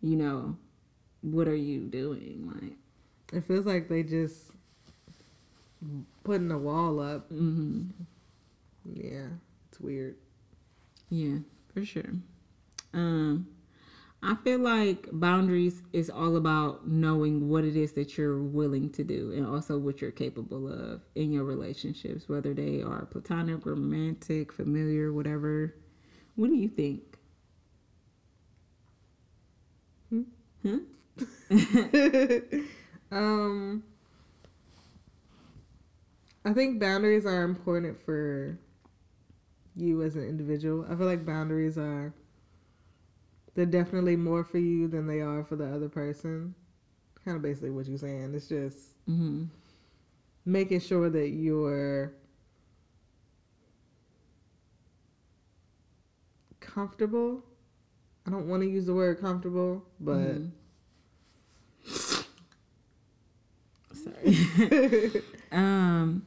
you 0.00 0.16
know, 0.16 0.56
what 1.20 1.46
are 1.46 1.54
you 1.54 1.80
doing? 1.80 2.50
Like, 2.60 2.76
it 3.32 3.46
feels 3.46 3.66
like 3.66 3.88
they 3.88 4.02
just 4.02 4.52
putting 6.24 6.50
a 6.50 6.58
wall 6.58 7.00
up. 7.00 7.30
Mm-hmm. 7.30 7.90
Yeah, 8.86 9.26
it's 9.68 9.80
weird. 9.80 10.16
Yeah, 11.10 11.38
for 11.72 11.84
sure. 11.84 12.10
Um, 12.92 13.46
I 14.24 14.36
feel 14.36 14.60
like 14.60 15.08
boundaries 15.10 15.82
is 15.92 16.08
all 16.08 16.36
about 16.36 16.86
knowing 16.86 17.48
what 17.48 17.64
it 17.64 17.74
is 17.74 17.92
that 17.94 18.16
you're 18.16 18.40
willing 18.40 18.88
to 18.90 19.02
do 19.02 19.32
and 19.32 19.44
also 19.44 19.78
what 19.78 20.00
you're 20.00 20.12
capable 20.12 20.68
of 20.68 21.00
in 21.16 21.32
your 21.32 21.42
relationships, 21.44 22.28
whether 22.28 22.54
they 22.54 22.82
are 22.82 23.04
platonic, 23.06 23.66
romantic, 23.66 24.52
familiar, 24.52 25.12
whatever. 25.12 25.74
What 26.36 26.48
do 26.48 26.54
you 26.54 26.68
think? 26.68 27.18
Hmm? 30.10 30.22
Huh? 30.64 30.78
um, 33.10 33.82
I 36.44 36.52
think 36.52 36.78
boundaries 36.78 37.26
are 37.26 37.42
important 37.42 38.00
for 38.00 38.56
you 39.74 40.02
as 40.02 40.14
an 40.14 40.28
individual. 40.28 40.86
I 40.88 40.94
feel 40.94 41.06
like 41.06 41.26
boundaries 41.26 41.76
are 41.76 42.14
they're 43.54 43.66
definitely 43.66 44.16
more 44.16 44.44
for 44.44 44.58
you 44.58 44.88
than 44.88 45.06
they 45.06 45.20
are 45.20 45.44
for 45.44 45.56
the 45.56 45.66
other 45.66 45.88
person. 45.88 46.54
Kind 47.24 47.36
of 47.36 47.42
basically 47.42 47.70
what 47.70 47.86
you're 47.86 47.98
saying. 47.98 48.34
It's 48.34 48.48
just 48.48 48.78
mm-hmm. 49.08 49.44
making 50.44 50.80
sure 50.80 51.08
that 51.10 51.28
you're 51.28 52.14
comfortable. 56.60 57.44
I 58.26 58.30
don't 58.30 58.48
want 58.48 58.62
to 58.62 58.68
use 58.68 58.86
the 58.86 58.94
word 58.94 59.20
comfortable, 59.20 59.84
but 60.00 60.16
mm-hmm. 60.16 60.48
Sorry. 63.94 65.22
um, 65.52 66.26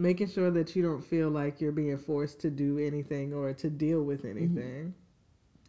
making 0.00 0.28
sure 0.28 0.50
that 0.50 0.74
you 0.74 0.82
don't 0.82 1.02
feel 1.02 1.28
like 1.28 1.60
you're 1.60 1.72
being 1.72 1.98
forced 1.98 2.40
to 2.40 2.50
do 2.50 2.78
anything 2.78 3.34
or 3.34 3.52
to 3.52 3.68
deal 3.68 4.02
with 4.02 4.24
mm-hmm. 4.24 4.38
anything. 4.38 4.94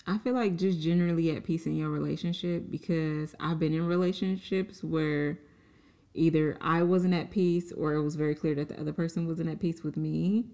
I 0.07 0.17
feel 0.17 0.33
like 0.33 0.55
just 0.55 0.79
generally 0.79 1.35
at 1.35 1.43
peace 1.43 1.67
in 1.67 1.75
your 1.75 1.89
relationship 1.89 2.71
because 2.71 3.35
I've 3.39 3.59
been 3.59 3.73
in 3.73 3.85
relationships 3.85 4.83
where 4.83 5.37
either 6.15 6.57
I 6.59 6.81
wasn't 6.81 7.13
at 7.13 7.29
peace 7.29 7.71
or 7.71 7.93
it 7.93 8.01
was 8.01 8.15
very 8.15 8.33
clear 8.33 8.55
that 8.55 8.69
the 8.69 8.79
other 8.79 8.93
person 8.93 9.27
wasn't 9.27 9.49
at 9.49 9.59
peace 9.59 9.83
with 9.83 9.97
me. 9.97 10.45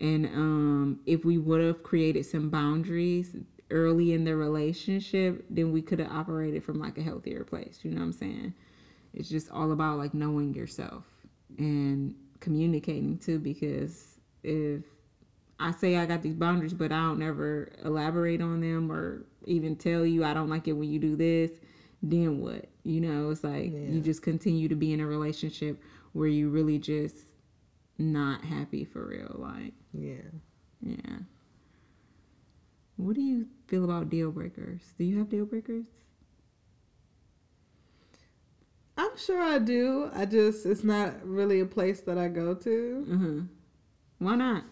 And 0.00 0.26
um, 0.26 1.00
if 1.04 1.24
we 1.24 1.36
would 1.36 1.60
have 1.60 1.82
created 1.82 2.24
some 2.24 2.48
boundaries, 2.48 3.36
early 3.70 4.12
in 4.12 4.24
the 4.24 4.36
relationship, 4.36 5.44
then 5.50 5.72
we 5.72 5.82
could 5.82 5.98
have 5.98 6.10
operated 6.10 6.62
from 6.62 6.78
like 6.78 6.96
a 6.98 7.02
healthier 7.02 7.44
place. 7.44 7.80
You 7.82 7.90
know 7.90 7.98
what 7.98 8.06
I'm 8.06 8.12
saying? 8.12 8.54
It's 9.12 9.28
just 9.28 9.50
all 9.50 9.72
about 9.72 9.98
like 9.98 10.14
knowing 10.14 10.54
yourself 10.54 11.04
and 11.58 12.14
communicating 12.44 13.18
too. 13.18 13.38
Because 13.38 14.20
if 14.44 14.84
I 15.58 15.72
say 15.72 15.96
I 15.96 16.06
got 16.06 16.22
these 16.22 16.34
boundaries, 16.34 16.74
but 16.74 16.92
I 16.92 17.00
don't 17.00 17.22
ever 17.22 17.72
elaborate 17.84 18.40
on 18.40 18.60
them 18.60 18.92
or 18.92 19.24
even 19.46 19.74
tell 19.76 20.04
you 20.06 20.24
I 20.24 20.34
don't 20.34 20.50
like 20.50 20.68
it 20.68 20.72
when 20.72 20.90
you 20.90 20.98
do 20.98 21.16
this, 21.16 21.50
then 22.02 22.40
what? 22.40 22.66
You 22.84 23.00
know, 23.00 23.30
it's 23.30 23.42
like 23.42 23.72
yeah. 23.72 23.88
you 23.88 24.00
just 24.00 24.22
continue 24.22 24.68
to 24.68 24.74
be 24.74 24.92
in 24.92 25.00
a 25.00 25.06
relationship 25.06 25.80
where 26.12 26.28
you 26.28 26.50
really 26.50 26.78
just 26.78 27.16
not 27.98 28.44
happy 28.44 28.84
for 28.84 29.06
real. 29.06 29.34
Like, 29.38 29.72
yeah. 29.92 30.28
Yeah. 30.80 31.18
What 32.96 33.16
do 33.16 33.22
you 33.22 33.46
feel 33.66 33.84
about 33.84 34.10
deal 34.10 34.30
breakers? 34.30 34.82
Do 34.98 35.04
you 35.04 35.18
have 35.18 35.28
deal 35.28 35.46
breakers? 35.46 35.86
I'm 38.96 39.16
sure 39.16 39.40
I 39.40 39.58
do. 39.58 40.10
I 40.14 40.24
just 40.26 40.66
it's 40.66 40.84
not 40.84 41.14
really 41.26 41.60
a 41.60 41.66
place 41.66 42.00
that 42.02 42.18
I 42.18 42.28
go 42.28 42.54
to. 42.54 43.06
Mm-hmm. 43.08 43.40
Why 44.18 44.34
not? 44.36 44.64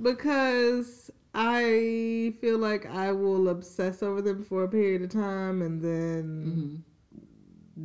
because 0.00 1.10
I 1.34 2.34
feel 2.40 2.58
like 2.58 2.86
I 2.86 3.12
will 3.12 3.48
obsess 3.48 4.02
over 4.02 4.22
them 4.22 4.42
for 4.44 4.64
a 4.64 4.68
period 4.68 5.02
of 5.02 5.10
time 5.10 5.62
and 5.62 5.80
then 5.82 6.82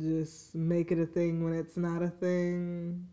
just 0.00 0.54
make 0.54 0.90
it 0.92 0.98
a 0.98 1.06
thing 1.06 1.42
when 1.44 1.52
it's 1.52 1.76
not 1.76 2.02
a 2.02 2.08
thing. 2.08 3.06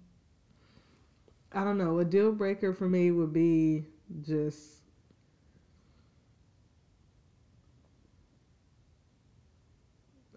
I 1.52 1.64
don't 1.64 1.78
know. 1.78 2.00
A 2.00 2.06
deal 2.06 2.32
breaker 2.32 2.74
for 2.74 2.88
me 2.88 3.12
would 3.12 3.34
be 3.34 3.86
just 4.22 4.79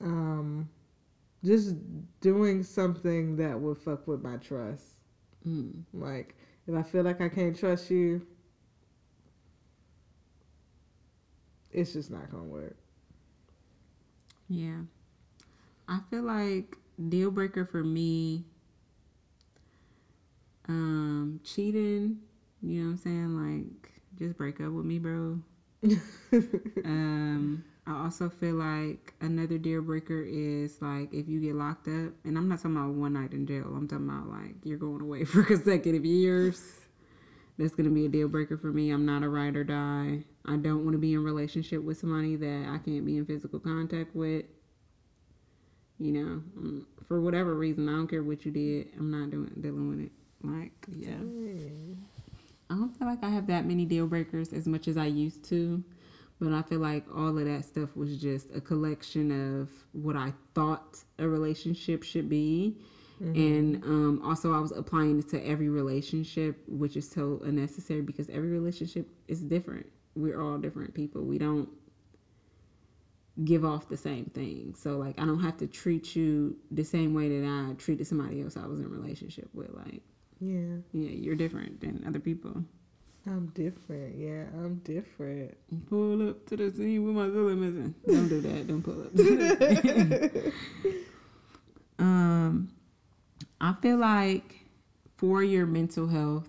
um 0.03 0.69
just 1.45 1.75
doing 2.21 2.63
something 2.63 3.37
that 3.37 3.59
would 3.59 3.79
fuck 3.79 4.07
with 4.07 4.23
my 4.23 4.37
trust. 4.37 4.85
Mm. 5.47 5.83
Like 5.93 6.37
if 6.67 6.75
I 6.75 6.83
feel 6.83 7.03
like 7.03 7.21
I 7.21 7.29
can't 7.29 7.59
trust 7.59 7.91
you, 7.91 8.25
it's 11.73 11.93
just 11.93 12.11
not 12.11 12.31
gonna 12.31 12.45
work. 12.45 12.77
Yeah. 14.49 14.83
I 15.89 16.01
feel 16.11 16.23
like 16.23 16.77
deal 17.09 17.31
breaker 17.31 17.65
for 17.65 17.83
me 17.83 18.45
um 20.69 21.41
cheating, 21.43 22.19
you 22.63 22.81
know 22.81 22.87
what 22.87 22.91
I'm 22.93 22.99
saying? 22.99 23.37
Like 23.37 23.93
just 24.19 24.37
break 24.37 24.61
up 24.61 24.73
with 24.73 24.85
me, 24.85 24.99
bro. 24.99 25.41
Um 26.85 27.65
I 27.87 28.05
also 28.05 28.29
feel 28.29 28.55
like 28.55 29.13
another 29.21 29.59
deal 29.59 29.83
breaker 29.83 30.23
is 30.23 30.81
like 30.81 31.13
if 31.13 31.29
you 31.29 31.41
get 31.41 31.57
locked 31.57 31.89
up, 31.89 32.13
and 32.25 32.39
I'm 32.39 32.49
not 32.49 32.59
talking 32.59 32.77
about 32.77 32.95
one 32.95 33.15
night 33.15 33.33
in 33.33 33.47
jail. 33.47 33.65
I'm 33.67 33.89
talking 33.89 34.09
about 34.09 34.29
like 34.29 34.55
you're 34.63 34.79
going 34.79 35.01
away 35.01 35.25
for 35.25 35.43
consecutive 35.43 36.05
years. 36.05 36.63
That's 37.59 37.75
gonna 37.75 37.91
be 37.91 38.07
a 38.07 38.09
deal 38.09 38.29
breaker 38.29 38.57
for 38.57 38.69
me. 38.69 38.91
I'm 38.91 39.05
not 39.05 39.25
a 39.25 39.29
ride 39.29 39.57
or 39.57 39.65
die. 39.65 40.25
I 40.45 40.57
don't 40.57 40.85
want 40.85 40.93
to 40.93 40.99
be 40.99 41.15
in 41.15 41.25
relationship 41.25 41.83
with 41.83 41.99
somebody 41.99 42.37
that 42.37 42.67
I 42.69 42.79
can't 42.79 43.05
be 43.05 43.17
in 43.17 43.27
physical 43.27 43.59
contact 43.59 44.15
with. 44.15 44.45
You 45.99 46.13
know, 46.13 46.43
um, 46.57 46.87
for 47.07 47.21
whatever 47.21 47.55
reason, 47.55 47.89
I 47.89 47.93
don't 47.93 48.09
care 48.09 48.23
what 48.23 48.45
you 48.45 48.53
did. 48.53 48.89
I'm 48.99 49.11
not 49.11 49.31
doing 49.31 49.53
dealing 49.61 49.89
with 49.89 50.01
it. 50.01 50.13
Like, 50.43 50.73
yeah. 50.89 51.15
I 52.71 52.75
don't 52.75 52.97
feel 52.97 53.07
like 53.07 53.23
I 53.23 53.29
have 53.29 53.47
that 53.49 53.67
many 53.67 53.85
deal 53.85 54.07
breakers 54.07 54.53
as 54.53 54.67
much 54.67 54.89
as 54.89 54.97
I 54.97 55.07
used 55.07 55.45
to, 55.51 55.85
but 56.43 56.53
I 56.53 56.63
feel 56.63 56.81
like 56.81 57.05
all 57.15 57.39
of 57.39 57.45
that 57.45 57.65
stuff 57.65 57.95
was 57.95 58.21
just 58.21 58.49
a 58.53 58.61
collection 58.61 59.61
of 59.61 59.71
what 59.93 60.17
I 60.17 60.33
thought 60.55 60.99
a 61.21 61.29
relationship 61.29 62.03
should 62.03 62.29
be. 62.29 62.79
And 63.37 63.85
um, 63.85 64.23
also, 64.25 64.53
I 64.53 64.59
was 64.59 64.73
applying 64.73 65.21
it 65.21 65.29
to 65.29 65.47
every 65.47 65.69
relationship, 65.69 66.61
which 66.67 66.97
is 66.97 67.09
so 67.09 67.41
unnecessary 67.45 68.01
because 68.01 68.29
every 68.29 68.49
relationship 68.49 69.09
is 69.29 69.41
different. 69.41 69.87
We're 70.17 70.43
all 70.43 70.59
different 70.59 70.95
people. 70.95 71.23
We 71.23 71.39
don't 71.39 71.69
give 73.45 73.65
off 73.65 73.89
the 73.89 73.97
same 73.97 74.25
thing. 74.25 74.75
So, 74.77 74.99
like, 74.99 75.21
I 75.21 75.25
don't 75.25 75.41
have 75.41 75.57
to 75.59 75.69
treat 75.69 76.17
you 76.17 76.57
the 76.73 76.83
same 76.83 77.15
way 77.15 77.29
that 77.29 77.47
I 77.47 77.75
treated 77.75 78.09
somebody 78.09 78.43
else 78.43 78.57
I 78.57 78.67
was 78.67 78.81
in 78.81 78.87
a 78.87 78.89
relationship 78.89 79.49
with. 79.55 79.71
Like, 79.73 80.03
Yeah, 80.41 80.79
yeah, 80.93 81.11
you're 81.11 81.37
different 81.37 81.81
than 81.81 82.03
other 82.05 82.19
people. 82.19 82.65
I'm 83.27 83.47
different. 83.49 84.17
Yeah, 84.17 84.45
I'm 84.55 84.77
different. 84.85 85.57
Pull 85.89 86.29
up 86.29 86.47
to 86.47 86.57
the 86.57 86.71
scene 86.73 87.05
with 87.05 87.15
my 87.15 87.31
Zilla 87.31 87.55
missing. 87.55 87.95
Don't 88.07 88.29
do 88.29 88.41
that. 88.41 88.67
Don't 88.67 88.83
pull 88.83 89.03
up. 89.03 89.15
To 89.15 89.37
the 89.37 90.53
scene. 90.83 90.95
um, 91.99 92.73
I 93.61 93.75
feel 93.81 93.99
like 93.99 94.67
for 95.17 95.43
your 95.43 95.67
mental 95.67 96.09
health, 96.09 96.49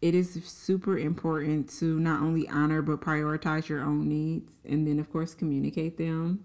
it 0.00 0.14
is 0.14 0.42
super 0.46 0.96
important 0.96 1.68
to 1.80 1.98
not 2.00 2.22
only 2.22 2.48
honor 2.48 2.80
but 2.82 3.00
prioritize 3.00 3.68
your 3.68 3.82
own 3.82 4.08
needs, 4.08 4.52
and 4.64 4.86
then 4.86 4.98
of 5.00 5.12
course 5.12 5.34
communicate 5.34 5.98
them. 5.98 6.44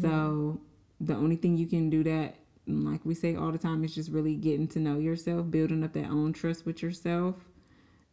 So 0.00 0.60
the 1.00 1.14
only 1.14 1.34
thing 1.34 1.56
you 1.56 1.66
can 1.66 1.90
do 1.90 2.04
that, 2.04 2.36
like 2.68 3.04
we 3.04 3.14
say 3.14 3.34
all 3.34 3.50
the 3.50 3.58
time, 3.58 3.82
is 3.82 3.92
just 3.92 4.12
really 4.12 4.36
getting 4.36 4.68
to 4.68 4.78
know 4.78 4.98
yourself, 4.98 5.50
building 5.50 5.82
up 5.82 5.92
that 5.94 6.06
own 6.06 6.32
trust 6.32 6.64
with 6.64 6.82
yourself. 6.82 7.34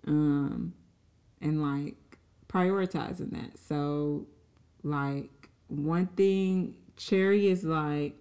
Um, 0.07 0.73
and 1.41 1.61
like 1.61 1.95
prioritizing 2.47 3.31
that. 3.31 3.57
So, 3.57 4.25
like, 4.83 5.29
one 5.67 6.07
thing, 6.07 6.75
Cherry 6.97 7.47
is 7.47 7.63
like, 7.63 8.15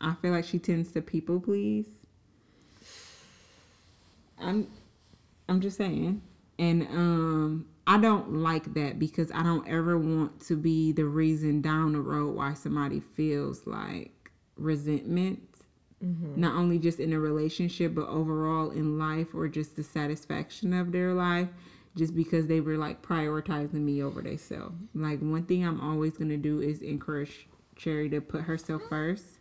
I 0.00 0.14
feel 0.14 0.32
like 0.32 0.44
she 0.44 0.58
tends 0.58 0.92
to 0.92 1.00
people 1.00 1.40
please. 1.40 1.86
I'm, 4.38 4.68
I'm 5.48 5.60
just 5.60 5.76
saying, 5.76 6.20
and 6.58 6.82
um, 6.88 7.66
I 7.86 7.98
don't 7.98 8.34
like 8.34 8.74
that 8.74 8.98
because 8.98 9.30
I 9.32 9.42
don't 9.42 9.66
ever 9.68 9.96
want 9.96 10.40
to 10.46 10.56
be 10.56 10.92
the 10.92 11.04
reason 11.04 11.60
down 11.62 11.92
the 11.92 12.00
road 12.00 12.34
why 12.34 12.54
somebody 12.54 13.00
feels 13.00 13.66
like 13.66 14.10
resentment 14.56 15.40
not 16.36 16.54
only 16.54 16.78
just 16.78 17.00
in 17.00 17.12
a 17.12 17.18
relationship 17.18 17.94
but 17.94 18.06
overall 18.08 18.70
in 18.70 18.98
life 18.98 19.34
or 19.34 19.48
just 19.48 19.76
the 19.76 19.82
satisfaction 19.82 20.72
of 20.74 20.92
their 20.92 21.14
life 21.14 21.48
just 21.96 22.14
because 22.14 22.46
they 22.46 22.60
were 22.60 22.76
like 22.76 23.02
prioritizing 23.02 23.74
me 23.74 24.02
over 24.02 24.22
themselves 24.22 24.74
like 24.94 25.20
one 25.20 25.44
thing 25.44 25.64
i'm 25.66 25.80
always 25.80 26.16
going 26.16 26.28
to 26.28 26.36
do 26.36 26.60
is 26.60 26.82
encourage 26.82 27.46
cherry 27.76 28.08
to 28.08 28.20
put 28.20 28.42
herself 28.42 28.82
first 28.88 29.38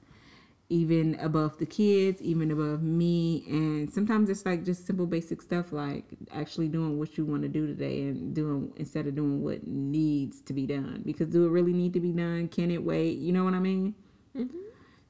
even 0.70 1.16
above 1.20 1.58
the 1.60 1.66
kids 1.66 2.22
even 2.22 2.50
above 2.52 2.82
me 2.82 3.44
and 3.48 3.92
sometimes 3.92 4.30
it's 4.30 4.46
like 4.46 4.64
just 4.64 4.88
simple 4.88 5.06
basic 5.06 5.42
stuff 5.42 5.72
like 5.72 6.04
actually 6.32 6.68
doing 6.68 6.98
what 6.98 7.18
you 7.18 7.26
want 7.26 7.44
to 7.44 7.48
do 7.48 7.68
today 7.68 8.04
and 8.04 8.34
doing 8.34 8.72
instead 8.78 9.06
of 9.06 9.16
doing 9.16 9.44
what 9.44 9.68
needs 9.68 10.42
to 10.42 10.54
be 10.54 10.66
done. 10.66 11.04
Because 11.06 11.28
do 11.28 11.46
it 11.46 11.50
really 11.50 11.74
need 11.74 11.94
to 11.94 12.00
be 12.00 12.12
done? 12.12 12.48
Can 12.48 12.72
it 12.72 12.84
wait? 12.84 13.20
You 13.20 13.34
know 13.34 13.44
what 13.44 13.54
i 13.54 13.60
mean? 13.60 13.94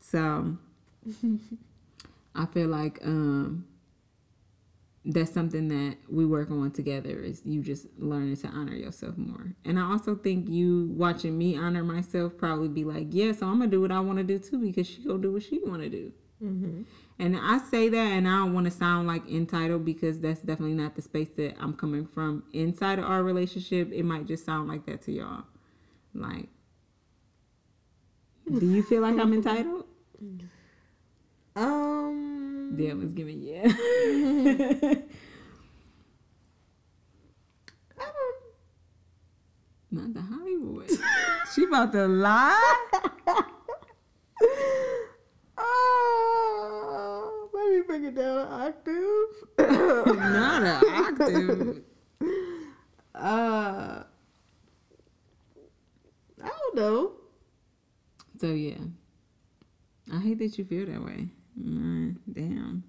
So 0.01 0.57
I 2.35 2.45
feel 2.47 2.67
like 2.67 2.99
um 3.03 3.65
that's 5.05 5.33
something 5.33 5.67
that 5.67 5.97
we 6.09 6.25
work 6.25 6.49
on 6.49 6.71
together 6.71 7.19
is 7.19 7.41
you 7.43 7.61
just 7.61 7.87
learning 7.97 8.37
to 8.37 8.47
honor 8.47 8.75
yourself 8.75 9.17
more. 9.17 9.53
And 9.65 9.77
I 9.77 9.83
also 9.91 10.15
think 10.15 10.47
you 10.49 10.89
watching 10.95 11.37
me 11.37 11.57
honor 11.57 11.83
myself 11.83 12.37
probably 12.37 12.69
be 12.69 12.85
like, 12.85 13.07
yeah, 13.09 13.33
so 13.33 13.47
I'm 13.47 13.59
gonna 13.59 13.69
do 13.69 13.81
what 13.81 13.91
I 13.91 13.99
want 13.99 14.19
to 14.19 14.23
do 14.23 14.39
too 14.39 14.59
because 14.59 14.87
she 14.87 15.03
gonna 15.03 15.19
do 15.21 15.33
what 15.33 15.43
she 15.43 15.59
want 15.59 15.81
to 15.81 15.89
do. 15.89 16.11
And 17.19 17.37
I 17.37 17.57
say 17.57 17.89
that, 17.89 18.11
and 18.11 18.27
I 18.27 18.37
don't 18.37 18.53
want 18.53 18.65
to 18.65 18.71
sound 18.71 19.07
like 19.07 19.29
entitled 19.29 19.85
because 19.85 20.19
that's 20.19 20.41
definitely 20.41 20.73
not 20.75 20.95
the 20.95 21.01
space 21.01 21.29
that 21.37 21.55
I'm 21.59 21.73
coming 21.73 22.05
from. 22.05 22.43
Inside 22.53 22.99
of 22.99 23.05
our 23.05 23.23
relationship, 23.23 23.91
it 23.93 24.03
might 24.03 24.25
just 24.25 24.45
sound 24.45 24.67
like 24.67 24.85
that 24.87 25.03
to 25.03 25.11
y'all. 25.11 25.43
Like, 26.13 26.49
do 28.51 28.65
you 28.65 28.83
feel 28.83 29.01
like 29.01 29.17
I'm 29.17 29.33
entitled? 29.39 29.85
Um, 31.55 32.42
Damn, 32.75 33.01
was 33.01 33.13
giving 33.13 33.41
yeah. 33.41 33.67
Don't. 33.67 35.05
Not 39.91 40.13
the 40.13 40.21
Hollywood. 40.21 40.89
she 41.53 41.65
about 41.65 41.91
to 41.91 42.07
lie. 42.07 42.75
Oh, 45.55 47.49
let 47.53 47.69
me 47.71 47.81
bring 47.85 48.05
it 48.05 48.15
down 48.15 48.39
an 48.39 48.47
octave. 48.47 50.17
Not 50.17 50.63
an 50.63 50.83
octave. 50.83 51.81
uh, 53.15 54.03
I 56.43 56.47
don't 56.47 56.75
know. 56.75 57.11
So 58.39 58.47
yeah, 58.47 58.79
I 60.11 60.19
hate 60.19 60.39
that 60.39 60.57
you 60.57 60.65
feel 60.65 60.87
that 60.87 61.05
way. 61.05 61.27
Mm, 61.59 62.17
damn. 62.31 62.83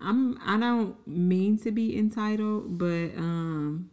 I'm. 0.00 0.38
I 0.44 0.58
don't 0.58 0.96
mean 1.06 1.58
to 1.58 1.70
be 1.70 1.96
entitled, 1.96 2.78
but 2.78 3.14
um, 3.16 3.90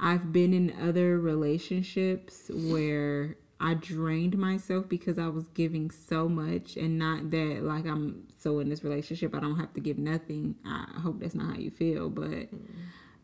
I've 0.00 0.32
been 0.32 0.52
in 0.52 0.74
other 0.80 1.18
relationships 1.18 2.50
where 2.52 3.36
I 3.60 3.74
drained 3.74 4.36
myself 4.36 4.88
because 4.88 5.18
I 5.18 5.28
was 5.28 5.46
giving 5.48 5.90
so 5.90 6.28
much, 6.28 6.76
and 6.76 6.98
not 6.98 7.30
that 7.30 7.62
like 7.62 7.86
I'm 7.86 8.26
so 8.38 8.58
in 8.58 8.68
this 8.68 8.84
relationship 8.84 9.34
I 9.34 9.40
don't 9.40 9.58
have 9.58 9.72
to 9.74 9.80
give 9.80 9.98
nothing. 9.98 10.56
I 10.64 11.00
hope 11.00 11.20
that's 11.20 11.34
not 11.34 11.54
how 11.54 11.58
you 11.60 11.70
feel, 11.70 12.10
but 12.10 12.48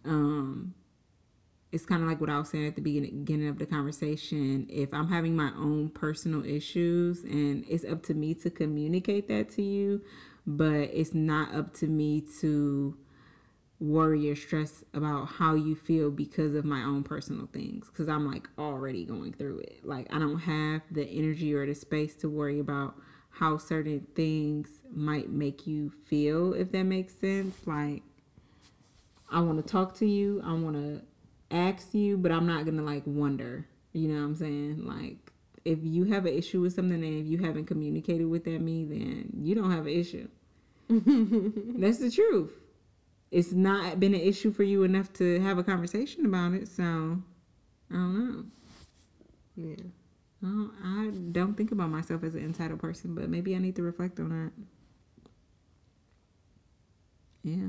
um 0.05 0.74
it's 1.73 1.86
kind 1.86 2.03
of 2.03 2.09
like 2.09 2.20
what 2.20 2.28
I 2.28 2.39
was 2.39 2.51
saying 2.51 2.66
at 2.66 2.77
the 2.77 2.82
beginning, 2.82 3.49
of 3.49 3.59
the 3.59 3.65
conversation. 3.65 4.66
If 4.69 4.93
I'm 4.93 5.09
having 5.09 5.35
my 5.35 5.51
own 5.57 5.89
personal 5.89 6.44
issues, 6.44 7.24
and 7.24 7.65
it's 7.66 7.85
up 7.85 8.03
to 8.05 8.15
me 8.15 8.35
to 8.35 8.51
communicate 8.51 9.27
that 9.28 9.49
to 9.53 9.62
you, 9.62 10.03
but 10.47 10.90
it's 10.93 11.15
not 11.15 11.55
up 11.55 11.73
to 11.77 11.86
me 11.86 12.23
to 12.40 12.97
worry 13.81 14.31
or 14.31 14.36
stress 14.36 14.85
about 14.93 15.24
how 15.27 15.55
you 15.55 15.74
feel 15.74 16.11
because 16.11 16.55
of 16.55 16.65
my 16.65 16.82
own 16.82 17.03
personal 17.03 17.49
things. 17.53 17.89
Because 17.89 18.07
I'm 18.07 18.31
like 18.31 18.49
already 18.59 19.07
going 19.07 19.32
through 19.32 19.61
it. 19.61 19.81
Like, 19.82 20.12
I 20.15 20.19
don't 20.19 20.40
have 20.40 20.82
the 20.90 21.05
energy 21.07 21.55
or 21.55 21.66
the 21.66 21.74
space 21.74 22.15
to 22.16 22.28
worry 22.28 22.61
about 22.61 22.97
how 23.31 23.57
certain 23.57 24.07
things 24.15 24.69
might 24.94 25.31
make 25.31 25.66
you 25.66 25.90
feel, 26.05 26.53
if 26.53 26.70
that 26.73 26.82
makes 26.82 27.15
sense. 27.15 27.57
Like, 27.66 28.03
I 29.31 29.40
want 29.40 29.65
to 29.65 29.73
talk 29.73 29.94
to 29.97 30.07
you. 30.07 30.43
I 30.44 30.53
want 30.53 30.77
to 30.77 31.01
ask 31.53 31.95
you, 31.95 32.16
but 32.16 32.33
I'm 32.33 32.47
not 32.47 32.65
gonna 32.65 32.83
like 32.83 33.03
wonder. 33.07 33.66
You 33.93 34.09
know 34.09 34.20
what 34.20 34.27
I'm 34.27 34.37
saying? 34.37 34.87
Like, 34.87 35.33
if 35.65 35.79
you 35.83 36.05
have 36.05 36.27
an 36.27 36.35
issue 36.35 36.61
with 36.61 36.74
something 36.74 37.05
and 37.05 37.20
if 37.20 37.27
you 37.27 37.39
haven't 37.39 37.66
communicated 37.66 38.24
with 38.24 38.45
that 38.45 38.61
me, 38.61 38.85
then 38.85 39.31
you 39.43 39.55
don't 39.55 39.70
have 39.70 39.87
an 39.87 39.93
issue. 39.93 40.29
That's 40.89 41.99
the 41.99 42.11
truth. 42.11 42.51
It's 43.31 43.53
not 43.53 44.01
been 44.01 44.15
an 44.15 44.20
issue 44.20 44.53
for 44.53 44.62
you 44.62 44.83
enough 44.83 45.12
to 45.15 45.41
have 45.41 45.59
a 45.59 45.65
conversation 45.65 46.27
about 46.27 46.53
it, 46.53 46.69
so 46.69 46.83
I 47.91 47.95
don't 47.95 48.19
know. 48.19 48.45
Yeah. 49.57 49.85
I 50.43 50.47
don't, 50.47 50.73
I 50.85 51.11
don't 51.33 51.55
think 51.57 51.70
about 51.73 51.91
myself 51.91 52.24
as 52.24 52.35
an 52.35 52.45
entitled 52.45 52.81
person, 52.81 53.15
but 53.15 53.29
maybe 53.29 53.55
I 53.55 53.59
need 53.59 53.77
to 53.77 53.83
reflect 53.83 54.19
on 54.19 54.29
that. 54.31 54.53
Yeah. 57.45 57.69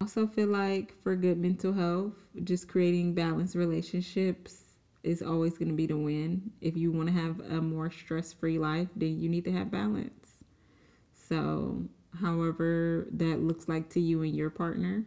Also 0.00 0.26
feel 0.26 0.48
like 0.48 0.94
for 1.02 1.16
good 1.16 1.38
mental 1.38 1.72
health, 1.72 2.12
just 2.44 2.68
creating 2.68 3.14
balanced 3.14 3.54
relationships 3.54 4.62
is 5.02 5.22
always 5.22 5.56
going 5.56 5.68
to 5.68 5.74
be 5.74 5.86
the 5.86 5.96
win. 5.96 6.50
If 6.60 6.76
you 6.76 6.92
want 6.92 7.08
to 7.08 7.14
have 7.14 7.40
a 7.40 7.62
more 7.62 7.90
stress-free 7.90 8.58
life, 8.58 8.88
then 8.96 9.20
you 9.20 9.28
need 9.28 9.44
to 9.44 9.52
have 9.52 9.70
balance. 9.70 10.44
So, 11.14 11.82
however 12.20 13.06
that 13.12 13.40
looks 13.40 13.68
like 13.68 13.88
to 13.90 14.00
you 14.00 14.22
and 14.22 14.34
your 14.34 14.50
partner, 14.50 15.04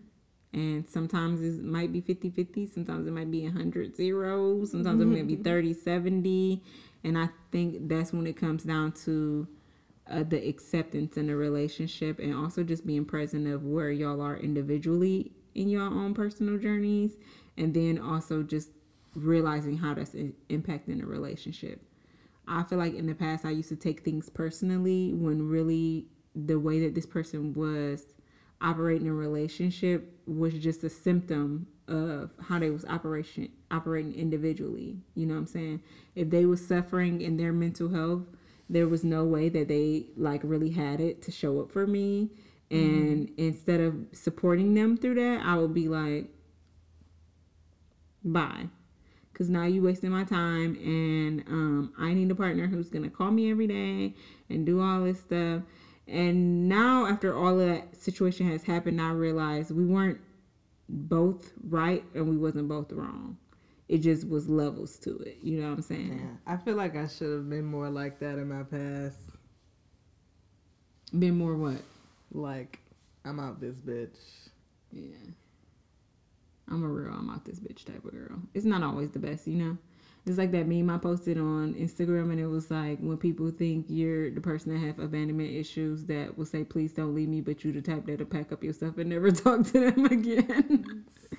and 0.53 0.87
sometimes 0.87 1.41
it 1.41 1.63
might 1.63 1.93
be 1.93 2.01
50-50, 2.01 2.73
sometimes 2.73 3.07
it 3.07 3.11
might 3.11 3.29
be 3.29 3.43
100 3.43 3.95
0, 3.95 4.65
sometimes 4.65 5.01
it 5.01 5.05
might 5.05 5.27
be 5.27 5.37
mm-hmm. 5.37 5.89
30-70, 5.89 6.61
and 7.03 7.17
I 7.17 7.29
think 7.51 7.87
that's 7.87 8.11
when 8.11 8.25
it 8.25 8.35
comes 8.35 8.63
down 8.63 8.93
to 9.03 9.47
uh, 10.09 10.23
the 10.23 10.47
acceptance 10.47 11.17
in 11.17 11.29
a 11.29 11.35
relationship 11.35 12.19
and 12.19 12.33
also 12.33 12.63
just 12.63 12.85
being 12.85 13.05
present 13.05 13.47
of 13.47 13.63
where 13.63 13.91
y'all 13.91 14.21
are 14.21 14.37
individually 14.37 15.31
in 15.55 15.69
your 15.69 15.83
own 15.83 16.13
personal 16.13 16.57
journeys. 16.57 17.17
And 17.57 17.73
then 17.73 17.99
also 17.99 18.41
just 18.43 18.69
realizing 19.15 19.77
how 19.77 19.93
that's 19.93 20.11
impacting 20.49 21.03
a 21.03 21.05
relationship. 21.05 21.81
I 22.47 22.63
feel 22.63 22.79
like 22.79 22.95
in 22.95 23.05
the 23.05 23.13
past 23.13 23.45
i 23.45 23.51
used 23.51 23.69
to 23.69 23.75
take 23.75 24.01
things 24.01 24.29
personally 24.29 25.13
when 25.13 25.47
really 25.47 26.07
the 26.35 26.59
way 26.59 26.79
that 26.81 26.95
this 26.95 27.05
person 27.05 27.53
was 27.53 28.05
operating 28.61 29.07
a 29.07 29.13
relationship 29.13 30.19
was 30.25 30.53
just 30.53 30.83
a 30.83 30.89
symptom 30.89 31.67
of 31.87 32.31
how 32.41 32.59
they 32.59 32.69
was 32.69 32.85
operation 32.85 33.49
operating 33.71 34.13
individually. 34.13 34.97
You 35.15 35.25
know 35.25 35.35
what 35.35 35.41
i'm 35.41 35.47
saying? 35.47 35.81
If 36.15 36.29
they 36.29 36.45
was 36.45 36.65
suffering 36.65 37.21
in 37.21 37.37
their 37.37 37.53
mental 37.53 37.89
health 37.89 38.23
there 38.69 38.87
was 38.87 39.03
no 39.03 39.25
way 39.25 39.49
that 39.49 39.67
they 39.67 40.05
like 40.15 40.41
really 40.43 40.69
had 40.69 41.01
it 41.01 41.21
to 41.23 41.31
show 41.31 41.59
up 41.59 41.71
for 41.71 41.87
me. 41.87 42.29
And 42.71 43.27
mm-hmm. 43.27 43.33
instead 43.47 43.79
of 43.79 43.95
supporting 44.11 44.75
them 44.75 44.95
through 44.95 45.15
that 45.15 45.41
i 45.43 45.55
would 45.55 45.73
be 45.73 45.87
like 45.87 46.27
bye. 48.23 48.67
Because 49.33 49.49
now 49.49 49.63
you 49.63 49.81
wasting 49.81 50.11
my 50.11 50.23
time 50.23 50.75
and 50.83 51.43
um, 51.47 51.93
i 51.97 52.13
need 52.13 52.29
a 52.29 52.35
partner 52.35 52.67
who's 52.67 52.89
gonna 52.89 53.09
call 53.09 53.31
me 53.31 53.49
every 53.49 53.67
day 53.67 54.13
and 54.49 54.65
do 54.65 54.81
all 54.81 55.03
this 55.03 55.19
stuff. 55.19 55.63
And 56.07 56.67
now 56.69 57.05
after 57.05 57.35
all 57.35 57.59
of 57.59 57.67
that 57.67 57.95
situation 57.95 58.49
has 58.51 58.63
happened 58.63 59.01
i 59.01 59.11
realize 59.11 59.71
we 59.71 59.85
weren't 59.85 60.19
both 60.87 61.53
right 61.67 62.03
and 62.13 62.27
we 62.27 62.37
wasn't 62.37 62.67
both 62.67 62.91
wrong 62.91 63.37
it 63.89 63.97
just 63.97 64.29
was 64.29 64.47
levels 64.47 64.99
to 64.99 65.17
it. 65.17 65.39
You 65.41 65.59
know 65.59 65.69
what 65.69 65.77
I'm 65.77 65.81
saying? 65.81 66.21
Yeah. 66.23 66.53
I 66.53 66.57
feel 66.57 66.75
like 66.75 66.95
I 66.95 67.07
should 67.07 67.31
have 67.31 67.49
been 67.49 67.65
more 67.65 67.89
like 67.89 68.19
that 68.19 68.37
in 68.37 68.47
my 68.47 68.61
past. 68.63 69.17
Been 71.17 71.35
more 71.35 71.55
what? 71.55 71.81
Like, 72.31 72.79
I'm 73.25 73.39
out 73.39 73.59
this 73.59 73.75
bitch. 73.77 74.15
Yeah. 74.91 75.15
I'm 76.69 76.83
a 76.83 76.87
real 76.87 77.11
I'm 77.11 77.31
out 77.31 77.45
this 77.45 77.59
bitch 77.59 77.83
type 77.83 78.05
of 78.05 78.11
girl. 78.11 78.39
It's 78.53 78.65
not 78.65 78.83
always 78.83 79.09
the 79.09 79.17
best, 79.17 79.47
you 79.47 79.55
know? 79.55 79.77
It's 80.27 80.37
like 80.37 80.51
that 80.51 80.67
meme 80.67 80.91
I 80.91 80.99
posted 80.99 81.39
on 81.39 81.73
Instagram 81.73 82.29
and 82.29 82.39
it 82.39 82.45
was 82.45 82.69
like 82.69 82.99
when 82.99 83.17
people 83.17 83.49
think 83.49 83.87
you're 83.89 84.29
the 84.29 84.41
person 84.41 84.71
that 84.71 84.85
have 84.85 84.99
abandonment 84.99 85.51
issues 85.51 86.05
that 86.05 86.37
will 86.37 86.45
say 86.45 86.63
please 86.63 86.93
don't 86.93 87.15
leave 87.15 87.29
me 87.29 87.41
but 87.41 87.63
you 87.63 87.71
the 87.71 87.81
type 87.81 88.05
that'll 88.05 88.27
pack 88.27 88.51
up 88.51 88.63
your 88.63 88.73
stuff 88.73 88.99
and 88.99 89.09
never 89.09 89.31
talk 89.31 89.63
to 89.67 89.89
them 89.89 90.05
again. 90.05 91.05
So. 91.31 91.37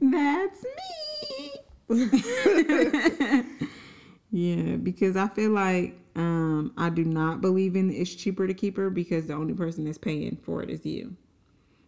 That's 0.00 0.64
me. 0.64 1.05
yeah, 4.30 4.76
because 4.82 5.16
I 5.16 5.28
feel 5.28 5.52
like 5.52 5.96
um, 6.16 6.72
I 6.76 6.90
do 6.90 7.04
not 7.04 7.40
believe 7.40 7.76
in 7.76 7.90
it's 7.90 8.14
cheaper 8.14 8.46
to 8.46 8.54
keep 8.54 8.76
her 8.76 8.90
because 8.90 9.26
the 9.26 9.34
only 9.34 9.54
person 9.54 9.84
that's 9.84 9.98
paying 9.98 10.36
for 10.42 10.62
it 10.62 10.70
is 10.70 10.84
you. 10.84 11.16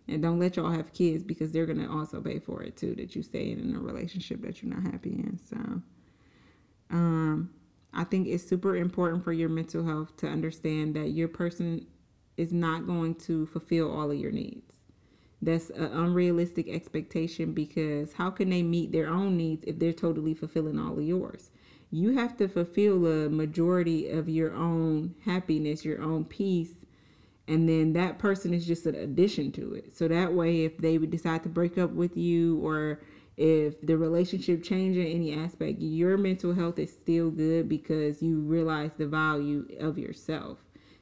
And 0.06 0.22
don't 0.22 0.38
let 0.38 0.56
y'all 0.56 0.70
have 0.70 0.92
kids 0.92 1.22
because 1.22 1.52
they're 1.52 1.66
gonna 1.66 1.90
also 1.90 2.20
pay 2.20 2.38
for 2.38 2.62
it 2.62 2.76
too. 2.76 2.94
That 2.94 3.16
you 3.16 3.22
stay 3.22 3.50
in 3.50 3.74
a 3.74 3.80
relationship 3.80 4.40
that 4.42 4.62
you're 4.62 4.72
not 4.72 4.90
happy 4.90 5.10
in. 5.10 5.38
So, 5.38 5.82
um, 6.90 7.50
I 7.92 8.04
think 8.04 8.28
it's 8.28 8.46
super 8.46 8.76
important 8.76 9.24
for 9.24 9.32
your 9.32 9.48
mental 9.48 9.84
health 9.84 10.16
to 10.18 10.28
understand 10.28 10.94
that 10.94 11.08
your 11.08 11.28
person 11.28 11.86
is 12.36 12.52
not 12.52 12.86
going 12.86 13.16
to 13.16 13.46
fulfill 13.46 13.90
all 13.90 14.10
of 14.10 14.16
your 14.16 14.30
needs 14.30 14.77
that's 15.40 15.70
an 15.70 15.92
unrealistic 15.92 16.68
expectation 16.68 17.52
because 17.52 18.12
how 18.12 18.30
can 18.30 18.50
they 18.50 18.62
meet 18.62 18.92
their 18.92 19.08
own 19.08 19.36
needs 19.36 19.64
if 19.64 19.78
they're 19.78 19.92
totally 19.92 20.34
fulfilling 20.34 20.78
all 20.78 20.98
of 20.98 21.04
yours? 21.04 21.50
You 21.90 22.10
have 22.16 22.36
to 22.38 22.48
fulfill 22.48 23.06
a 23.06 23.28
majority 23.28 24.08
of 24.10 24.28
your 24.28 24.52
own 24.54 25.14
happiness, 25.24 25.84
your 25.84 26.02
own 26.02 26.24
peace, 26.24 26.74
and 27.46 27.66
then 27.68 27.94
that 27.94 28.18
person 28.18 28.52
is 28.52 28.66
just 28.66 28.84
an 28.84 28.94
addition 28.94 29.52
to 29.52 29.74
it. 29.74 29.96
So 29.96 30.06
that 30.08 30.34
way, 30.34 30.64
if 30.64 30.76
they 30.78 30.98
would 30.98 31.10
decide 31.10 31.42
to 31.44 31.48
break 31.48 31.78
up 31.78 31.90
with 31.90 32.16
you 32.16 32.58
or 32.58 33.00
if 33.38 33.80
the 33.80 33.96
relationship 33.96 34.62
changes 34.62 35.06
in 35.06 35.10
any 35.10 35.34
aspect, 35.34 35.80
your 35.80 36.18
mental 36.18 36.52
health 36.52 36.78
is 36.78 36.90
still 36.92 37.30
good 37.30 37.68
because 37.68 38.20
you 38.20 38.40
realize 38.40 38.94
the 38.96 39.06
value 39.06 39.66
of 39.80 39.96
yourself. 39.96 40.58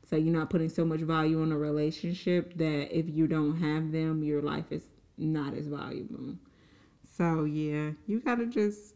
So 0.08 0.14
you're 0.16 0.32
not 0.32 0.50
putting 0.50 0.68
so 0.68 0.84
much 0.84 1.00
value 1.00 1.42
on 1.42 1.50
a 1.50 1.58
relationship 1.58 2.56
that 2.58 2.96
if 2.96 3.08
you 3.08 3.26
don't 3.26 3.56
have 3.60 3.90
them, 3.90 4.22
your 4.22 4.40
life 4.40 4.70
is 4.70 4.84
not 5.18 5.54
as 5.54 5.66
valuable. 5.66 6.36
So 7.16 7.44
yeah, 7.44 7.90
you 8.06 8.20
gotta 8.20 8.46
just 8.46 8.94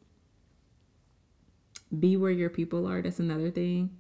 be 1.99 2.17
where 2.17 2.31
your 2.31 2.51
people 2.51 2.87
are. 2.87 3.03
That's 3.03 3.19
another 3.19 3.51
thing. 3.51 3.91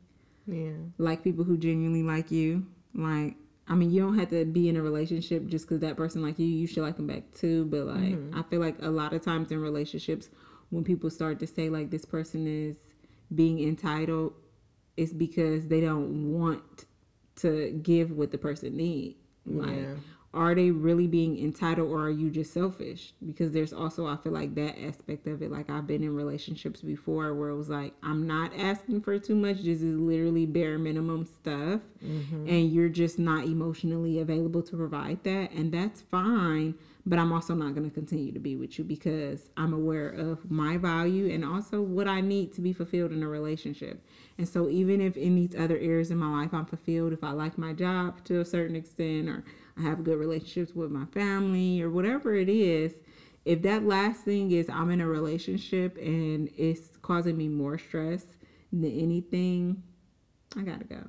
Yeah. 0.47 0.73
Like 0.99 1.25
people 1.25 1.45
who 1.45 1.59
genuinely 1.59 2.05
like 2.05 2.31
you. 2.31 2.67
Like 2.95 3.35
I 3.67 3.75
mean, 3.75 3.91
you 3.91 4.03
don't 4.03 4.19
have 4.19 4.31
to 4.31 4.45
be 4.45 4.69
in 4.69 4.77
a 4.77 4.83
relationship 4.83 5.47
just 5.47 5.67
because 5.67 5.81
that 5.81 5.97
person 5.97 6.23
like 6.23 6.39
you. 6.39 6.47
You 6.47 6.67
should 6.67 6.83
like 6.83 6.97
them 6.97 7.07
back 7.07 7.23
too. 7.33 7.65
But 7.67 7.87
like, 7.87 7.99
mm-hmm. 7.99 8.39
I 8.39 8.43
feel 8.45 8.61
like 8.61 8.77
a 8.83 8.91
lot 8.91 9.13
of 9.13 9.23
times 9.23 9.51
in 9.51 9.61
relationships, 9.61 10.29
when 10.71 10.85
people 10.85 11.11
start 11.11 11.41
to 11.41 11.47
say 11.47 11.71
like 11.71 11.91
this 11.91 12.05
person 12.05 12.47
is 12.47 12.77
being 13.35 13.61
entitled, 13.67 14.35
it's 14.97 15.13
because 15.13 15.67
they 15.67 15.81
don't 15.81 16.33
want 16.33 16.85
to 17.43 17.71
give 17.83 18.11
what 18.13 18.31
the 18.31 18.39
person 18.39 18.77
need. 18.77 19.17
Like, 19.47 19.77
yeah. 19.77 19.95
are 20.35 20.55
they 20.55 20.71
really 20.71 21.07
being 21.07 21.43
entitled 21.43 21.91
or 21.91 22.03
are 22.03 22.11
you 22.11 22.31
just 22.31 22.53
selfish? 22.53 23.13
Because 23.27 23.53
there's 23.53 23.73
also, 23.73 24.07
I 24.07 24.17
feel 24.17 24.33
like 24.33 24.55
that 24.55 24.81
aspect 24.81 25.27
of 25.27 25.43
it. 25.43 25.51
Like, 25.51 25.71
I've 25.71 25.87
been 25.87 26.03
in 26.03 26.15
relationships 26.15 26.81
before 26.81 27.35
where 27.35 27.49
it 27.49 27.57
was 27.57 27.69
like, 27.69 27.95
I'm 28.03 28.27
not 28.27 28.53
asking 28.57 29.01
for 29.01 29.19
too 29.19 29.35
much. 29.35 29.59
This 29.59 29.83
is 29.83 29.99
literally 29.99 30.47
bare 30.47 30.79
minimum 30.79 31.25
stuff. 31.25 31.81
Mm-hmm. 32.05 32.49
And 32.49 32.73
you're 32.73 32.89
just 32.89 33.19
not 33.19 33.45
emotionally 33.45 34.21
available 34.21 34.63
to 34.63 34.77
provide 34.77 35.25
that. 35.25 35.53
And 35.53 35.73
that's 35.73 36.03
fine 36.03 36.75
but 37.11 37.19
I'm 37.19 37.33
also 37.33 37.55
not 37.55 37.75
going 37.75 37.91
to 37.91 37.93
continue 37.93 38.31
to 38.31 38.39
be 38.39 38.55
with 38.55 38.79
you 38.79 38.85
because 38.85 39.51
I'm 39.57 39.73
aware 39.73 40.11
of 40.11 40.49
my 40.49 40.77
value 40.77 41.29
and 41.35 41.45
also 41.45 41.83
what 41.83 42.07
I 42.07 42.21
need 42.21 42.53
to 42.53 42.61
be 42.61 42.73
fulfilled 42.73 43.11
in 43.11 43.25
a 43.25 43.29
relationship. 43.29 44.07
And 44.39 44.49
so, 44.49 44.69
even 44.69 45.01
if 45.01 45.17
in 45.17 45.35
these 45.35 45.57
other 45.57 45.77
areas 45.77 46.13
in 46.13 46.19
my 46.19 46.31
life 46.31 46.55
I'm 46.55 46.67
fulfilled, 46.67 47.13
if 47.13 47.25
I 47.25 47.33
like 47.33 47.59
my 47.59 47.73
job 47.73 48.25
to 48.27 48.39
a 48.41 48.45
certain 48.45 48.77
extent, 48.77 49.29
or 49.29 49.43
I 49.77 49.83
have 49.83 50.05
good 50.05 50.21
relationships 50.21 50.73
with 50.73 50.93
my 50.93 51.05
family, 51.07 51.83
or 51.83 51.91
whatever 51.91 52.37
it 52.37 52.49
is, 52.49 52.93
if 53.45 53.61
that 53.63 53.85
last 53.85 54.21
thing 54.21 54.53
is 54.53 54.69
I'm 54.71 54.91
in 54.91 55.01
a 55.01 55.09
relationship 55.09 55.97
and 55.97 56.49
it's 56.57 56.97
causing 57.03 57.37
me 57.37 57.49
more 57.49 57.77
stress 57.77 58.25
than 58.73 58.85
anything, 58.85 59.83
I 60.57 60.63
gotta 60.63 60.85
go. 60.85 61.03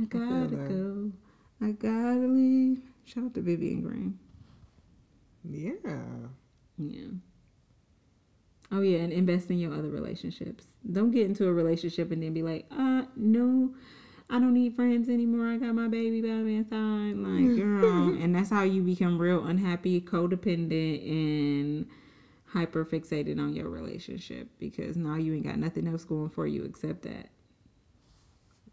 I 0.00 0.04
gotta 0.06 0.24
I 0.24 0.68
go. 0.68 1.12
I 1.62 1.70
gotta 1.70 2.26
leave. 2.26 2.89
Shout 3.04 3.24
out 3.24 3.34
to 3.34 3.40
Vivian 3.40 3.82
Green. 3.82 4.18
Yeah. 5.44 5.72
Yeah. 6.78 7.06
Oh 8.72 8.82
yeah, 8.82 8.98
and 8.98 9.12
invest 9.12 9.50
in 9.50 9.58
your 9.58 9.74
other 9.74 9.90
relationships. 9.90 10.64
Don't 10.90 11.10
get 11.10 11.26
into 11.26 11.46
a 11.48 11.52
relationship 11.52 12.12
and 12.12 12.22
then 12.22 12.32
be 12.32 12.42
like, 12.42 12.66
uh, 12.70 13.02
no, 13.16 13.74
I 14.28 14.38
don't 14.38 14.54
need 14.54 14.76
friends 14.76 15.08
anymore. 15.08 15.48
I 15.48 15.56
got 15.56 15.74
my 15.74 15.88
baby 15.88 16.22
by 16.22 16.28
my 16.28 16.62
side. 16.62 17.16
Like, 17.16 17.56
girl. 17.56 18.14
and 18.22 18.34
that's 18.34 18.50
how 18.50 18.62
you 18.62 18.82
become 18.82 19.18
real 19.18 19.44
unhappy, 19.44 20.00
codependent, 20.00 21.08
and 21.10 21.86
hyper 22.46 22.84
fixated 22.84 23.40
on 23.40 23.54
your 23.54 23.68
relationship 23.68 24.48
because 24.60 24.96
now 24.96 25.16
you 25.16 25.34
ain't 25.34 25.44
got 25.44 25.56
nothing 25.56 25.88
else 25.88 26.04
going 26.04 26.30
for 26.30 26.46
you 26.46 26.62
except 26.62 27.02
that. 27.02 27.30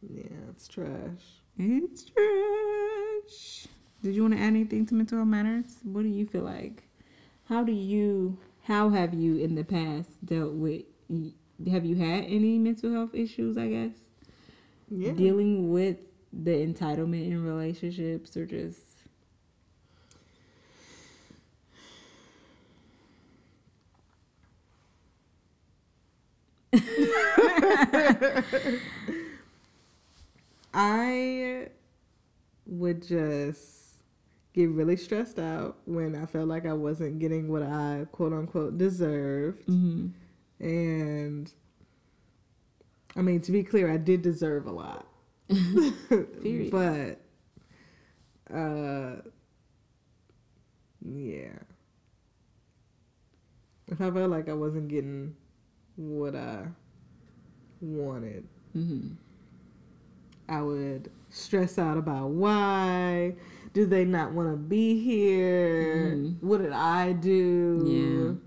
Yeah, 0.01 0.25
it's 0.49 0.67
trash. 0.67 1.41
It's 1.57 2.03
trash. 2.03 3.67
Did 4.03 4.15
you 4.15 4.21
want 4.21 4.35
to 4.35 4.39
add 4.39 4.47
anything 4.47 4.85
to 4.87 4.93
mental 4.93 5.17
health 5.17 5.27
matters? 5.27 5.77
What 5.83 6.03
do 6.03 6.09
you 6.09 6.25
feel 6.25 6.43
like? 6.43 6.83
How 7.49 7.63
do 7.63 7.71
you? 7.71 8.37
How 8.63 8.89
have 8.89 9.13
you 9.13 9.37
in 9.37 9.55
the 9.55 9.63
past 9.63 10.25
dealt 10.25 10.53
with? 10.53 10.83
Have 11.71 11.85
you 11.85 11.95
had 11.95 12.25
any 12.25 12.59
mental 12.59 12.91
health 12.91 13.15
issues? 13.15 13.57
I 13.57 13.67
guess. 13.67 13.91
Yeah. 14.89 15.13
Dealing 15.13 15.71
with 15.71 15.97
the 16.31 16.51
entitlement 16.51 17.27
in 17.27 17.43
relationships, 17.43 18.37
or 18.37 18.45
just. 18.45 18.81
I 30.73 31.69
would 32.67 33.07
just 33.07 33.76
get 34.57 34.69
really 34.71 34.97
stressed 34.97 35.37
out 35.37 35.77
when 35.85 36.15
I 36.15 36.25
felt 36.25 36.47
like 36.47 36.65
I 36.65 36.73
wasn't 36.73 37.19
getting 37.19 37.47
what 37.47 37.61
I 37.61 38.07
quote 38.11 38.33
unquote 38.33 38.77
deserved. 38.79 39.67
Mm-hmm. 39.67 40.07
And 40.65 41.53
I 43.15 43.21
mean, 43.21 43.39
to 43.41 43.51
be 43.51 43.63
clear, 43.63 43.91
I 43.91 43.97
did 43.97 44.23
deserve 44.23 44.65
a 44.65 44.71
lot. 44.71 45.05
Period. 46.09 46.71
but, 46.71 47.21
uh, 48.53 49.21
yeah. 51.05 51.59
If 53.87 54.01
I 54.01 54.09
felt 54.11 54.31
like 54.31 54.49
I 54.49 54.53
wasn't 54.53 54.87
getting 54.87 55.35
what 55.95 56.35
I 56.35 56.65
wanted, 57.79 58.47
Mm-hmm. 58.75 59.13
I 60.49 60.61
would 60.61 61.09
stress 61.29 61.77
out 61.79 61.97
about 61.97 62.29
why. 62.29 63.35
Do 63.77 63.85
they 63.85 64.05
not 64.05 64.31
want 64.31 64.49
to 64.49 64.57
be 64.57 64.99
here? 64.99 66.15
Mhm. 66.15 66.41
What 66.41 66.63
did 66.63 66.71
I 66.71 67.11
do? 67.13 68.39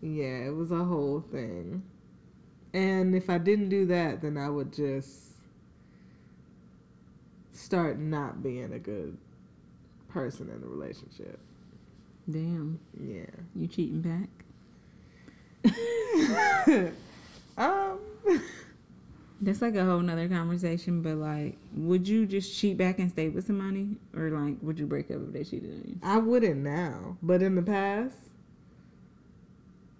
Yeah. 0.00 0.08
Yeah, 0.08 0.46
it 0.46 0.54
was 0.54 0.70
a 0.70 0.84
whole 0.84 1.20
thing. 1.20 1.82
And 2.72 3.16
if 3.16 3.28
I 3.28 3.38
didn't 3.38 3.70
do 3.70 3.86
that, 3.86 4.22
then 4.22 4.36
I 4.36 4.48
would 4.48 4.72
just 4.72 5.32
start 7.50 7.98
not 7.98 8.40
being 8.40 8.72
a 8.72 8.78
good 8.78 9.18
person 10.06 10.48
in 10.48 10.60
the 10.60 10.68
relationship. 10.68 11.40
Damn, 12.30 12.78
Yeah. 12.96 13.26
you 13.56 13.66
cheating 13.66 14.00
back? 14.00 14.28
Um 17.58 17.98
That's 19.40 19.60
like 19.60 19.74
a 19.74 19.84
whole 19.84 19.98
nother 19.98 20.28
conversation, 20.28 21.02
but 21.02 21.16
like, 21.16 21.58
would 21.74 22.06
you 22.06 22.26
just 22.26 22.56
cheat 22.58 22.76
back 22.76 22.98
and 22.98 23.10
stay 23.10 23.28
with 23.28 23.46
somebody? 23.46 23.96
Or 24.16 24.30
like, 24.30 24.56
would 24.62 24.78
you 24.78 24.86
break 24.86 25.10
up 25.10 25.18
if 25.26 25.32
they 25.32 25.44
cheated 25.44 25.70
on 25.70 25.84
you? 25.88 25.96
I 26.02 26.18
wouldn't 26.18 26.60
now, 26.60 27.16
but 27.22 27.42
in 27.42 27.54
the 27.54 27.62
past, 27.62 28.16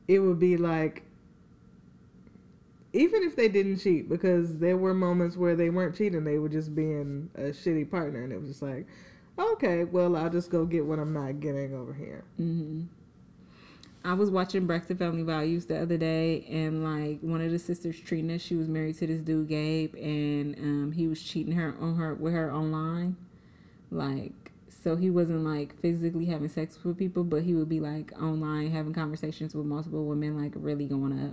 it 0.09 0.21
would 0.21 0.39
be 0.39 0.57
like, 0.57 1.03
even 2.93 3.25
if 3.25 3.35
they 3.35 3.49
didn't 3.49 3.79
cheat, 3.79 4.09
because 4.09 4.59
there 4.59 4.77
were 4.77 4.95
moments 4.95 5.37
where 5.37 5.57
they 5.57 5.69
weren't 5.69 5.97
cheating, 5.97 6.23
they 6.25 6.39
were 6.39 6.49
just 6.49 6.75
being 6.75 7.29
a 7.35 7.51
shitty 7.51 7.91
partner, 7.91 8.23
and 8.23 8.33
it 8.33 8.41
was 8.41 8.49
just 8.49 8.63
like, 8.63 8.87
okay, 9.37 9.83
well, 9.85 10.15
I'll 10.15 10.31
just 10.31 10.51
go 10.51 10.65
get 10.65 10.85
what 10.85 11.01
I'm 11.01 11.13
not 11.13 11.41
getting 11.41 11.75
over 11.75 11.93
here. 11.93 12.25
hmm 12.37 12.83
I 14.05 14.13
was 14.13 14.31
watching 14.31 14.67
Braxton 14.67 14.99
Family 14.99 15.23
Values 15.23 15.65
the 15.65 15.81
other 15.81 15.97
day, 15.97 16.47
and 16.51 16.85
like 16.85 17.21
one 17.21 17.41
of 17.41 17.51
the 17.51 17.59
sisters, 17.59 17.99
Trina, 17.99 18.39
she 18.39 18.55
was 18.55 18.69
married 18.69 18.99
to 18.99 19.07
this 19.07 19.21
dude 19.21 19.49
Gabe, 19.49 19.95
and 19.95 20.55
um, 20.59 20.93
he 20.93 21.09
was 21.09 21.23
cheating 21.23 21.55
her 21.55 21.75
on 21.81 21.97
her 21.97 22.15
with 22.15 22.35
her 22.35 22.53
online, 22.53 23.17
like 23.91 24.33
so 24.69 24.97
he 24.97 25.09
wasn't 25.09 25.41
like 25.45 25.81
physically 25.81 26.27
having 26.27 26.51
sex 26.51 26.79
with 26.85 26.99
people, 26.99 27.25
but 27.25 27.43
he 27.43 27.55
would 27.55 27.71
be 27.71 27.81
like 27.81 28.13
online 28.21 28.71
having 28.71 28.93
conversations 28.93 29.55
with 29.55 29.65
multiple 29.65 30.05
women, 30.05 30.37
like 30.39 30.53
really 30.57 30.85
going 30.85 31.13
up. 31.27 31.33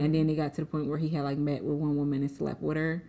And 0.00 0.14
then 0.14 0.30
it 0.30 0.36
got 0.36 0.54
to 0.54 0.62
the 0.62 0.66
point 0.66 0.86
where 0.86 0.96
he 0.96 1.10
had 1.10 1.22
like 1.24 1.36
met 1.36 1.62
with 1.62 1.76
one 1.76 1.96
woman 1.96 2.22
and 2.22 2.30
slept 2.30 2.62
with 2.62 2.78
her. 2.78 3.02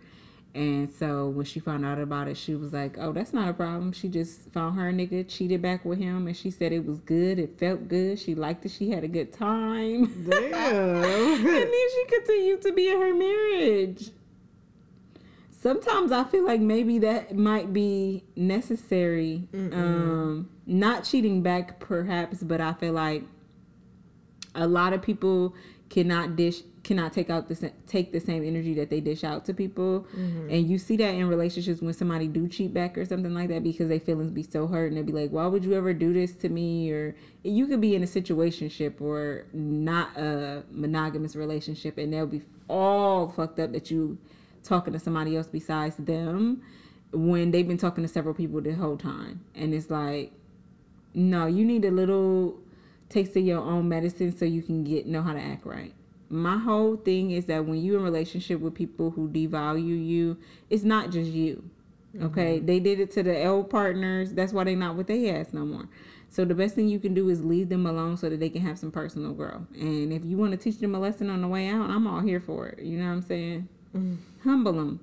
And 0.54 0.90
so 0.90 1.28
when 1.28 1.44
she 1.44 1.60
found 1.60 1.84
out 1.84 1.98
about 1.98 2.26
it, 2.26 2.36
she 2.36 2.54
was 2.54 2.72
like, 2.72 2.96
"Oh, 2.98 3.12
that's 3.12 3.32
not 3.32 3.48
a 3.48 3.52
problem." 3.52 3.92
She 3.92 4.08
just 4.08 4.50
found 4.52 4.76
her 4.78 4.90
nigga, 4.92 5.28
cheated 5.28 5.62
back 5.62 5.84
with 5.84 5.98
him, 5.98 6.26
and 6.26 6.36
she 6.36 6.50
said 6.50 6.72
it 6.72 6.84
was 6.86 7.00
good. 7.00 7.38
It 7.38 7.58
felt 7.58 7.86
good. 7.86 8.18
She 8.18 8.34
liked 8.34 8.64
it. 8.64 8.70
She 8.70 8.90
had 8.90 9.04
a 9.04 9.08
good 9.08 9.32
time. 9.32 10.04
and 10.04 10.30
Damn. 10.30 11.44
then 11.44 11.70
she 11.70 12.04
continued 12.08 12.62
to 12.62 12.72
be 12.72 12.88
in 12.88 13.00
her 13.00 13.14
marriage. 13.14 14.10
Sometimes 15.50 16.12
I 16.12 16.24
feel 16.24 16.44
like 16.44 16.60
maybe 16.60 17.00
that 17.00 17.36
might 17.36 17.72
be 17.72 18.24
necessary. 18.36 19.48
Um, 19.52 20.48
not 20.66 21.02
cheating 21.04 21.42
back, 21.42 21.80
perhaps, 21.80 22.42
but 22.42 22.60
I 22.60 22.74
feel 22.74 22.92
like 22.92 23.24
a 24.54 24.66
lot 24.66 24.92
of 24.92 25.02
people 25.02 25.54
cannot 25.88 26.36
dish 26.36 26.62
cannot 26.84 27.12
take 27.12 27.30
out 27.30 27.48
the 27.48 27.72
take 27.86 28.12
the 28.12 28.20
same 28.20 28.46
energy 28.46 28.74
that 28.74 28.90
they 28.90 29.00
dish 29.00 29.24
out 29.24 29.44
to 29.46 29.54
people. 29.54 30.06
Mm-hmm. 30.16 30.50
And 30.50 30.68
you 30.68 30.78
see 30.78 30.96
that 30.96 31.14
in 31.14 31.28
relationships 31.28 31.80
when 31.80 31.94
somebody 31.94 32.28
do 32.28 32.48
cheat 32.48 32.72
back 32.72 32.96
or 32.96 33.04
something 33.04 33.34
like 33.34 33.48
that 33.48 33.62
because 33.62 33.88
their 33.88 34.00
feelings 34.00 34.30
be 34.30 34.42
so 34.42 34.66
hurt 34.66 34.88
and 34.88 34.96
they 34.96 35.02
be 35.02 35.12
like 35.12 35.30
why 35.30 35.46
would 35.46 35.64
you 35.64 35.74
ever 35.74 35.92
do 35.92 36.12
this 36.12 36.32
to 36.36 36.48
me? 36.48 36.90
Or 36.90 37.14
you 37.42 37.66
could 37.66 37.80
be 37.80 37.94
in 37.94 38.02
a 38.02 38.06
situationship 38.06 39.00
or 39.00 39.46
not 39.52 40.16
a 40.16 40.64
monogamous 40.70 41.36
relationship 41.36 41.98
and 41.98 42.12
they'll 42.12 42.26
be 42.26 42.42
all 42.68 43.28
fucked 43.30 43.58
up 43.60 43.72
that 43.72 43.90
you 43.90 44.18
talking 44.62 44.92
to 44.92 44.98
somebody 44.98 45.36
else 45.36 45.46
besides 45.46 45.96
them 45.96 46.62
when 47.12 47.50
they've 47.50 47.66
been 47.66 47.78
talking 47.78 48.04
to 48.04 48.08
several 48.08 48.34
people 48.34 48.60
the 48.60 48.72
whole 48.72 48.96
time. 48.96 49.44
And 49.54 49.74
it's 49.74 49.90
like 49.90 50.32
no, 51.14 51.46
you 51.46 51.64
need 51.64 51.84
a 51.84 51.90
little 51.90 52.58
taste 53.08 53.36
of 53.36 53.44
your 53.44 53.60
own 53.60 53.88
medicine 53.88 54.36
so 54.36 54.44
you 54.44 54.62
can 54.62 54.84
get 54.84 55.06
know 55.06 55.22
how 55.22 55.32
to 55.32 55.40
act 55.40 55.64
right. 55.64 55.94
My 56.30 56.58
whole 56.58 56.96
thing 56.96 57.30
is 57.30 57.46
that 57.46 57.64
when 57.64 57.82
you're 57.82 57.98
in 57.98 58.04
relationship 58.04 58.60
with 58.60 58.74
people 58.74 59.10
who 59.10 59.28
devalue 59.28 60.06
you, 60.06 60.36
it's 60.68 60.84
not 60.84 61.10
just 61.10 61.30
you. 61.30 61.68
Mm-hmm. 62.14 62.26
Okay, 62.26 62.58
they 62.58 62.80
did 62.80 63.00
it 63.00 63.10
to 63.12 63.22
the 63.22 63.42
L 63.42 63.64
partners. 63.64 64.32
That's 64.32 64.52
why 64.52 64.64
they 64.64 64.74
not 64.74 64.96
with 64.96 65.06
their 65.06 65.40
ass 65.40 65.52
no 65.52 65.64
more. 65.64 65.88
So 66.30 66.44
the 66.44 66.54
best 66.54 66.74
thing 66.74 66.88
you 66.88 66.98
can 66.98 67.14
do 67.14 67.30
is 67.30 67.42
leave 67.42 67.70
them 67.70 67.86
alone 67.86 68.16
so 68.18 68.28
that 68.28 68.38
they 68.40 68.50
can 68.50 68.60
have 68.62 68.78
some 68.78 68.90
personal 68.90 69.32
growth. 69.32 69.62
And 69.74 70.12
if 70.12 70.24
you 70.24 70.36
want 70.36 70.52
to 70.52 70.58
teach 70.58 70.78
them 70.78 70.94
a 70.94 70.98
lesson 70.98 71.30
on 71.30 71.40
the 71.40 71.48
way 71.48 71.68
out, 71.68 71.88
I'm 71.88 72.06
all 72.06 72.20
here 72.20 72.40
for 72.40 72.68
it. 72.68 72.84
You 72.84 72.98
know 72.98 73.06
what 73.06 73.12
I'm 73.12 73.22
saying? 73.22 73.68
Mm-hmm. 73.96 74.48
Humble 74.48 74.74
them 74.74 75.00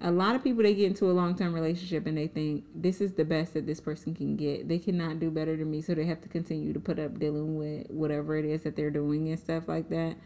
a 0.00 0.10
lot 0.10 0.34
of 0.34 0.44
people 0.44 0.62
they 0.62 0.74
get 0.74 0.86
into 0.86 1.10
a 1.10 1.12
long-term 1.12 1.54
relationship 1.54 2.06
and 2.06 2.18
they 2.18 2.26
think 2.26 2.64
this 2.74 3.00
is 3.00 3.14
the 3.14 3.24
best 3.24 3.54
that 3.54 3.66
this 3.66 3.80
person 3.80 4.14
can 4.14 4.36
get. 4.36 4.68
They 4.68 4.78
cannot 4.78 5.20
do 5.20 5.30
better 5.30 5.56
than 5.56 5.70
me. 5.70 5.80
So 5.80 5.94
they 5.94 6.04
have 6.04 6.20
to 6.22 6.28
continue 6.28 6.72
to 6.72 6.80
put 6.80 6.98
up 6.98 7.18
dealing 7.18 7.56
with 7.56 7.90
whatever 7.90 8.36
it 8.36 8.44
is 8.44 8.62
that 8.62 8.76
they're 8.76 8.90
doing 8.90 9.28
and 9.28 9.38
stuff 9.38 9.68
like 9.68 9.88
that. 9.88 10.16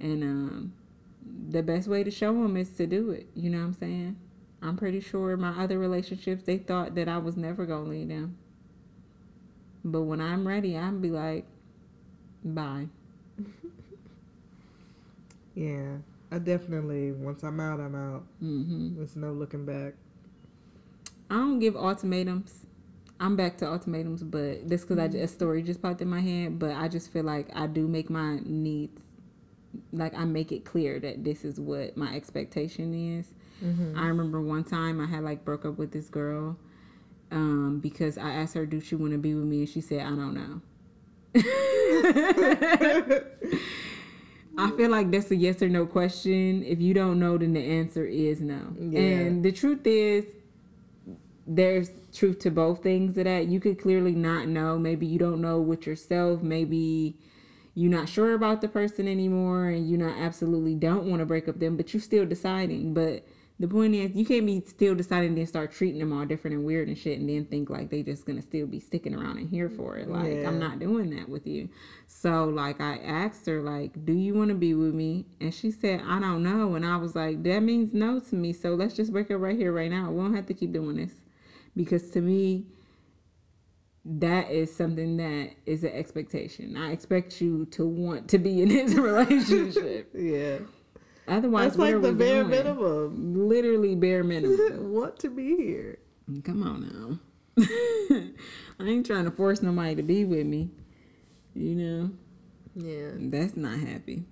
And 0.00 0.22
um, 0.22 0.72
the 1.48 1.62
best 1.62 1.88
way 1.88 2.04
to 2.04 2.10
show 2.10 2.32
them 2.32 2.56
is 2.56 2.70
to 2.70 2.86
do 2.86 3.10
it. 3.10 3.26
You 3.34 3.50
know 3.50 3.58
what 3.58 3.64
i'm 3.64 3.74
saying? 3.74 4.16
I'm 4.60 4.76
pretty 4.76 5.00
sure 5.00 5.36
my 5.36 5.50
other 5.62 5.78
relationships 5.78 6.42
they 6.44 6.58
thought 6.58 6.94
that 6.96 7.08
i 7.08 7.18
was 7.18 7.36
never 7.36 7.66
gonna 7.66 7.88
leave 7.88 8.08
them. 8.08 8.36
But 9.84 10.02
when 10.02 10.20
i'm 10.20 10.46
ready 10.46 10.76
i'll 10.76 10.92
be 10.92 11.10
like 11.10 11.46
bye. 12.44 12.88
Yeah. 15.54 15.96
I 16.30 16.38
definitely, 16.38 17.12
once 17.12 17.42
I'm 17.42 17.58
out, 17.60 17.80
I'm 17.80 17.94
out. 17.94 18.24
hmm 18.40 18.96
There's 18.96 19.16
no 19.16 19.32
looking 19.32 19.64
back. 19.64 19.94
I 21.30 21.34
don't 21.34 21.58
give 21.58 21.76
ultimatums. 21.76 22.66
I'm 23.20 23.34
back 23.34 23.56
to 23.58 23.66
ultimatums, 23.70 24.22
but 24.22 24.68
this 24.68 24.82
because 24.82 24.98
I 24.98 25.04
a 25.18 25.26
story 25.26 25.62
just 25.62 25.82
popped 25.82 26.00
in 26.00 26.08
my 26.08 26.20
head. 26.20 26.58
But 26.58 26.72
I 26.72 26.88
just 26.88 27.10
feel 27.12 27.24
like 27.24 27.48
I 27.54 27.66
do 27.66 27.88
make 27.88 28.10
my 28.10 28.38
needs, 28.44 29.02
like 29.92 30.14
I 30.14 30.24
make 30.24 30.52
it 30.52 30.64
clear 30.64 31.00
that 31.00 31.24
this 31.24 31.44
is 31.44 31.58
what 31.58 31.96
my 31.96 32.14
expectation 32.14 33.18
is. 33.18 33.32
I 33.98 34.06
remember 34.06 34.40
one 34.40 34.62
time 34.64 35.00
I 35.00 35.06
had 35.06 35.24
like 35.24 35.44
broke 35.44 35.64
up 35.64 35.78
with 35.78 35.90
this 35.90 36.08
girl, 36.08 36.56
um, 37.32 37.80
because 37.80 38.18
I 38.18 38.30
asked 38.30 38.54
her, 38.54 38.66
"Do 38.66 38.80
she 38.80 38.94
want 38.94 39.12
to 39.12 39.18
be 39.18 39.34
with 39.34 39.44
me?" 39.44 39.60
and 39.60 39.68
she 39.68 39.80
said, 39.80 40.02
"I 40.02 40.10
don't 40.10 40.34
know." 40.34 40.60
I 44.58 44.70
feel 44.72 44.90
like 44.90 45.10
that's 45.10 45.30
a 45.30 45.36
yes 45.36 45.62
or 45.62 45.68
no 45.68 45.86
question. 45.86 46.64
If 46.64 46.80
you 46.80 46.92
don't 46.92 47.20
know, 47.20 47.38
then 47.38 47.52
the 47.52 47.64
answer 47.64 48.04
is 48.04 48.40
no. 48.40 48.60
Yeah. 48.78 49.00
And 49.00 49.44
the 49.44 49.52
truth 49.52 49.86
is, 49.86 50.24
there's 51.46 51.90
truth 52.12 52.40
to 52.40 52.50
both 52.50 52.82
things 52.82 53.16
of 53.16 53.24
that. 53.24 53.46
You 53.46 53.60
could 53.60 53.80
clearly 53.80 54.12
not 54.12 54.48
know. 54.48 54.78
Maybe 54.78 55.06
you 55.06 55.18
don't 55.18 55.40
know 55.40 55.60
with 55.60 55.86
yourself. 55.86 56.42
Maybe 56.42 57.16
you're 57.74 57.90
not 57.90 58.08
sure 58.08 58.34
about 58.34 58.60
the 58.60 58.68
person 58.68 59.06
anymore 59.06 59.68
and 59.68 59.88
you 59.88 59.96
not 59.96 60.18
absolutely 60.18 60.74
don't 60.74 61.06
want 61.06 61.20
to 61.20 61.26
break 61.26 61.48
up 61.48 61.60
them, 61.60 61.76
but 61.76 61.94
you're 61.94 62.02
still 62.02 62.26
deciding. 62.26 62.92
But 62.92 63.24
the 63.60 63.66
point 63.66 63.92
is 63.94 64.14
you 64.14 64.24
can't 64.24 64.46
be 64.46 64.62
still 64.66 64.94
deciding 64.94 65.34
to 65.34 65.46
start 65.46 65.72
treating 65.72 65.98
them 65.98 66.12
all 66.12 66.24
different 66.24 66.56
and 66.56 66.64
weird 66.64 66.86
and 66.86 66.96
shit 66.96 67.18
and 67.18 67.28
then 67.28 67.44
think 67.44 67.68
like 67.68 67.90
they 67.90 68.02
just 68.04 68.24
gonna 68.24 68.40
still 68.42 68.66
be 68.66 68.78
sticking 68.78 69.14
around 69.14 69.38
and 69.38 69.50
here 69.50 69.68
for 69.68 69.96
it. 69.96 70.08
Like 70.08 70.32
Yeah. 70.32 70.48
i'm 70.48 70.58
not 70.60 70.78
doing 70.78 71.10
that 71.16 71.28
with 71.28 71.46
you. 71.46 71.68
So 72.06 72.44
like 72.44 72.80
i 72.80 72.98
asked 72.98 73.46
her 73.46 73.60
like 73.60 74.04
do 74.04 74.12
you 74.12 74.34
want 74.34 74.50
to 74.50 74.54
be 74.54 74.74
with 74.74 74.94
me? 74.94 75.26
And 75.40 75.52
she 75.52 75.70
said 75.72 76.02
i 76.06 76.20
don't 76.20 76.42
know. 76.42 76.74
And 76.76 76.86
i 76.86 76.96
was 76.96 77.16
like 77.16 77.42
that 77.42 77.60
means 77.64 77.92
no 77.92 78.20
to 78.20 78.34
me. 78.36 78.52
So 78.52 78.74
let's 78.74 78.94
just 78.94 79.12
break 79.12 79.30
up 79.30 79.40
right 79.40 79.56
here 79.56 79.72
right 79.72 79.90
now. 79.90 80.10
We 80.10 80.22
don't 80.22 80.34
have 80.34 80.46
to 80.46 80.54
keep 80.54 80.72
doing 80.72 80.96
this. 80.96 81.12
Because 81.74 82.10
to 82.10 82.20
me 82.20 82.66
that 84.04 84.50
is 84.50 84.74
something 84.74 85.16
that 85.18 85.50
is 85.66 85.84
an 85.84 85.92
expectation. 85.92 86.76
I 86.76 86.92
expect 86.92 87.40
you 87.40 87.66
to 87.72 87.86
want 87.86 88.28
to 88.28 88.38
be 88.38 88.62
in 88.62 88.68
this 88.68 88.94
relationship. 88.94 90.10
Yeah. 90.14 90.58
Otherwise 91.28 91.76
That's 91.76 91.78
like 91.78 92.02
the 92.02 92.12
bare 92.12 92.44
minimum. 92.44 93.48
literally 93.48 93.94
bare 93.94 94.24
minimum 94.24 94.92
Want 94.92 95.18
to 95.20 95.30
be 95.30 95.56
here. 95.56 95.98
Come 96.44 96.62
on 96.62 97.20
now. 97.56 97.64
I 98.80 98.84
ain't 98.88 99.06
trying 99.06 99.24
to 99.24 99.30
force 99.30 99.62
nobody 99.62 99.94
to 99.96 100.02
be 100.02 100.24
with 100.24 100.46
me. 100.46 100.70
You 101.54 101.74
know, 101.74 102.10
Yeah. 102.74 103.10
that's 103.16 103.56
not 103.56 103.78
happy. 103.78 104.24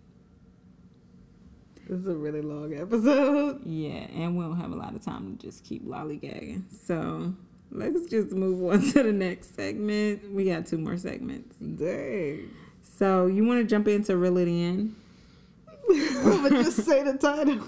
This 1.89 2.01
is 2.01 2.07
a 2.09 2.15
really 2.17 2.43
long 2.43 2.75
episode. 2.75 3.63
Yeah, 3.67 4.07
and 4.15 4.37
we 4.37 4.45
don't 4.45 4.57
have 4.61 4.73
a 4.73 4.77
lot 4.77 4.95
of 4.95 5.05
time 5.05 5.37
to 5.37 5.47
just 5.47 5.65
keep 5.65 5.87
lollygagging. 5.87 6.65
So 6.87 7.33
let's 7.71 8.07
just 8.07 8.33
move 8.33 8.65
on 8.73 8.81
to 8.93 9.03
the 9.03 9.13
next 9.13 9.55
segment. 9.57 10.33
We 10.33 10.45
got 10.47 10.67
two 10.67 10.79
more 10.79 10.97
segments. 10.97 11.57
Dang. 11.57 12.51
So 12.99 13.27
you 13.27 13.45
want 13.45 13.61
to 13.61 13.65
jump 13.67 13.89
into 13.89 14.17
Reel 14.17 14.37
It 14.39 14.49
In? 14.49 14.97
but 16.43 16.53
just 16.53 16.85
say 16.85 17.03
the 17.03 17.17
title. 17.19 17.63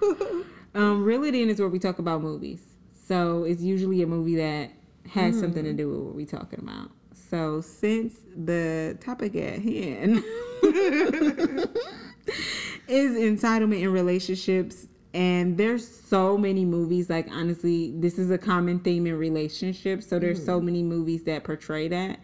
Um, 0.74 1.08
It 1.08 1.34
In 1.34 1.48
is 1.48 1.58
where 1.58 1.70
we 1.70 1.78
talk 1.78 1.98
about 1.98 2.20
movies. 2.20 2.60
So 3.06 3.44
it's 3.44 3.62
usually 3.62 4.02
a 4.02 4.06
movie 4.06 4.36
that 4.36 4.72
has 5.08 5.38
something 5.40 5.64
to 5.64 5.72
do 5.72 5.88
with 5.88 6.00
what 6.00 6.14
we're 6.14 6.26
talking 6.26 6.58
about. 6.58 6.90
So 7.30 7.62
since 7.62 8.14
the 8.36 8.98
topic 9.00 9.34
at 9.36 9.62
hand 9.62 10.18
is 12.88 13.16
entitlement 13.16 13.80
in 13.80 13.90
relationships, 13.90 14.86
and 15.14 15.56
there's 15.56 15.88
so 15.88 16.36
many 16.36 16.66
movies. 16.66 17.08
Like 17.08 17.28
honestly, 17.30 17.92
this 17.96 18.18
is 18.18 18.30
a 18.30 18.36
common 18.38 18.80
theme 18.80 19.06
in 19.06 19.16
relationships. 19.16 20.06
So 20.06 20.18
there's 20.18 20.44
so 20.44 20.60
many 20.60 20.82
movies 20.82 21.22
that 21.24 21.42
portray 21.44 21.88
that. 21.88 22.18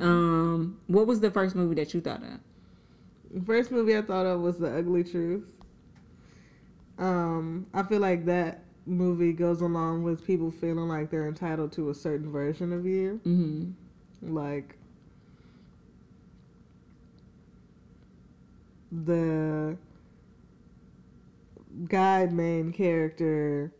Um, 0.00 0.78
what 0.86 1.06
was 1.06 1.20
the 1.20 1.30
first 1.30 1.54
movie 1.56 1.74
that 1.76 1.92
you 1.94 2.00
thought 2.00 2.22
of? 2.22 2.40
First 3.46 3.70
movie 3.70 3.96
I 3.96 4.02
thought 4.02 4.26
of 4.26 4.40
was 4.40 4.58
The 4.58 4.76
Ugly 4.76 5.04
Truth. 5.04 5.44
Um, 6.98 7.66
I 7.72 7.82
feel 7.82 8.00
like 8.00 8.26
that 8.26 8.64
movie 8.86 9.32
goes 9.32 9.60
along 9.60 10.02
with 10.02 10.26
people 10.26 10.50
feeling 10.50 10.88
like 10.88 11.10
they're 11.10 11.28
entitled 11.28 11.72
to 11.72 11.90
a 11.90 11.94
certain 11.94 12.30
version 12.30 12.72
of 12.72 12.84
you. 12.84 13.20
Mm-hmm. 13.24 14.34
Like 14.34 14.76
the 18.90 19.76
guy 21.88 22.26
main 22.26 22.72
character 22.72 23.72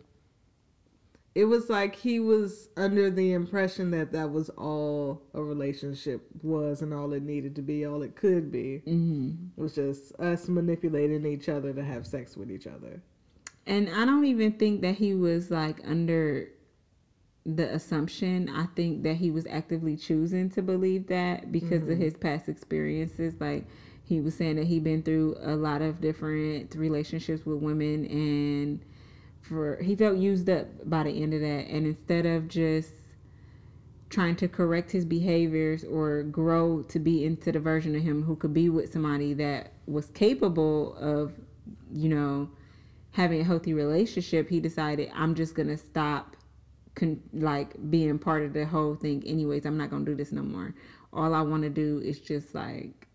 it 1.34 1.44
was 1.44 1.70
like 1.70 1.94
he 1.94 2.18
was 2.18 2.68
under 2.76 3.08
the 3.10 3.32
impression 3.32 3.90
that 3.92 4.10
that 4.12 4.30
was 4.32 4.48
all 4.50 5.22
a 5.34 5.42
relationship 5.42 6.26
was 6.42 6.82
and 6.82 6.92
all 6.92 7.12
it 7.12 7.22
needed 7.22 7.54
to 7.56 7.62
be 7.62 7.84
all 7.86 8.02
it 8.02 8.16
could 8.16 8.50
be 8.50 8.82
Mm-hmm. 8.86 9.32
it 9.56 9.60
was 9.60 9.74
just 9.74 10.12
us 10.20 10.48
manipulating 10.48 11.24
each 11.26 11.48
other 11.48 11.72
to 11.72 11.84
have 11.84 12.06
sex 12.06 12.36
with 12.36 12.50
each 12.50 12.66
other 12.66 13.00
And 13.66 13.88
I 13.90 14.04
don't 14.04 14.24
even 14.24 14.52
think 14.52 14.80
that 14.82 14.96
he 14.96 15.14
was 15.14 15.50
like 15.50 15.80
under 15.86 16.48
the 17.46 17.72
assumption. 17.74 18.48
I 18.50 18.66
think 18.76 19.02
that 19.04 19.14
he 19.14 19.30
was 19.30 19.46
actively 19.46 19.96
choosing 19.96 20.50
to 20.50 20.62
believe 20.62 21.06
that 21.08 21.50
because 21.50 21.88
of 21.88 21.96
his 21.98 22.14
past 22.16 22.48
experiences. 22.48 23.34
Like 23.40 23.66
he 24.04 24.20
was 24.20 24.34
saying 24.34 24.56
that 24.56 24.66
he'd 24.66 24.84
been 24.84 25.02
through 25.02 25.36
a 25.40 25.56
lot 25.56 25.80
of 25.82 26.00
different 26.00 26.74
relationships 26.74 27.46
with 27.46 27.58
women 27.58 28.04
and 28.06 28.84
for 29.40 29.76
he 29.82 29.96
felt 29.96 30.18
used 30.18 30.48
up 30.48 30.66
by 30.88 31.04
the 31.04 31.22
end 31.22 31.34
of 31.34 31.40
that. 31.40 31.66
And 31.68 31.86
instead 31.86 32.26
of 32.26 32.48
just 32.48 32.92
trying 34.08 34.36
to 34.36 34.48
correct 34.48 34.90
his 34.90 35.04
behaviors 35.04 35.84
or 35.84 36.24
grow 36.24 36.82
to 36.82 36.98
be 36.98 37.24
into 37.24 37.52
the 37.52 37.60
version 37.60 37.94
of 37.94 38.02
him 38.02 38.22
who 38.22 38.34
could 38.36 38.52
be 38.52 38.68
with 38.68 38.92
somebody 38.92 39.34
that 39.34 39.72
was 39.86 40.06
capable 40.10 40.96
of 40.96 41.32
you 41.92 42.08
know 42.08 42.48
having 43.12 43.40
a 43.40 43.44
healthy 43.44 43.72
relationship 43.72 44.48
he 44.48 44.58
decided 44.58 45.08
i'm 45.14 45.32
just 45.36 45.54
gonna 45.54 45.76
stop 45.76 46.36
con- 46.94 47.22
like 47.32 47.90
being 47.90 48.18
part 48.18 48.42
of 48.42 48.52
the 48.52 48.66
whole 48.66 48.94
thing 48.94 49.22
anyways. 49.26 49.64
I'm 49.64 49.76
not 49.76 49.90
gonna 49.90 50.04
do 50.04 50.14
this 50.14 50.32
no 50.32 50.42
more. 50.42 50.74
All 51.12 51.34
i 51.34 51.40
want 51.40 51.62
to 51.62 51.70
do 51.70 52.00
is 52.04 52.20
just 52.20 52.54
like 52.54 53.08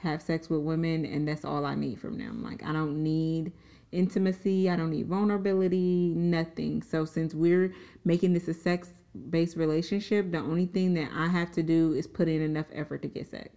have 0.00 0.22
sex 0.22 0.50
with 0.50 0.60
women 0.60 1.04
and 1.04 1.26
that's 1.26 1.44
all 1.44 1.64
i 1.64 1.74
need 1.74 2.00
from 2.00 2.18
them. 2.18 2.42
Like 2.42 2.62
i 2.64 2.72
don't 2.72 3.02
need 3.02 3.52
intimacy 3.92 4.68
i 4.70 4.76
don't 4.76 4.90
need 4.90 5.06
vulnerability 5.06 6.12
nothing. 6.16 6.82
So 6.82 7.04
since 7.04 7.34
we're 7.34 7.72
making 8.04 8.32
this 8.32 8.48
a 8.48 8.54
sex 8.54 8.90
based 9.30 9.56
relationship 9.56 10.32
the 10.32 10.38
only 10.38 10.66
thing 10.66 10.94
that 10.94 11.10
i 11.14 11.28
have 11.28 11.52
to 11.52 11.62
do 11.62 11.92
is 11.92 12.06
put 12.06 12.28
in 12.28 12.40
enough 12.40 12.66
effort 12.72 13.02
to 13.02 13.08
get 13.08 13.30
sex. 13.30 13.50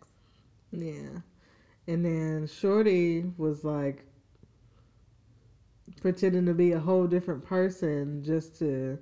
Yeah. 0.72 1.20
And 1.88 2.04
then 2.04 2.48
shorty 2.48 3.26
was 3.38 3.64
like 3.64 4.06
pretending 6.02 6.46
to 6.46 6.54
be 6.54 6.72
a 6.72 6.80
whole 6.80 7.08
different 7.08 7.46
person 7.46 8.24
just 8.24 8.58
to 8.60 8.98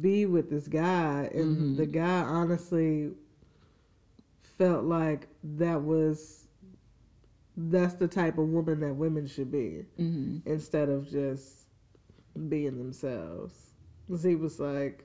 be 0.00 0.26
with 0.26 0.50
this 0.50 0.68
guy. 0.68 1.30
And 1.34 1.56
mm-hmm. 1.56 1.76
the 1.76 1.86
guy 1.86 2.20
honestly 2.20 3.10
felt 4.58 4.84
like 4.84 5.26
that 5.42 5.82
was 5.82 6.39
that's 7.68 7.94
the 7.94 8.08
type 8.08 8.38
of 8.38 8.48
woman 8.48 8.80
that 8.80 8.94
women 8.94 9.26
should 9.26 9.50
be 9.50 9.84
mm-hmm. 9.98 10.38
instead 10.46 10.88
of 10.88 11.10
just 11.10 11.66
being 12.48 12.78
themselves 12.78 13.72
'Cause 14.08 14.22
he 14.22 14.34
was 14.34 14.58
like 14.58 15.04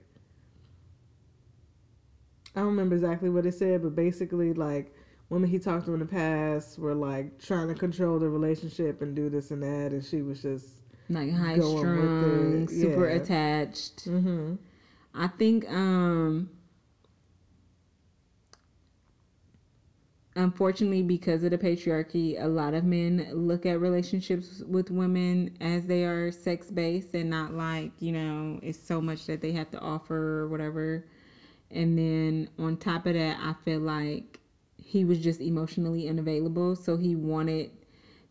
i 2.55 2.59
don't 2.59 2.67
remember 2.67 2.95
exactly 2.95 3.29
what 3.29 3.45
it 3.45 3.53
said 3.53 3.83
but 3.83 3.95
basically 3.95 4.53
like 4.53 4.93
women 5.29 5.49
he 5.49 5.59
talked 5.59 5.85
to 5.85 5.93
in 5.93 5.99
the 5.99 6.05
past 6.05 6.79
were 6.79 6.95
like 6.95 7.39
trying 7.39 7.67
to 7.67 7.75
control 7.75 8.19
the 8.19 8.29
relationship 8.29 9.01
and 9.01 9.15
do 9.15 9.29
this 9.29 9.51
and 9.51 9.61
that 9.61 9.91
and 9.91 10.03
she 10.03 10.21
was 10.21 10.41
just 10.41 10.67
like 11.09 11.31
high 11.31 11.59
strung 11.59 12.67
super 12.67 13.09
yeah. 13.09 13.15
attached 13.15 14.05
mm-hmm 14.05 14.55
I 15.17 15.27
think 15.27 15.69
um 15.69 16.49
unfortunately 20.35 21.01
because 21.01 21.43
of 21.43 21.51
the 21.51 21.57
patriarchy, 21.57 22.41
a 22.41 22.47
lot 22.47 22.73
of 22.73 22.83
men 22.83 23.27
look 23.31 23.65
at 23.65 23.79
relationships 23.79 24.61
with 24.67 24.91
women 24.91 25.55
as 25.61 25.85
they 25.85 26.03
are 26.03 26.31
sex 26.31 26.69
based 26.69 27.13
and 27.13 27.29
not 27.29 27.53
like, 27.53 27.91
you 27.99 28.11
know, 28.11 28.59
it's 28.61 28.79
so 28.79 29.01
much 29.01 29.25
that 29.27 29.41
they 29.41 29.51
have 29.53 29.71
to 29.71 29.79
offer 29.79 30.41
or 30.41 30.47
whatever. 30.49 31.05
And 31.71 31.97
then 31.97 32.49
on 32.59 32.77
top 32.77 33.05
of 33.05 33.13
that, 33.13 33.37
I 33.41 33.53
feel 33.63 33.79
like 33.79 34.39
he 34.77 35.05
was 35.05 35.19
just 35.19 35.41
emotionally 35.41 36.07
unavailable, 36.07 36.75
so 36.75 36.95
he 36.95 37.15
wanted 37.15 37.71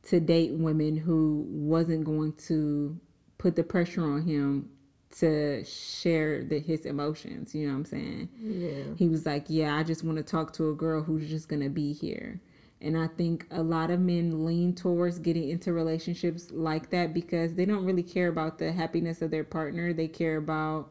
to 0.04 0.20
date 0.20 0.52
women 0.52 0.96
who 0.96 1.46
wasn't 1.48 2.04
going 2.04 2.32
to 2.34 2.98
put 3.38 3.56
the 3.56 3.64
pressure 3.64 4.02
on 4.02 4.22
him 4.22 4.70
to 5.18 5.64
share 5.64 6.44
the, 6.44 6.58
his 6.58 6.86
emotions. 6.86 7.54
You 7.54 7.66
know 7.66 7.72
what 7.74 7.78
I'm 7.80 7.84
saying? 7.84 8.28
yeah 8.40 8.94
He 8.96 9.08
was 9.08 9.26
like, 9.26 9.46
Yeah, 9.48 9.76
I 9.76 9.82
just 9.82 10.04
want 10.04 10.18
to 10.18 10.24
talk 10.24 10.52
to 10.54 10.70
a 10.70 10.74
girl 10.74 11.02
who's 11.02 11.28
just 11.28 11.48
going 11.48 11.62
to 11.62 11.68
be 11.68 11.92
here. 11.92 12.40
And 12.80 12.98
I 12.98 13.06
think 13.06 13.46
a 13.50 13.62
lot 13.62 13.90
of 13.90 14.00
men 14.00 14.44
lean 14.44 14.74
towards 14.74 15.18
getting 15.18 15.48
into 15.48 15.72
relationships 15.72 16.50
like 16.50 16.90
that 16.90 17.14
because 17.14 17.54
they 17.54 17.64
don't 17.64 17.84
really 17.84 18.02
care 18.02 18.28
about 18.28 18.58
the 18.58 18.72
happiness 18.72 19.22
of 19.22 19.30
their 19.30 19.44
partner. 19.44 19.92
They 19.94 20.08
care 20.08 20.36
about 20.36 20.90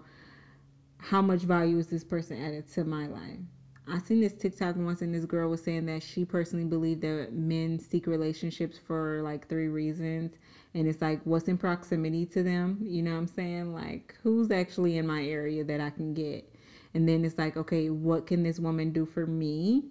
how 0.97 1.21
much 1.21 1.41
value 1.41 1.77
is 1.77 1.87
this 1.87 2.03
person 2.03 2.41
added 2.41 2.71
to 2.73 2.83
my 2.83 3.07
life. 3.07 3.39
I 3.87 3.99
seen 3.99 4.21
this 4.21 4.33
TikTok 4.33 4.77
once, 4.77 5.01
and 5.01 5.13
this 5.13 5.25
girl 5.25 5.49
was 5.49 5.61
saying 5.61 5.85
that 5.87 6.03
she 6.03 6.23
personally 6.23 6.65
believed 6.65 7.01
that 7.01 7.33
men 7.33 7.79
seek 7.79 8.07
relationships 8.07 8.77
for 8.77 9.21
like 9.23 9.47
three 9.49 9.67
reasons, 9.67 10.35
and 10.73 10.87
it's 10.87 11.01
like 11.01 11.19
what's 11.25 11.47
in 11.47 11.57
proximity 11.57 12.25
to 12.27 12.43
them. 12.43 12.77
You 12.81 13.01
know 13.01 13.11
what 13.11 13.17
I'm 13.17 13.27
saying? 13.27 13.73
Like 13.73 14.15
who's 14.23 14.51
actually 14.51 14.97
in 14.97 15.05
my 15.05 15.25
area 15.25 15.63
that 15.65 15.81
I 15.81 15.89
can 15.89 16.13
get, 16.13 16.49
and 16.93 17.07
then 17.07 17.25
it's 17.25 17.37
like 17.37 17.57
okay, 17.57 17.89
what 17.89 18.25
can 18.25 18.43
this 18.43 18.59
woman 18.59 18.91
do 18.93 19.05
for 19.05 19.27
me? 19.27 19.83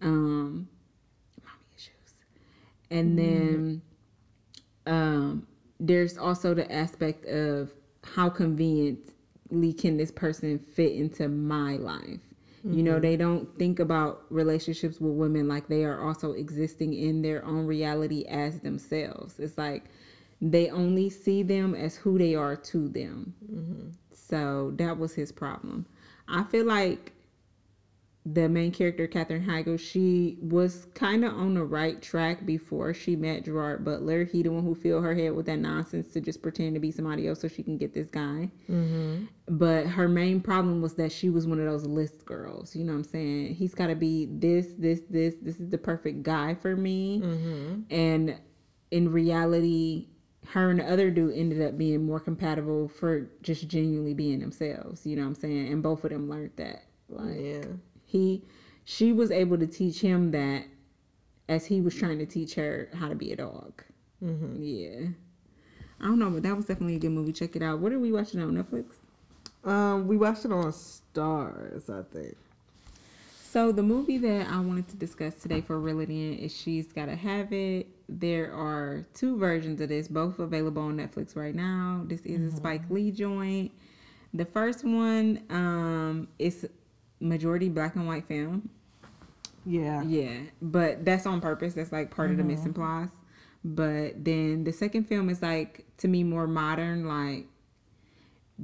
Um, 0.00 0.66
mommy 1.44 1.66
issues, 1.76 2.14
and 2.90 3.18
then 3.18 3.82
um, 4.86 5.46
there's 5.78 6.16
also 6.16 6.54
the 6.54 6.70
aspect 6.72 7.26
of 7.26 7.70
how 8.02 8.30
conveniently 8.30 9.74
can 9.74 9.98
this 9.98 10.10
person 10.10 10.58
fit 10.58 10.92
into 10.92 11.28
my 11.28 11.76
life. 11.76 12.20
You 12.62 12.82
know, 12.82 12.92
mm-hmm. 12.92 13.02
they 13.02 13.16
don't 13.16 13.56
think 13.56 13.78
about 13.78 14.24
relationships 14.28 15.00
with 15.00 15.14
women 15.14 15.48
like 15.48 15.68
they 15.68 15.84
are 15.84 16.06
also 16.06 16.32
existing 16.32 16.92
in 16.92 17.22
their 17.22 17.44
own 17.44 17.66
reality 17.66 18.26
as 18.28 18.60
themselves. 18.60 19.38
It's 19.38 19.56
like 19.56 19.84
they 20.42 20.68
only 20.68 21.08
see 21.08 21.42
them 21.42 21.74
as 21.74 21.96
who 21.96 22.18
they 22.18 22.34
are 22.34 22.56
to 22.56 22.88
them. 22.88 23.34
Mm-hmm. 23.50 23.88
So 24.12 24.72
that 24.76 24.98
was 24.98 25.14
his 25.14 25.32
problem. 25.32 25.86
I 26.28 26.44
feel 26.44 26.66
like 26.66 27.12
the 28.26 28.48
main 28.50 28.70
character, 28.70 29.06
Katherine 29.06 29.46
Heigl, 29.46 29.80
she 29.80 30.36
was 30.42 30.86
kind 30.94 31.24
of 31.24 31.32
on 31.32 31.54
the 31.54 31.64
right 31.64 32.02
track 32.02 32.44
before 32.44 32.92
she 32.92 33.16
met 33.16 33.44
Gerard 33.44 33.82
Butler. 33.82 34.24
He 34.24 34.42
the 34.42 34.52
one 34.52 34.62
who 34.62 34.74
filled 34.74 35.04
her 35.04 35.14
head 35.14 35.32
with 35.32 35.46
that 35.46 35.58
nonsense 35.58 36.08
to 36.08 36.20
just 36.20 36.42
pretend 36.42 36.74
to 36.74 36.80
be 36.80 36.90
somebody 36.90 37.26
else 37.26 37.40
so 37.40 37.48
she 37.48 37.62
can 37.62 37.78
get 37.78 37.94
this 37.94 38.08
guy. 38.08 38.50
Mm-hmm. 38.70 39.24
But 39.48 39.86
her 39.86 40.06
main 40.06 40.42
problem 40.42 40.82
was 40.82 40.94
that 40.94 41.12
she 41.12 41.30
was 41.30 41.46
one 41.46 41.60
of 41.60 41.64
those 41.64 41.86
list 41.86 42.26
girls. 42.26 42.76
You 42.76 42.84
know 42.84 42.92
what 42.92 42.98
I'm 42.98 43.04
saying? 43.04 43.54
He's 43.54 43.74
got 43.74 43.86
to 43.86 43.96
be 43.96 44.26
this, 44.30 44.74
this, 44.76 45.00
this. 45.08 45.36
This 45.40 45.58
is 45.58 45.70
the 45.70 45.78
perfect 45.78 46.22
guy 46.22 46.54
for 46.54 46.76
me. 46.76 47.22
Mm-hmm. 47.24 47.80
And 47.90 48.38
in 48.90 49.10
reality, 49.10 50.08
her 50.48 50.70
and 50.70 50.80
the 50.80 50.84
other 50.84 51.10
dude 51.10 51.34
ended 51.34 51.62
up 51.62 51.78
being 51.78 52.04
more 52.04 52.20
compatible 52.20 52.88
for 52.88 53.30
just 53.42 53.66
genuinely 53.66 54.12
being 54.12 54.40
themselves. 54.40 55.06
You 55.06 55.16
know 55.16 55.22
what 55.22 55.28
I'm 55.28 55.34
saying? 55.36 55.72
And 55.72 55.82
both 55.82 56.04
of 56.04 56.10
them 56.10 56.28
learned 56.28 56.52
that. 56.56 56.84
Like 57.08 57.36
Yeah. 57.38 57.64
He, 58.10 58.42
she 58.84 59.12
was 59.12 59.30
able 59.30 59.56
to 59.58 59.68
teach 59.68 60.00
him 60.00 60.32
that 60.32 60.64
as 61.48 61.66
he 61.66 61.80
was 61.80 61.94
trying 61.94 62.18
to 62.18 62.26
teach 62.26 62.54
her 62.54 62.88
how 62.94 63.08
to 63.08 63.14
be 63.14 63.30
a 63.30 63.36
dog. 63.36 63.84
Yeah. 64.20 65.08
I 66.00 66.04
don't 66.04 66.18
know, 66.18 66.30
but 66.30 66.42
that 66.42 66.56
was 66.56 66.66
definitely 66.66 66.96
a 66.96 66.98
good 66.98 67.10
movie. 67.10 67.32
Check 67.32 67.54
it 67.54 67.62
out. 67.62 67.78
What 67.78 67.92
are 67.92 68.00
we 68.00 68.10
watching 68.10 68.40
on 68.40 68.52
Netflix? 68.54 68.94
Um, 69.64 70.08
we 70.08 70.16
watched 70.16 70.44
it 70.44 70.50
on 70.52 70.72
Starz, 70.72 71.88
I 71.88 72.02
think. 72.12 72.36
So 73.50 73.70
the 73.70 73.82
movie 73.82 74.18
that 74.18 74.48
I 74.48 74.60
wanted 74.60 74.88
to 74.88 74.96
discuss 74.96 75.34
today 75.34 75.60
for 75.60 75.88
In 75.88 76.10
is 76.10 76.56
She's 76.56 76.92
Gotta 76.92 77.16
Have 77.16 77.52
It. 77.52 77.88
There 78.08 78.52
are 78.52 79.06
two 79.14 79.38
versions 79.38 79.80
of 79.80 79.88
this, 79.88 80.08
both 80.08 80.38
available 80.38 80.82
on 80.82 80.96
Netflix 80.96 81.36
right 81.36 81.54
now. 81.54 82.02
This 82.06 82.24
is 82.26 82.54
a 82.54 82.56
Spike 82.56 82.88
Lee 82.90 83.10
joint. 83.10 83.72
The 84.34 84.44
first 84.44 84.84
one 84.84 85.42
um, 85.50 86.28
is 86.38 86.68
majority 87.20 87.68
black 87.68 87.96
and 87.96 88.06
white 88.06 88.26
film. 88.26 88.68
Yeah. 89.66 90.02
Yeah, 90.02 90.38
but 90.62 91.04
that's 91.04 91.26
on 91.26 91.40
purpose. 91.40 91.74
That's 91.74 91.92
like 91.92 92.10
part 92.10 92.30
of 92.30 92.36
the 92.36 92.44
mise 92.44 92.64
en. 92.64 92.72
Mm-hmm. 92.72 93.04
But 93.62 94.24
then 94.24 94.64
the 94.64 94.72
second 94.72 95.04
film 95.04 95.28
is 95.28 95.42
like 95.42 95.84
to 95.98 96.08
me 96.08 96.24
more 96.24 96.46
modern, 96.46 97.06
like 97.06 97.46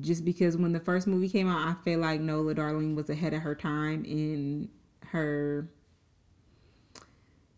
just 0.01 0.25
because 0.25 0.57
when 0.57 0.73
the 0.73 0.81
first 0.81 1.07
movie 1.07 1.29
came 1.29 1.49
out, 1.49 1.69
I 1.69 1.75
feel 1.85 2.01
like 2.01 2.21
Nola 2.21 2.55
Darling 2.55 2.95
was 2.95 3.11
ahead 3.11 3.35
of 3.35 3.43
her 3.43 3.55
time 3.55 4.05
in 4.05 4.69
her 5.05 5.71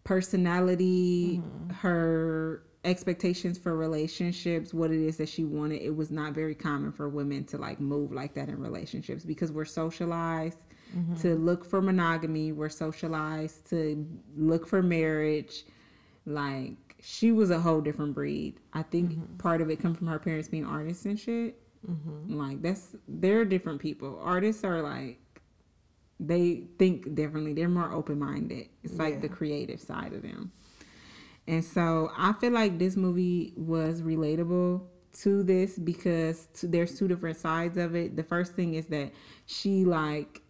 personality, 0.04 1.38
mm-hmm. 1.38 1.70
her 1.74 2.64
expectations 2.84 3.58
for 3.58 3.76
relationships, 3.76 4.72
what 4.72 4.90
it 4.90 5.00
is 5.00 5.16
that 5.18 5.28
she 5.28 5.44
wanted. 5.44 5.82
It 5.82 5.94
was 5.94 6.10
not 6.10 6.32
very 6.32 6.54
common 6.54 6.92
for 6.92 7.08
women 7.08 7.44
to 7.46 7.58
like 7.58 7.80
move 7.80 8.12
like 8.12 8.34
that 8.34 8.48
in 8.48 8.58
relationships 8.58 9.24
because 9.24 9.52
we're 9.52 9.64
socialized 9.64 10.58
to 11.20 11.34
look 11.34 11.64
for 11.64 11.80
monogamy, 11.80 12.52
we're 12.52 12.68
socialized 12.68 13.68
to 13.70 14.06
look 14.36 14.66
for 14.66 14.82
marriage. 14.82 15.64
Like 16.26 16.76
she 17.00 17.32
was 17.32 17.50
a 17.50 17.60
whole 17.60 17.80
different 17.80 18.14
breed. 18.14 18.60
I 18.72 18.82
think 18.82 19.12
mm-hmm. 19.12 19.36
part 19.36 19.60
of 19.60 19.70
it 19.70 19.80
come 19.80 19.94
from 19.94 20.06
her 20.08 20.18
parents 20.18 20.48
being 20.48 20.66
artists 20.66 21.04
and 21.04 21.18
shit. 21.18 21.60
Mm-hmm. 21.88 22.38
Like 22.38 22.62
that's 22.62 22.96
they're 23.06 23.44
different 23.44 23.80
people. 23.80 24.20
Artists 24.22 24.64
are 24.64 24.82
like 24.82 25.20
they 26.20 26.64
think 26.78 27.14
differently. 27.14 27.52
They're 27.52 27.68
more 27.68 27.92
open 27.92 28.18
minded. 28.18 28.68
It's 28.82 28.98
like 28.98 29.20
the 29.20 29.28
creative 29.28 29.80
side 29.80 30.12
of 30.12 30.22
them. 30.22 30.52
And 31.46 31.64
so 31.64 32.10
I 32.16 32.32
feel 32.34 32.52
like 32.52 32.78
this 32.78 32.96
movie 32.96 33.54
was 33.56 34.02
relatable 34.02 34.82
to 35.20 35.42
this 35.42 35.78
because 35.78 36.48
t- 36.52 36.66
there's 36.66 36.98
two 36.98 37.08
different 37.08 37.38
sides 37.38 37.78
of 37.78 37.94
it. 37.94 38.16
The 38.16 38.22
first 38.22 38.54
thing 38.54 38.74
is 38.74 38.86
that 38.86 39.12
she 39.46 39.84
like 39.84 40.42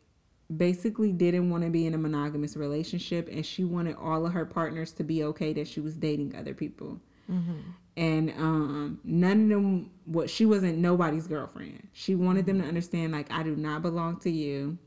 basically 0.54 1.12
didn't 1.12 1.50
want 1.50 1.62
to 1.64 1.70
be 1.70 1.86
in 1.86 1.94
a 1.94 1.98
monogamous 1.98 2.56
relationship 2.56 3.28
and 3.30 3.44
she 3.44 3.64
wanted 3.64 3.96
all 3.96 4.24
of 4.24 4.32
her 4.32 4.46
partners 4.46 4.92
to 4.92 5.04
be 5.04 5.22
okay 5.22 5.52
that 5.52 5.68
she 5.68 5.80
was 5.80 5.96
dating 5.96 6.34
other 6.34 6.54
people. 6.54 7.00
Mm-hmm. 7.30 7.58
And 7.96 8.30
um 8.30 9.00
none 9.04 9.42
of 9.44 9.48
them 9.48 9.90
what 10.06 10.30
she 10.30 10.46
wasn't 10.46 10.78
nobody's 10.78 11.26
girlfriend. 11.26 11.88
She 11.92 12.14
wanted 12.14 12.46
them 12.46 12.56
to 12.56 12.62
mm-hmm. 12.62 12.68
understand 12.68 13.12
like 13.12 13.30
I 13.30 13.42
do 13.42 13.56
not 13.56 13.82
belong 13.82 14.20
to 14.20 14.30
you. 14.30 14.78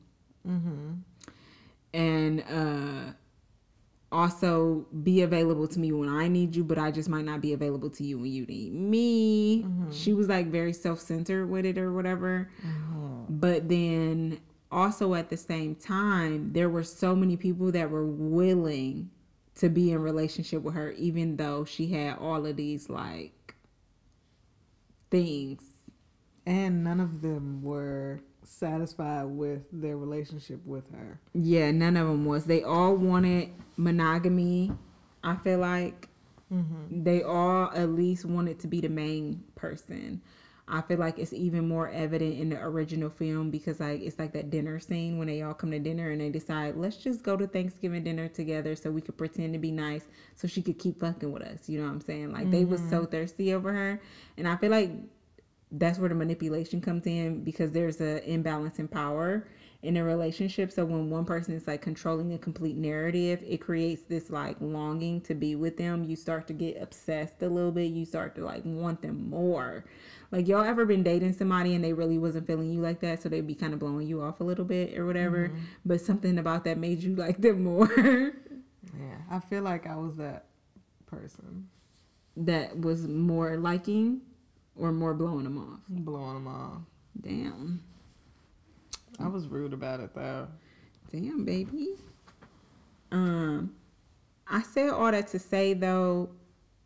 Mm-hmm. 0.47 0.93
And 1.93 2.43
uh 2.49 3.13
also 4.11 4.85
be 5.03 5.21
available 5.21 5.67
to 5.67 5.79
me 5.79 5.91
when 5.91 6.09
I 6.09 6.27
need 6.27 6.55
you, 6.55 6.63
but 6.63 6.77
I 6.77 6.91
just 6.91 7.07
might 7.07 7.23
not 7.23 7.39
be 7.39 7.53
available 7.53 7.89
to 7.91 8.03
you 8.03 8.17
when 8.17 8.31
you 8.31 8.45
need 8.45 8.73
me. 8.73 9.63
She 9.91 10.13
was 10.13 10.27
like 10.27 10.47
very 10.47 10.73
self 10.73 10.99
centered 10.99 11.47
with 11.47 11.65
it 11.65 11.77
or 11.77 11.93
whatever. 11.93 12.49
But 13.29 13.69
then 13.69 14.41
also 14.71 15.13
at 15.13 15.29
the 15.29 15.37
same 15.37 15.75
time, 15.75 16.53
there 16.53 16.69
were 16.69 16.83
so 16.83 17.15
many 17.15 17.37
people 17.37 17.71
that 17.71 17.89
were 17.89 18.05
willing 18.05 19.09
to 19.55 19.69
be 19.69 19.91
in 19.91 20.01
relationship 20.01 20.63
with 20.63 20.75
her, 20.75 20.91
even 20.91 21.37
though 21.37 21.65
she 21.65 21.87
had 21.87 22.17
all 22.17 22.45
of 22.45 22.55
these 22.55 22.89
like 22.89 23.55
things. 25.09 25.63
And 26.45 26.83
none 26.83 26.99
of 26.99 27.21
them 27.21 27.61
were 27.61 28.21
satisfied 28.43 29.25
with 29.25 29.61
their 29.71 29.97
relationship 29.97 30.65
with 30.65 30.89
her. 30.91 31.19
Yeah, 31.33 31.71
none 31.71 31.97
of 31.97 32.07
them 32.07 32.25
was. 32.25 32.45
They 32.45 32.63
all 32.63 32.95
wanted 32.95 33.49
monogamy. 33.77 34.71
I 35.23 35.35
feel 35.35 35.59
like 35.59 36.07
mm-hmm. 36.51 37.03
they 37.03 37.21
all 37.21 37.71
at 37.75 37.89
least 37.89 38.25
wanted 38.25 38.59
to 38.61 38.67
be 38.67 38.81
the 38.81 38.89
main 38.89 39.43
person. 39.55 40.21
I 40.71 40.81
feel 40.81 40.97
like 40.97 41.19
it's 41.19 41.33
even 41.33 41.67
more 41.67 41.89
evident 41.89 42.39
in 42.39 42.49
the 42.49 42.61
original 42.63 43.09
film 43.09 43.51
because 43.51 43.81
like 43.81 44.01
it's 44.01 44.17
like 44.17 44.31
that 44.33 44.49
dinner 44.49 44.79
scene 44.79 45.17
when 45.17 45.27
they 45.27 45.41
all 45.41 45.53
come 45.53 45.71
to 45.71 45.79
dinner 45.79 46.11
and 46.11 46.21
they 46.21 46.29
decide 46.29 46.77
let's 46.77 46.95
just 46.95 47.23
go 47.23 47.35
to 47.35 47.45
Thanksgiving 47.45 48.05
dinner 48.05 48.29
together 48.29 48.77
so 48.77 48.89
we 48.89 49.01
could 49.01 49.17
pretend 49.17 49.51
to 49.51 49.59
be 49.59 49.69
nice 49.69 50.05
so 50.35 50.47
she 50.47 50.61
could 50.61 50.79
keep 50.79 51.01
fucking 51.01 51.29
with 51.29 51.43
us. 51.43 51.67
You 51.67 51.79
know 51.79 51.87
what 51.87 51.93
I'm 51.93 52.01
saying? 52.01 52.31
Like 52.31 52.49
they 52.49 52.63
was 52.63 52.79
so 52.79 53.01
mm-hmm. 53.01 53.11
thirsty 53.11 53.53
over 53.53 53.73
her, 53.73 54.01
and 54.37 54.47
I 54.47 54.55
feel 54.55 54.71
like 54.71 54.91
that's 55.73 55.99
where 55.99 56.09
the 56.09 56.15
manipulation 56.15 56.79
comes 56.79 57.05
in 57.05 57.43
because 57.43 57.73
there's 57.73 57.99
a 57.99 58.27
imbalance 58.29 58.79
in 58.79 58.87
power 58.87 59.45
in 59.83 59.97
a 59.97 60.03
relationship. 60.03 60.71
So 60.71 60.85
when 60.85 61.09
one 61.09 61.25
person 61.25 61.55
is 61.55 61.67
like 61.67 61.81
controlling 61.81 62.29
the 62.29 62.37
complete 62.37 62.77
narrative 62.77 63.43
it 63.45 63.57
creates 63.57 64.03
this 64.03 64.29
like 64.29 64.57
longing 64.59 65.21
to 65.21 65.33
be 65.33 65.55
with 65.55 65.77
them. 65.77 66.03
You 66.03 66.15
start 66.15 66.47
to 66.47 66.53
get 66.53 66.81
obsessed 66.81 67.41
a 67.41 67.49
little 67.49 67.71
bit. 67.71 67.91
You 67.91 68.05
start 68.05 68.35
to 68.35 68.45
like 68.45 68.63
want 68.63 69.01
them 69.01 69.29
more. 69.29 69.85
Like 70.31 70.47
y'all 70.47 70.63
ever 70.63 70.85
been 70.85 71.03
dating 71.03 71.33
somebody 71.33 71.75
and 71.75 71.83
they 71.83 71.93
really 71.93 72.17
wasn't 72.17 72.47
feeling 72.47 72.71
you 72.71 72.79
like 72.79 72.99
that? 73.01 73.21
So 73.21 73.29
they'd 73.29 73.45
be 73.45 73.55
kind 73.55 73.73
of 73.73 73.79
blowing 73.79 74.07
you 74.07 74.21
off 74.21 74.39
a 74.39 74.43
little 74.43 74.65
bit 74.65 74.97
or 74.97 75.05
whatever. 75.05 75.49
Mm-hmm. 75.49 75.59
But 75.85 76.01
something 76.01 76.37
about 76.37 76.63
that 76.65 76.77
made 76.77 77.01
you 77.01 77.15
like 77.15 77.41
them 77.41 77.63
more. 77.63 77.91
Yeah. 77.95 79.17
I 79.29 79.39
feel 79.39 79.63
like 79.63 79.87
I 79.87 79.95
was 79.95 80.15
that 80.17 80.45
person. 81.07 81.67
that 82.37 82.77
was 82.79 83.07
more 83.07 83.57
liking 83.57 84.21
or 84.75 84.91
more 84.91 85.13
blowing 85.13 85.43
them 85.43 85.57
off? 85.57 85.79
Blowing 85.89 86.35
them 86.35 86.47
off. 86.47 86.81
damn 87.19 87.83
I 89.23 89.27
was 89.27 89.47
rude 89.47 89.73
about 89.73 89.99
it 89.99 90.13
though. 90.13 90.47
Damn, 91.11 91.45
baby. 91.45 91.89
Um, 93.11 93.75
I 94.47 94.61
said 94.61 94.89
all 94.89 95.11
that 95.11 95.27
to 95.29 95.39
say 95.39 95.73
though, 95.73 96.29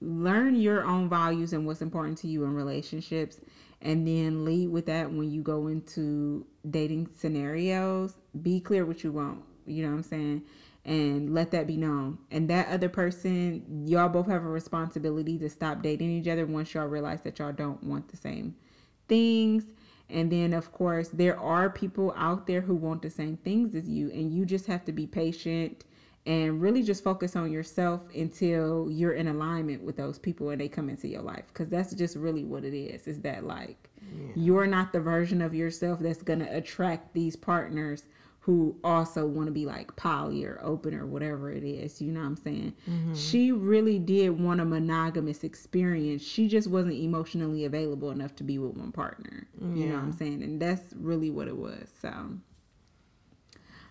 learn 0.01 0.55
your 0.55 0.83
own 0.85 1.09
values 1.09 1.53
and 1.53 1.65
what's 1.65 1.81
important 1.81 2.17
to 2.19 2.27
you 2.27 2.43
in 2.43 2.53
relationships, 2.53 3.39
and 3.81 4.07
then 4.07 4.45
lead 4.45 4.69
with 4.69 4.85
that 4.87 5.11
when 5.11 5.31
you 5.31 5.41
go 5.41 5.67
into 5.67 6.45
dating 6.69 7.07
scenarios. 7.17 8.15
Be 8.41 8.59
clear 8.59 8.85
what 8.85 9.03
you 9.03 9.11
want. 9.11 9.43
You 9.65 9.83
know 9.83 9.89
what 9.89 9.97
I'm 9.97 10.03
saying? 10.03 10.43
And 10.85 11.33
let 11.33 11.51
that 11.51 11.65
be 11.65 11.77
known. 11.77 12.19
And 12.29 12.47
that 12.49 12.67
other 12.67 12.89
person, 12.89 13.85
y'all 13.87 14.09
both 14.09 14.27
have 14.27 14.43
a 14.43 14.49
responsibility 14.49 15.37
to 15.39 15.49
stop 15.49 15.81
dating 15.81 16.11
each 16.11 16.27
other 16.27 16.45
once 16.45 16.73
y'all 16.73 16.85
realize 16.85 17.21
that 17.21 17.39
y'all 17.39 17.51
don't 17.51 17.83
want 17.83 18.07
the 18.09 18.17
same 18.17 18.55
things. 19.07 19.65
And 20.09 20.31
then, 20.31 20.53
of 20.53 20.71
course, 20.71 21.09
there 21.09 21.39
are 21.39 21.69
people 21.69 22.13
out 22.15 22.45
there 22.45 22.61
who 22.61 22.75
want 22.75 23.01
the 23.01 23.09
same 23.09 23.37
things 23.37 23.75
as 23.75 23.89
you, 23.89 24.11
and 24.11 24.31
you 24.33 24.45
just 24.45 24.67
have 24.67 24.85
to 24.85 24.91
be 24.91 25.07
patient 25.07 25.83
and 26.27 26.61
really 26.61 26.81
just 26.81 27.03
focus 27.03 27.35
on 27.35 27.51
yourself 27.51 28.07
until 28.15 28.89
you're 28.89 29.13
in 29.13 29.27
alignment 29.27 29.83
with 29.83 29.95
those 29.95 30.17
people 30.17 30.49
and 30.49 30.59
they 30.59 30.67
come 30.67 30.89
into 30.89 31.07
your 31.07 31.21
life. 31.21 31.45
Because 31.47 31.69
that's 31.69 31.93
just 31.93 32.15
really 32.15 32.43
what 32.43 32.63
it 32.63 32.73
is 32.73 33.07
is 33.07 33.21
that, 33.21 33.45
like, 33.45 33.89
you're 34.35 34.67
not 34.67 34.93
the 34.93 34.99
version 34.99 35.41
of 35.41 35.53
yourself 35.55 35.99
that's 35.99 36.21
going 36.21 36.39
to 36.39 36.55
attract 36.57 37.13
these 37.13 37.35
partners 37.35 38.03
who 38.45 38.75
also 38.83 39.25
want 39.25 39.47
to 39.47 39.51
be 39.51 39.65
like 39.65 39.95
poly 39.95 40.45
or 40.45 40.59
open 40.61 40.93
or 40.93 41.07
whatever 41.07 41.49
it 41.49 41.63
is. 41.63 41.99
You 41.99 42.11
know 42.11 42.19
what 42.19 42.27
I'm 42.27 42.35
saying? 42.35 42.75
Mm-hmm. 42.87 43.15
She 43.15 43.51
really 43.51 43.97
did 43.97 44.39
want 44.39 44.61
a 44.61 44.65
monogamous 44.65 45.43
experience. 45.43 46.21
She 46.21 46.47
just 46.47 46.67
wasn't 46.67 46.93
emotionally 46.93 47.65
available 47.65 48.11
enough 48.11 48.35
to 48.35 48.43
be 48.43 48.59
with 48.59 48.77
one 48.77 48.91
partner. 48.91 49.47
You 49.59 49.87
know 49.87 49.95
what 49.95 50.03
I'm 50.03 50.11
saying? 50.11 50.43
And 50.43 50.61
that's 50.61 50.93
really 50.95 51.31
what 51.31 51.47
it 51.47 51.57
was. 51.57 51.89
So 51.99 52.13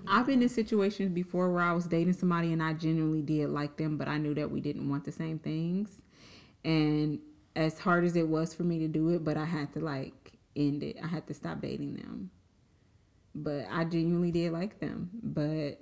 I've 0.07 0.27
been 0.27 0.41
in 0.41 0.49
situations 0.49 1.11
before 1.11 1.51
where 1.51 1.65
I 1.65 1.73
was 1.73 1.89
dating 1.89 2.13
somebody 2.13 2.53
and 2.53 2.63
I 2.63 2.75
genuinely 2.75 3.23
did 3.23 3.49
like 3.49 3.77
them, 3.77 3.97
but 3.97 4.07
I 4.07 4.19
knew 4.19 4.35
that 4.35 4.53
we 4.53 4.61
didn't 4.61 4.89
want 4.89 5.05
the 5.05 5.11
same 5.11 5.41
things. 5.41 6.01
And 6.65 7.19
as 7.57 7.81
hard 7.81 8.05
as 8.05 8.15
it 8.15 8.29
was 8.29 8.55
for 8.55 8.63
me 8.63 8.79
to 8.79 8.87
do 8.87 9.09
it, 9.09 9.25
but 9.25 9.37
I 9.37 9.47
had 9.47 9.73
to 9.73 9.81
like 9.81 10.35
end 10.55 10.85
it. 10.85 10.97
I 11.03 11.09
had 11.09 11.27
to 11.27 11.35
stop 11.35 11.61
dating 11.61 11.95
them. 11.95 12.31
But 13.35 13.67
I 13.71 13.85
genuinely 13.85 14.31
did 14.31 14.53
like 14.53 14.79
them, 14.79 15.11
but 15.23 15.81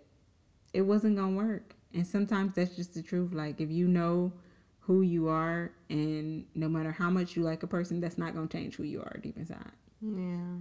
it 0.72 0.82
wasn't 0.82 1.16
gonna 1.16 1.36
work. 1.36 1.74
And 1.92 2.06
sometimes 2.06 2.54
that's 2.54 2.74
just 2.74 2.94
the 2.94 3.02
truth. 3.02 3.32
Like 3.32 3.60
if 3.60 3.70
you 3.70 3.88
know 3.88 4.32
who 4.80 5.02
you 5.02 5.28
are, 5.28 5.70
and 5.90 6.44
no 6.54 6.68
matter 6.68 6.90
how 6.90 7.10
much 7.10 7.36
you 7.36 7.42
like 7.42 7.62
a 7.62 7.66
person, 7.66 8.00
that's 8.00 8.18
not 8.18 8.34
gonna 8.34 8.48
change 8.48 8.76
who 8.76 8.84
you 8.84 9.00
are 9.00 9.18
deep 9.22 9.36
inside. 9.36 9.70
Yeah. 10.00 10.56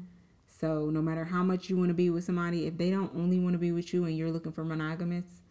So 0.46 0.90
no 0.92 1.02
matter 1.02 1.26
how 1.26 1.44
much 1.44 1.70
you 1.70 1.78
want 1.78 1.90
to 1.90 1.96
be 1.96 2.10
with 2.12 2.24
somebody, 2.24 2.68
if 2.68 2.78
they 2.78 2.92
don't 2.92 3.12
only 3.16 3.40
want 3.40 3.54
to 3.54 3.58
be 3.58 3.72
with 3.72 3.94
you 3.94 4.06
and 4.06 4.16
you're 4.16 4.30
looking 4.30 4.52
for 4.52 4.64
monogamous 4.64 5.42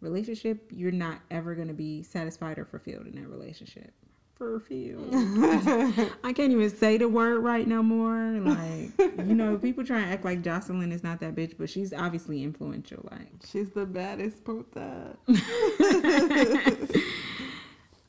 relationship, 0.00 0.66
you're 0.70 0.90
not 0.90 1.20
ever 1.30 1.54
to 1.54 1.74
be 1.74 2.02
satisfied 2.02 2.58
or 2.58 2.64
fulfilled 2.64 3.06
in 3.06 3.14
that 3.14 3.28
relationship. 3.28 3.92
Fulfilled. 4.40 5.10
I 6.24 6.32
can't 6.32 6.50
even 6.50 6.70
say 6.74 6.96
the 6.96 7.08
word 7.08 7.40
right 7.40 7.68
no 7.68 7.82
more. 7.82 8.40
Like 8.40 8.98
you 8.98 9.34
know, 9.34 9.58
people 9.58 9.84
try 9.84 10.00
and 10.00 10.10
act 10.10 10.24
like 10.24 10.40
Joseline 10.42 10.92
is 10.92 11.02
not 11.02 11.20
that 11.20 11.34
bitch, 11.34 11.58
but 11.58 11.68
she's 11.68 11.92
obviously 11.92 12.42
influential. 12.42 13.06
Like 13.10 13.28
She's 13.46 13.68
the 13.70 13.84
baddest 13.84 14.42
puta. 14.42 15.16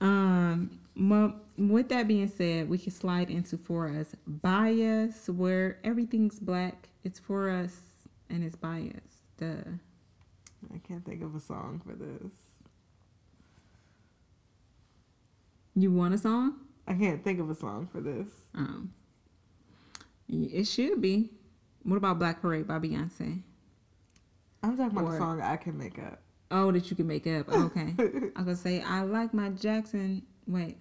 Um, 0.01 0.79
well, 0.97 1.35
with 1.57 1.89
that 1.89 2.07
being 2.07 2.27
said, 2.27 2.67
we 2.67 2.79
can 2.79 2.91
slide 2.91 3.29
into 3.29 3.55
for 3.55 3.87
us 3.87 4.15
bias, 4.25 5.29
where 5.29 5.77
everything's 5.83 6.39
black. 6.39 6.89
It's 7.03 7.19
for 7.19 7.49
us 7.49 7.81
and 8.29 8.43
it's 8.43 8.55
bias. 8.55 8.95
Duh. 9.37 9.61
I 10.73 10.77
can't 10.87 11.05
think 11.05 11.21
of 11.21 11.35
a 11.35 11.39
song 11.39 11.81
for 11.85 11.93
this. 11.93 12.31
You 15.75 15.91
want 15.91 16.13
a 16.13 16.17
song? 16.17 16.55
I 16.87 16.93
can't 16.93 17.23
think 17.23 17.39
of 17.39 17.49
a 17.49 17.55
song 17.55 17.87
for 17.91 18.01
this. 18.01 18.27
Um, 18.55 18.93
it 20.27 20.65
should 20.65 21.01
be. 21.01 21.29
What 21.83 21.95
about 21.97 22.19
Black 22.19 22.41
Parade 22.41 22.67
by 22.67 22.79
Beyonce? 22.79 23.41
I'm 24.63 24.77
talking 24.77 24.97
about 24.97 25.05
Or- 25.11 25.15
a 25.15 25.17
song 25.17 25.41
I 25.41 25.57
can 25.57 25.77
make 25.77 25.97
up. 25.99 26.21
Oh, 26.53 26.71
that 26.71 26.89
you 26.89 26.95
can 26.97 27.07
make 27.07 27.25
up. 27.27 27.47
Okay. 27.51 27.93
I 27.97 28.03
was 28.03 28.33
gonna 28.35 28.55
say 28.55 28.81
I 28.81 29.03
like 29.03 29.33
my 29.33 29.49
Jackson. 29.49 30.23
Wait, 30.47 30.77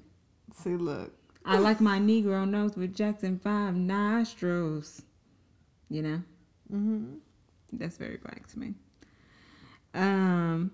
See, 0.53 0.75
look. 0.77 1.13
I 1.45 1.59
like 1.59 1.81
my 1.81 1.99
Negro 1.99 2.49
nose 2.49 2.77
with 2.77 2.95
Jackson 2.95 3.39
Five 3.39 3.75
nostrils. 3.77 5.03
You 5.89 6.03
know. 6.03 6.23
Mm-hmm. 6.73 7.15
That's 7.73 7.97
very 7.97 8.17
black 8.17 8.49
to 8.49 8.59
me. 8.59 8.75
Um, 9.95 10.73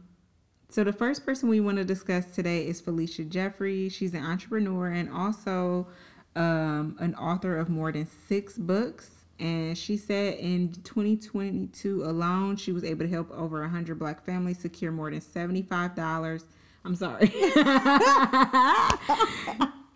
so 0.77 0.85
the 0.85 0.93
first 0.93 1.25
person 1.25 1.49
we 1.49 1.59
want 1.59 1.79
to 1.79 1.85
discuss 1.85 2.27
today 2.27 2.67
is 2.67 2.83
Felicia 2.83 3.25
Jeffrey. 3.25 3.89
She's 3.89 4.13
an 4.13 4.23
entrepreneur 4.23 4.89
and 4.89 5.09
also 5.09 5.87
um, 6.35 6.99
an 7.01 7.15
author 7.15 7.57
of 7.57 7.71
more 7.71 7.91
than 7.91 8.07
six 8.29 8.59
books. 8.59 9.25
And 9.41 9.79
she 9.79 9.97
said 9.97 10.35
in 10.35 10.75
2022 10.85 12.05
alone, 12.05 12.57
she 12.57 12.73
was 12.73 12.85
able 12.85 13.07
to 13.07 13.11
help 13.11 13.31
over 13.31 13.63
100 13.63 13.99
black 13.99 14.23
families 14.23 14.59
secure 14.59 14.93
more 14.93 15.11
than 15.11 15.23
$75. 15.23 16.45
I'm 16.85 16.95
sorry. 16.95 17.29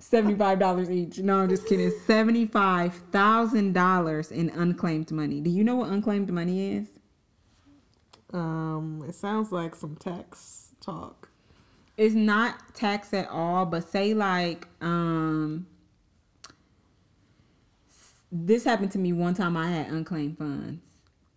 $75 0.01 0.91
each. 0.91 1.19
No, 1.19 1.41
I'm 1.41 1.51
just 1.51 1.67
kidding. 1.67 1.91
$75,000 1.91 4.33
in 4.33 4.49
unclaimed 4.49 5.11
money. 5.11 5.43
Do 5.43 5.51
you 5.51 5.63
know 5.63 5.77
what 5.77 5.91
unclaimed 5.91 6.33
money 6.33 6.77
is? 6.77 6.87
Um, 8.33 9.05
it 9.07 9.15
sounds 9.15 9.53
like 9.53 9.75
some 9.75 9.97
tax 9.97 10.60
talk. 10.81 11.29
It's 11.97 12.15
not 12.15 12.75
tax 12.75 13.13
at 13.13 13.29
all, 13.29 13.67
but 13.67 13.89
say 13.89 14.15
like 14.15 14.67
um 14.81 15.67
this 18.33 18.65
happened 18.65 18.93
to 18.93 18.99
me 18.99 19.13
one 19.13 19.35
time 19.35 19.57
I 19.57 19.71
had 19.71 19.89
unclaimed 19.89 20.39
funds 20.39 20.90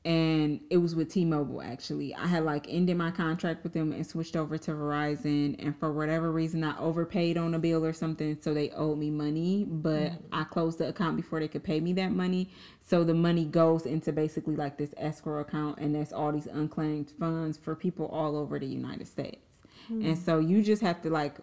and 0.05 0.59
it 0.69 0.77
was 0.77 0.95
with 0.95 1.09
T-Mobile 1.09 1.61
actually. 1.61 2.13
I 2.13 2.27
had 2.27 2.43
like 2.43 2.65
ended 2.69 2.97
my 2.97 3.11
contract 3.11 3.63
with 3.63 3.73
them 3.73 3.93
and 3.93 4.05
switched 4.05 4.35
over 4.35 4.57
to 4.57 4.71
Verizon 4.71 5.55
and 5.59 5.77
for 5.77 5.93
whatever 5.93 6.31
reason 6.31 6.63
I 6.63 6.77
overpaid 6.77 7.37
on 7.37 7.53
a 7.53 7.59
bill 7.59 7.85
or 7.85 7.93
something 7.93 8.37
so 8.41 8.53
they 8.53 8.69
owed 8.71 8.97
me 8.97 9.09
money, 9.09 9.65
but 9.67 10.11
mm-hmm. 10.11 10.25
I 10.33 10.43
closed 10.43 10.79
the 10.79 10.89
account 10.89 11.15
before 11.15 11.39
they 11.39 11.47
could 11.47 11.63
pay 11.63 11.79
me 11.79 11.93
that 11.93 12.11
money. 12.11 12.49
So 12.85 13.05
the 13.05 13.13
money 13.13 13.45
goes 13.45 13.85
into 13.85 14.11
basically 14.11 14.57
like 14.57 14.77
this 14.77 14.93
escrow 14.97 15.39
account 15.39 15.79
and 15.79 15.95
there's 15.95 16.11
all 16.11 16.33
these 16.33 16.47
unclaimed 16.47 17.13
funds 17.17 17.57
for 17.57 17.73
people 17.73 18.07
all 18.07 18.35
over 18.35 18.59
the 18.59 18.67
United 18.67 19.07
States. 19.07 19.39
Hmm. 19.87 20.05
And 20.05 20.17
so 20.17 20.39
you 20.39 20.61
just 20.61 20.81
have 20.81 21.01
to 21.03 21.09
like 21.09 21.37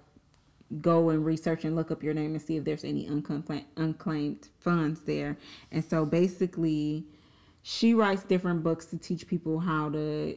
go 0.83 1.09
and 1.09 1.25
research 1.25 1.65
and 1.65 1.75
look 1.75 1.91
up 1.91 2.03
your 2.03 2.15
name 2.15 2.35
and 2.35 2.43
see 2.43 2.57
if 2.57 2.65
there's 2.65 2.85
any 2.85 3.07
unclaimed 3.07 3.65
unclaimed 3.77 4.49
funds 4.61 5.01
there. 5.05 5.39
And 5.73 5.83
so 5.83 6.05
basically, 6.05 7.07
she 7.63 7.95
writes 7.95 8.25
different 8.25 8.63
books 8.63 8.87
to 8.87 8.99
teach 8.99 9.27
people 9.27 9.61
how 9.61 9.91
to, 9.91 10.37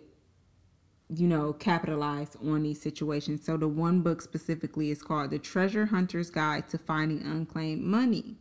you 1.10 1.28
know, 1.28 1.54
capitalize 1.54 2.36
on 2.44 2.64
these 2.64 2.82
situations. 2.82 3.46
So 3.46 3.58
the 3.58 3.68
one 3.68 4.02
book 4.02 4.22
specifically 4.22 4.92
is 4.92 5.02
called 5.02 5.32
The 5.32 5.40
Treasure 5.40 5.86
Hunter's 5.86 6.30
Guide 6.30 6.68
to 6.70 6.78
Finding 6.78 7.22
Unclaimed 7.22 7.84
Money. 7.84 8.36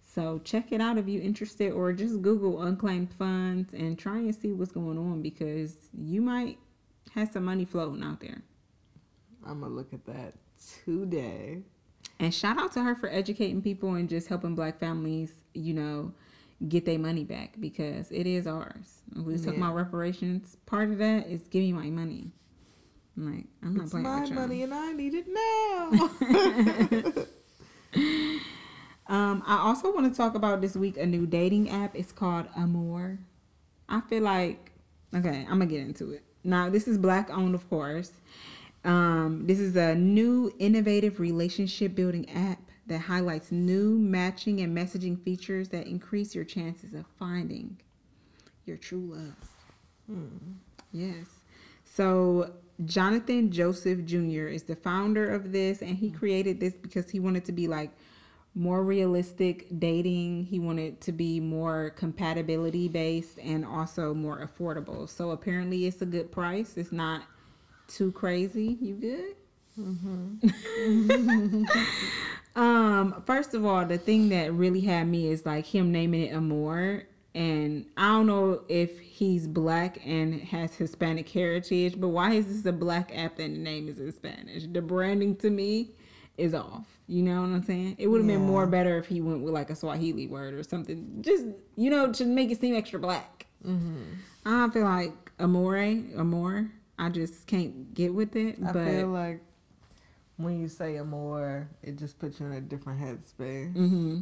So 0.00 0.40
check 0.44 0.72
it 0.72 0.80
out 0.80 0.96
if 0.96 1.06
you're 1.06 1.22
interested, 1.22 1.72
or 1.72 1.92
just 1.92 2.22
Google 2.22 2.62
unclaimed 2.62 3.12
funds 3.12 3.74
and 3.74 3.98
try 3.98 4.16
and 4.16 4.34
see 4.34 4.50
what's 4.50 4.72
going 4.72 4.96
on 4.96 5.20
because 5.20 5.76
you 5.92 6.22
might 6.22 6.58
have 7.14 7.30
some 7.30 7.44
money 7.44 7.66
floating 7.66 8.02
out 8.02 8.20
there. 8.20 8.42
I'm 9.46 9.60
gonna 9.60 9.74
look 9.74 9.92
at 9.92 10.06
that 10.06 10.32
today. 10.84 11.62
And 12.18 12.32
shout 12.32 12.58
out 12.58 12.72
to 12.72 12.82
her 12.82 12.94
for 12.94 13.10
educating 13.10 13.60
people 13.60 13.94
and 13.94 14.08
just 14.08 14.28
helping 14.28 14.54
black 14.54 14.80
families, 14.80 15.32
you 15.52 15.74
know, 15.74 16.14
get 16.68 16.84
their 16.86 16.98
money 16.98 17.24
back 17.24 17.54
because 17.60 18.10
it 18.10 18.26
is 18.26 18.46
ours. 18.46 19.02
We 19.14 19.34
Yeah. 19.36 19.50
about 19.50 19.74
reparations. 19.74 20.56
Part 20.66 20.90
of 20.90 20.98
that 20.98 21.26
is 21.28 21.42
give 21.48 21.62
me 21.62 21.72
my 21.72 21.90
money. 21.90 22.32
I'm 23.16 23.34
like, 23.34 23.46
I'm 23.62 23.74
not 23.74 23.82
It's 23.84 23.90
playing 23.92 24.04
my 24.04 24.20
with 24.20 24.30
y'all. 24.30 24.38
money 24.40 24.62
and 24.62 24.74
I 24.74 24.92
need 24.92 25.14
it 25.14 25.26
now. 25.28 27.24
Um, 29.08 29.44
I 29.46 29.58
also 29.58 29.94
want 29.94 30.10
to 30.12 30.16
talk 30.16 30.34
about 30.34 30.60
this 30.60 30.74
week 30.74 30.96
a 30.96 31.06
new 31.06 31.26
dating 31.26 31.70
app. 31.70 31.94
It's 31.94 32.10
called 32.10 32.46
Amore. 32.56 33.20
I 33.88 34.00
feel 34.00 34.22
like 34.24 34.72
okay, 35.14 35.42
I'm 35.48 35.58
gonna 35.60 35.66
get 35.66 35.80
into 35.82 36.10
it. 36.10 36.24
Now 36.42 36.68
this 36.70 36.88
is 36.88 36.98
black 36.98 37.30
owned, 37.30 37.54
of 37.54 37.68
course. 37.70 38.10
Um, 38.84 39.46
this 39.46 39.60
is 39.60 39.76
a 39.76 39.94
new 39.94 40.52
innovative 40.58 41.20
relationship 41.20 41.94
building 41.94 42.28
app 42.30 42.65
that 42.86 42.98
highlights 42.98 43.50
new 43.50 43.98
matching 43.98 44.60
and 44.60 44.76
messaging 44.76 45.20
features 45.20 45.70
that 45.70 45.86
increase 45.86 46.34
your 46.34 46.44
chances 46.44 46.94
of 46.94 47.04
finding 47.18 47.76
your 48.64 48.76
true 48.76 49.12
love. 49.14 49.50
Hmm. 50.06 50.52
Yes. 50.92 51.26
So 51.84 52.52
Jonathan 52.84 53.50
Joseph 53.50 54.04
Jr. 54.04 54.46
is 54.46 54.64
the 54.64 54.76
founder 54.76 55.28
of 55.28 55.52
this, 55.52 55.82
and 55.82 55.96
he 55.96 56.08
hmm. 56.08 56.16
created 56.16 56.60
this 56.60 56.74
because 56.74 57.10
he 57.10 57.20
wanted 57.20 57.44
to 57.46 57.52
be 57.52 57.68
like 57.68 57.90
more 58.54 58.82
realistic 58.82 59.66
dating. 59.78 60.44
He 60.44 60.58
wanted 60.58 61.00
to 61.02 61.12
be 61.12 61.40
more 61.40 61.90
compatibility 61.90 62.88
based 62.88 63.38
and 63.38 63.64
also 63.64 64.14
more 64.14 64.46
affordable. 64.46 65.08
So 65.08 65.30
apparently, 65.30 65.86
it's 65.86 66.02
a 66.02 66.06
good 66.06 66.30
price. 66.30 66.76
It's 66.76 66.92
not 66.92 67.22
too 67.88 68.12
crazy. 68.12 68.78
You 68.80 68.94
good? 68.94 69.36
Mm-hmm. 69.78 70.48
Mm-hmm. 70.48 71.64
um, 72.60 73.22
first 73.26 73.54
of 73.54 73.64
all, 73.64 73.84
the 73.84 73.98
thing 73.98 74.28
that 74.30 74.52
really 74.52 74.80
had 74.80 75.08
me 75.08 75.28
is 75.28 75.44
like 75.46 75.66
him 75.66 75.92
naming 75.92 76.22
it 76.22 76.34
Amore. 76.34 77.04
And 77.34 77.84
I 77.98 78.08
don't 78.08 78.26
know 78.26 78.62
if 78.68 78.98
he's 78.98 79.46
black 79.46 79.98
and 80.06 80.40
has 80.40 80.74
Hispanic 80.74 81.28
heritage, 81.28 82.00
but 82.00 82.08
why 82.08 82.32
is 82.32 82.46
this 82.46 82.64
a 82.64 82.72
black 82.72 83.12
app 83.14 83.38
and 83.38 83.56
the 83.56 83.58
name 83.58 83.88
is 83.88 84.00
in 84.00 84.10
Spanish? 84.12 84.64
The 84.66 84.80
branding 84.80 85.36
to 85.36 85.50
me 85.50 85.90
is 86.38 86.54
off. 86.54 86.86
You 87.06 87.22
know 87.22 87.42
what 87.42 87.48
I'm 87.48 87.62
saying? 87.62 87.96
It 87.98 88.08
would 88.08 88.22
have 88.22 88.26
been 88.26 88.40
more 88.40 88.66
better 88.66 88.96
if 88.98 89.06
he 89.06 89.20
went 89.20 89.42
with 89.42 89.52
like 89.52 89.70
a 89.70 89.76
Swahili 89.76 90.26
word 90.26 90.54
or 90.54 90.62
something. 90.62 91.18
Just 91.20 91.44
you 91.76 91.90
know, 91.90 92.10
to 92.12 92.24
make 92.24 92.50
it 92.50 92.60
seem 92.60 92.74
extra 92.74 92.98
black. 92.98 93.46
Mm-hmm. 93.64 94.02
I 94.44 94.70
feel 94.70 94.84
like 94.84 95.12
Amore, 95.38 96.02
Amore. 96.16 96.70
I 96.98 97.10
just 97.10 97.46
can't 97.46 97.92
get 97.94 98.14
with 98.14 98.34
it. 98.34 98.56
I 98.66 98.72
but 98.72 98.86
feel 98.86 99.08
like 99.08 99.40
when 100.36 100.60
you 100.60 100.68
say 100.68 100.96
it 100.96 101.04
more, 101.04 101.68
it 101.82 101.96
just 101.96 102.18
puts 102.18 102.40
you 102.40 102.46
in 102.46 102.52
a 102.52 102.60
different 102.60 103.00
headspace. 103.00 103.72
hmm 103.72 104.20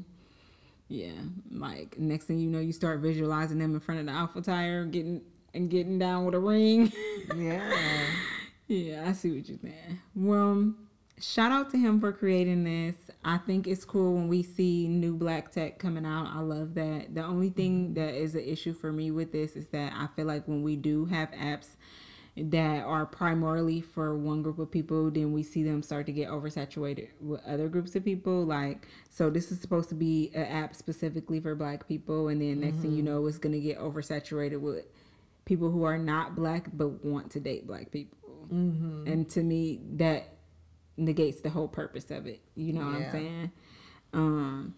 Yeah, 0.89 1.13
like 1.51 1.99
next 1.99 2.27
thing 2.27 2.39
you 2.39 2.51
know, 2.51 2.61
you 2.61 2.73
start 2.73 3.01
visualizing 3.01 3.59
them 3.59 3.75
in 3.75 3.81
front 3.81 4.01
of 4.01 4.07
the 4.07 4.13
Alpha 4.13 4.41
Tire, 4.41 4.85
getting 4.85 5.23
and 5.55 5.71
getting 5.71 5.99
down 5.99 6.25
with 6.25 6.35
a 6.35 6.41
ring. 6.41 6.93
Yeah. 7.37 8.07
yeah, 8.67 9.05
I 9.09 9.13
see 9.13 9.31
what 9.33 9.49
you're 9.49 9.57
saying. 9.63 9.99
Well, 10.15 10.75
shout 11.19 11.53
out 11.53 11.71
to 11.71 11.79
him 11.79 11.99
for 12.01 12.13
creating 12.13 12.65
this. 12.65 12.97
I 13.25 13.39
think 13.39 13.67
it's 13.67 13.85
cool 13.85 14.15
when 14.15 14.29
we 14.29 14.43
see 14.43 14.87
new 14.89 15.17
black 15.17 15.51
tech 15.51 15.79
coming 15.79 16.05
out. 16.05 16.27
I 16.35 16.41
love 16.41 16.75
that. 16.75 17.15
The 17.15 17.25
only 17.25 17.49
thing 17.49 17.95
that 17.95 18.15
is 18.15 18.35
an 18.35 18.45
issue 18.45 18.75
for 18.75 18.93
me 18.93 19.11
with 19.11 19.33
this 19.33 19.57
is 19.57 19.69
that 19.69 19.95
I 19.97 20.09
feel 20.15 20.27
like 20.27 20.47
when 20.47 20.63
we 20.63 20.77
do 20.77 21.07
have 21.07 21.31
apps 21.31 21.77
that 22.37 22.83
are 22.85 23.07
primarily 23.07 23.81
for 23.81 24.17
one 24.17 24.43
group 24.43 24.59
of 24.59 24.71
people, 24.71 25.11
then 25.11 25.33
we 25.33 25.43
see 25.43 25.63
them 25.63 25.83
start 25.83 26.07
to 26.07 26.13
get 26.13 26.29
oversaturated 26.29 27.09
with 27.21 27.41
other 27.47 27.69
groups 27.69 27.95
of 27.95 28.05
people. 28.05 28.45
Like, 28.45 28.89
so 29.09 29.31
this 29.31 29.53
is 29.53 29.61
supposed 29.61 29.89
to 29.91 29.95
be 29.95 30.33
an 30.35 30.45
app 30.45 30.75
specifically 30.75 31.39
for 31.41 31.55
black 31.55 31.87
people, 31.87 32.29
and 32.29 32.41
then 32.41 32.61
next 32.61 32.75
mm-hmm. 32.75 32.83
thing 32.83 32.97
you 32.97 33.03
know, 33.03 33.27
it's 33.27 33.39
gonna 33.39 33.61
get 33.61 33.79
oversaturated 33.79 34.61
with 34.61 34.85
people 35.45 35.71
who 35.71 35.85
are 35.85 35.99
not 35.99 36.35
black 36.35 36.69
but 36.73 37.05
want 37.05 37.31
to 37.33 37.41
date 37.41 37.67
black 37.67 37.93
people. 37.93 38.19
Mm-hmm. 38.53 39.07
And 39.07 39.29
to 39.31 39.43
me, 39.43 39.81
that 39.95 40.29
negates 40.97 41.41
the 41.41 41.51
whole 41.51 41.69
purpose 41.69 42.11
of 42.11 42.27
it. 42.27 42.41
You 42.57 42.73
know 42.73 42.85
what 42.85 42.95
I'm 42.95 43.11
saying? 43.11 43.53
Um, 44.13 44.75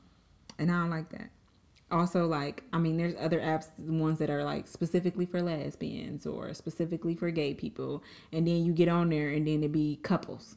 and 0.58 0.70
I 0.70 0.80
don't 0.80 0.90
like 0.90 1.08
that 1.10 1.30
also 1.88 2.26
like 2.26 2.64
i 2.72 2.78
mean 2.78 2.96
there's 2.96 3.14
other 3.20 3.38
apps 3.38 3.66
ones 3.78 4.18
that 4.18 4.28
are 4.28 4.42
like 4.42 4.66
specifically 4.66 5.24
for 5.24 5.40
lesbians 5.40 6.26
or 6.26 6.52
specifically 6.54 7.14
for 7.14 7.30
gay 7.30 7.54
people. 7.54 8.02
And 8.32 8.46
then 8.46 8.64
you 8.64 8.72
get 8.72 8.88
on 8.88 9.10
there 9.10 9.28
and 9.30 9.46
then 9.46 9.62
it 9.62 9.72
be 9.72 10.00
couples. 10.02 10.56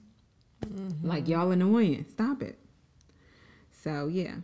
Mm-hmm. 0.66 1.08
like 1.08 1.30
y'all 1.30 1.52
annoying. 1.52 2.06
Stop 2.12 2.42
it. 2.42 2.60
So 3.72 4.08
yeah. 4.08 4.36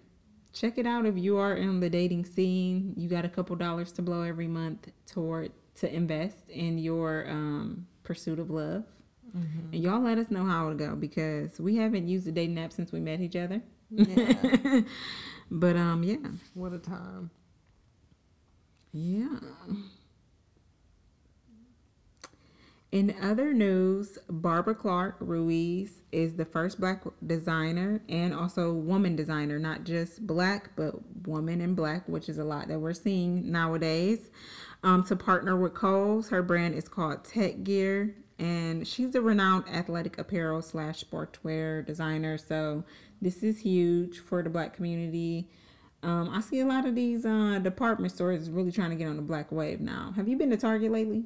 Check 0.53 0.77
it 0.77 0.87
out 0.87 1.05
if 1.05 1.17
you 1.17 1.37
are 1.37 1.53
in 1.55 1.81
the 1.81 1.89
dating 1.89 2.23
scene. 2.23 2.93
You 2.95 3.09
got 3.09 3.25
a 3.25 3.29
couple 3.29 3.57
dollars 3.57 3.91
to 3.93 4.01
blow 4.01 4.21
every 4.21 4.47
month 4.47 4.87
toward 5.05 5.51
to 5.79 5.93
invest 5.93 6.49
in 6.49 6.77
your 6.77 7.25
um, 7.29 7.87
pursuit 8.03 8.39
of 8.39 8.49
love. 8.49 8.85
Mm-hmm. 9.35 9.73
and 9.73 9.83
y'all 9.83 9.99
let 9.99 10.17
us 10.17 10.31
know 10.31 10.45
how 10.45 10.67
it'll 10.69 10.77
go 10.77 10.95
because 10.95 11.59
we 11.59 11.75
haven't 11.75 12.07
used 12.07 12.25
a 12.25 12.31
dating 12.31 12.57
app 12.57 12.71
since 12.71 12.93
we 12.93 13.01
met 13.01 13.19
each 13.19 13.35
other. 13.35 13.61
Yeah. 13.89 14.81
But 15.49 15.75
um, 15.75 16.03
yeah. 16.03 16.17
What 16.53 16.73
a 16.73 16.79
time. 16.79 17.31
Yeah. 18.91 19.39
In 22.91 23.13
other 23.21 23.53
news, 23.53 24.17
Barbara 24.29 24.73
Clark 24.73 25.17
Ruiz 25.19 26.01
is 26.13 26.35
the 26.35 26.45
first 26.45 26.79
black 26.79 27.03
designer 27.27 28.01
and 28.07 28.33
also 28.33 28.71
woman 28.71 29.17
designer, 29.17 29.59
not 29.59 29.83
just 29.83 30.25
black, 30.25 30.69
but 30.77 30.95
woman 31.27 31.59
in 31.59 31.75
black, 31.75 32.07
which 32.07 32.29
is 32.29 32.37
a 32.37 32.45
lot 32.45 32.69
that 32.69 32.79
we're 32.79 32.93
seeing 32.93 33.51
nowadays, 33.51 34.29
um, 34.81 35.03
to 35.07 35.15
partner 35.17 35.57
with 35.57 35.73
Kohl's. 35.73 36.29
Her 36.29 36.41
brand 36.41 36.73
is 36.73 36.87
called 36.87 37.25
Tek 37.25 37.65
Gear, 37.65 38.15
and 38.39 38.87
she's 38.87 39.13
a 39.13 39.19
renowned 39.19 39.67
athletic 39.67 40.17
apparel 40.17 40.61
slash 40.61 41.03
sportswear 41.03 41.85
designer. 41.85 42.37
So 42.37 42.85
this 43.21 43.43
is 43.43 43.59
huge 43.59 44.19
for 44.19 44.43
the 44.43 44.49
black 44.49 44.73
community. 44.73 45.49
Um, 46.03 46.29
I 46.29 46.41
see 46.41 46.59
a 46.59 46.65
lot 46.65 46.85
of 46.85 46.95
these 46.95 47.25
uh, 47.25 47.59
department 47.59 48.13
stores 48.13 48.49
really 48.49 48.71
trying 48.71 48.91
to 48.91 48.95
get 48.95 49.07
on 49.07 49.15
the 49.15 49.21
black 49.21 49.51
wave 49.51 49.81
now. 49.81 50.13
Have 50.15 50.27
you 50.27 50.37
been 50.37 50.51
to 50.51 50.57
Target 50.57 50.91
lately? 50.91 51.25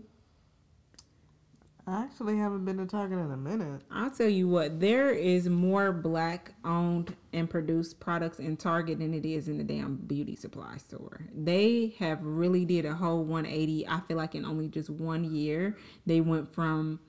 I 1.90 2.03
actually 2.03 2.38
haven't 2.38 2.66
been 2.66 2.78
to 2.78 2.86
Target 2.86 3.18
in 3.18 3.32
a 3.32 3.38
minute. 3.38 3.82
I'll 3.90 4.11
tell 4.11 4.30
you 4.30 4.48
what, 4.48 4.80
there 4.80 5.10
is 5.10 5.49
more 5.49 5.91
black 5.91 6.53
owned 6.64 7.16
and 7.34 7.49
produced 7.49 7.99
products 7.99 8.38
in 8.38 8.57
Target 8.57 8.99
than 8.99 9.14
it 9.14 9.26
is 9.26 9.48
in 9.48 9.57
the 9.57 9.64
damn 9.64 9.95
beauty 9.95 10.36
supply 10.36 10.78
store. 10.78 11.22
They 11.34 11.95
have 11.98 12.24
really 12.24 12.64
did 12.64 12.86
a 12.86 12.94
whole 12.94 13.24
180. 13.24 13.88
I 13.88 14.02
feel 14.02 14.18
like 14.18 14.36
in 14.36 14.45
only 14.45 14.68
just 14.68 14.91
one 14.91 15.24
year, 15.24 15.76
they 16.06 16.22
went 16.22 16.53
from 16.53 16.99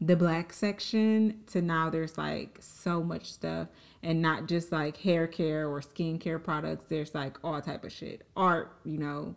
the 0.00 0.16
black 0.16 0.52
section 0.52 1.40
to 1.46 1.62
now 1.62 1.88
there's 1.88 2.18
like 2.18 2.58
so 2.60 3.02
much 3.02 3.32
stuff. 3.32 3.68
And 4.02 4.20
not 4.20 4.46
just 4.48 4.70
like 4.70 4.98
hair 4.98 5.26
care 5.26 5.66
or 5.66 5.80
skincare 5.80 6.42
products. 6.42 6.84
There's 6.86 7.14
like 7.14 7.38
all 7.42 7.60
type 7.62 7.84
of 7.84 7.92
shit. 7.92 8.22
Art 8.36 8.76
you 8.84 8.98
know 8.98 9.34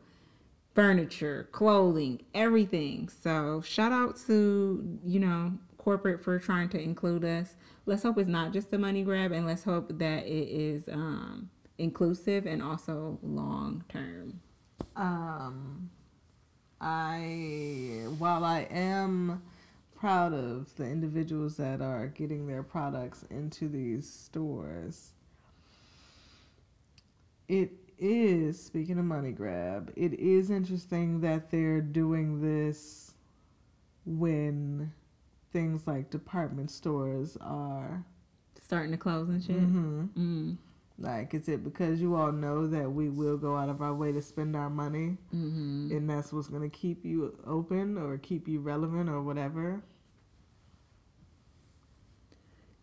furniture 0.75 1.47
clothing 1.51 2.21
everything. 2.34 3.09
So 3.09 3.61
shout 3.61 3.91
out 3.91 4.17
to 4.27 4.99
you 5.05 5.19
know 5.19 5.53
corporate 5.77 6.21
for 6.21 6.38
trying 6.38 6.67
to 6.69 6.81
include 6.81 7.23
us. 7.23 7.55
Let's 7.85 8.03
hope 8.03 8.17
it's 8.17 8.27
not 8.27 8.51
just 8.51 8.73
a 8.73 8.77
money 8.77 9.03
grab 9.03 9.31
and 9.31 9.45
let's 9.45 9.63
hope 9.63 9.99
that 9.99 10.25
it 10.25 10.49
is 10.49 10.89
um 10.89 11.49
inclusive 11.77 12.45
and 12.45 12.61
also 12.61 13.19
long 13.21 13.84
term 13.88 14.39
um 14.95 15.89
i 16.81 18.03
while 18.17 18.43
i 18.43 18.67
am 18.71 19.41
proud 19.98 20.34
of 20.34 20.74
the 20.76 20.84
individuals 20.84 21.57
that 21.57 21.82
are 21.82 22.07
getting 22.07 22.48
their 22.48 22.64
products 22.64 23.26
into 23.30 23.68
these 23.68 24.07
stores. 24.07 25.11
It 27.48 27.72
is, 27.98 28.64
speaking 28.64 28.99
of 28.99 29.06
money 29.06 29.32
grab, 29.32 29.91
it 29.95 30.14
is 30.14 30.49
interesting 30.52 31.22
that 31.22 31.49
they're 31.49 31.82
doing 31.82 32.41
this 32.41 33.14
when 34.06 34.94
things 35.52 35.88
like 35.88 36.10
department 36.10 36.69
stores 36.69 37.38
are 37.41 38.06
starting 38.61 38.91
to 38.91 38.98
close 38.98 39.30
and 39.30 39.44
shit. 39.44 39.56
Mm-hmm. 39.56 40.06
Mm. 40.18 40.57
Like, 40.99 41.34
is 41.36 41.48
it 41.48 41.64
because 41.64 42.02
you 42.02 42.15
all 42.15 42.32
know 42.32 42.65
that 42.68 42.91
we 42.91 43.10
will 43.10 43.38
go 43.38 43.56
out 43.56 43.69
of 43.69 43.82
our 43.82 43.94
way 43.94 44.11
to 44.11 44.22
spend 44.22 44.56
our 44.56 44.69
money, 44.69 45.18
mm-hmm. 45.34 45.90
and 45.91 46.10
that's 46.10 46.34
what's 46.34 46.48
going 46.48 46.68
to 46.68 46.76
keep 46.76 47.06
you 47.06 47.38
open 47.45 47.98
or 47.98 48.18
keep 48.18 48.48
you 48.48 48.60
relevant 48.61 49.07
or 49.07 49.22
whatever? 49.22 49.84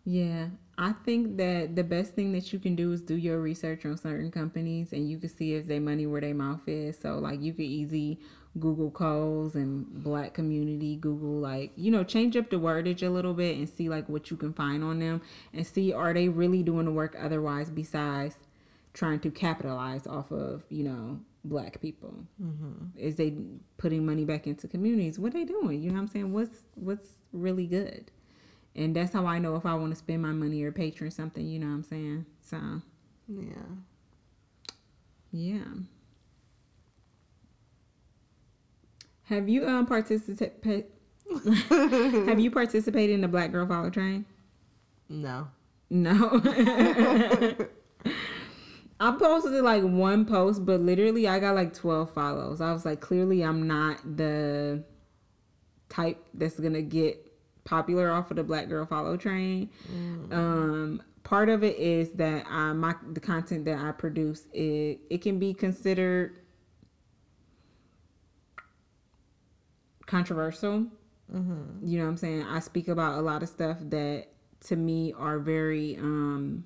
Yeah, 0.05 0.49
I 0.77 0.93
think 0.93 1.35
that 1.37 1.75
the 1.75 1.83
best 1.83 2.13
thing 2.13 2.31
that 2.33 2.53
you 2.53 2.59
can 2.59 2.75
do 2.75 2.93
is 2.93 3.01
do 3.01 3.15
your 3.15 3.41
research 3.41 3.85
on 3.85 3.97
certain 3.97 4.31
companies, 4.31 4.93
and 4.93 5.09
you 5.09 5.17
can 5.17 5.29
see 5.29 5.55
if 5.55 5.67
they 5.67 5.79
money 5.79 6.05
where 6.05 6.21
their 6.21 6.35
mouth 6.35 6.61
is. 6.67 6.97
So, 6.97 7.17
like, 7.17 7.41
you 7.41 7.53
could 7.53 7.65
easy 7.65 8.19
Google 8.59 8.89
Kohl's 8.89 9.55
and 9.55 9.85
Black 10.03 10.33
community. 10.33 10.95
Google 10.95 11.39
like 11.39 11.71
you 11.75 11.91
know 11.91 12.03
change 12.03 12.37
up 12.37 12.49
the 12.49 12.57
wordage 12.57 13.05
a 13.05 13.09
little 13.09 13.33
bit 13.33 13.57
and 13.57 13.67
see 13.67 13.89
like 13.89 14.07
what 14.07 14.31
you 14.31 14.37
can 14.37 14.53
find 14.53 14.83
on 14.83 14.99
them, 14.99 15.21
and 15.53 15.65
see 15.65 15.91
are 15.91 16.13
they 16.13 16.29
really 16.29 16.63
doing 16.63 16.85
the 16.85 16.91
work 16.91 17.15
otherwise 17.19 17.69
besides 17.69 18.35
trying 18.93 19.19
to 19.19 19.29
capitalize 19.29 20.07
off 20.07 20.31
of 20.31 20.63
you 20.69 20.83
know 20.83 21.19
black 21.43 21.81
people? 21.81 22.25
Mm-hmm. 22.41 22.97
is 22.97 23.17
they 23.17 23.35
putting 23.77 24.05
money 24.05 24.25
back 24.25 24.47
into 24.47 24.67
communities? 24.67 25.19
What 25.19 25.35
are 25.35 25.39
they 25.39 25.45
doing? 25.45 25.81
You 25.81 25.89
know 25.89 25.95
what 25.95 26.01
i'm 26.01 26.07
saying? 26.07 26.33
What's 26.33 26.59
what's 26.75 27.07
really 27.33 27.67
good? 27.67 28.11
And 28.75 28.95
that's 28.95 29.13
how 29.13 29.25
i 29.25 29.37
know 29.39 29.55
if 29.55 29.65
i 29.65 29.73
want 29.73 29.91
to 29.91 29.95
spend 29.97 30.21
my 30.21 30.31
money 30.31 30.63
or 30.63 30.71
patron 30.71 31.11
something 31.11 31.45
you 31.45 31.59
know 31.59 31.67
what 31.67 31.73
i'm 31.73 31.83
saying? 31.83 32.25
So 32.41 32.81
yeah. 33.27 33.63
yeah 35.31 35.63
have 39.25 39.49
you 39.49 39.67
um 39.67 39.85
participated 39.85 40.85
have 41.69 42.39
you 42.39 42.51
participated 42.51 43.15
in 43.15 43.21
the 43.21 43.27
black 43.27 43.51
girl 43.51 43.67
follow 43.67 43.89
train 43.89 44.25
no 45.09 45.47
no 45.89 46.41
I 48.97 49.11
posted 49.11 49.51
like 49.61 49.83
one 49.83 50.25
post, 50.25 50.65
but 50.65 50.79
literally 50.79 51.27
I 51.27 51.39
got 51.39 51.55
like 51.55 51.73
12 51.73 52.11
follows. 52.13 52.61
I 52.61 52.71
was 52.71 52.85
like, 52.85 53.01
clearly 53.01 53.41
I'm 53.41 53.67
not 53.67 53.99
the 54.15 54.83
type 55.89 56.25
that's 56.33 56.59
gonna 56.59 56.81
get 56.81 57.31
popular 57.65 58.11
off 58.11 58.31
of 58.31 58.37
the 58.37 58.43
black 58.43 58.69
girl 58.69 58.85
follow 58.85 59.17
train. 59.17 59.69
Mm. 59.91 60.33
Um, 60.33 61.01
part 61.23 61.49
of 61.49 61.63
it 61.63 61.77
is 61.77 62.11
that 62.13 62.45
I, 62.49 62.71
my 62.73 62.95
the 63.11 63.19
content 63.19 63.65
that 63.65 63.79
I 63.79 63.91
produce 63.91 64.45
it 64.53 64.99
it 65.09 65.21
can 65.21 65.39
be 65.39 65.53
considered 65.53 66.39
controversial. 70.05 70.87
Mm-hmm. 71.33 71.85
You 71.85 71.97
know 71.97 72.05
what 72.05 72.11
I'm 72.11 72.17
saying? 72.17 72.43
I 72.43 72.59
speak 72.59 72.87
about 72.87 73.17
a 73.17 73.21
lot 73.21 73.43
of 73.43 73.49
stuff 73.49 73.77
that 73.81 74.27
to 74.67 74.75
me 74.75 75.13
are 75.17 75.39
very 75.39 75.95
um 75.97 76.65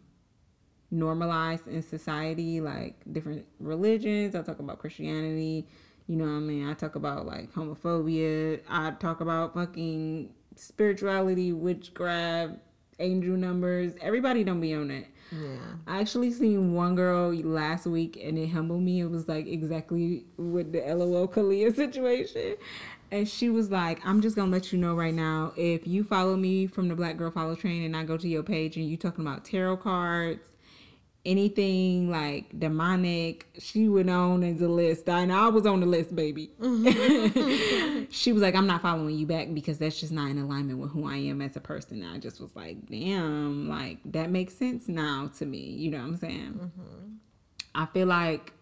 normalized 0.92 1.68
in 1.68 1.82
society, 1.82 2.62
like 2.62 2.96
different 3.12 3.46
religions. 3.60 4.36
I 4.36 4.42
talk 4.42 4.60
about 4.60 4.80
Christianity. 4.80 5.68
You 6.08 6.16
know 6.16 6.26
what 6.26 6.32
I 6.32 6.40
mean? 6.40 6.68
I 6.68 6.74
talk 6.74 6.96
about 6.96 7.26
like 7.26 7.54
homophobia. 7.54 8.62
I 8.68 8.92
talk 8.92 9.22
about 9.22 9.54
fucking 9.54 10.34
spirituality, 10.56 11.54
witchcraft, 11.54 12.56
angel 13.00 13.38
numbers. 13.38 13.94
Everybody 14.02 14.44
don't 14.44 14.60
be 14.60 14.74
on 14.74 14.92
it. 14.92 15.08
Yeah. 15.32 15.58
I 15.86 16.00
actually 16.00 16.32
seen 16.32 16.74
one 16.74 16.96
girl 16.96 17.34
last 17.34 17.86
week 17.86 18.20
and 18.22 18.38
it 18.38 18.48
humbled 18.48 18.82
me. 18.82 19.02
It 19.02 19.10
was 19.12 19.28
like 19.28 19.46
exactly 19.46 20.26
with 20.38 20.72
the 20.72 20.82
LOL 20.94 21.28
Kalia 21.28 21.76
situation. 21.76 22.56
And 23.12 23.28
she 23.28 23.50
was 23.50 23.72
like, 23.72 24.06
I'm 24.06 24.22
just 24.22 24.36
gonna 24.36 24.52
let 24.52 24.72
you 24.72 24.80
know 24.80 24.94
right 24.94 25.14
now, 25.14 25.54
if 25.56 25.88
you 25.88 26.04
follow 26.04 26.36
me 26.36 26.68
from 26.68 26.88
the 26.88 26.96
Black 26.96 27.18
Girl 27.18 27.32
Follow 27.32 27.56
Train 27.56 27.84
and 27.84 27.96
I 27.96 28.04
go 28.04 28.18
to 28.18 28.28
your 28.28 28.44
page 28.44 28.78
and 28.78 28.88
you 28.88 28.98
talking 28.98 29.26
about 29.26 29.46
tarot 29.46 29.78
cards, 29.78 30.48
anything 31.26 32.10
like 32.10 32.58
demonic, 32.58 33.48
she 33.58 33.90
went 33.90 34.10
on 34.10 34.44
as 34.44 34.62
a 34.62 34.68
list. 34.68 35.10
And 35.10 35.34
I 35.34 35.48
was 35.48 35.66
on 35.66 35.80
the 35.80 35.86
list, 35.86 36.16
baby. 36.16 36.52
she 38.12 38.32
was 38.32 38.42
like, 38.42 38.56
I'm 38.56 38.68
not 38.68 38.82
following 38.82 39.16
you 39.16 39.26
back 39.26 39.54
because 39.54 39.80
that's 39.80 40.00
just 40.00 40.12
not 40.12 40.30
in 40.30 40.38
alignment 40.38 40.80
with 40.80 40.92
who 40.92 41.10
I 41.10 41.18
am 41.18 41.42
as 41.42 41.56
a 41.56 41.62
person. 41.62 42.04
And 42.04 42.16
I 42.16 42.20
just 42.20 42.40
was 42.40 42.56
like, 42.56 42.88
damn, 42.90 43.68
like 43.68 43.98
that 44.06 44.30
makes 44.30 44.56
sense 44.56 44.88
now 44.88 45.32
to 45.38 45.46
me. 45.46 45.60
You 45.60 45.92
know 45.92 45.98
what 45.98 46.08
I'm 46.08 46.18
saying? 46.18 46.54
Mm-hmm. 46.54 47.10
I 47.76 47.86
feel 47.88 48.08
like 48.08 48.54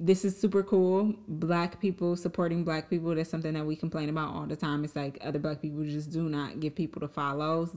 this 0.00 0.24
is 0.24 0.38
super 0.38 0.62
cool. 0.62 1.14
Black 1.26 1.80
people 1.80 2.16
supporting 2.16 2.62
black 2.62 2.88
people. 2.88 3.14
That's 3.14 3.30
something 3.30 3.54
that 3.54 3.66
we 3.66 3.74
complain 3.74 4.08
about 4.08 4.34
all 4.34 4.46
the 4.46 4.56
time. 4.56 4.84
It's 4.84 4.94
like 4.94 5.18
other 5.20 5.38
black 5.38 5.60
people 5.60 5.84
just 5.84 6.12
do 6.12 6.28
not 6.28 6.60
give 6.60 6.74
people 6.74 7.00
the 7.00 7.08
follows. 7.08 7.76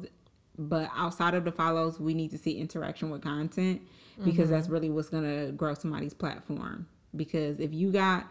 But 0.58 0.92
outside 0.96 1.34
of 1.34 1.46
the 1.46 1.52
follows, 1.52 2.00
we 2.00 2.14
need 2.14 2.30
to 2.32 2.38
see 2.38 2.58
interaction 2.58 3.10
with 3.10 3.24
content 3.24 3.82
because 4.24 4.46
mm-hmm. 4.46 4.52
that's 4.52 4.70
really 4.70 4.90
what's 4.90 5.10
gonna 5.10 5.52
grow 5.52 5.74
somebody's 5.74 6.14
platform. 6.14 6.88
Because 7.16 7.60
if 7.60 7.74
you 7.74 7.92
got, 7.92 8.28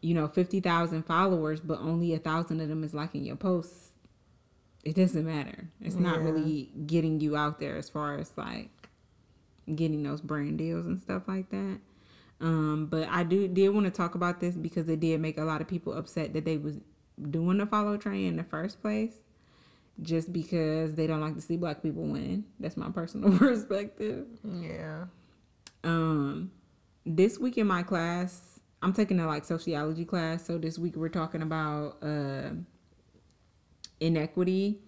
you 0.00 0.14
know, 0.14 0.26
fifty 0.28 0.60
thousand 0.60 1.02
followers, 1.04 1.60
but 1.60 1.80
only 1.80 2.14
a 2.14 2.18
thousand 2.18 2.60
of 2.60 2.68
them 2.68 2.84
is 2.84 2.94
liking 2.94 3.24
your 3.24 3.36
posts, 3.36 3.90
it 4.84 4.94
doesn't 4.94 5.26
matter. 5.26 5.68
It's 5.82 5.96
yeah. 5.96 6.02
not 6.02 6.22
really 6.22 6.70
getting 6.86 7.20
you 7.20 7.36
out 7.36 7.58
there 7.60 7.76
as 7.76 7.90
far 7.90 8.16
as 8.16 8.32
like 8.38 8.70
getting 9.74 10.04
those 10.04 10.22
brand 10.22 10.56
deals 10.56 10.86
and 10.86 10.98
stuff 11.02 11.24
like 11.28 11.50
that. 11.50 11.80
Um, 12.40 12.86
but 12.86 13.08
I 13.08 13.24
do 13.24 13.48
did 13.48 13.70
want 13.70 13.86
to 13.86 13.90
talk 13.90 14.14
about 14.14 14.40
this 14.40 14.54
because 14.54 14.88
it 14.88 15.00
did 15.00 15.20
make 15.20 15.38
a 15.38 15.44
lot 15.44 15.60
of 15.60 15.68
people 15.68 15.92
upset 15.92 16.32
that 16.34 16.44
they 16.44 16.56
was 16.56 16.76
doing 17.30 17.58
the 17.58 17.66
follow 17.66 17.96
train 17.96 18.26
in 18.26 18.36
the 18.36 18.44
first 18.44 18.80
place, 18.80 19.14
just 20.00 20.32
because 20.32 20.94
they 20.94 21.06
don't 21.06 21.20
like 21.20 21.34
to 21.34 21.40
see 21.40 21.56
black 21.56 21.82
people 21.82 22.04
win. 22.04 22.44
That's 22.60 22.76
my 22.76 22.90
personal 22.90 23.36
perspective. 23.38 24.26
Yeah. 24.44 25.06
Um, 25.82 26.52
this 27.04 27.38
week 27.38 27.58
in 27.58 27.66
my 27.66 27.82
class, 27.82 28.60
I'm 28.82 28.92
taking 28.92 29.18
a 29.18 29.26
like 29.26 29.44
sociology 29.44 30.04
class. 30.04 30.46
So 30.46 30.58
this 30.58 30.78
week 30.78 30.94
we're 30.94 31.08
talking 31.08 31.42
about 31.42 31.96
uh, 32.02 32.50
inequity 34.00 34.78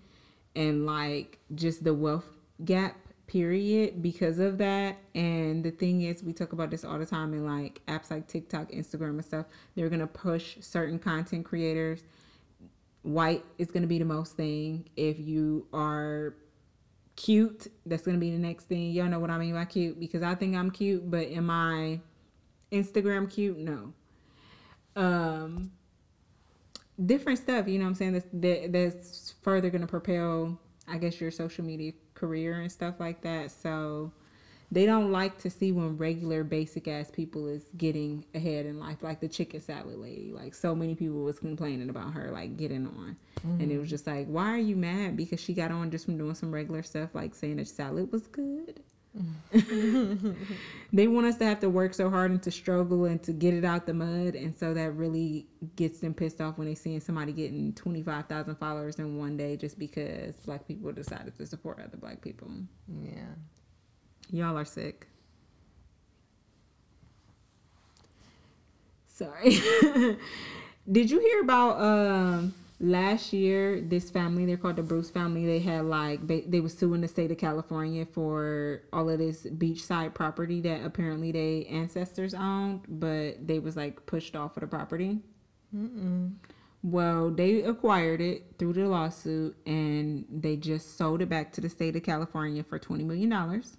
and 0.55 0.87
like 0.87 1.39
just 1.55 1.83
the 1.85 1.95
wealth 1.95 2.27
gap 2.65 2.97
period 3.31 4.03
because 4.03 4.41
of 4.41 4.59
that. 4.59 4.97
And 5.15 5.63
the 5.63 5.71
thing 5.71 6.03
is, 6.03 6.23
we 6.23 6.33
talk 6.33 6.53
about 6.53 6.71
this 6.71 6.85
all 6.85 6.99
the 6.99 7.07
time 7.07 7.33
in 7.33 7.47
like 7.47 7.81
apps 7.87 8.11
like 8.11 8.27
TikTok, 8.27 8.71
Instagram, 8.73 9.11
and 9.11 9.25
stuff. 9.25 9.47
They're 9.77 9.89
gonna 9.89 10.09
push 10.09 10.57
certain 10.61 10.99
content 10.99 11.45
creators. 11.45 12.03
White 13.03 13.45
is 13.57 13.71
gonna 13.71 13.87
be 13.87 14.01
the 14.01 14.05
most 14.05 14.37
thing. 14.37 14.89
If 14.97 15.21
you 15.21 15.69
are 15.73 16.35
cute, 17.15 17.69
that's 17.87 18.03
gonna 18.03 18.19
be 18.19 18.33
the 18.33 18.39
next 18.39 18.65
thing. 18.65 18.91
Y'all 18.91 19.09
know 19.09 19.21
what 19.21 19.31
I 19.31 19.39
mean 19.39 19.55
by 19.55 19.65
cute 19.65 20.01
because 20.01 20.25
I 20.25 20.35
think 20.35 20.57
I'm 20.57 20.73
cute, 20.73 21.09
but 21.09 21.29
am 21.29 21.51
I 21.51 22.01
Instagram 22.73 23.31
cute? 23.31 23.59
No. 23.59 23.93
Um, 24.97 25.71
different 27.07 27.39
stuff. 27.39 27.69
You 27.69 27.79
know 27.79 27.85
what 27.85 27.91
I'm 27.91 27.95
saying? 27.95 28.13
That's 28.15 28.27
that, 28.33 28.73
that's 28.73 29.35
further 29.43 29.71
gonna 29.71 29.87
propel, 29.87 30.59
I 30.89 30.99
guess, 30.99 31.21
your 31.21 31.31
social 31.31 31.65
media 31.65 31.93
career 32.21 32.61
and 32.61 32.71
stuff 32.71 33.01
like 33.01 33.23
that. 33.23 33.51
So 33.51 34.13
they 34.73 34.87
don't 34.87 35.11
like 35.11 35.39
to 35.39 35.51
see 35.51 35.73
when 35.73 35.97
regular 35.97 36.45
basic 36.45 36.87
ass 36.87 37.11
people 37.11 37.49
is 37.49 37.65
getting 37.77 38.25
ahead 38.35 38.67
in 38.67 38.79
life 38.79 39.03
like 39.03 39.21
the 39.21 39.29
chicken 39.29 39.61
salad 39.61 39.99
lady 39.99 40.33
like 40.33 40.55
so 40.55 40.75
many 40.75 40.95
people 40.95 41.23
was 41.25 41.39
complaining 41.39 41.91
about 41.91 42.13
her 42.13 42.31
like 42.31 42.57
getting 42.57 42.87
on 42.87 43.17
mm-hmm. 43.41 43.61
and 43.61 43.73
it 43.73 43.79
was 43.79 43.91
just 43.91 44.07
like 44.07 44.27
why 44.29 44.47
are 44.47 44.59
you 44.59 44.77
mad 44.77 45.17
because 45.17 45.41
she 45.41 45.53
got 45.53 45.73
on 45.73 45.91
just 45.91 46.05
from 46.05 46.17
doing 46.17 46.35
some 46.35 46.53
regular 46.53 46.83
stuff 46.83 47.11
like 47.15 47.35
saying 47.35 47.57
that 47.57 47.67
salad 47.67 48.11
was 48.13 48.27
good 48.29 48.81
they 50.93 51.09
want 51.09 51.27
us 51.27 51.37
to 51.37 51.45
have 51.45 51.59
to 51.59 51.69
work 51.69 51.95
so 51.95 52.09
hard 52.09 52.31
and 52.31 52.43
to 52.43 52.51
struggle 52.51 53.07
and 53.07 53.21
to 53.25 53.33
get 53.33 53.53
it 53.55 53.65
out 53.65 53.85
the 53.85 53.93
mud 53.93 54.37
and 54.37 54.57
so 54.57 54.73
that 54.73 54.93
really 54.93 55.47
gets 55.75 55.99
them 55.99 56.15
pissed 56.15 56.41
off 56.41 56.59
when 56.59 56.69
they 56.69 56.77
seeing 56.77 57.01
somebody 57.01 57.33
getting 57.33 57.73
25,000 57.73 58.55
followers 58.55 59.01
in 59.01 59.19
one 59.19 59.37
day 59.37 59.57
just 59.57 59.79
because 59.79 60.37
black 60.47 60.67
people 60.67 60.93
decided 60.93 61.37
to 61.37 61.45
support 61.45 61.81
other 61.81 61.97
black 61.97 62.21
people. 62.21 62.49
Yeah. 63.03 63.35
Y'all 64.31 64.57
are 64.57 64.65
sick. 64.65 65.09
Sorry. 69.09 69.51
Did 70.91 71.11
you 71.11 71.19
hear 71.19 71.43
about 71.43 71.81
um 71.81 72.55
last 72.83 73.35
year 73.35 73.79
this 73.83 74.11
family 74.11 74.47
they're 74.47 74.57
called 74.57 74.77
the 74.77 74.83
bruce 74.83 75.11
family 75.11 75.45
they 75.45 75.59
had 75.59 75.85
like 75.85 76.27
they, 76.27 76.41
they 76.41 76.61
was 76.61 76.73
suing 76.77 77.03
the 77.03 77.09
state 77.09 77.31
of 77.31 77.37
california 77.37 78.07
for 78.07 78.81
all 78.91 79.11
of 79.11 79.19
this 79.19 79.43
beachside 79.43 80.15
property 80.15 80.63
that 80.63 80.83
apparently 80.83 81.31
they 81.31 81.67
ancestors 81.67 82.33
owned 82.33 82.81
but 82.89 83.47
they 83.47 83.59
was 83.59 83.77
like 83.77 84.07
pushed 84.07 84.35
off 84.35 84.57
of 84.57 84.63
the 84.63 84.67
property. 84.67 85.19
Mm-mm. 85.77 86.33
well 86.83 87.31
they 87.31 87.61
acquired 87.63 88.23
it 88.23 88.55
through 88.59 88.73
the 88.73 88.89
lawsuit 88.89 89.55
and 89.67 90.25
they 90.31 90.57
just 90.57 90.97
sold 90.97 91.21
it 91.21 91.29
back 91.29 91.53
to 91.53 91.61
the 91.61 91.69
state 91.69 91.95
of 91.97 92.03
california 92.03 92.65
for 92.65 92.79
20 92.79 93.05
million 93.05 93.29
dollars. 93.29 93.77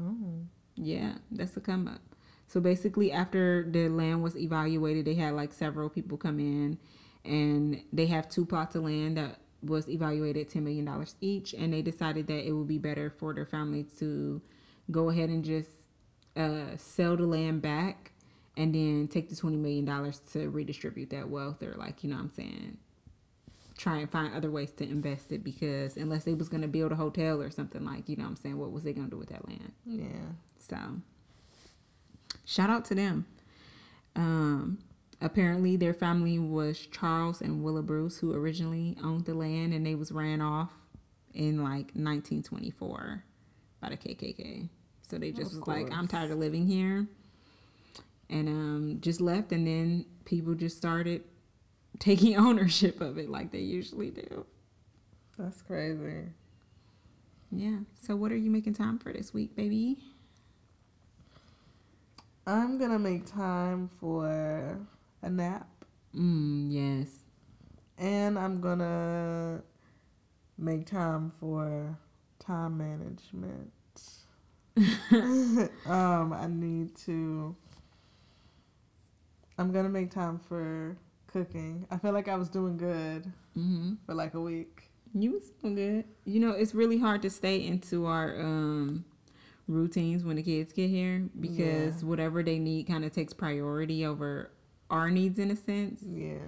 Oh. 0.00 0.46
Yeah 0.74 1.16
that's 1.30 1.54
a 1.58 1.60
come 1.60 1.86
up. 1.86 2.00
So 2.46 2.60
basically 2.60 3.12
after 3.12 3.62
the 3.70 3.90
land 3.90 4.22
was 4.22 4.36
evaluated 4.38 5.04
they 5.04 5.14
had 5.14 5.34
like 5.34 5.52
several 5.52 5.90
people 5.90 6.16
come 6.16 6.40
in 6.40 6.78
and 7.24 7.82
they 7.92 8.06
have 8.06 8.28
two 8.28 8.46
plots 8.46 8.74
of 8.74 8.84
land 8.84 9.16
that 9.16 9.38
was 9.62 9.88
evaluated 9.88 10.48
$10 10.48 10.62
million 10.62 11.06
each 11.20 11.52
and 11.52 11.72
they 11.72 11.82
decided 11.82 12.26
that 12.26 12.46
it 12.46 12.52
would 12.52 12.68
be 12.68 12.78
better 12.78 13.10
for 13.10 13.34
their 13.34 13.44
family 13.44 13.84
to 13.98 14.40
go 14.90 15.10
ahead 15.10 15.28
and 15.28 15.44
just 15.44 15.68
uh, 16.36 16.76
sell 16.76 17.16
the 17.16 17.26
land 17.26 17.60
back 17.60 18.12
and 18.56 18.74
then 18.74 19.06
take 19.06 19.28
the 19.28 19.34
$20 19.34 19.58
million 19.58 20.12
to 20.32 20.48
redistribute 20.48 21.10
that 21.10 21.28
wealth 21.28 21.62
or 21.62 21.74
like 21.76 22.02
you 22.02 22.08
know 22.10 22.16
what 22.16 22.22
i'm 22.22 22.30
saying 22.30 22.78
try 23.80 23.96
and 23.96 24.10
find 24.10 24.34
other 24.34 24.50
ways 24.50 24.72
to 24.72 24.84
invest 24.84 25.32
it 25.32 25.42
because 25.42 25.96
unless 25.96 26.24
they 26.24 26.34
was 26.34 26.50
going 26.50 26.60
to 26.60 26.68
build 26.68 26.92
a 26.92 26.96
hotel 26.96 27.40
or 27.40 27.50
something 27.50 27.82
like 27.82 28.08
you 28.10 28.16
know 28.16 28.24
what 28.24 28.30
i'm 28.30 28.36
saying 28.36 28.58
what 28.58 28.70
was 28.70 28.84
they 28.84 28.92
going 28.92 29.06
to 29.06 29.10
do 29.10 29.16
with 29.16 29.30
that 29.30 29.46
land? 29.48 29.72
Yeah. 29.86 30.04
So 30.58 30.76
shout 32.44 32.68
out 32.68 32.84
to 32.86 32.94
them. 32.94 33.26
Um 34.14 34.78
Apparently, 35.22 35.76
their 35.76 35.92
family 35.92 36.38
was 36.38 36.86
Charles 36.86 37.42
and 37.42 37.62
Willa 37.62 37.82
Bruce, 37.82 38.18
who 38.18 38.32
originally 38.32 38.96
owned 39.04 39.26
the 39.26 39.34
land, 39.34 39.74
and 39.74 39.84
they 39.84 39.94
was 39.94 40.10
ran 40.10 40.40
off 40.40 40.70
in 41.34 41.62
like 41.62 41.92
1924 41.94 43.22
by 43.80 43.88
the 43.90 43.96
KKK. 43.96 44.68
So 45.02 45.18
they 45.18 45.30
just 45.30 45.56
was 45.56 45.66
like, 45.66 45.92
"I'm 45.92 46.08
tired 46.08 46.30
of 46.30 46.38
living 46.38 46.66
here," 46.66 47.06
and 48.30 48.48
um, 48.48 48.98
just 49.00 49.20
left. 49.20 49.52
And 49.52 49.66
then 49.66 50.06
people 50.24 50.54
just 50.54 50.76
started 50.76 51.24
taking 51.98 52.36
ownership 52.36 53.00
of 53.00 53.18
it, 53.18 53.28
like 53.28 53.50
they 53.50 53.58
usually 53.58 54.10
do. 54.10 54.46
That's 55.36 55.60
crazy. 55.62 56.28
Yeah. 57.50 57.78
So, 58.00 58.16
what 58.16 58.32
are 58.32 58.36
you 58.36 58.50
making 58.50 58.74
time 58.74 58.98
for 58.98 59.12
this 59.12 59.34
week, 59.34 59.54
baby? 59.54 59.98
I'm 62.46 62.78
gonna 62.78 62.98
make 62.98 63.26
time 63.26 63.90
for 64.00 64.78
a 65.22 65.30
nap. 65.30 65.68
Mm, 66.16 66.70
yes. 66.70 67.08
And 67.98 68.38
I'm 68.38 68.60
gonna 68.60 69.62
make 70.58 70.86
time 70.86 71.30
for 71.38 71.96
time 72.38 72.78
management. 72.78 73.72
um, 75.86 76.32
I 76.32 76.46
need 76.48 76.96
to. 77.04 77.54
I'm 79.58 79.72
gonna 79.72 79.88
make 79.90 80.10
time 80.10 80.38
for 80.38 80.96
cooking. 81.26 81.86
I 81.90 81.98
feel 81.98 82.12
like 82.12 82.28
I 82.28 82.36
was 82.36 82.48
doing 82.48 82.76
good 82.76 83.24
mm-hmm. 83.56 83.94
for 84.06 84.14
like 84.14 84.34
a 84.34 84.40
week. 84.40 84.90
You 85.12 85.32
was 85.32 85.50
doing 85.50 85.74
good. 85.74 86.04
You 86.24 86.40
know, 86.40 86.52
it's 86.52 86.74
really 86.74 86.98
hard 86.98 87.22
to 87.22 87.30
stay 87.30 87.66
into 87.66 88.06
our 88.06 88.40
um 88.40 89.04
routines 89.68 90.24
when 90.24 90.36
the 90.36 90.42
kids 90.42 90.72
get 90.72 90.90
here 90.90 91.28
because 91.38 92.02
yeah. 92.02 92.08
whatever 92.08 92.42
they 92.42 92.58
need 92.58 92.86
kind 92.86 93.04
of 93.04 93.12
takes 93.12 93.32
priority 93.32 94.04
over 94.04 94.50
our 94.90 95.10
needs 95.10 95.38
in 95.38 95.50
a 95.50 95.56
sense. 95.56 96.02
Yeah. 96.02 96.38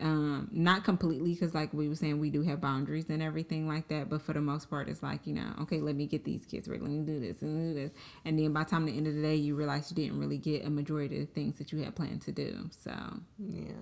Um, 0.00 0.48
not 0.50 0.82
completely 0.82 1.34
because 1.34 1.54
like 1.54 1.74
we 1.74 1.86
were 1.86 1.94
saying 1.94 2.20
we 2.20 2.30
do 2.30 2.40
have 2.42 2.58
boundaries 2.58 3.10
and 3.10 3.22
everything 3.22 3.68
like 3.68 3.88
that 3.88 4.08
but 4.08 4.22
for 4.22 4.32
the 4.32 4.40
most 4.40 4.70
part 4.70 4.88
it's 4.88 5.02
like 5.02 5.26
you 5.26 5.34
know 5.34 5.52
okay 5.60 5.78
let 5.82 5.94
me 5.94 6.06
get 6.06 6.24
these 6.24 6.46
kids 6.46 6.68
ready 6.68 6.80
let 6.80 6.90
me 6.90 7.04
do 7.04 7.20
this 7.20 7.42
and 7.42 7.74
do 7.74 7.78
this. 7.78 7.90
And 8.24 8.38
then 8.38 8.50
by 8.54 8.64
the 8.64 8.70
time 8.70 8.86
the 8.86 8.96
end 8.96 9.06
of 9.08 9.14
the 9.14 9.20
day 9.20 9.34
you 9.34 9.54
realize 9.54 9.90
you 9.90 9.96
didn't 10.02 10.18
really 10.18 10.38
get 10.38 10.64
a 10.64 10.70
majority 10.70 11.20
of 11.20 11.28
the 11.28 11.34
things 11.34 11.58
that 11.58 11.70
you 11.70 11.82
had 11.82 11.94
planned 11.94 12.22
to 12.22 12.32
do. 12.32 12.70
So 12.82 12.92
yeah. 13.38 13.72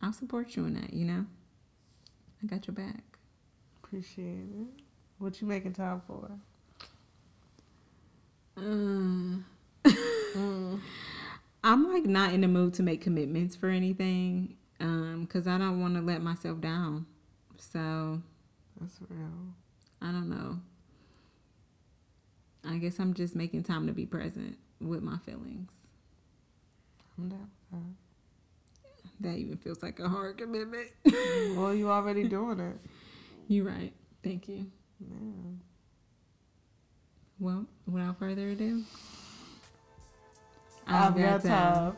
I'll 0.00 0.12
support 0.12 0.54
you 0.54 0.64
in 0.64 0.74
that 0.74 0.92
you 0.92 1.06
know? 1.06 1.26
I 2.40 2.46
got 2.46 2.68
your 2.68 2.74
back. 2.74 3.02
Appreciate 3.82 4.26
it. 4.26 4.82
What 5.18 5.40
you 5.40 5.48
making 5.48 5.72
time 5.72 6.02
for? 6.06 6.30
Um 8.56 9.44
mm. 9.84 10.80
I'm 11.64 11.90
like 11.90 12.04
not 12.04 12.32
in 12.34 12.42
the 12.42 12.48
mood 12.48 12.74
to 12.74 12.82
make 12.82 13.00
commitments 13.00 13.56
for 13.56 13.68
anything 13.68 14.56
um 14.80 15.26
cuz 15.26 15.46
I 15.46 15.58
don't 15.58 15.80
want 15.80 15.94
to 15.94 16.02
let 16.02 16.22
myself 16.22 16.60
down. 16.60 17.06
So 17.58 18.22
that's 18.80 18.98
real. 19.08 19.54
I 20.02 20.12
don't 20.12 20.28
know. 20.28 20.60
I 22.64 22.78
guess 22.78 22.98
I'm 22.98 23.14
just 23.14 23.34
making 23.34 23.62
time 23.62 23.86
to 23.86 23.92
be 23.92 24.06
present 24.06 24.58
with 24.80 25.02
my 25.02 25.18
feelings. 25.18 25.72
I'm 27.18 27.28
down 27.28 27.50
that. 29.20 29.36
even 29.36 29.56
feels 29.56 29.82
like 29.82 29.98
a 30.00 30.08
hard 30.08 30.38
commitment. 30.38 30.88
well, 31.56 31.74
you 31.74 31.90
already 31.90 32.28
doing 32.28 32.60
it. 32.60 32.76
You're 33.48 33.64
right. 33.66 33.92
Thank 34.22 34.48
you. 34.48 34.66
Yeah. 35.00 35.52
Well, 37.38 37.66
without 37.86 38.18
further 38.18 38.50
ado, 38.50 38.84
I 40.86 41.06
I've 41.06 41.16
got 41.16 41.42
time. 41.42 41.96